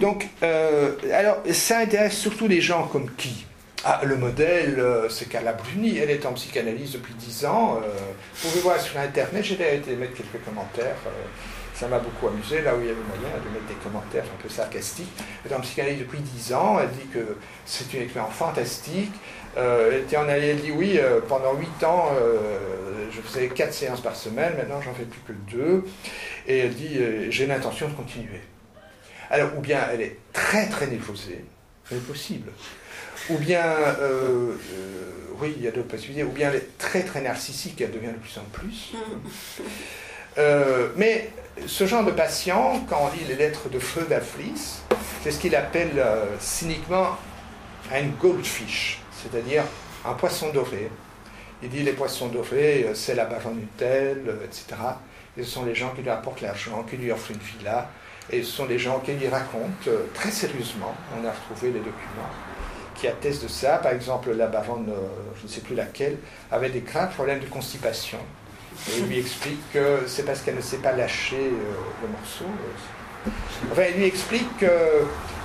Donc, 0.00 0.28
euh, 0.42 0.96
alors, 1.12 1.38
ça 1.52 1.78
intéresse 1.78 2.16
surtout 2.16 2.48
les 2.48 2.60
gens 2.60 2.86
comme 2.88 3.10
qui? 3.14 3.46
Ah, 3.84 4.00
le 4.04 4.16
modèle, 4.16 4.78
euh, 4.78 5.08
c'est 5.08 5.28
Carla 5.28 5.52
Bruni, 5.52 5.98
elle 5.98 6.10
est 6.10 6.24
en 6.26 6.32
psychanalyse 6.32 6.92
depuis 6.92 7.14
dix 7.14 7.44
ans. 7.44 7.80
Euh, 7.82 7.88
vous 8.34 8.48
pouvez 8.48 8.60
voir 8.60 8.80
sur 8.80 8.98
Internet, 8.98 9.44
j'ai 9.44 9.54
été 9.54 9.96
mettre 9.96 10.14
quelques 10.14 10.44
commentaires. 10.44 10.96
ça 11.74 11.88
m'a 11.88 11.98
beaucoup 11.98 12.28
amusé, 12.28 12.62
là 12.62 12.74
où 12.74 12.80
il 12.80 12.86
y 12.86 12.90
avait 12.90 13.00
moyen 13.00 13.34
de 13.44 13.50
mettre 13.52 13.66
des 13.66 13.82
commentaires 13.82 14.24
un 14.24 14.42
peu 14.42 14.48
sarcastiques. 14.48 15.12
Elle 15.44 15.52
est 15.52 15.54
en 15.54 15.60
psychanalyse 15.60 16.00
depuis 16.00 16.20
dix 16.20 16.52
ans, 16.52 16.78
elle 16.80 16.90
dit 16.90 17.08
que 17.12 17.36
c'est 17.66 17.92
une 17.94 18.02
expérience 18.02 18.34
fantastique. 18.34 19.12
elle 19.56 20.00
était 20.00 20.16
en 20.16 20.28
elle 20.28 20.60
dit 20.60 20.70
oui, 20.70 21.00
pendant 21.28 21.54
huit 21.54 21.84
ans, 21.84 22.10
je 23.10 23.20
faisais 23.20 23.48
quatre 23.48 23.74
séances 23.74 24.00
par 24.00 24.16
semaine, 24.16 24.54
maintenant 24.56 24.80
j'en 24.80 24.94
fais 24.94 25.04
plus 25.04 25.20
que 25.20 25.32
deux. 25.50 25.84
Et 26.46 26.58
elle 26.58 26.74
dit, 26.74 26.98
euh, 26.98 27.30
j'ai 27.30 27.46
l'intention 27.46 27.88
de 27.88 27.94
continuer. 27.94 28.40
Alors, 29.30 29.56
ou 29.56 29.60
bien 29.60 29.80
elle 29.92 30.02
est 30.02 30.18
très 30.32 30.68
très 30.68 30.86
névrosée, 30.86 31.44
c'est 31.88 32.04
possible. 32.06 32.50
Ou 33.30 33.38
bien, 33.38 33.64
euh, 33.64 34.00
euh, 34.00 34.54
oui, 35.40 35.54
il 35.56 35.62
y 35.62 35.68
a 35.68 35.70
d'autres 35.70 35.88
possibilités, 35.88 36.24
ou 36.24 36.30
bien 36.30 36.50
elle 36.50 36.56
est 36.56 36.78
très 36.78 37.02
très 37.02 37.20
narcissique, 37.20 37.80
elle 37.80 37.92
devient 37.92 38.08
de 38.08 38.18
plus 38.18 38.38
en 38.38 38.44
plus. 38.52 38.92
mais 40.96 41.30
ce 41.66 41.86
genre 41.86 42.04
de 42.04 42.12
patient, 42.12 42.84
quand 42.88 43.10
on 43.10 43.16
lit 43.16 43.24
les 43.28 43.36
lettres 43.36 43.68
de 43.68 43.78
Freud 43.78 44.12
à 44.12 44.20
c'est 45.22 45.30
ce 45.30 45.38
qu'il 45.38 45.54
appelle 45.54 46.02
cyniquement 46.40 47.16
un 47.92 48.06
goldfish, 48.20 49.00
c'est-à-dire 49.22 49.64
un 50.04 50.14
poisson 50.14 50.50
doré, 50.52 50.90
il 51.62 51.68
dit 51.68 51.82
les 51.82 51.92
poissons 51.92 52.28
dorés, 52.28 52.84
euh, 52.88 52.94
c'est 52.94 53.14
la 53.14 53.24
baronne 53.24 53.64
telle, 53.76 54.24
euh, 54.26 54.44
etc. 54.44 54.64
Et 55.36 55.44
ce 55.44 55.50
sont 55.50 55.64
les 55.64 55.74
gens 55.74 55.90
qui 55.90 56.02
lui 56.02 56.10
apportent 56.10 56.40
l'argent, 56.40 56.82
qui 56.82 56.96
lui 56.96 57.12
offrent 57.12 57.30
une 57.30 57.38
villa. 57.38 57.88
Et 58.30 58.42
ce 58.42 58.50
sont 58.50 58.66
les 58.66 58.78
gens 58.78 58.98
qui 58.98 59.12
lui 59.12 59.28
racontent 59.28 59.70
euh, 59.86 60.06
très 60.12 60.30
sérieusement, 60.30 60.94
on 61.16 61.24
a 61.24 61.30
retrouvé 61.30 61.72
les 61.72 61.78
documents 61.78 62.30
qui 63.02 63.08
attestent 63.08 63.42
de 63.42 63.48
ça. 63.48 63.78
Par 63.78 63.92
exemple, 63.92 64.30
la 64.32 64.46
baronne, 64.46 64.88
je 65.36 65.42
ne 65.42 65.48
sais 65.48 65.60
plus 65.60 65.74
laquelle, 65.74 66.18
avait 66.52 66.70
des 66.70 66.80
graves 66.80 67.12
problèmes 67.12 67.40
de 67.40 67.46
constipation. 67.46 68.18
Et 68.96 69.00
lui 69.00 69.18
explique 69.18 69.60
que 69.72 70.04
c'est 70.06 70.24
parce 70.24 70.40
qu'elle 70.40 70.54
ne 70.54 70.60
sait 70.62 70.78
pas 70.78 70.92
lâcher 70.92 71.50
le 72.02 72.08
morceau, 72.08 72.46
Enfin, 73.70 73.82
il 73.90 74.00
lui 74.00 74.06
explique 74.06 74.58
que 74.58 74.66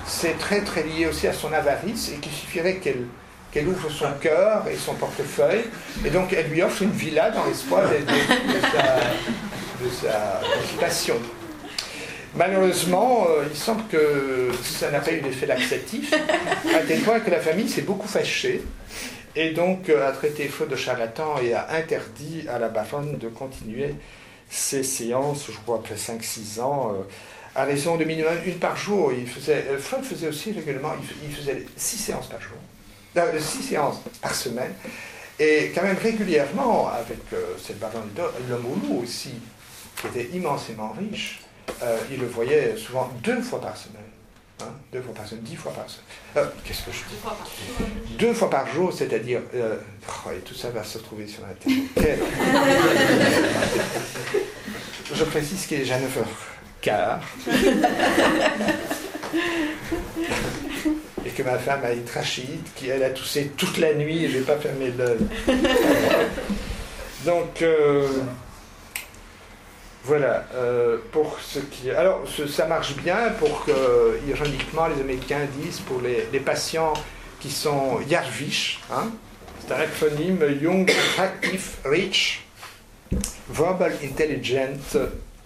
c'est 0.08 0.38
très 0.40 0.62
très 0.62 0.82
lié 0.82 1.06
aussi 1.06 1.28
à 1.28 1.34
son 1.34 1.54
avarice 1.54 2.12
et 2.12 2.16
qu'il 2.16 2.32
suffirait 2.32 2.78
qu'elle 2.78 3.68
ouvre 3.68 3.90
son 3.92 4.12
cœur 4.20 4.68
et 4.68 4.76
son 4.76 4.96
portefeuille, 4.96 5.66
et 6.04 6.10
donc 6.10 6.34
elle 6.34 6.48
lui 6.48 6.64
offre 6.64 6.82
une 6.82 6.92
villa 6.92 7.30
dans 7.30 7.46
l'espoir 7.46 7.84
de, 7.84 7.98
de, 7.98 9.90
sa, 9.92 10.42
passion. 10.80 11.18
Malheureusement, 12.38 13.26
euh, 13.28 13.46
il 13.50 13.58
semble 13.58 13.84
que 13.88 14.52
ça 14.64 14.92
n'a 14.92 15.00
pas 15.00 15.12
eu 15.12 15.22
d'effet 15.22 15.48
laxatif, 15.48 16.14
à 16.76 16.80
tel 16.88 17.02
point 17.02 17.20
que 17.20 17.32
la 17.32 17.40
famille 17.40 17.68
s'est 17.68 17.82
beaucoup 17.82 18.08
fâchée, 18.08 18.62
et 19.36 19.52
donc 19.52 19.90
euh, 19.90 20.08
a 20.08 20.12
traité 20.12 20.48
Feu 20.48 20.68
de 20.68 20.76
charlatan 20.76 21.40
et 21.42 21.54
a 21.54 21.72
interdit 21.72 22.46
à 22.48 22.60
la 22.60 22.70
baronne 22.70 23.18
de 23.18 23.28
continuer 23.28 23.96
ses 24.52 24.84
séances, 24.84 25.48
je 25.48 25.58
crois 25.58 25.78
après 25.78 25.96
5-6 25.96 26.62
ans, 26.62 26.94
euh, 26.94 27.04
à 27.56 27.64
raison 27.64 27.98
de 27.98 28.04
minimum 28.04 28.36
une 28.46 28.60
par 28.60 28.78
jour. 28.78 29.12
Il 29.14 29.28
faisait, 29.28 29.66
Freud 29.80 30.04
faisait 30.04 30.28
aussi 30.28 30.52
régulièrement, 30.52 30.94
il 31.28 31.36
faisait 31.36 31.66
6 31.76 31.98
séances 31.98 32.28
par 32.28 32.40
jour 32.40 32.58
de 33.16 33.40
six 33.40 33.64
séances 33.64 34.00
par 34.22 34.36
semaine, 34.36 34.74
et 35.40 35.72
quand 35.74 35.82
même 35.82 35.98
régulièrement 35.98 36.88
avec 36.88 37.18
cette 37.60 37.80
baronne 37.80 38.12
Lomoulou 38.48 39.02
aussi, 39.02 39.32
qui 40.00 40.06
était 40.06 40.36
immensément 40.36 40.94
riche, 40.96 41.40
euh, 41.84 41.98
il 42.12 42.20
le 42.20 42.28
voyait 42.28 42.76
souvent 42.78 43.12
deux 43.24 43.42
fois 43.42 43.62
par 43.62 43.76
semaine. 43.78 44.02
Hein, 44.62 44.74
deux 44.92 45.02
fois 45.02 45.14
par 45.14 45.28
semaine, 45.28 45.44
dix 45.44 45.56
fois 45.56 45.72
par 45.72 45.86
semaine. 45.88 46.06
Euh, 46.38 46.46
qu'est-ce 46.64 46.84
que 46.84 46.92
je 46.92 46.98
dis? 46.98 47.18
Deux 48.18 48.34
fois 48.34 48.50
par 48.50 48.68
jour, 48.68 48.92
c'est-à-dire. 48.92 49.42
Oh, 49.54 50.32
et 50.32 50.40
tout 50.40 50.56
ça 50.56 50.72
va 50.72 50.84
se 50.84 50.98
retrouver 50.98 51.28
sur 51.28 51.44
Internet. 51.46 51.86
je 55.14 55.24
précise 55.24 55.66
qu'il 55.68 55.78
est 55.78 55.82
déjà 55.82 56.00
9h15 56.00 57.20
et 61.26 61.30
que 61.30 61.44
ma 61.44 61.58
femme 61.58 61.84
a 61.84 61.92
une 61.92 62.04
trachite, 62.04 62.74
qui 62.76 62.90
elle 62.90 63.04
a 63.04 63.10
toussé 63.10 63.52
toute 63.58 63.78
la 63.78 63.94
nuit 63.94 64.26
et 64.26 64.30
je 64.30 64.38
n'ai 64.38 64.44
pas 64.44 64.58
fermé 64.58 64.92
l'œil. 64.98 65.18
Donc 67.26 67.62
euh, 67.62 68.08
voilà, 70.08 70.46
euh, 70.56 71.00
pour 71.12 71.38
ce 71.42 71.60
qui. 71.60 71.92
Alors 71.92 72.24
ça 72.48 72.66
marche 72.66 72.96
bien 72.96 73.32
pour 73.40 73.66
que, 73.66 74.18
ironiquement, 74.26 74.88
les 74.88 75.02
Américains 75.02 75.46
disent 75.60 75.82
pour 75.82 76.00
les, 76.02 76.40
patients 76.40 76.94
qui 77.42 77.52
sont 77.52 78.00
Yarvish, 78.08 78.80
hein, 78.90 79.10
c'est 79.60 79.74
un 79.74 79.80
acronyme 79.80 80.46
Young, 80.62 80.90
Attractive, 80.90 81.72
Rich, 81.84 82.46
Verbal 83.50 83.94
Intelligent 84.02 84.78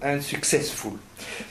and 0.03 0.22
Successful. 0.22 0.93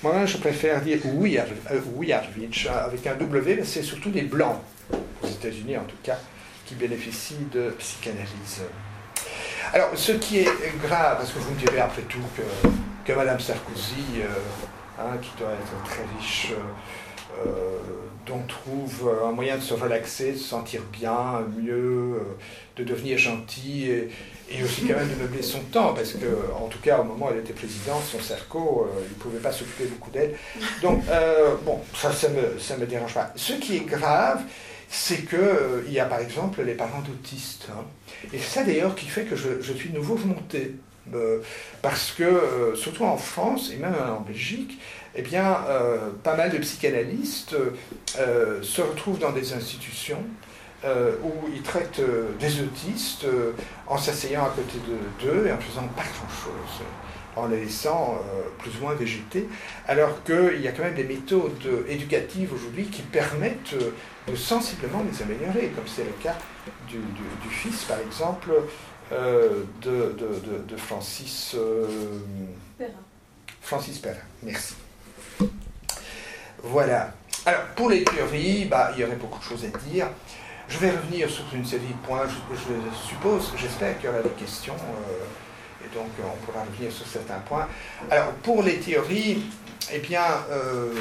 Moi, 0.04 0.26
je 0.26 0.36
préfère 0.36 0.80
dire 0.80 1.00
Wiyarvich 1.04 2.66
euh, 2.66 2.84
avec 2.86 3.04
un 3.08 3.16
W, 3.16 3.64
c'est 3.64 3.82
surtout 3.82 4.10
des 4.10 4.22
blancs, 4.22 4.60
aux 4.92 5.26
États-Unis 5.26 5.76
en 5.76 5.84
tout 5.84 5.98
cas, 6.04 6.18
qui 6.64 6.76
bénéficient 6.76 7.48
de 7.52 7.70
psychanalyse. 7.70 8.62
Alors, 9.72 9.90
ce 9.96 10.12
qui 10.12 10.38
est 10.38 10.78
grave, 10.80 11.16
parce 11.18 11.32
que 11.32 11.40
vous 11.40 11.50
me 11.50 11.58
direz 11.58 11.80
après 11.80 12.02
tout 12.02 12.22
que, 12.36 12.42
que 13.04 13.12
Madame 13.12 13.40
Sarkozy, 13.40 14.20
euh, 14.20 14.28
hein, 14.98 15.16
qui 15.20 15.30
doit 15.38 15.52
être 15.52 15.84
très 15.84 16.04
riche, 16.18 16.52
euh, 17.46 17.78
dont 18.26 18.42
trouve 18.46 19.10
un 19.26 19.32
moyen 19.32 19.56
de 19.56 19.62
se 19.62 19.74
relaxer, 19.74 20.32
de 20.32 20.36
se 20.36 20.44
sentir 20.44 20.82
bien, 20.92 21.40
mieux, 21.56 22.20
de 22.76 22.84
devenir 22.84 23.18
gentil, 23.18 23.90
et, 24.50 24.62
aussi 24.62 24.86
quand 24.86 24.96
même 24.96 25.08
de 25.08 25.22
meubler 25.22 25.42
son 25.42 25.60
temps, 25.60 25.94
parce 25.94 26.12
que, 26.12 26.26
en 26.60 26.66
tout 26.66 26.80
cas, 26.80 26.98
au 26.98 27.04
moment 27.04 27.26
où 27.26 27.30
elle 27.30 27.38
était 27.38 27.52
présidente, 27.52 28.02
son 28.04 28.20
cerco, 28.20 28.88
euh, 28.88 29.00
il 29.06 29.16
ne 29.16 29.22
pouvait 29.22 29.38
pas 29.38 29.52
s'occuper 29.52 29.84
beaucoup 29.84 30.10
d'elle. 30.10 30.34
Donc, 30.82 31.02
euh, 31.08 31.54
bon, 31.64 31.80
ça, 31.94 32.12
ça 32.12 32.28
me, 32.28 32.58
ça 32.58 32.76
me 32.76 32.86
dérange 32.86 33.14
pas. 33.14 33.32
Ce 33.36 33.52
qui 33.54 33.76
est 33.76 33.86
grave, 33.86 34.42
c'est 34.88 35.32
euh, 35.34 35.82
il 35.86 35.92
y 35.92 36.00
a 36.00 36.04
par 36.04 36.18
exemple 36.18 36.62
les 36.62 36.74
parents 36.74 37.00
d'autistes. 37.00 37.68
Hein. 37.70 37.84
Et 38.32 38.38
c'est 38.38 38.58
ça 38.60 38.64
d'ailleurs 38.64 38.94
qui 38.96 39.06
fait 39.06 39.22
que 39.22 39.36
je, 39.36 39.60
je 39.60 39.72
suis 39.72 39.90
de 39.90 39.96
nouveau 39.96 40.16
remonté. 40.16 40.74
Parce 41.82 42.12
que, 42.12 42.74
surtout 42.76 43.04
en 43.04 43.16
France 43.16 43.70
et 43.72 43.76
même 43.76 43.94
en 43.94 44.20
Belgique, 44.20 44.78
eh 45.14 45.22
bien, 45.22 45.58
pas 46.22 46.36
mal 46.36 46.50
de 46.50 46.58
psychanalystes 46.58 47.56
se 48.16 48.80
retrouvent 48.80 49.18
dans 49.18 49.32
des 49.32 49.52
institutions 49.52 50.24
euh, 50.82 51.12
où 51.22 51.30
ils 51.54 51.60
traitent 51.60 51.98
euh, 51.98 52.30
des 52.40 52.62
autistes 52.62 53.24
euh, 53.24 53.52
en 53.86 53.98
s'asseyant 53.98 54.46
à 54.46 54.48
côté 54.48 54.78
d'eux 55.22 55.46
et 55.46 55.52
en 55.52 55.58
faisant 55.58 55.86
pas 55.88 56.04
grand-chose, 56.04 56.86
en 57.36 57.48
les 57.48 57.60
laissant 57.60 58.18
plus 58.58 58.70
ou 58.78 58.84
moins 58.84 58.94
végéter, 58.94 59.46
alors 59.86 60.24
qu'il 60.24 60.58
y 60.58 60.68
a 60.68 60.72
quand 60.72 60.82
même 60.82 60.94
des 60.94 61.04
méthodes 61.04 61.84
éducatives 61.86 62.54
aujourd'hui 62.54 62.86
qui 62.86 63.02
permettent 63.02 63.74
de 64.26 64.34
sensiblement 64.34 65.04
les 65.10 65.22
améliorer, 65.22 65.70
comme 65.76 65.86
c'est 65.86 66.04
le 66.04 66.14
cas 66.22 66.36
du, 66.88 66.98
fils, 67.50 67.84
par 67.84 67.98
exemple, 68.00 68.50
de, 69.10 69.66
de, 69.82 70.64
de, 70.68 70.76
Francis 70.76 71.56
Perrin. 72.78 72.92
Francis 73.60 73.98
Perrin, 73.98 74.18
merci. 74.42 74.74
Voilà. 76.62 77.12
Alors, 77.46 77.62
pour 77.74 77.88
les 77.88 78.04
théories, 78.04 78.66
bah, 78.66 78.92
il 78.94 79.00
y 79.00 79.04
aurait 79.04 79.16
beaucoup 79.16 79.38
de 79.38 79.44
choses 79.44 79.64
à 79.64 79.78
dire. 79.88 80.08
Je 80.68 80.78
vais 80.78 80.90
revenir 80.90 81.28
sur 81.28 81.44
une 81.54 81.64
série 81.64 81.86
de 81.86 82.06
points. 82.06 82.26
Je, 82.28 83.08
suppose, 83.08 83.52
j'espère 83.56 83.96
qu'il 83.98 84.06
y 84.06 84.12
aura 84.12 84.22
des 84.22 84.28
questions. 84.30 84.74
Euh, 84.74 85.84
et 85.84 85.94
donc, 85.94 86.08
on 86.18 86.46
pourra 86.46 86.64
revenir 86.64 86.92
sur 86.92 87.06
certains 87.06 87.38
points. 87.40 87.66
Alors, 88.10 88.32
pour 88.42 88.62
les 88.62 88.78
théories, 88.78 89.42
eh 89.92 89.98
bien, 89.98 90.22
euh, 90.50 90.92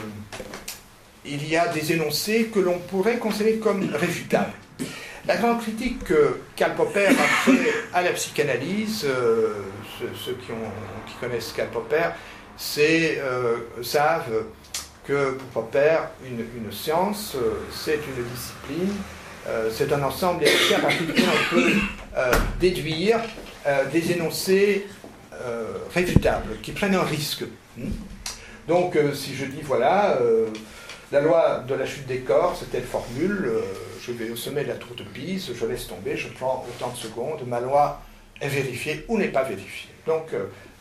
il 1.25 1.47
y 1.47 1.57
a 1.57 1.67
des 1.67 1.91
énoncés 1.91 2.45
que 2.45 2.59
l'on 2.59 2.79
pourrait 2.79 3.17
considérer 3.17 3.57
comme 3.57 3.93
réfutables. 3.93 4.53
La 5.27 5.37
grande 5.37 5.61
critique 5.61 6.03
que 6.03 6.37
Karl 6.55 6.75
Popper 6.75 7.07
a 7.07 7.11
fait 7.11 7.73
à 7.93 8.01
la 8.01 8.11
psychanalyse, 8.11 9.05
euh, 9.05 9.53
ceux, 9.99 10.33
qui, 10.33 10.51
connaissent 11.19 11.53
Karl 11.55 11.69
Popper, 11.69 12.09
c'est, 12.57 13.21
savent 13.81 14.45
que 15.05 15.31
pour 15.31 15.63
Popper, 15.63 15.97
une, 16.25 16.71
science, 16.71 17.35
c'est 17.71 17.95
une 17.95 18.23
discipline 18.25 18.95
euh, 19.47 19.69
c'est 19.73 19.91
un 19.93 20.03
ensemble 20.03 20.43
d'énoncés 20.43 20.75
à 20.75 20.79
partir 20.79 21.05
duquel 21.05 21.25
on 21.25 21.55
peut 21.55 21.71
euh, 22.17 22.31
déduire 22.59 23.19
euh, 23.65 23.85
des 23.85 24.11
énoncés 24.11 24.87
réfutables, 25.93 26.57
qui 26.61 26.73
prennent 26.73 26.95
un 26.95 27.03
risque. 27.03 27.45
Hmm. 27.77 27.91
Donc, 28.67 28.97
si 29.13 29.33
je 29.35 29.45
dis, 29.45 29.61
voilà, 29.63 30.19
la 31.11 31.21
loi 31.21 31.63
de 31.67 31.73
la 31.73 31.85
chute 31.85 32.05
des 32.05 32.19
corps, 32.19 32.55
c'est 32.59 32.71
telle 32.71 32.83
formule, 32.83 33.51
je 34.01 34.11
vais 34.11 34.29
au 34.29 34.35
sommet 34.35 34.63
de 34.63 34.69
la 34.69 34.75
tour 34.75 34.95
de 34.95 35.03
Pise, 35.03 35.51
je 35.53 35.65
laisse 35.65 35.87
tomber, 35.87 36.15
je 36.15 36.27
prends 36.29 36.65
autant 36.67 36.91
de 36.91 36.97
secondes, 36.97 37.41
ma 37.47 37.59
loi 37.59 38.01
est 38.41 38.47
vérifiée 38.47 39.05
ou 39.07 39.17
n'est 39.17 39.29
pas 39.29 39.43
vérifiée. 39.43 39.89
Donc, 40.05 40.27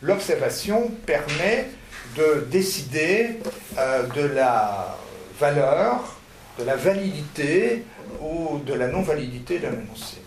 l'observation 0.01 0.91
permet 1.05 1.67
de 2.15 2.45
décider 2.49 3.39
de 3.75 4.21
la 4.21 4.97
valeur, 5.39 6.17
de 6.59 6.63
la 6.63 6.75
validité 6.75 7.83
ou 8.21 8.59
de 8.59 8.73
la 8.73 8.87
non-validité 8.87 9.59
d'un 9.59 9.73
énoncé. 9.73 10.17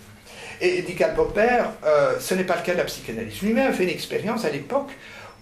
Et 0.60 0.82
dit 0.82 0.94
Karl 0.94 1.14
Popper, 1.14 1.64
euh, 1.84 2.18
ce 2.20 2.34
n'est 2.34 2.44
pas 2.44 2.56
le 2.56 2.62
cas 2.62 2.72
de 2.72 2.78
la 2.78 2.84
psychanalyse. 2.84 3.42
Lui-même 3.42 3.70
a 3.70 3.72
fait 3.72 3.82
une 3.82 3.90
expérience 3.90 4.44
à 4.44 4.50
l'époque 4.50 4.90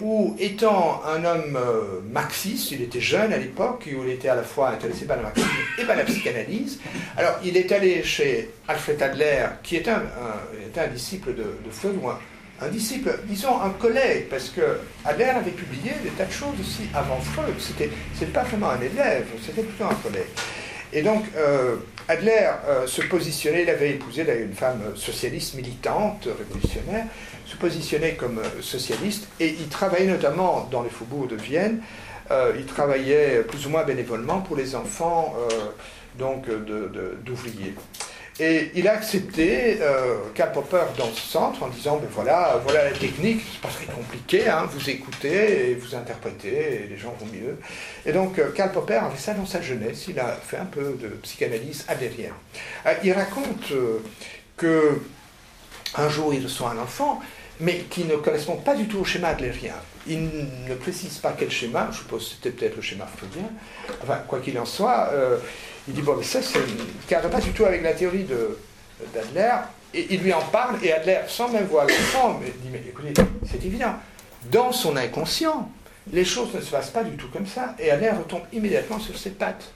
où, 0.01 0.35
étant 0.39 1.03
un 1.07 1.25
homme 1.25 1.57
euh, 1.57 2.01
marxiste, 2.11 2.71
il 2.73 2.83
était 2.83 3.01
jeune 3.01 3.33
à 3.33 3.37
l'époque, 3.37 3.87
où 3.87 4.05
il 4.05 4.11
était 4.11 4.29
à 4.29 4.35
la 4.35 4.43
fois 4.43 4.71
intéressé 4.71 5.05
par 5.05 5.17
le 5.17 5.25
marxisme 5.25 5.49
et 5.79 5.85
par 5.85 5.97
la 5.97 6.05
psychanalyse, 6.05 6.81
alors 7.17 7.39
il 7.45 7.57
est 7.57 7.71
allé 7.73 8.03
chez 8.03 8.51
Alfred 8.69 9.03
Adler, 9.03 9.47
qui 9.63 9.77
est 9.77 9.89
un, 9.89 10.03
disciple 10.93 11.35
de, 11.35 11.45
Freud, 11.71 11.97
ou 12.03 12.09
un, 12.09 12.69
disciple, 12.69 13.19
disons 13.25 13.61
un 13.61 13.71
collègue, 13.71 14.29
parce 14.29 14.49
que 14.49 14.81
Adler 15.05 15.25
avait 15.25 15.51
publié 15.51 15.93
des 16.03 16.11
tas 16.11 16.27
de 16.27 16.33
choses 16.33 16.59
aussi 16.61 16.89
avant 16.95 17.21
Freud. 17.21 17.55
C'était, 17.59 17.91
c'était 18.15 18.33
pas 18.33 18.43
vraiment 18.45 18.71
un 18.71 18.81
élève, 18.81 19.27
c'était 19.45 19.63
plutôt 19.63 19.85
un 19.85 19.95
collègue. 19.95 20.29
Et 20.93 21.03
donc, 21.03 21.25
euh, 21.37 21.77
Adler 22.09 22.51
euh, 22.67 22.87
se 22.87 23.03
positionnait, 23.03 23.63
il 23.63 23.71
avait 23.71 23.91
épousé 23.91 24.23
une 24.23 24.55
femme 24.55 24.83
socialiste, 24.97 25.55
militante, 25.55 26.27
révolutionnaire, 26.27 27.07
se 27.51 27.57
positionnait 27.57 28.15
comme 28.15 28.39
euh, 28.39 28.63
socialiste, 28.63 29.29
et 29.41 29.49
il 29.49 29.69
travaillait 29.69 30.11
notamment 30.11 30.69
dans 30.71 30.83
les 30.83 30.91
faubourgs 30.91 31.29
de 31.29 31.37
Vienne, 31.37 31.81
il 32.57 32.65
travaillait 32.65 33.43
plus 33.43 33.67
ou 33.67 33.71
moins 33.71 33.83
bénévolement 33.83 34.41
pour 34.41 34.55
les 34.55 34.77
enfants 34.77 35.35
donc 36.17 36.47
d'ouvriers. 37.25 37.75
Et 38.41 38.71
il 38.75 38.89
a 38.89 38.93
accepté 38.93 39.83
euh, 39.83 40.17
Karl 40.35 40.51
Popper 40.53 40.85
dans 40.97 41.13
ce 41.13 41.21
centre 41.21 41.63
en 41.63 41.69
disant 41.69 41.99
ben 41.99 42.09
voilà, 42.11 42.59
voilà 42.65 42.85
la 42.85 42.93
technique, 42.93 43.43
c'est 43.53 43.61
pas 43.61 43.69
très 43.69 43.85
compliqué, 43.85 44.49
hein, 44.49 44.67
vous 44.73 44.89
écoutez 44.89 45.71
et 45.71 45.75
vous 45.75 45.95
interprétez 45.95 46.85
et 46.85 46.87
les 46.89 46.97
gens 46.97 47.15
vont 47.21 47.27
mieux. 47.27 47.59
Et 48.07 48.13
donc 48.13 48.39
euh, 48.39 48.51
Karl 48.53 48.73
Popper 48.73 48.95
avait 48.95 49.19
ça 49.19 49.35
dans 49.35 49.45
sa 49.45 49.61
jeunesse, 49.61 50.07
il 50.09 50.19
a 50.19 50.29
fait 50.29 50.57
un 50.57 50.65
peu 50.65 50.97
de 50.99 51.09
psychanalyse 51.23 51.85
adérienne. 51.87 52.33
Euh, 52.87 52.95
il 53.05 53.13
raconte 53.13 53.73
euh, 53.73 54.03
que 54.57 55.03
un 55.97 56.09
jour 56.09 56.33
il 56.33 56.43
reçoit 56.43 56.71
un 56.71 56.79
enfant 56.79 57.21
mais 57.61 57.85
qui 57.91 58.05
ne 58.05 58.17
correspondent 58.17 58.65
pas 58.65 58.75
du 58.75 58.87
tout 58.87 58.99
au 58.99 59.05
schéma 59.05 59.29
adlérien. 59.29 59.75
Il 60.07 60.29
ne 60.69 60.75
précise 60.75 61.19
pas 61.19 61.35
quel 61.39 61.51
schéma, 61.51 61.89
je 61.93 61.99
suppose 61.99 62.25
que 62.25 62.35
c'était 62.35 62.51
peut-être 62.51 62.77
le 62.77 62.83
schéma 62.83 63.07
freudien, 63.07 63.49
enfin, 64.03 64.19
quoi 64.27 64.41
qu'il 64.41 64.59
en 64.59 64.65
soit, 64.65 65.11
euh, 65.13 65.39
il 65.87 65.95
dit, 65.95 66.03
bon, 66.03 66.17
mais 66.17 66.25
ça, 66.25 66.41
ça 66.43 66.59
ne 66.59 67.29
pas 67.29 67.41
du 67.41 67.51
tout 67.53 67.65
avec 67.65 67.83
la 67.83 67.93
théorie 67.93 68.27
d'Adler, 69.15 69.53
et 69.93 70.07
il 70.15 70.21
lui 70.21 70.33
en 70.33 70.43
parle, 70.43 70.77
et 70.83 70.93
Adler, 70.93 71.21
sans 71.29 71.49
même 71.49 71.67
voir 71.67 71.87
le 71.87 71.93
fond, 71.93 72.41
dit, 72.41 72.69
mais 72.73 72.83
écoutez, 72.89 73.13
c'est 73.49 73.65
évident, 73.65 73.95
dans 74.51 74.73
son 74.73 74.97
inconscient, 74.97 75.71
les 76.13 76.25
choses 76.25 76.55
ne 76.55 76.61
se 76.61 76.71
passent 76.71 76.91
pas 76.91 77.05
du 77.05 77.17
tout 77.17 77.29
comme 77.29 77.47
ça, 77.47 77.75
et 77.79 77.91
Adler 77.91 78.11
retombe 78.11 78.43
immédiatement 78.53 78.99
sur 78.99 79.19
ses 79.19 79.31
pattes. 79.31 79.73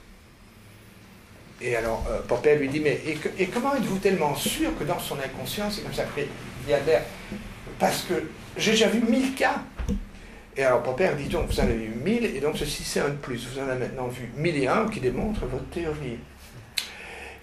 Et 1.61 1.75
alors, 1.75 2.03
euh, 2.09 2.55
lui 2.55 2.67
dit, 2.67 2.79
mais 2.81 2.99
et, 3.37 3.47
comment 3.47 3.75
êtes-vous 3.75 3.99
tellement 3.99 4.35
sûr 4.35 4.77
que 4.77 4.83
dans 4.83 4.99
son 4.99 5.15
inconscient, 5.19 5.69
c'est 5.71 5.81
comme 5.81 5.93
ça 5.93 6.03
que 6.03 6.73
Adler, 6.73 6.99
parce 7.79 8.03
que 8.03 8.13
j'ai 8.57 8.71
déjà 8.71 8.87
vu 8.87 9.01
mille 9.01 9.35
cas. 9.35 9.63
Et 10.57 10.63
alors, 10.63 10.83
Popper 10.83 11.11
dit 11.17 11.27
donc, 11.27 11.47
vous 11.49 11.59
en 11.59 11.63
avez 11.63 11.75
vu 11.75 11.95
mille, 12.03 12.25
et 12.25 12.39
donc 12.39 12.57
ceci 12.57 12.83
c'est 12.83 13.01
un 13.01 13.09
de 13.09 13.15
plus. 13.15 13.47
Vous 13.47 13.59
en 13.59 13.67
avez 13.67 13.87
maintenant 13.87 14.07
vu 14.07 14.29
mille 14.37 14.57
et 14.57 14.67
un 14.67 14.87
qui 14.87 15.01
démontrent 15.01 15.45
votre 15.45 15.69
théorie. 15.69 16.19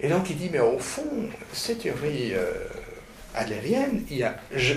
Et 0.01 0.09
donc 0.09 0.31
il 0.31 0.37
dit, 0.37 0.49
mais 0.51 0.61
au 0.61 0.79
fond, 0.79 1.29
cette 1.53 1.81
théorie 1.81 2.33
euh, 2.35 2.53
il 4.11 4.17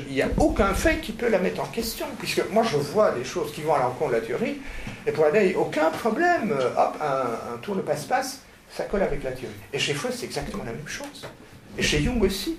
n'y 0.09 0.21
a, 0.21 0.29
aucun 0.37 0.73
fait 0.73 1.01
qui 1.01 1.11
peut 1.11 1.29
la 1.29 1.39
mettre 1.39 1.61
en 1.61 1.65
question, 1.65 2.05
puisque 2.19 2.41
moi 2.51 2.63
je 2.63 2.77
vois 2.77 3.11
des 3.11 3.23
choses 3.23 3.51
qui 3.51 3.61
vont 3.61 3.73
à 3.73 3.79
l'encontre 3.79 4.11
de 4.11 4.15
la 4.15 4.21
théorie, 4.21 4.57
et 5.05 5.11
pour 5.11 5.25
Adler, 5.25 5.55
aucun 5.55 5.89
problème. 5.89 6.53
Hop, 6.77 6.95
un, 7.01 7.57
tour 7.57 7.75
de 7.75 7.81
passe-passe, 7.81 8.41
ça 8.71 8.83
colle 8.83 9.03
avec 9.03 9.23
la 9.23 9.31
théorie. 9.31 9.53
Et 9.73 9.79
chez 9.79 9.93
Freud, 9.93 10.13
c'est 10.15 10.25
exactement 10.25 10.63
la 10.63 10.71
même 10.71 10.87
chose. 10.87 11.27
Et 11.77 11.83
chez 11.83 12.01
Jung 12.01 12.21
aussi. 12.23 12.57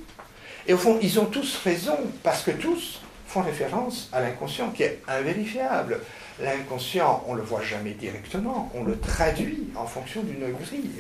Et 0.68 0.74
au 0.74 0.78
fond, 0.78 0.98
ils 1.00 1.20
ont 1.20 1.26
tous 1.26 1.58
raison, 1.64 1.96
parce 2.22 2.42
que 2.42 2.50
tous 2.50 3.00
font 3.26 3.42
référence 3.42 4.08
à 4.12 4.20
l'inconscient 4.20 4.70
qui 4.70 4.82
est 4.82 5.00
invérifiable. 5.06 6.00
L'inconscient, 6.40 7.24
on 7.28 7.34
ne 7.34 7.38
le 7.38 7.44
voit 7.44 7.62
jamais 7.62 7.92
directement, 7.92 8.70
on 8.74 8.82
le 8.82 8.98
traduit 8.98 9.68
en 9.76 9.86
fonction 9.86 10.22
d'une 10.22 10.52
grille. 10.52 10.90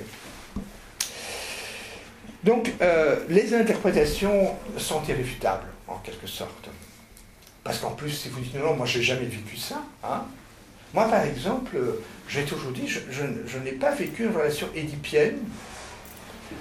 Donc, 2.44 2.72
euh, 2.80 3.24
les 3.28 3.54
interprétations 3.54 4.54
sont 4.78 5.02
irréfutables, 5.08 5.66
en 5.88 5.96
quelque 5.96 6.28
sorte. 6.28 6.68
Parce 7.64 7.78
qu'en 7.78 7.90
plus, 7.90 8.10
si 8.10 8.28
vous 8.28 8.40
dites 8.40 8.54
non, 8.54 8.74
moi, 8.76 8.86
j'ai 8.86 9.02
jamais 9.02 9.26
vécu 9.26 9.56
ça. 9.56 9.82
Hein. 10.04 10.22
Moi, 10.94 11.08
par 11.08 11.24
exemple, 11.24 11.76
j'ai 12.28 12.44
toujours 12.44 12.70
dit, 12.70 12.86
je 12.86 13.58
n'ai 13.58 13.72
pas 13.72 13.90
vécu 13.90 14.24
une 14.24 14.36
relation 14.36 14.68
édipienne 14.74 15.38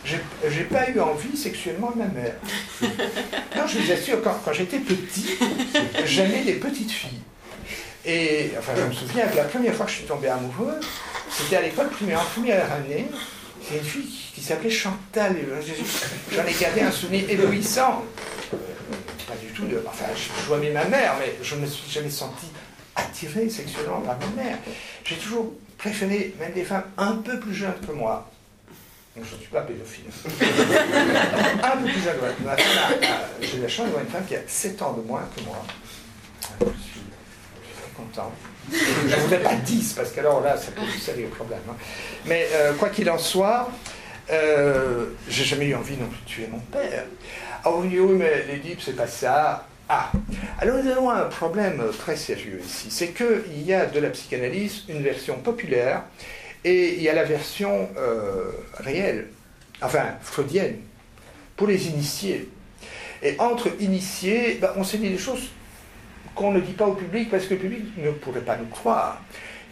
j'ai 0.05 0.63
pas 0.63 0.89
eu 0.89 0.99
envie 0.99 1.35
sexuellement 1.35 1.91
de 1.91 1.99
ma 1.99 2.07
mère. 2.07 2.35
Non, 3.55 3.65
je 3.67 3.79
vous 3.79 3.91
assure, 3.91 4.21
quand, 4.21 4.37
quand 4.43 4.53
j'étais 4.53 4.79
petit, 4.79 5.37
j'aimais 6.05 6.43
les 6.43 6.55
petites 6.55 6.91
filles. 6.91 7.21
Et 8.05 8.51
enfin, 8.59 8.73
je 8.77 8.83
me 8.83 8.91
souviens 8.91 9.27
que 9.27 9.37
la 9.37 9.45
première 9.45 9.73
fois 9.73 9.85
que 9.85 9.91
je 9.91 9.97
suis 9.97 10.05
tombé 10.05 10.27
amoureux, 10.27 10.79
c'était 11.29 11.55
à 11.55 11.61
l'école 11.61 11.89
primaire, 11.89 12.21
en 12.21 12.25
première 12.25 12.71
année. 12.71 13.07
C'est 13.67 13.77
une 13.77 13.83
fille 13.83 14.07
qui 14.33 14.41
s'appelait 14.41 14.69
Chantal. 14.69 15.35
J'en 16.31 16.45
ai 16.45 16.53
gardé 16.53 16.81
un 16.81 16.91
souvenir 16.91 17.27
éblouissant. 17.29 18.03
Pas 19.27 19.35
du 19.41 19.47
tout 19.53 19.65
de. 19.65 19.81
Enfin, 19.87 20.05
je 20.15 20.45
jouais 20.45 20.69
ma 20.69 20.85
mère, 20.85 21.15
mais 21.19 21.35
je 21.41 21.55
ne 21.55 21.61
me 21.61 21.65
suis 21.65 21.89
jamais 21.89 22.11
senti 22.11 22.47
attiré 22.95 23.49
sexuellement 23.49 24.01
par 24.01 24.17
ma 24.19 24.43
mère. 24.43 24.57
J'ai 25.03 25.15
toujours 25.15 25.53
préféré 25.77 26.35
même 26.39 26.53
des 26.53 26.63
femmes 26.63 26.85
un 26.97 27.13
peu 27.13 27.39
plus 27.39 27.55
jeunes 27.55 27.73
que 27.85 27.91
moi 27.91 28.29
je 29.15 29.21
ne 29.21 29.39
suis 29.39 29.49
pas 29.49 29.61
pédophile. 29.61 30.05
un 31.63 31.77
peu 31.77 31.83
plus 31.85 32.01
jeune. 32.01 32.15
J'ai 33.41 33.59
la 33.59 33.67
chance 33.67 33.85
d'avoir 33.85 34.03
une 34.03 34.09
femme 34.09 34.25
qui 34.25 34.35
a 34.35 34.41
7 34.45 34.81
ans 34.81 34.93
de 34.93 35.01
moins 35.01 35.23
que 35.35 35.41
moi. 35.43 35.63
Je 36.59 36.65
suis, 36.65 37.01
très 37.79 37.91
content. 37.95 38.31
Je 38.71 39.15
ne 39.15 39.21
voudrais 39.21 39.39
pas 39.39 39.55
10, 39.55 39.93
parce 39.93 40.11
qu'alors 40.11 40.41
là, 40.41 40.57
ça 40.57 40.71
pose 40.71 40.91
du 40.91 40.99
sérieux 40.99 41.27
problème. 41.27 41.59
Hein. 41.69 41.75
Mais 42.25 42.47
euh, 42.53 42.73
quoi 42.73 42.89
qu'il 42.89 43.09
en 43.09 43.17
soit, 43.17 43.69
euh, 44.31 45.07
j'ai 45.29 45.45
jamais 45.45 45.67
eu 45.67 45.75
envie 45.75 45.95
non 45.95 46.07
plus 46.07 46.21
de 46.21 46.25
tuer 46.25 46.47
mon 46.51 46.59
père. 46.59 47.05
Alors 47.63 47.79
vous 47.79 47.87
dites, 47.87 47.99
oui, 47.99 48.15
mais 48.17 48.45
l'Édipe, 48.47 48.81
c'est 48.81 48.95
pas 48.95 49.07
ça. 49.07 49.67
Ah, 49.87 50.11
alors 50.59 50.83
nous 50.83 50.91
avons 50.91 51.11
un 51.11 51.25
problème 51.25 51.81
très 51.99 52.17
sérieux 52.17 52.59
ici. 52.65 52.87
C'est 52.89 53.09
qu'il 53.09 53.61
y 53.65 53.71
a 53.71 53.85
de 53.85 53.99
la 53.99 54.09
psychanalyse 54.09 54.83
une 54.89 55.03
version 55.03 55.35
populaire 55.37 56.01
et 56.65 56.95
il 56.95 57.01
y 57.03 57.09
a 57.09 57.13
la 57.13 57.23
version 57.23 57.87
euh, 57.95 58.51
réelle, 58.79 59.27
enfin 59.81 60.15
freudienne, 60.21 60.77
pour 61.55 61.67
les 61.67 61.87
initiés. 61.87 62.49
Et 63.21 63.39
entre 63.39 63.69
initiés, 63.79 64.57
ben, 64.59 64.71
on 64.75 64.83
s'est 64.83 64.97
dit 64.97 65.09
des 65.09 65.19
choses 65.19 65.49
qu'on 66.33 66.51
ne 66.51 66.59
dit 66.59 66.73
pas 66.73 66.87
au 66.87 66.95
public 66.95 67.29
parce 67.29 67.45
que 67.45 67.53
le 67.53 67.59
public 67.59 67.85
ne 67.97 68.09
pourrait 68.09 68.41
pas 68.41 68.57
nous 68.57 68.65
croire. 68.65 69.21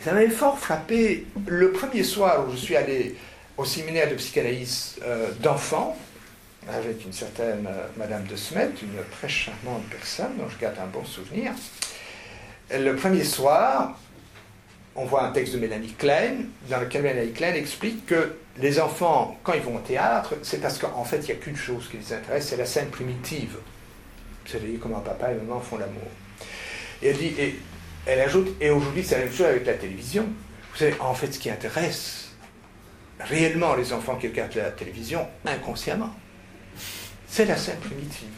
Ça 0.02 0.14
m'avait 0.14 0.30
fort 0.30 0.60
frappé 0.60 1.26
le 1.48 1.72
premier 1.72 2.04
soir 2.04 2.46
où 2.48 2.52
je 2.52 2.58
suis 2.58 2.76
allé 2.76 3.16
au 3.58 3.66
séminaire 3.66 4.10
de 4.10 4.16
psychanalyse 4.16 4.98
euh, 5.04 5.32
d'enfants, 5.42 5.98
avec 6.70 7.04
une 7.06 7.14
certaine 7.14 7.66
euh, 7.68 7.88
Madame 7.98 8.26
de 8.26 8.36
Smet, 8.36 8.70
une 8.84 9.04
très 9.12 9.30
charmante 9.30 9.84
personne 9.90 10.38
dont 10.38 10.48
je 10.48 10.60
garde 10.60 10.78
un 10.80 10.88
bon 10.88 11.06
souvenir. 11.06 11.54
Le 12.72 12.96
premier 12.96 13.24
soir, 13.24 13.98
on 14.96 15.06
voit 15.06 15.24
un 15.24 15.32
texte 15.32 15.54
de 15.54 15.60
Mélanie 15.60 15.94
Klein, 15.94 16.36
dans 16.70 16.80
lequel 16.80 17.02
Mélanie 17.02 17.32
Klein 17.32 17.54
explique 17.54 18.06
que 18.06 18.36
les 18.60 18.80
enfants, 18.80 19.40
quand 19.44 19.54
ils 19.54 19.62
vont 19.62 19.78
au 19.78 19.80
théâtre, 19.80 20.36
c'est 20.44 20.62
parce 20.62 20.78
qu'en 20.78 21.04
fait, 21.04 21.18
il 21.18 21.26
n'y 21.26 21.32
a 21.32 21.36
qu'une 21.36 21.56
chose 21.56 21.88
qui 21.90 21.98
les 21.98 22.14
intéresse, 22.14 22.48
c'est 22.48 22.58
la 22.58 22.66
scène 22.66 22.90
primitive. 22.90 23.58
C'est-à-dire 24.46 24.80
comment 24.80 25.00
papa 25.00 25.32
et 25.32 25.36
maman 25.36 25.60
font 25.60 25.78
l'amour. 25.78 26.08
Et 27.02 27.10
elle 27.10 27.18
dit, 27.18 27.34
et 27.40 27.56
elle 28.06 28.20
ajoute, 28.20 28.56
et 28.62 28.70
aujourd'hui, 28.70 29.04
c'est 29.04 29.18
la 29.18 29.26
même 29.26 29.34
chose 29.34 29.48
avec 29.48 29.66
la 29.66 29.74
télévision. 29.74 30.26
Vous 30.72 30.78
savez, 30.78 30.96
en 31.00 31.14
fait, 31.14 31.32
ce 31.32 31.40
qui 31.40 31.50
intéresse 31.50 32.32
réellement 33.20 33.76
les 33.76 33.94
enfants 33.94 34.16
qui 34.16 34.28
regardent 34.28 34.56
la 34.56 34.72
télévision, 34.72 35.28
inconsciemment, 35.46 36.14
c'est 37.28 37.46
la 37.46 37.58
scène 37.58 37.78
primitive. 37.78 38.30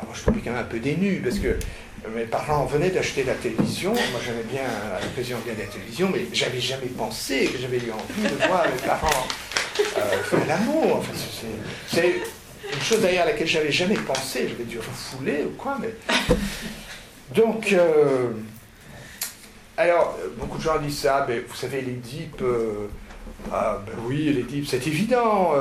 Alors, 0.00 0.14
je 0.14 0.22
trouve 0.22 0.36
quand 0.42 0.50
même 0.52 0.60
un 0.60 0.64
peu 0.64 0.78
dénu, 0.78 1.20
parce 1.22 1.38
que 1.38 1.58
mes 2.14 2.24
parents 2.24 2.64
venaient 2.66 2.90
d'acheter 2.90 3.24
la 3.24 3.34
télévision. 3.34 3.92
Moi, 3.92 4.20
j'avais 4.24 4.42
bien 4.44 4.62
l'occasion 5.02 5.38
de 5.44 5.50
la 5.50 5.66
télévision, 5.66 6.10
mais 6.12 6.26
j'avais 6.32 6.60
jamais 6.60 6.86
pensé 6.86 7.46
que 7.46 7.58
j'avais 7.58 7.78
eu 7.78 7.92
envie 7.92 8.22
de 8.22 8.46
voir 8.46 8.64
mes 8.64 8.86
parents 8.86 9.26
euh, 9.78 10.22
faire 10.24 10.46
l'amour. 10.46 11.02
c'est 11.88 12.20
une 12.72 12.80
chose 12.80 13.00
derrière 13.00 13.24
laquelle 13.24 13.46
j'avais 13.46 13.72
jamais 13.72 13.94
pensé. 13.94 14.48
J'avais 14.48 14.64
dû 14.64 14.78
refouler 14.78 15.44
ou 15.44 15.56
quoi, 15.56 15.78
mais. 15.80 15.94
Donc. 17.34 17.72
Euh, 17.72 18.28
alors, 19.76 20.18
beaucoup 20.36 20.58
de 20.58 20.62
gens 20.62 20.78
disent 20.78 20.98
ça, 20.98 21.24
mais 21.26 21.40
vous 21.40 21.54
savez, 21.54 21.80
l'Édipe. 21.80 22.42
Euh, 22.42 22.88
ah, 23.50 23.78
ben 23.86 23.94
oui, 24.06 24.30
l'Édipe, 24.30 24.66
c'est 24.66 24.86
évident. 24.86 25.52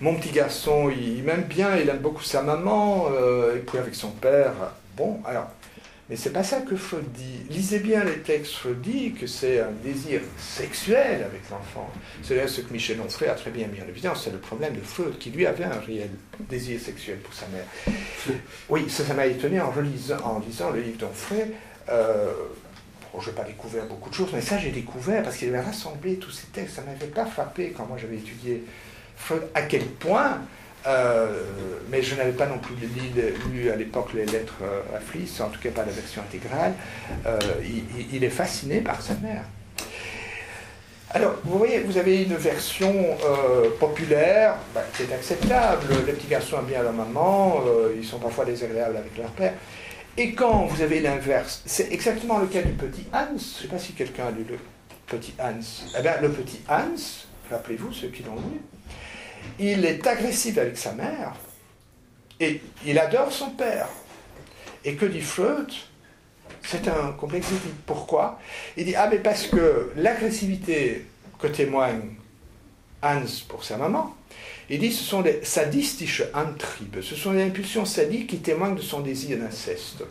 mon 0.00 0.14
petit 0.16 0.30
garçon, 0.30 0.90
il, 0.90 1.18
il 1.18 1.22
m'aime 1.22 1.44
bien, 1.44 1.76
il 1.76 1.88
aime 1.88 1.98
beaucoup 1.98 2.22
sa 2.22 2.42
maman, 2.42 3.08
et 3.54 3.60
puis 3.60 3.78
avec 3.78 3.94
son 3.94 4.10
père. 4.10 4.52
Bon, 4.96 5.20
alors, 5.24 5.48
mais 6.10 6.16
c'est 6.16 6.32
pas 6.32 6.44
ça 6.44 6.60
que 6.60 6.76
Freud 6.76 7.10
dit. 7.12 7.40
Lisez 7.48 7.78
bien 7.78 8.04
les 8.04 8.18
textes 8.18 8.56
que 9.18 9.26
c'est 9.26 9.60
un 9.60 9.70
désir 9.82 10.20
sexuel 10.38 11.22
avec 11.22 11.48
l'enfant. 11.50 11.90
C'est 12.22 12.46
ce 12.46 12.60
que 12.60 12.72
Michel 12.72 13.00
Onfray 13.00 13.30
a 13.30 13.34
très 13.34 13.50
bien 13.50 13.66
mis 13.68 13.80
en 13.80 13.88
évidence. 13.88 14.24
C'est 14.24 14.32
le 14.32 14.38
problème 14.38 14.74
de 14.74 14.82
Freud, 14.82 15.16
qui 15.18 15.30
lui 15.30 15.46
avait 15.46 15.64
un 15.64 15.80
réel 15.80 16.10
désir 16.40 16.78
sexuel 16.78 17.18
pour 17.18 17.32
sa 17.32 17.46
mère. 17.48 17.64
Oui, 18.68 18.88
ça, 18.90 19.14
m'a 19.14 19.26
étonné 19.26 19.60
en, 19.60 19.72
lisant 19.80 20.70
le 20.70 20.80
livre 20.80 20.98
d'Onfray. 20.98 21.52
Euh, 21.88 22.32
je 23.20 23.30
n'ai 23.30 23.36
pas 23.36 23.44
découvert 23.44 23.86
beaucoup 23.86 24.10
de 24.10 24.14
choses, 24.14 24.30
mais 24.32 24.40
ça 24.40 24.58
j'ai 24.58 24.70
découvert 24.70 25.22
parce 25.22 25.36
qu'il 25.36 25.48
avait 25.48 25.60
rassemblé 25.60 26.16
tous 26.16 26.30
ces 26.30 26.46
textes. 26.48 26.76
Ça 26.76 26.82
m'avait 26.82 27.06
pas 27.06 27.26
frappé 27.26 27.72
quand 27.76 27.86
moi 27.86 27.96
j'avais 27.98 28.16
étudié 28.16 28.64
Freud, 29.16 29.42
à 29.54 29.62
quel 29.62 29.84
point 29.84 30.40
euh, 30.86 31.42
mais 31.90 32.02
je 32.02 32.14
n'avais 32.14 32.32
pas 32.32 32.46
non 32.46 32.58
plus 32.58 32.74
lu, 33.52 33.70
à 33.70 33.76
l'époque 33.76 34.12
les 34.12 34.26
lettres 34.26 34.58
euh, 34.62 34.96
à 34.96 35.00
Fliss, 35.00 35.40
en 35.40 35.48
tout 35.48 35.60
cas 35.60 35.70
pas 35.70 35.84
la 35.84 35.92
version 35.92 36.22
intégrale. 36.22 36.74
Euh, 37.26 37.38
il, 38.12 38.22
est 38.22 38.30
fasciné 38.30 38.80
par 38.80 39.00
sa 39.00 39.14
mère. 39.14 39.44
Alors, 41.10 41.36
vous 41.44 41.58
voyez, 41.58 41.80
vous 41.80 41.96
avez 41.96 42.24
une 42.24 42.34
version 42.34 42.92
populaire 43.78 44.56
bah, 44.74 44.82
qui 44.96 45.04
est 45.04 45.14
acceptable. 45.14 45.86
Les 46.06 46.12
petits 46.12 46.26
garçons 46.26 46.58
aiment 46.58 46.64
bien 46.64 46.82
leur 46.82 46.92
maman, 46.92 47.62
ils 47.96 48.04
sont 48.04 48.18
parfois 48.18 48.44
désagréables 48.44 48.96
avec 48.96 49.16
leur 49.16 49.30
père. 49.30 49.54
Et 50.16 50.32
quand 50.32 50.66
vous 50.66 50.82
avez 50.82 51.00
l'inverse, 51.00 51.62
c'est 51.66 51.92
exactement 51.92 52.38
le 52.38 52.46
cas 52.46 52.62
du 52.62 52.72
petit 52.72 53.04
Hans. 53.12 53.26
Je 53.28 53.34
ne 53.34 53.38
sais 53.38 53.68
pas 53.68 53.78
si 53.78 53.92
quelqu'un 53.92 54.26
a 54.26 54.30
lu 54.32 54.44
le 54.48 54.58
petit 55.06 55.34
Hans. 55.38 55.60
Eh 55.96 56.02
bien, 56.02 56.14
le 56.20 56.30
petit 56.30 56.60
Hans, 56.68 56.96
rappelez-vous 57.50 57.92
ceux 57.92 58.08
qui 58.08 58.24
l'ont 58.24 58.34
lu, 58.34 58.60
il 59.58 59.84
est 59.84 60.06
agressif 60.06 60.58
avec 60.58 60.76
sa 60.76 60.92
mère 60.92 61.34
et 62.40 62.60
il 62.84 62.98
adore 62.98 63.32
son 63.32 63.50
père. 63.50 63.88
Et 64.84 64.94
que 64.94 65.06
dit 65.06 65.20
Freud? 65.20 65.70
C'est 66.62 66.88
un 66.88 67.12
complexe 67.12 67.48
Pourquoi? 67.86 68.38
Il 68.76 68.84
dit 68.86 68.94
Ah, 68.94 69.08
mais 69.10 69.18
parce 69.18 69.46
que 69.46 69.92
l'agressivité 69.96 71.06
que 71.38 71.46
témoigne 71.46 72.16
Hans 73.02 73.44
pour 73.48 73.64
sa 73.64 73.76
maman. 73.76 74.16
Il 74.70 74.78
dit 74.78 74.92
ce 74.92 75.04
sont 75.04 75.20
des 75.20 75.44
sadistische 75.44 76.22
Antriebe, 76.32 77.02
ce 77.02 77.14
sont 77.14 77.32
des 77.32 77.42
impulsions 77.42 77.84
sadiques 77.84 78.28
qui 78.28 78.38
témoignent 78.38 78.76
de 78.76 78.82
son 78.82 79.00
désir 79.00 79.38
d'inceste. 79.38 80.02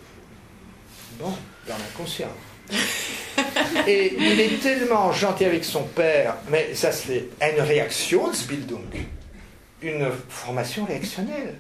Bon, 1.20 1.34
dans 1.68 1.78
l'inconscient. 1.78 2.32
Et 3.88 4.14
il 4.16 4.40
est 4.40 4.62
tellement 4.62 5.12
gentil 5.12 5.46
avec 5.46 5.66
son 5.66 5.84
père, 5.84 6.38
mais 6.50 6.76
ça 6.76 6.92
c'est 6.92 7.30
une 7.42 7.62
Reaktionsbildung, 7.62 9.06
une 9.84 10.10
formation 10.30 10.86
réactionnelle. 10.86 11.56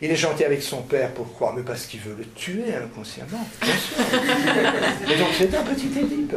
Il 0.00 0.10
est 0.10 0.16
gentil 0.16 0.44
avec 0.44 0.62
son 0.62 0.82
père, 0.82 1.12
pourquoi 1.14 1.54
Mais 1.56 1.62
parce 1.62 1.86
qu'il 1.86 2.00
veut 2.00 2.16
le 2.18 2.24
tuer 2.24 2.74
inconsciemment, 2.74 3.46
bien 3.60 3.76
sûr. 3.76 3.96
Et 5.12 5.16
donc 5.16 5.28
c'est 5.36 5.54
un 5.54 5.62
petit 5.62 5.86
Édipe. 5.86 6.34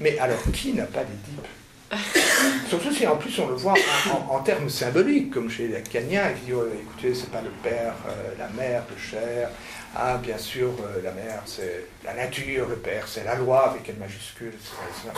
Mais 0.00 0.18
alors, 0.18 0.42
qui 0.52 0.72
n'a 0.72 0.84
pas 0.84 1.04
d'Édipe? 1.04 1.46
Surtout 2.68 2.92
si 2.92 3.06
en 3.06 3.16
plus 3.16 3.38
on 3.38 3.48
le 3.48 3.54
voit 3.54 3.74
en, 4.30 4.40
termes 4.40 4.68
symboliques, 4.68 5.30
comme 5.30 5.50
chez 5.50 5.68
les 5.68 5.82
Cagna, 5.82 6.32
qui 6.32 6.46
dit 6.46 6.52
oh, 6.54 6.64
écoutez, 6.74 7.14
c'est 7.14 7.30
pas 7.30 7.42
le 7.42 7.50
père, 7.62 7.94
euh, 8.08 8.34
la 8.38 8.48
mère, 8.48 8.82
le 8.90 8.98
cher. 8.98 9.50
Ah, 9.94 10.16
bien 10.16 10.38
sûr, 10.38 10.68
euh, 10.68 11.02
la 11.04 11.12
mère, 11.12 11.42
c'est 11.44 11.84
la 12.04 12.14
nature, 12.14 12.66
le 12.68 12.76
père, 12.76 13.06
c'est 13.06 13.24
la 13.24 13.34
loi 13.34 13.70
avec 13.70 13.88
une 13.88 13.98
majuscule, 13.98 14.48
etc. 14.48 15.10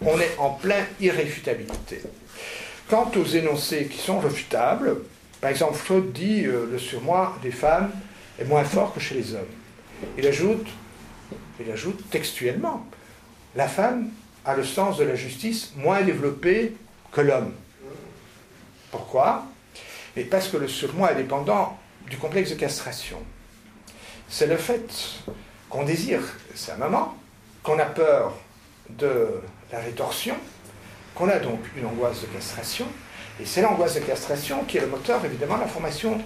On 0.00 0.18
est 0.18 0.34
en 0.38 0.50
pleine 0.50 0.86
irréfutabilité. 1.00 2.02
Quant 2.88 3.10
aux 3.16 3.24
énoncés 3.24 3.86
qui 3.86 3.98
sont 3.98 4.20
refutables, 4.20 4.98
par 5.40 5.50
exemple, 5.50 5.74
Freud 5.74 6.12
dit 6.12 6.44
euh, 6.44 6.66
le 6.70 6.78
surmoi 6.78 7.36
des 7.42 7.50
femmes 7.50 7.90
est 8.38 8.44
moins 8.44 8.62
fort 8.62 8.94
que 8.94 9.00
chez 9.00 9.16
les 9.16 9.34
hommes. 9.34 9.42
Il 10.16 10.26
ajoute, 10.26 10.68
il 11.58 11.70
ajoute 11.70 12.08
textuellement, 12.10 12.86
la 13.56 13.66
femme 13.66 14.10
a 14.44 14.54
le 14.54 14.62
sens 14.62 14.98
de 14.98 15.04
la 15.04 15.16
justice 15.16 15.72
moins 15.76 16.02
développé 16.02 16.74
que 17.10 17.20
l'homme. 17.20 17.52
Pourquoi? 18.92 19.46
Et 20.16 20.22
parce 20.22 20.46
que 20.46 20.56
le 20.56 20.68
surmoi 20.68 21.12
est 21.12 21.16
dépendant 21.16 21.76
du 22.08 22.16
complexe 22.16 22.50
de 22.50 22.54
castration. 22.54 23.18
C'est 24.28 24.46
le 24.46 24.56
fait 24.56 24.88
qu'on 25.68 25.84
désire 25.84 26.22
sa 26.54 26.76
maman, 26.76 27.16
qu'on 27.64 27.80
a 27.80 27.84
peur 27.84 28.32
de 28.90 29.28
la 29.72 29.80
rétorsion, 29.80 30.36
qu'on 31.16 31.28
a 31.28 31.38
donc 31.38 31.60
une 31.76 31.86
angoisse 31.86 32.20
de 32.20 32.26
castration, 32.26 32.86
et 33.40 33.44
c'est 33.44 33.62
l'angoisse 33.62 33.94
de 33.94 34.00
castration 34.00 34.64
qui 34.64 34.78
est 34.78 34.82
le 34.82 34.86
moteur, 34.86 35.24
évidemment, 35.24 35.56
de 35.56 35.62
la 35.62 35.66
formation 35.66 36.20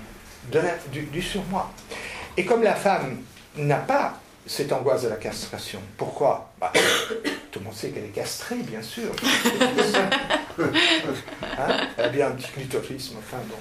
du, 0.93 1.03
du 1.03 1.23
surmoi. 1.23 1.71
Et 2.37 2.45
comme 2.45 2.63
la 2.63 2.75
femme 2.75 3.23
n'a 3.57 3.77
pas 3.77 4.21
cette 4.47 4.73
angoisse 4.73 5.03
de 5.03 5.09
la 5.09 5.17
castration. 5.17 5.81
Pourquoi? 5.97 6.51
Bah, 6.61 6.73
Tout 7.53 7.59
le 7.61 7.65
monde 7.65 7.75
sait 7.75 7.91
qu'elle 7.91 8.05
est 8.05 8.09
castrée, 8.09 8.57
bien 8.57 8.83
sûr. 8.83 9.11
Hein? 11.59 11.89
Elle 11.97 12.05
a 12.05 12.09
bien 12.11 12.27
un 12.29 12.31
petit 12.33 12.51
clitorisme, 12.53 13.17
enfin 13.19 13.39
bon. 13.49 13.57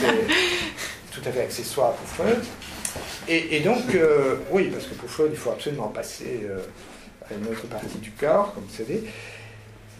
C'est 0.00 1.20
tout 1.20 1.28
à 1.28 1.32
fait 1.32 1.42
accessoire 1.42 1.92
pour 1.94 2.08
Freud. 2.08 2.44
Et, 3.26 3.60
donc, 3.60 3.94
euh, 3.94 4.36
oui, 4.50 4.70
parce 4.70 4.86
que 4.86 4.94
pour 4.94 5.10
Freud, 5.10 5.30
il 5.32 5.38
faut 5.38 5.50
absolument 5.50 5.88
passer 5.88 6.42
euh, 6.44 6.60
à 7.28 7.34
une 7.34 7.46
autre 7.48 7.66
partie 7.66 7.98
du 7.98 8.12
corps, 8.12 8.54
comme 8.54 8.64
vous 8.64 8.76
savez. 8.76 9.02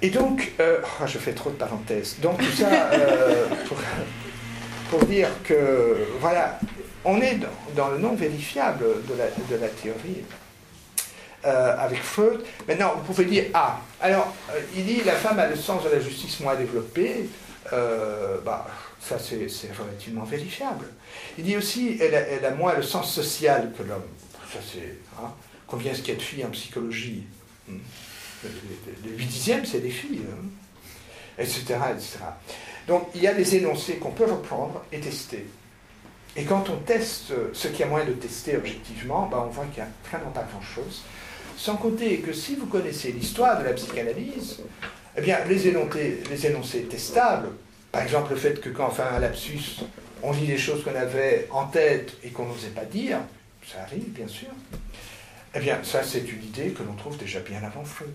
Et 0.03 0.11
donc, 0.11 0.53
euh, 0.61 0.81
oh, 1.01 1.07
je 1.07 1.19
fais 1.19 1.33
trop 1.33 1.51
de 1.51 1.55
parenthèses. 1.55 2.17
Donc, 2.21 2.39
tout 2.39 2.53
ça 2.53 2.69
pour, 3.69 3.79
pour, 4.91 5.05
dire 5.07 5.29
que, 5.45 5.97
voilà, 6.21 6.59
on 7.05 7.21
est 7.21 7.39
dans, 7.77 7.89
le 7.89 7.99
non 7.99 8.15
vérifiable 8.15 8.85
de 9.09 9.15
la, 9.15 9.27
de 9.27 9.61
la 9.61 9.69
théorie. 9.69 10.23
Euh, 11.45 11.77
avec 11.77 12.01
Freud. 12.01 12.41
Maintenant, 12.69 12.95
vous 12.97 13.03
pouvez 13.03 13.25
dire 13.25 13.47
Ah, 13.53 13.81
alors, 14.01 14.33
euh, 14.53 14.61
il 14.77 14.85
dit 14.85 15.03
la 15.05 15.15
femme 15.15 15.41
a 15.41 15.49
le 15.49 15.57
sens 15.57 15.83
de 15.83 15.89
la 15.89 15.99
justice 15.99 16.39
moins 16.39 16.55
développé. 16.55 17.29
Euh, 17.73 18.39
bah, 18.45 18.65
ça, 19.01 19.19
c'est 19.19 19.49
relativement 19.77 20.23
vérifiable. 20.23 20.87
Il 21.37 21.43
dit 21.43 21.57
aussi 21.57 21.99
elle 22.01 22.15
a, 22.15 22.21
elle 22.21 22.45
a 22.45 22.53
moins 22.53 22.77
le 22.77 22.85
sens 22.85 23.13
social 23.13 23.73
que 23.77 23.83
l'homme. 23.83 24.05
Ça, 24.53 24.61
c'est. 24.73 24.99
Hein, 25.19 25.33
combien 25.67 25.91
est-ce 25.91 26.03
qu'il 26.03 26.15
y 26.15 26.17
a 26.17 26.21
de 26.21 26.23
filles 26.23 26.45
en 26.45 26.51
psychologie 26.51 27.25
hmm? 27.69 27.79
Le 28.45 29.11
8 29.11 29.27
dixième, 29.27 29.65
c'est 29.65 29.81
des 29.81 29.91
filles, 29.91 30.23
hein, 30.31 30.47
etc., 31.39 31.63
etc. 31.93 32.19
Donc, 32.89 33.09
il 33.15 33.23
y 33.23 33.29
a 33.29 33.35
des 33.35 33.57
énoncés 33.57 33.97
qu'on 33.97 34.11
peut 34.11 34.25
reprendre 34.25 34.85
et 34.91 35.01
tester. 35.01 35.47
Et 36.35 36.45
quand 36.45 36.71
on 36.71 36.77
teste 36.77 37.33
ce 37.53 37.69
qu'il 37.69 37.81
y 37.81 37.83
a 37.83 37.87
moyen 37.87 38.07
de 38.07 38.13
tester 38.13 38.57
objectivement, 38.57 39.27
ben 39.27 39.45
on 39.47 39.51
voit 39.51 39.67
qu'il 39.67 39.83
n'y 39.83 39.89
a 39.89 40.09
vraiment 40.11 40.31
pas 40.31 40.45
grand-chose. 40.51 41.03
Sans 41.57 41.77
compter 41.77 42.19
que 42.19 42.33
si 42.33 42.57
vous 42.57 42.67
connaissez 42.67 43.13
l'histoire 43.13 43.61
de 43.61 43.65
la 43.65 43.75
psychanalyse, 43.75 44.61
eh 45.17 45.21
bien, 45.21 45.39
les 45.47 45.69
énoncés, 45.69 46.23
les 46.31 46.47
énoncés 46.47 46.85
testables, 46.85 47.51
par 47.93 48.03
exemple 48.03 48.33
le 48.33 48.39
fait 48.39 48.61
que 48.61 48.71
quand 48.71 48.89
on 48.89 48.91
fait 48.91 49.03
un 49.03 49.19
lapsus, 49.19 49.83
on 50.23 50.33
dit 50.33 50.47
des 50.47 50.57
choses 50.57 50.83
qu'on 50.83 50.95
avait 50.95 51.49
en 51.51 51.67
tête 51.67 52.15
et 52.25 52.31
qu'on 52.31 52.47
n'osait 52.47 52.69
pas 52.69 52.87
dire, 52.87 53.19
ça 53.67 53.83
arrive 53.83 54.09
bien 54.11 54.29
sûr, 54.29 54.49
eh 55.55 55.61
bien 55.61 55.79
ça 55.83 56.03
c'est 56.03 56.27
une 56.33 56.43
idée 56.43 56.71
que 56.71 56.83
l'on 56.83 56.95
trouve 56.95 57.19
déjà 57.19 57.41
bien 57.41 57.63
avant 57.63 57.85
Freud. 57.85 58.09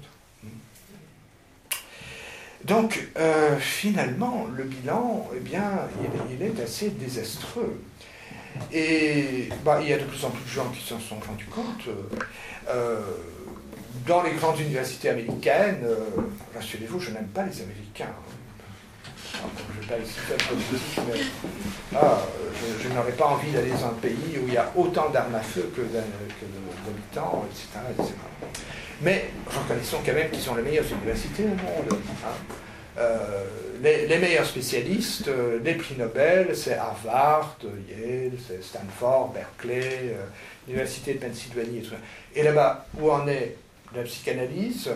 Donc, 2.65 3.07
euh, 3.17 3.57
finalement, 3.59 4.47
le 4.55 4.63
bilan, 4.63 5.29
eh 5.35 5.39
bien, 5.39 5.71
il, 6.31 6.41
est 6.41 6.59
assez 6.61 6.89
désastreux. 6.89 7.79
Et 8.73 9.49
bah, 9.63 9.79
il 9.81 9.89
y 9.89 9.93
a 9.93 9.97
de 9.97 10.03
plus 10.03 10.23
en 10.25 10.31
plus 10.31 10.43
de 10.43 10.49
gens 10.49 10.69
qui 10.69 10.85
s'en 10.85 10.99
sont 10.99 11.19
rendus 11.25 11.45
compte. 11.45 11.88
Euh, 12.69 12.99
dans 14.07 14.23
les 14.23 14.31
grandes 14.31 14.59
universités 14.59 15.09
américaines, 15.09 15.81
euh, 15.84 15.97
rassurez-vous, 16.55 16.99
je 16.99 17.11
n'aime 17.11 17.27
pas 17.27 17.43
les 17.43 17.61
Américains. 17.61 18.13
je 19.34 19.38
ne 19.38 19.81
vais 19.81 19.88
pas 19.88 21.13
ah, 21.95 22.19
je, 22.81 22.89
n'aurais 22.89 23.11
pas 23.11 23.27
envie 23.27 23.51
d'aller 23.51 23.71
dans 23.71 23.85
un 23.85 23.93
pays 24.01 24.39
où 24.41 24.47
il 24.47 24.53
y 24.53 24.57
a 24.57 24.71
autant 24.75 25.09
d'armes 25.09 25.35
à 25.35 25.41
feu 25.41 25.71
que 25.75 25.81
d'habitants, 25.81 27.45
etc., 27.51 27.79
etc. 27.97 28.13
Mais 29.02 29.30
reconnaissons 29.45 29.99
quand 30.06 30.14
même 30.14 30.30
qu'ils 30.30 30.41
sont 30.41 30.56
les 30.56 30.64
meilleures 30.64 30.91
universités 30.91 31.44
au 31.44 31.48
monde. 31.49 31.99
Hein. 32.26 32.56
Euh, 32.98 33.44
les, 33.84 34.18
meilleurs 34.18 34.45
spécialistes, 34.45 35.28
euh, 35.28 35.60
les 35.64 35.76
prix 35.76 35.95
Nobel, 35.95 36.56
c'est 36.56 36.74
Harvard, 36.74 37.57
Yale, 37.88 38.32
c'est 38.48 38.64
Stanford, 38.64 39.34
Berkeley, 39.34 39.84
euh, 39.84 40.26
l'Université 40.68 41.14
de 41.14 41.19
Pennsylvanie 41.19 41.84
et. 41.84 42.40
Et 42.40 42.44
là-bas, 42.44 42.88
où 42.99 43.11
en 43.11 43.28
est 43.28 43.56
la 43.95 44.02
psychanalyse? 44.02 44.90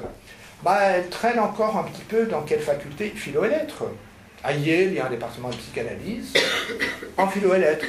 Bah, 0.64 0.80
Elle 0.82 1.10
traîne 1.10 1.40
encore 1.40 1.78
un 1.78 1.84
petit 1.84 2.02
peu 2.02 2.26
dans 2.26 2.42
quelle 2.42 2.62
faculté? 2.62 3.10
Philo 3.16 3.46
et 3.46 3.50
lettres. 3.50 3.84
À 4.44 4.54
Yale, 4.54 4.88
il 4.88 4.94
y 4.94 5.00
a 5.00 5.06
un 5.06 5.10
département 5.12 5.50
de 5.50 5.56
psychanalyse. 5.56 6.34
En 7.18 7.28
philo 7.28 7.54
et 7.54 7.60
lettres. 7.60 7.86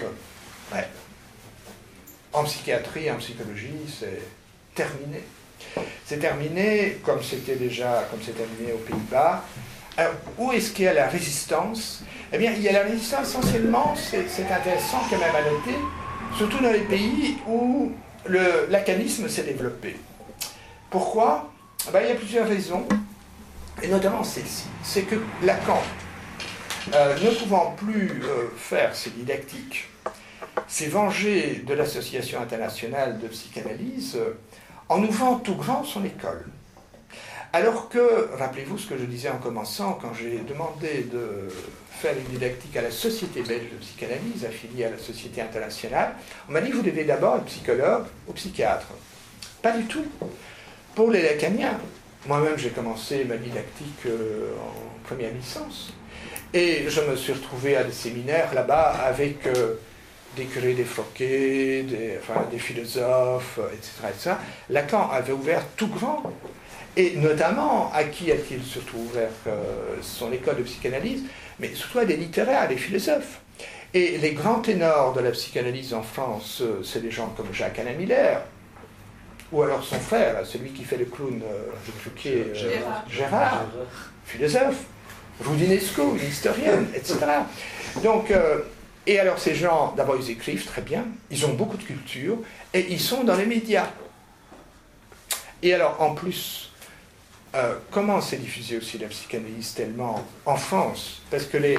En 2.35 2.45
psychiatrie, 2.45 3.11
en 3.11 3.17
psychologie, 3.17 3.73
c'est 3.89 4.21
terminé. 4.75 5.23
C'est 6.13 6.19
terminé, 6.19 6.99
comme 7.03 7.23
c'était 7.23 7.57
déjà, 7.57 8.07
comme 8.11 8.21
c'est 8.23 8.37
terminé 8.37 8.75
aux 8.75 8.85
Pays-Bas. 8.87 9.43
Alors, 9.97 10.13
où 10.37 10.53
est-ce 10.53 10.71
qu'il 10.73 10.85
y 10.85 10.89
a 10.89 10.93
la 10.93 11.09
résistance? 11.09 12.05
Eh 12.31 12.37
bien, 12.37 12.53
il 12.53 12.61
y 12.61 12.69
a 12.69 12.73
la 12.73 12.83
résistance 12.83 13.31
essentiellement, 13.31 13.95
c'est 13.97 14.53
intéressant 14.53 14.99
quand 15.09 15.17
même 15.17 15.35
à 15.35 15.41
noter, 15.41 15.79
surtout 16.37 16.59
dans 16.59 16.71
les 16.71 16.81
pays 16.81 17.39
où 17.49 17.93
le 18.27 18.67
lacanisme 18.69 19.27
s'est 19.27 19.45
développé. 19.45 19.97
Pourquoi? 20.91 21.51
Eh 21.89 21.93
bien, 21.93 22.03
Il 22.03 22.09
y 22.11 22.13
a 22.13 22.17
plusieurs 22.17 22.47
raisons, 22.47 22.87
et 23.83 23.89
notamment 23.89 24.23
celle-ci. 24.23 24.65
C'est 24.83 25.05
que 25.05 25.17
Lacan, 25.43 25.81
euh, 26.93 27.17
ne 27.25 27.31
pouvant 27.31 27.75
plus 27.75 28.23
euh, 28.23 28.51
faire 28.59 28.95
ses 28.95 29.09
didactiques, 29.09 29.89
s'est 30.69 30.89
vengé 30.89 31.63
de 31.67 31.73
l'Association 31.73 32.43
internationale 32.43 33.19
de 33.19 33.29
psychanalyse 33.29 34.19
en 34.93 35.03
ouvrant 35.03 35.37
tout 35.37 35.55
grand 35.55 35.85
son 35.85 36.05
école. 36.05 36.45
Alors 37.55 37.89
que, 37.89 38.29
rappelez-vous 38.39 38.77
ce 38.77 38.87
que 38.87 38.99
je 38.99 39.05
disais 39.05 39.31
en 39.31 39.39
commençant, 39.39 39.99
quand 40.01 40.13
j'ai 40.13 40.39
demandé 40.39 41.07
de 41.11 41.49
faire 41.91 42.15
une 42.17 42.31
didactique 42.35 42.77
à 42.77 42.83
la 42.83 42.91
Société 42.91 43.43
belge 43.43 43.71
de 43.73 43.77
psychanalyse, 43.77 44.45
affiliée 44.45 44.85
à 44.85 44.91
la 44.91 44.99
Société 44.99 45.41
internationale, 45.41 46.15
on 46.49 46.53
m'a 46.53 46.61
dit 46.61 46.71
vous 46.71 46.83
devez 46.83 47.05
d'abord 47.05 47.37
être 47.37 47.45
psychologue 47.45 48.05
ou 48.29 48.33
psychiatre. 48.33 48.89
Pas 49.63 49.73
du 49.73 49.85
tout. 49.85 50.05
Pour 50.95 51.11
les 51.11 51.23
lacaniens, 51.23 51.79
moi-même 52.27 52.59
j'ai 52.59 52.71
commencé 52.71 53.25
ma 53.25 53.37
didactique 53.37 54.07
euh, 54.07 54.53
en 54.61 55.07
première 55.07 55.33
licence, 55.33 55.95
et 56.53 56.85
je 56.89 57.01
me 57.01 57.17
suis 57.17 57.33
retrouvé 57.33 57.77
à 57.77 57.85
des 57.85 57.93
séminaires 57.93 58.53
là-bas 58.53 58.91
avec... 59.07 59.47
Euh, 59.47 59.77
des 60.37 60.45
curés 60.45 60.75
des, 60.75 62.19
enfin, 62.19 62.47
des 62.51 62.59
philosophes, 62.59 63.59
etc., 63.73 63.91
etc. 64.09 64.31
Lacan 64.71 65.11
avait 65.11 65.33
ouvert 65.33 65.65
tout 65.77 65.89
grand. 65.89 66.23
Et 66.97 67.17
notamment, 67.17 67.91
à 67.93 68.05
qui 68.05 68.31
a-t-il 68.31 68.63
surtout 68.63 68.99
ouvert 68.99 69.31
euh, 69.47 69.97
son 70.03 70.31
école 70.33 70.59
de 70.59 70.63
psychanalyse 70.63 71.23
Mais 71.59 71.75
surtout 71.75 72.01
à 72.01 72.05
des 72.05 72.17
littéraires, 72.17 72.63
à 72.63 72.67
des 72.67 72.77
philosophes. 72.77 73.41
Et 73.95 74.19
les 74.19 74.33
grands 74.33 74.61
ténors 74.61 75.15
de 75.15 75.21
la 75.21 75.31
psychanalyse 75.31 75.95
en 75.95 76.03
France, 76.03 76.61
euh, 76.61 76.83
c'est 76.83 77.01
des 77.01 77.11
gens 77.11 77.29
comme 77.37 77.53
Jacques 77.53 77.79
Alain 77.79 77.95
Miller, 77.95 78.43
Ou 79.53 79.63
alors 79.63 79.83
son 79.83 79.99
frère, 79.99 80.47
celui 80.47 80.71
qui 80.71 80.85
fait 80.85 80.99
le 80.99 81.07
clown, 81.07 81.43
euh, 81.43 82.55
Gérard. 82.55 83.05
Gérard, 83.09 83.65
philosophe, 84.27 84.85
Roudinesco, 85.43 86.17
historien, 86.17 86.85
etc. 86.95 87.17
Donc, 88.03 88.31
et 89.07 89.19
alors 89.19 89.39
ces 89.39 89.55
gens, 89.55 89.93
d'abord 89.97 90.17
ils 90.17 90.31
écrivent 90.31 90.65
très 90.65 90.83
bien, 90.83 91.05
ils 91.31 91.45
ont 91.47 91.55
beaucoup 91.55 91.77
de 91.77 91.83
culture, 91.83 92.39
et 92.73 92.87
ils 92.91 93.01
sont 93.01 93.25
dans 93.25 93.37
les 93.37 93.47
médias. 93.47 93.91
Et 95.63 95.75
alors 95.75 96.01
en 96.01 96.15
plus, 96.15 96.73
euh, 97.55 97.75
comment 97.91 98.21
s'est 98.21 98.39
diffusée 98.39 98.79
aussi 98.79 98.99
la 98.99 99.09
psychanalyse 99.09 99.75
tellement 99.75 100.25
en 100.47 100.57
France? 100.57 101.23
Parce 101.31 101.45
que 101.45 101.59
les, 101.59 101.79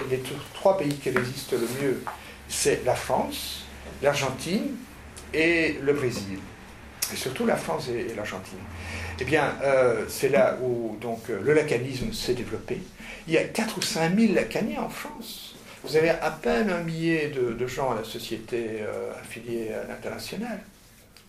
trois 0.54 0.78
pays 0.78 0.96
qui 0.96 1.10
résistent 1.10 1.54
le 1.54 1.68
mieux, 1.82 2.04
c'est 2.48 2.86
la 2.86 2.94
France, 2.94 3.66
l'Argentine 4.02 4.76
et 5.34 5.80
le 5.82 5.94
Brésil. 5.94 6.40
Et 7.12 7.16
surtout 7.16 7.46
la 7.46 7.56
France 7.56 7.90
et, 7.90 8.14
l'Argentine. 8.16 8.60
Eh 9.20 9.26
bien, 9.26 9.56
euh, 9.64 10.06
c'est 10.08 10.30
là 10.30 10.58
où 10.62 10.98
donc, 11.02 11.30
euh, 11.30 11.40
le 11.42 11.54
lacanisme 11.54 12.14
s'est 12.14 12.34
développé. 12.34 12.82
Il 13.28 13.34
y 13.34 13.38
a 13.38 13.44
4 13.44 13.78
ou 13.78 13.82
5 13.82 14.16
000 14.16 14.34
lacaniens 14.34 14.84
en 14.84 14.90
France. 14.90 15.53
Vous 15.84 15.98
avez 15.98 16.12
à 16.12 16.32
peine 16.32 16.70
un 16.70 16.82
millier 16.82 17.28
de, 17.28 17.68
gens 17.68 17.92
à 17.92 17.96
la 17.96 18.06
société 18.06 18.80
euh, 18.82 19.12
affiliée 19.20 19.74
à 19.74 19.86
l'international. 19.86 20.60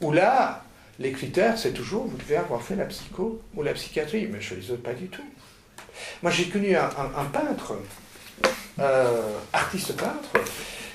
Où 0.00 0.12
là, 0.12 0.62
les 1.00 1.10
critères, 1.10 1.58
c'est 1.58 1.72
toujours, 1.72 2.06
vous 2.06 2.16
devez 2.16 2.36
avoir 2.36 2.62
fait 2.62 2.76
la 2.76 2.84
psycho 2.84 3.42
ou 3.56 3.62
la 3.64 3.72
psychiatrie, 3.72 4.28
mais 4.30 4.40
chez 4.40 4.54
les 4.54 4.70
autres, 4.70 4.82
pas 4.82 4.92
du 4.92 5.08
tout. 5.08 5.24
Moi, 6.22 6.30
j'ai 6.30 6.48
connu 6.48 6.76
un, 6.76 6.88
peintre, 7.32 7.74
euh, 8.78 9.38
artiste 9.52 9.96
peintre, 9.96 10.30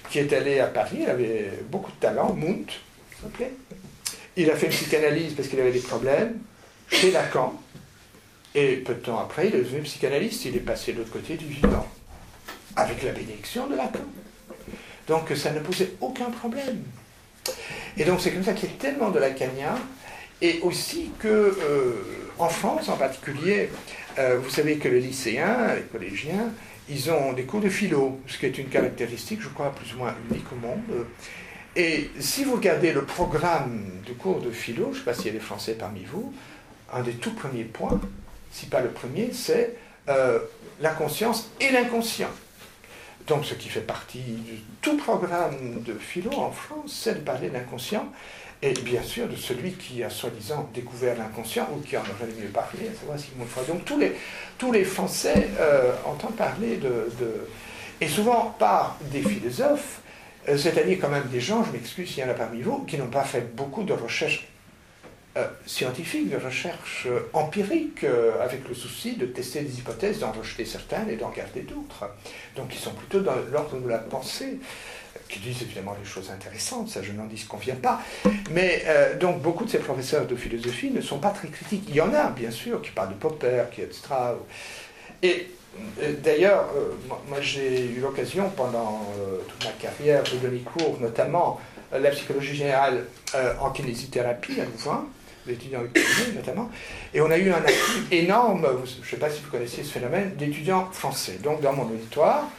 qui 0.10 0.20
est 0.20 0.32
allé 0.32 0.60
à 0.60 0.68
Paris, 0.68 1.00
il 1.02 1.10
avait 1.10 1.52
beaucoup 1.70 1.92
de 1.92 1.98
talent, 1.98 2.34
Munt, 2.34 2.72
s'appelait. 3.22 3.54
Il 4.38 4.50
a 4.50 4.56
fait 4.56 4.68
une 4.68 4.72
psychanalyse 4.72 5.34
parce 5.34 5.50
qu'il 5.50 5.60
avait 5.60 5.72
des 5.72 5.80
problèmes 5.80 6.38
chez 6.90 7.12
Lacan. 7.12 7.62
Et 8.56 8.78
peu 8.78 8.94
de 8.94 9.00
temps 9.00 9.20
après, 9.20 9.50
il 9.50 9.56
est 9.56 9.60
devenu 9.60 9.82
psychanalyste, 9.82 10.46
il 10.46 10.56
est 10.56 10.62
passé 10.62 10.94
de 10.94 11.00
l'autre 11.00 11.12
côté 11.12 11.36
du 11.36 11.46
vivant 11.46 11.88
avec 12.80 13.04
la 13.04 13.12
bénédiction 13.12 13.68
de 13.68 13.76
Lacan. 13.76 14.00
Donc 15.08 15.32
ça 15.36 15.52
ne 15.52 15.60
posait 15.60 15.92
aucun 16.02 16.30
problème. 16.30 16.84
Et 17.98 18.04
donc 18.04 18.22
c'est 18.22 18.32
comme 18.32 18.44
ça 18.44 18.54
qu'il 18.54 18.70
y 18.70 18.72
a 18.72 18.76
tellement 18.76 19.10
de 19.10 19.20
lacanien, 19.20 19.76
et 20.42 20.60
aussi 20.62 21.12
que 21.20 21.28
euh, 21.28 21.94
en 22.38 22.50
France 22.50 22.90
en 22.90 22.98
particulier, 22.98 23.70
euh, 24.18 24.38
vous 24.42 24.50
savez 24.50 24.78
que 24.78 24.88
les 24.88 25.02
lycéens, 25.02 25.76
les 25.76 25.82
collégiens, 25.82 26.52
ils 26.90 27.12
ont 27.12 27.34
des 27.34 27.44
cours 27.44 27.62
de 27.62 27.70
philo, 27.70 28.20
ce 28.28 28.38
qui 28.38 28.46
est 28.46 28.58
une 28.58 28.70
caractéristique, 28.70 29.42
je 29.42 29.50
crois, 29.50 29.74
plus 29.74 29.94
ou 29.94 29.98
moins 29.98 30.16
unique 30.30 30.52
au 30.52 30.56
monde. 30.56 31.06
Et 31.76 32.10
si 32.20 32.44
vous 32.44 32.56
regardez 32.56 32.94
le 32.94 33.06
programme 33.06 34.02
du 34.06 34.14
cours 34.14 34.42
de 34.42 34.50
philo, 34.50 34.86
je 34.86 34.90
ne 34.90 34.96
sais 34.96 35.06
pas 35.06 35.14
s'il 35.14 35.28
y 35.28 35.30
a 35.30 35.34
des 35.34 35.40
Français 35.40 35.76
parmi 35.78 36.04
vous, 36.04 36.34
un 36.92 37.02
des 37.02 37.14
tout 37.14 37.34
premiers 37.34 37.64
points, 37.64 38.02
si 38.52 38.66
pas 38.66 38.82
le 38.82 38.90
premier, 38.90 39.30
c'est 39.34 39.76
euh, 40.10 40.40
la 40.82 40.90
conscience 40.90 41.52
et 41.60 41.70
l'inconscient. 41.72 42.32
Donc 43.30 43.46
ce 43.46 43.54
qui 43.54 43.70
fait 43.70 43.82
partie 43.82 44.20
du 44.20 44.60
tout 44.82 44.98
programme 44.98 45.84
de 45.86 45.94
philo 45.94 46.32
en 46.34 46.52
France, 46.52 47.00
c'est 47.04 47.14
de 47.14 47.20
parler 47.20 47.50
de 47.50 47.54
l'inconscient, 47.54 48.08
et 48.64 48.74
bien 48.74 49.04
sûr 49.04 49.28
de 49.30 49.36
celui 49.36 49.74
qui 49.74 50.04
a 50.04 50.10
soi-disant 50.10 50.68
découvert 50.74 51.16
l'inconscient, 51.16 51.70
ou 51.74 51.80
qui 51.80 51.96
en 51.96 52.02
aurait 52.02 52.34
mieux 52.42 52.50
parlé, 52.50 52.90
à 52.92 53.00
savoir 53.00 53.20
Sigmund 53.20 53.48
Freud. 53.48 53.68
Donc 53.68 53.86
tous 53.86 54.00
les, 54.00 54.14
tous 54.58 54.72
les 54.72 54.84
Français 54.84 55.50
euh, 55.60 55.94
entendent 56.06 56.36
parler 56.36 56.78
de, 56.78 57.08
Et 58.02 58.08
souvent 58.08 58.56
par 58.58 58.98
des 59.12 59.22
philosophes, 59.22 60.02
euh, 60.48 60.58
c'est-à-dire 60.58 60.98
quand 61.00 61.10
même 61.10 61.28
des 61.28 61.40
gens, 61.40 61.64
je 61.64 61.72
m'excuse 61.72 62.10
s'il 62.10 62.24
y 62.24 62.28
en 62.28 62.30
a 62.32 62.34
parmi 62.34 62.62
vous, 62.62 62.80
qui 62.86 62.98
n'ont 62.98 63.08
pas 63.08 63.24
fait 63.24 63.56
beaucoup 63.56 63.84
de 63.84 63.94
recherches 63.94 64.48
euh, 65.38 65.48
scientifiques, 65.68 66.32
de 66.32 66.38
recherche 66.38 67.06
euh, 67.06 67.30
empirique, 67.34 68.04
euh, 68.04 68.44
avec 68.44 68.68
le 68.68 68.74
souci 68.74 69.16
de 69.16 69.28
tester 69.28 69.62
des 69.62 69.78
hypothèses, 69.78 70.18
d'en 70.18 70.32
rejeter 70.32 70.66
certaines 70.66 71.08
et 71.08 71.18
d'en 71.18 71.30
garder 71.30 71.62
d'autres. 71.62 72.10
Donc 72.56 72.74
ils 72.74 72.80
sont 72.80 72.94
plutôt 72.94 73.20
dans 73.20 73.36
l'ordre 73.52 73.80
de 73.80 73.88
la 73.88 74.00
pensée, 74.00 74.58
qui 75.30 75.38
disent 75.38 75.62
évidemment 75.62 75.96
des 76.02 76.10
choses 76.10 76.32
intéressantes, 76.32 76.90
ça 76.90 77.04
je 77.04 77.12
n'en 77.12 77.26
dis 77.26 77.46
qu'on 77.46 77.58
vient 77.58 77.76
pas. 77.76 78.02
Mais 78.50 78.84
donc 79.20 79.42
beaucoup 79.44 79.66
de 79.66 79.70
ces 79.70 79.78
professeurs 79.78 80.26
de 80.26 80.36
philosophie 80.36 80.90
ne 80.90 81.02
sont 81.02 81.20
pas 81.20 81.30
très 81.30 81.48
critiques. 81.50 81.84
Il 81.90 81.96
y 81.96 82.02
en 82.02 82.12
a, 82.14 82.32
bien 82.32 82.50
sûr, 82.50 82.82
qui 82.82 82.90
parlent 82.90 83.10
de 83.10 83.14
Popper, 83.14 83.66
qui 83.72 83.82
etc. 83.82 84.02
Et 85.22 85.48
D'ailleurs, 86.24 86.68
moi, 87.28 87.40
j'ai 87.42 87.86
eu 87.86 88.00
l'occasion 88.02 88.50
pendant 88.50 89.08
toute 89.48 89.66
ma 89.66 89.72
carrière 89.74 90.24
de 90.24 90.38
donner 90.38 90.60
cours, 90.60 90.98
notamment 91.00 91.62
la 91.92 92.10
psychologie 92.10 92.56
générale 92.56 93.06
en 93.62 93.70
kinésithérapie 93.70 94.60
à 94.60 94.66
Louvain, 94.66 95.08
d'étudiants 95.46 95.82
notamment, 96.36 96.70
et 97.14 97.22
on 97.22 97.32
a 97.32 97.38
eu 97.38 97.52
un 97.52 97.64
actif 97.64 98.04
énorme, 98.12 98.68
je 98.86 99.00
ne 99.00 99.06
sais 99.06 99.18
pas 99.18 99.30
si 99.30 99.42
vous 99.42 99.50
connaissez 99.50 99.84
ce 99.84 99.92
phénomène, 99.92 100.36
d'étudiants 100.36 100.90
français. 100.92 101.40
Donc 101.44 101.62
dans 101.62 101.74
mon 101.74 101.86
auditoire, 101.86 102.50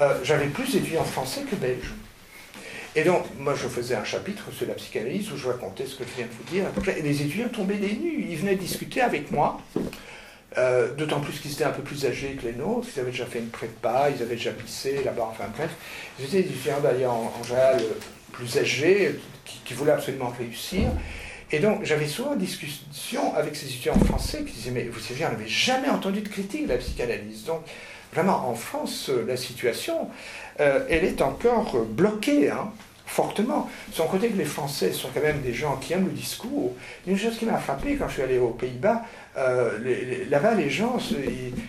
euh, 0.00 0.18
j'avais 0.24 0.46
plus 0.46 0.72
d'étudiants 0.72 1.04
français 1.04 1.42
que 1.42 1.56
belges. 1.56 1.92
Et 2.94 3.04
donc, 3.04 3.24
moi, 3.38 3.54
je 3.54 3.68
faisais 3.68 3.94
un 3.94 4.04
chapitre 4.04 4.52
sur 4.52 4.66
la 4.66 4.74
psychanalyse 4.74 5.32
où 5.32 5.36
je 5.36 5.48
racontais 5.48 5.86
ce 5.86 5.96
que 5.96 6.04
je 6.04 6.16
viens 6.16 6.26
de 6.26 6.32
vous 6.32 6.44
dire. 6.44 6.96
Et 6.96 7.02
les 7.02 7.22
étudiants 7.22 7.48
tombaient 7.48 7.76
des 7.76 7.94
nues. 7.94 8.26
Ils 8.28 8.36
venaient 8.36 8.54
discuter 8.54 9.00
avec 9.00 9.30
moi, 9.30 9.60
euh, 10.58 10.92
d'autant 10.94 11.20
plus 11.20 11.38
qu'ils 11.40 11.52
étaient 11.52 11.64
un 11.64 11.70
peu 11.70 11.82
plus 11.82 12.04
âgés 12.04 12.36
que 12.40 12.46
les 12.46 12.52
nôtres. 12.52 12.88
Ils 12.94 13.00
avaient 13.00 13.10
déjà 13.10 13.24
fait 13.24 13.38
une 13.38 13.48
prépa, 13.48 14.10
ils 14.14 14.22
avaient 14.22 14.36
déjà 14.36 14.50
pissé 14.50 15.02
là-bas, 15.04 15.28
enfin 15.30 15.44
bref. 15.56 15.70
Ils 16.18 16.26
étaient 16.26 16.42
des 16.42 16.50
étudiants 16.50 16.80
d'ailleurs 16.82 17.14
en, 17.14 17.42
général 17.42 17.82
plus 18.30 18.58
âgés, 18.58 19.18
qui 19.64 19.72
voulaient 19.72 19.92
absolument 19.92 20.32
réussir. 20.38 20.88
Et 21.52 21.58
donc, 21.58 21.84
j'avais 21.84 22.06
souvent 22.06 22.34
discussion 22.34 23.34
avec 23.34 23.54
ces 23.54 23.66
étudiants 23.66 23.98
français 24.06 24.42
qui 24.44 24.54
disaient 24.54 24.70
Mais 24.70 24.84
vous 24.84 24.98
savez, 24.98 25.26
on 25.26 25.30
n'avait 25.30 25.46
jamais 25.46 25.88
entendu 25.88 26.22
de 26.22 26.28
critique 26.28 26.64
de 26.64 26.72
la 26.72 26.78
psychanalyse. 26.78 27.44
Donc, 27.44 27.60
vraiment, 28.14 28.48
en 28.48 28.54
France, 28.54 29.10
euh, 29.10 29.24
la 29.26 29.36
situation, 29.36 30.08
euh, 30.60 30.86
elle 30.88 31.04
est 31.04 31.20
encore 31.20 31.84
bloquée. 31.84 32.50
Hein 32.50 32.72
fortement. 33.12 33.68
Sans 33.92 34.06
côté 34.06 34.28
que 34.28 34.38
les 34.38 34.44
Français 34.44 34.92
sont 34.92 35.08
quand 35.12 35.20
même 35.20 35.42
des 35.42 35.52
gens 35.52 35.76
qui 35.76 35.92
aiment 35.92 36.06
le 36.06 36.12
discours. 36.12 36.74
Une 37.06 37.18
chose 37.18 37.36
qui 37.36 37.44
m'a 37.44 37.58
frappé 37.58 37.96
quand 37.96 38.08
je 38.08 38.14
suis 38.14 38.22
allé 38.22 38.38
aux 38.38 38.48
Pays-Bas, 38.48 39.02
euh, 39.36 39.78
là-bas 40.28 40.54
les 40.54 40.68
gens, 40.68 40.98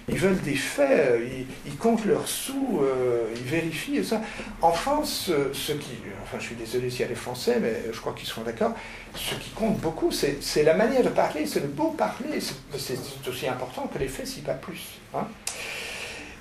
ils, 0.09 0.17
veulent 0.17 0.41
des 0.41 0.55
faits, 0.55 1.21
ils, 1.65 1.75
comptent 1.77 2.05
leurs 2.05 2.27
sous, 2.27 2.81
euh, 2.81 3.23
ils 3.35 3.43
vérifient 3.43 3.97
et 3.97 4.03
ça. 4.03 4.21
En 4.61 4.71
France, 4.71 5.31
ce 5.53 5.71
qui, 5.71 5.91
enfin 6.23 6.37
je 6.39 6.45
suis 6.45 6.55
désolé 6.55 6.89
s'il 6.89 7.01
y 7.01 7.05
a 7.05 7.07
des 7.07 7.15
Français, 7.15 7.59
mais 7.61 7.73
je 7.91 7.99
crois 7.99 8.13
qu'ils 8.13 8.27
seront 8.27 8.41
d'accord, 8.41 8.73
ce 9.15 9.35
qui 9.35 9.51
compte 9.51 9.77
beaucoup, 9.79 10.11
c'est 10.11 10.63
la 10.63 10.73
manière 10.73 11.03
de 11.03 11.09
parler, 11.09 11.45
c'est 11.45 11.61
le 11.61 11.67
beau 11.67 11.89
parler, 11.89 12.39
c'est 12.77 13.27
aussi 13.27 13.47
important 13.47 13.89
que 13.93 13.99
les 13.99 14.07
faits, 14.07 14.27
si 14.27 14.41
pas 14.41 14.53
plus. 14.53 14.99
Hein. 15.15 15.27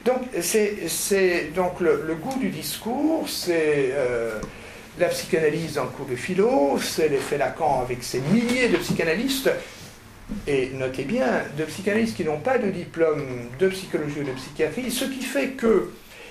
Donc, 0.04 0.22
c'est 0.40 1.52
donc 1.54 1.78
le, 1.80 2.16
goût 2.20 2.38
du 2.40 2.48
discours, 2.48 3.28
c'est 3.28 3.90
euh, 3.92 4.40
la 4.98 5.08
psychanalyse 5.08 5.78
en 5.78 5.86
cours 5.86 6.06
de 6.06 6.16
philo, 6.16 6.78
c'est 6.80 7.08
l'effet 7.08 7.38
Lacan 7.38 7.82
avec 7.82 8.02
ses 8.02 8.20
milliers 8.20 8.68
de 8.68 8.78
psychanalystes, 8.78 9.50
et 10.46 10.70
notez 10.70 11.04
bien, 11.04 11.42
de 11.56 11.64
psychanalystes 11.64 12.16
qui 12.16 12.24
n'ont 12.24 12.40
pas 12.40 12.58
de 12.58 12.70
diplôme 12.70 13.48
de 13.58 13.68
psychologie 13.68 14.20
ou 14.20 14.24
de 14.24 14.32
psychiatrie, 14.32 14.90
ce 14.90 15.04
qui 15.04 15.22
fait 15.22 15.50
que 15.50 15.90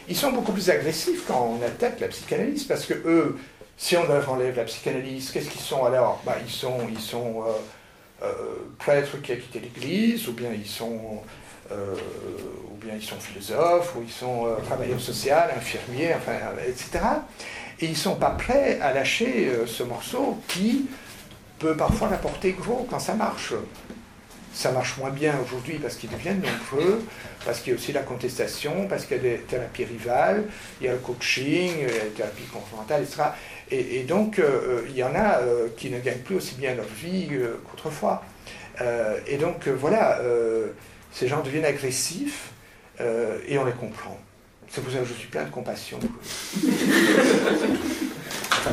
ils 0.09 0.15
sont 0.15 0.31
beaucoup 0.31 0.51
plus 0.51 0.69
agressifs 0.69 1.26
quand 1.27 1.57
on 1.59 1.65
attaque 1.65 1.99
la 1.99 2.07
psychanalyse, 2.07 2.63
parce 2.65 2.85
que 2.85 2.93
eux, 3.05 3.38
si 3.77 3.95
on 3.95 4.05
leur 4.07 4.30
enlève 4.30 4.55
la 4.57 4.63
psychanalyse, 4.65 5.31
qu'est-ce 5.31 5.49
qu'ils 5.49 5.61
sont 5.61 5.85
alors? 5.85 6.22
Bah, 6.26 6.35
Ils 6.45 6.51
sont, 6.51 6.80
ils 6.91 6.99
sont 6.99 7.43
euh, 7.47 8.26
euh, 8.26 8.34
prêtres 8.77 9.22
qui 9.22 9.31
a 9.31 9.35
quitté 9.35 9.59
l'Église, 9.59 10.27
ou 10.27 10.34
bien 10.34 10.49
ils 10.53 10.68
sont, 10.68 11.22
euh, 11.72 11.95
ou 12.72 12.76
bien 12.76 12.95
ils 12.95 13.03
sont 13.03 13.19
philosophes, 13.19 13.95
ou 13.95 14.03
ils 14.03 14.11
sont 14.11 14.47
travailleurs 14.65 14.99
sociaux, 14.99 15.34
infirmiers, 15.55 16.15
enfin, 16.15 16.34
etc 16.68 16.99
et 17.80 17.85
ils 17.85 17.91
ne 17.91 17.95
sont 17.95 18.15
pas 18.15 18.30
prêts 18.30 18.80
à 18.80 18.93
lâcher 18.93 19.49
ce 19.65 19.81
morceau 19.81 20.38
qui 20.47 20.85
peut 21.61 21.77
parfois 21.77 22.07
rapporter 22.07 22.53
gros 22.53 22.88
quand 22.89 22.99
ça 22.99 23.13
marche. 23.13 23.53
Ça 24.53 24.71
marche 24.71 24.97
moins 24.97 25.11
bien 25.11 25.35
aujourd'hui 25.45 25.77
parce 25.79 25.95
qu'ils 25.95 26.09
deviennent 26.09 26.41
nombreux, 26.41 27.01
parce 27.45 27.61
qu'il 27.61 27.71
y 27.71 27.75
a 27.75 27.79
aussi 27.79 27.93
la 27.93 28.01
contestation, 28.01 28.85
parce 28.89 29.05
qu'il 29.05 29.15
y 29.17 29.19
a 29.19 29.23
des 29.23 29.38
thérapies 29.38 29.85
rivales, 29.85 30.43
il 30.81 30.88
y 30.88 30.89
a 30.89 30.93
le 30.93 30.97
coaching, 30.97 31.71
la 31.85 32.09
thérapie 32.15 32.43
confrontale, 32.51 33.03
etc. 33.03 33.23
Et, 33.69 34.03
donc, 34.03 34.39
euh, 34.39 34.43
euh, 34.43 34.81
il 34.89 34.97
y 34.97 35.03
en 35.03 35.15
a 35.15 35.39
qui 35.77 35.89
ne 35.89 35.99
gagnent 35.99 36.19
plus 36.19 36.35
aussi 36.35 36.55
bien 36.55 36.75
leur 36.75 36.85
vie 36.85 37.29
qu'autrefois. 37.69 38.23
et 39.27 39.38
donc, 39.38 39.69
voilà, 39.69 40.19
ces 41.13 41.29
gens 41.29 41.41
deviennent 41.41 41.65
agressifs 41.65 42.49
et 42.99 43.57
on 43.57 43.63
les 43.63 43.71
comprend. 43.71 44.19
C'est 44.67 44.81
pour 44.81 44.91
ça 44.91 44.99
que 44.99 45.05
je 45.05 45.13
suis 45.13 45.27
plein 45.27 45.45
de 45.45 45.49
compassion. 45.49 45.99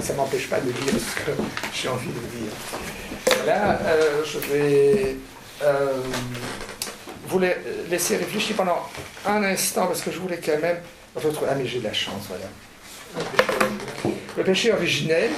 ça 0.02 0.12
ne 0.12 0.16
m'empêche 0.16 0.48
pas 0.48 0.60
de 0.60 0.70
dire 0.70 0.92
ce 0.94 1.24
que 1.24 1.30
j'ai 1.72 1.88
envie 1.88 2.08
de 2.08 2.12
dire. 2.12 3.46
Là, 3.46 3.78
euh, 3.82 4.24
je 4.24 4.38
vais 4.38 5.16
euh, 5.62 6.00
vous 7.26 7.40
laisser 7.90 8.16
réfléchir 8.16 8.56
pendant 8.56 8.88
un 9.26 9.42
instant, 9.44 9.86
parce 9.86 10.02
que 10.02 10.10
je 10.10 10.18
voulais 10.18 10.40
quand 10.44 10.60
même 10.60 10.78
retrouver. 11.14 11.50
Ah, 11.50 11.54
mais 11.56 11.66
j'ai 11.66 11.78
de 11.80 11.84
la 11.84 11.92
chance, 11.92 12.24
voilà. 12.28 12.44
Le 14.36 14.44
péché 14.44 14.72
originel. 14.72 15.30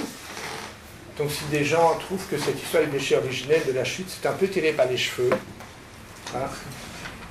Donc 1.19 1.31
si 1.31 1.45
des 1.51 1.65
gens 1.65 1.97
trouvent 1.97 2.27
que 2.31 2.39
cette 2.39 2.63
histoire 2.63 2.83
du 2.85 2.89
péché 2.89 3.17
originel 3.17 3.63
de 3.67 3.73
la 3.73 3.85
chute, 3.85 4.09
c'est 4.09 4.27
un 4.27 4.33
peu 4.33 4.49
tiré 4.49 4.73
par 4.73 4.87
les 4.87 4.97
cheveux, 4.97 5.29
hein, 6.35 6.49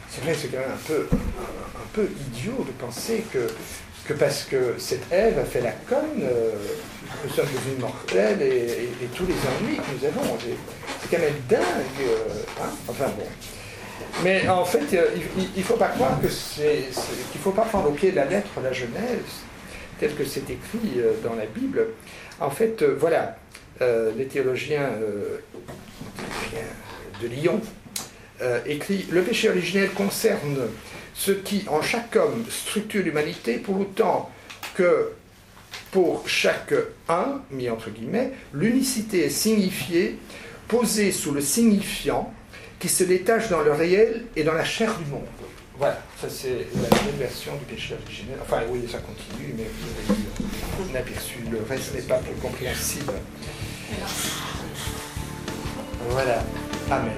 c'est 0.09 0.23
vrai, 0.23 0.35
c'est 0.39 0.47
quand 0.49 0.59
même 0.59 0.71
un 0.71 0.87
peu, 0.87 1.07
un, 1.11 1.87
peu 1.93 2.07
idiot 2.27 2.65
de 2.67 2.71
penser 2.73 3.23
que, 3.31 3.47
que 4.09 4.13
parce 4.15 4.43
que 4.43 4.73
cette 4.79 5.11
Ève 5.11 5.37
a 5.37 5.45
fait 5.45 5.61
la 5.61 5.71
conne, 5.71 6.23
euh, 6.23 6.51
nous 7.23 7.29
sommes 7.29 7.45
devenus 7.45 7.79
mortels 7.79 8.41
et, 8.41 8.89
tous 9.15 9.27
les 9.27 9.35
ennuis 9.35 9.77
que 9.77 9.83
nous 9.99 10.07
avons. 10.07 10.35
C'est 10.39 11.15
quand 11.15 11.21
même 11.21 11.35
dingue. 11.47 11.61
Euh, 12.01 12.17
hein. 12.59 12.69
enfin 12.87 13.05
bon. 13.15 13.27
Mais 14.23 14.49
en 14.49 14.65
fait, 14.65 14.97
euh, 14.97 15.09
il 15.37 15.59
ne 15.59 15.63
faut 15.63 15.75
pas 15.75 15.89
croire 15.89 16.19
qu'il 16.19 16.29
ne 16.29 17.39
faut 17.43 17.51
pas 17.51 17.65
prendre 17.65 17.89
au 17.89 17.91
pied 17.91 18.09
de 18.09 18.15
la 18.15 18.25
lettre 18.25 18.49
la 18.63 18.73
Genèse, 18.73 19.43
tel 19.99 20.15
que 20.15 20.25
c'est 20.25 20.49
écrit 20.49 21.01
dans 21.23 21.35
la 21.35 21.45
Bible. 21.45 21.89
En 22.39 22.49
fait, 22.49 22.83
voilà, 22.83 23.37
les 23.79 24.25
théologiens 24.25 24.89
de 27.21 27.27
Lyon 27.27 27.61
euh, 28.41 28.59
écrit 28.65 29.05
Le 29.11 29.21
péché 29.21 29.49
originel 29.49 29.89
concerne 29.89 30.57
ce 31.19 31.31
qui, 31.31 31.65
en 31.67 31.81
chaque 31.81 32.15
homme, 32.15 32.45
structure 32.49 33.03
l'humanité, 33.03 33.57
pour 33.57 33.77
autant 33.77 34.31
que 34.73 35.11
pour 35.91 36.23
chaque 36.29 36.73
un, 37.09 37.41
mis 37.51 37.69
entre 37.69 37.89
guillemets, 37.89 38.31
l'unicité 38.53 39.25
est 39.25 39.29
signifiée, 39.29 40.17
posée 40.69 41.11
sous 41.11 41.33
le 41.33 41.41
signifiant, 41.41 42.33
qui 42.79 42.87
se 42.87 43.03
détache 43.03 43.49
dans 43.49 43.59
le 43.59 43.73
réel 43.73 44.27
et 44.37 44.43
dans 44.43 44.53
la 44.53 44.63
chair 44.63 44.97
du 44.97 45.11
monde. 45.11 45.25
Voilà, 45.77 46.01
ça 46.21 46.29
c'est 46.29 46.67
la 46.75 46.97
nouvelle 46.97 47.19
version 47.19 47.51
du 47.57 47.65
péché 47.65 47.95
originel. 48.01 48.37
Enfin 48.41 48.61
oui, 48.69 48.87
ça 48.89 48.99
continue, 48.99 49.55
mais 49.57 49.65
vous 49.65 50.13
avez 50.13 50.93
un 50.93 51.01
aperçu. 51.01 51.39
Le 51.51 51.59
reste 51.69 51.95
n'est 51.95 52.01
pas 52.01 52.19
plus 52.19 52.35
compréhensible. 52.35 53.11
Voilà. 56.09 56.43
Amen. 56.89 57.11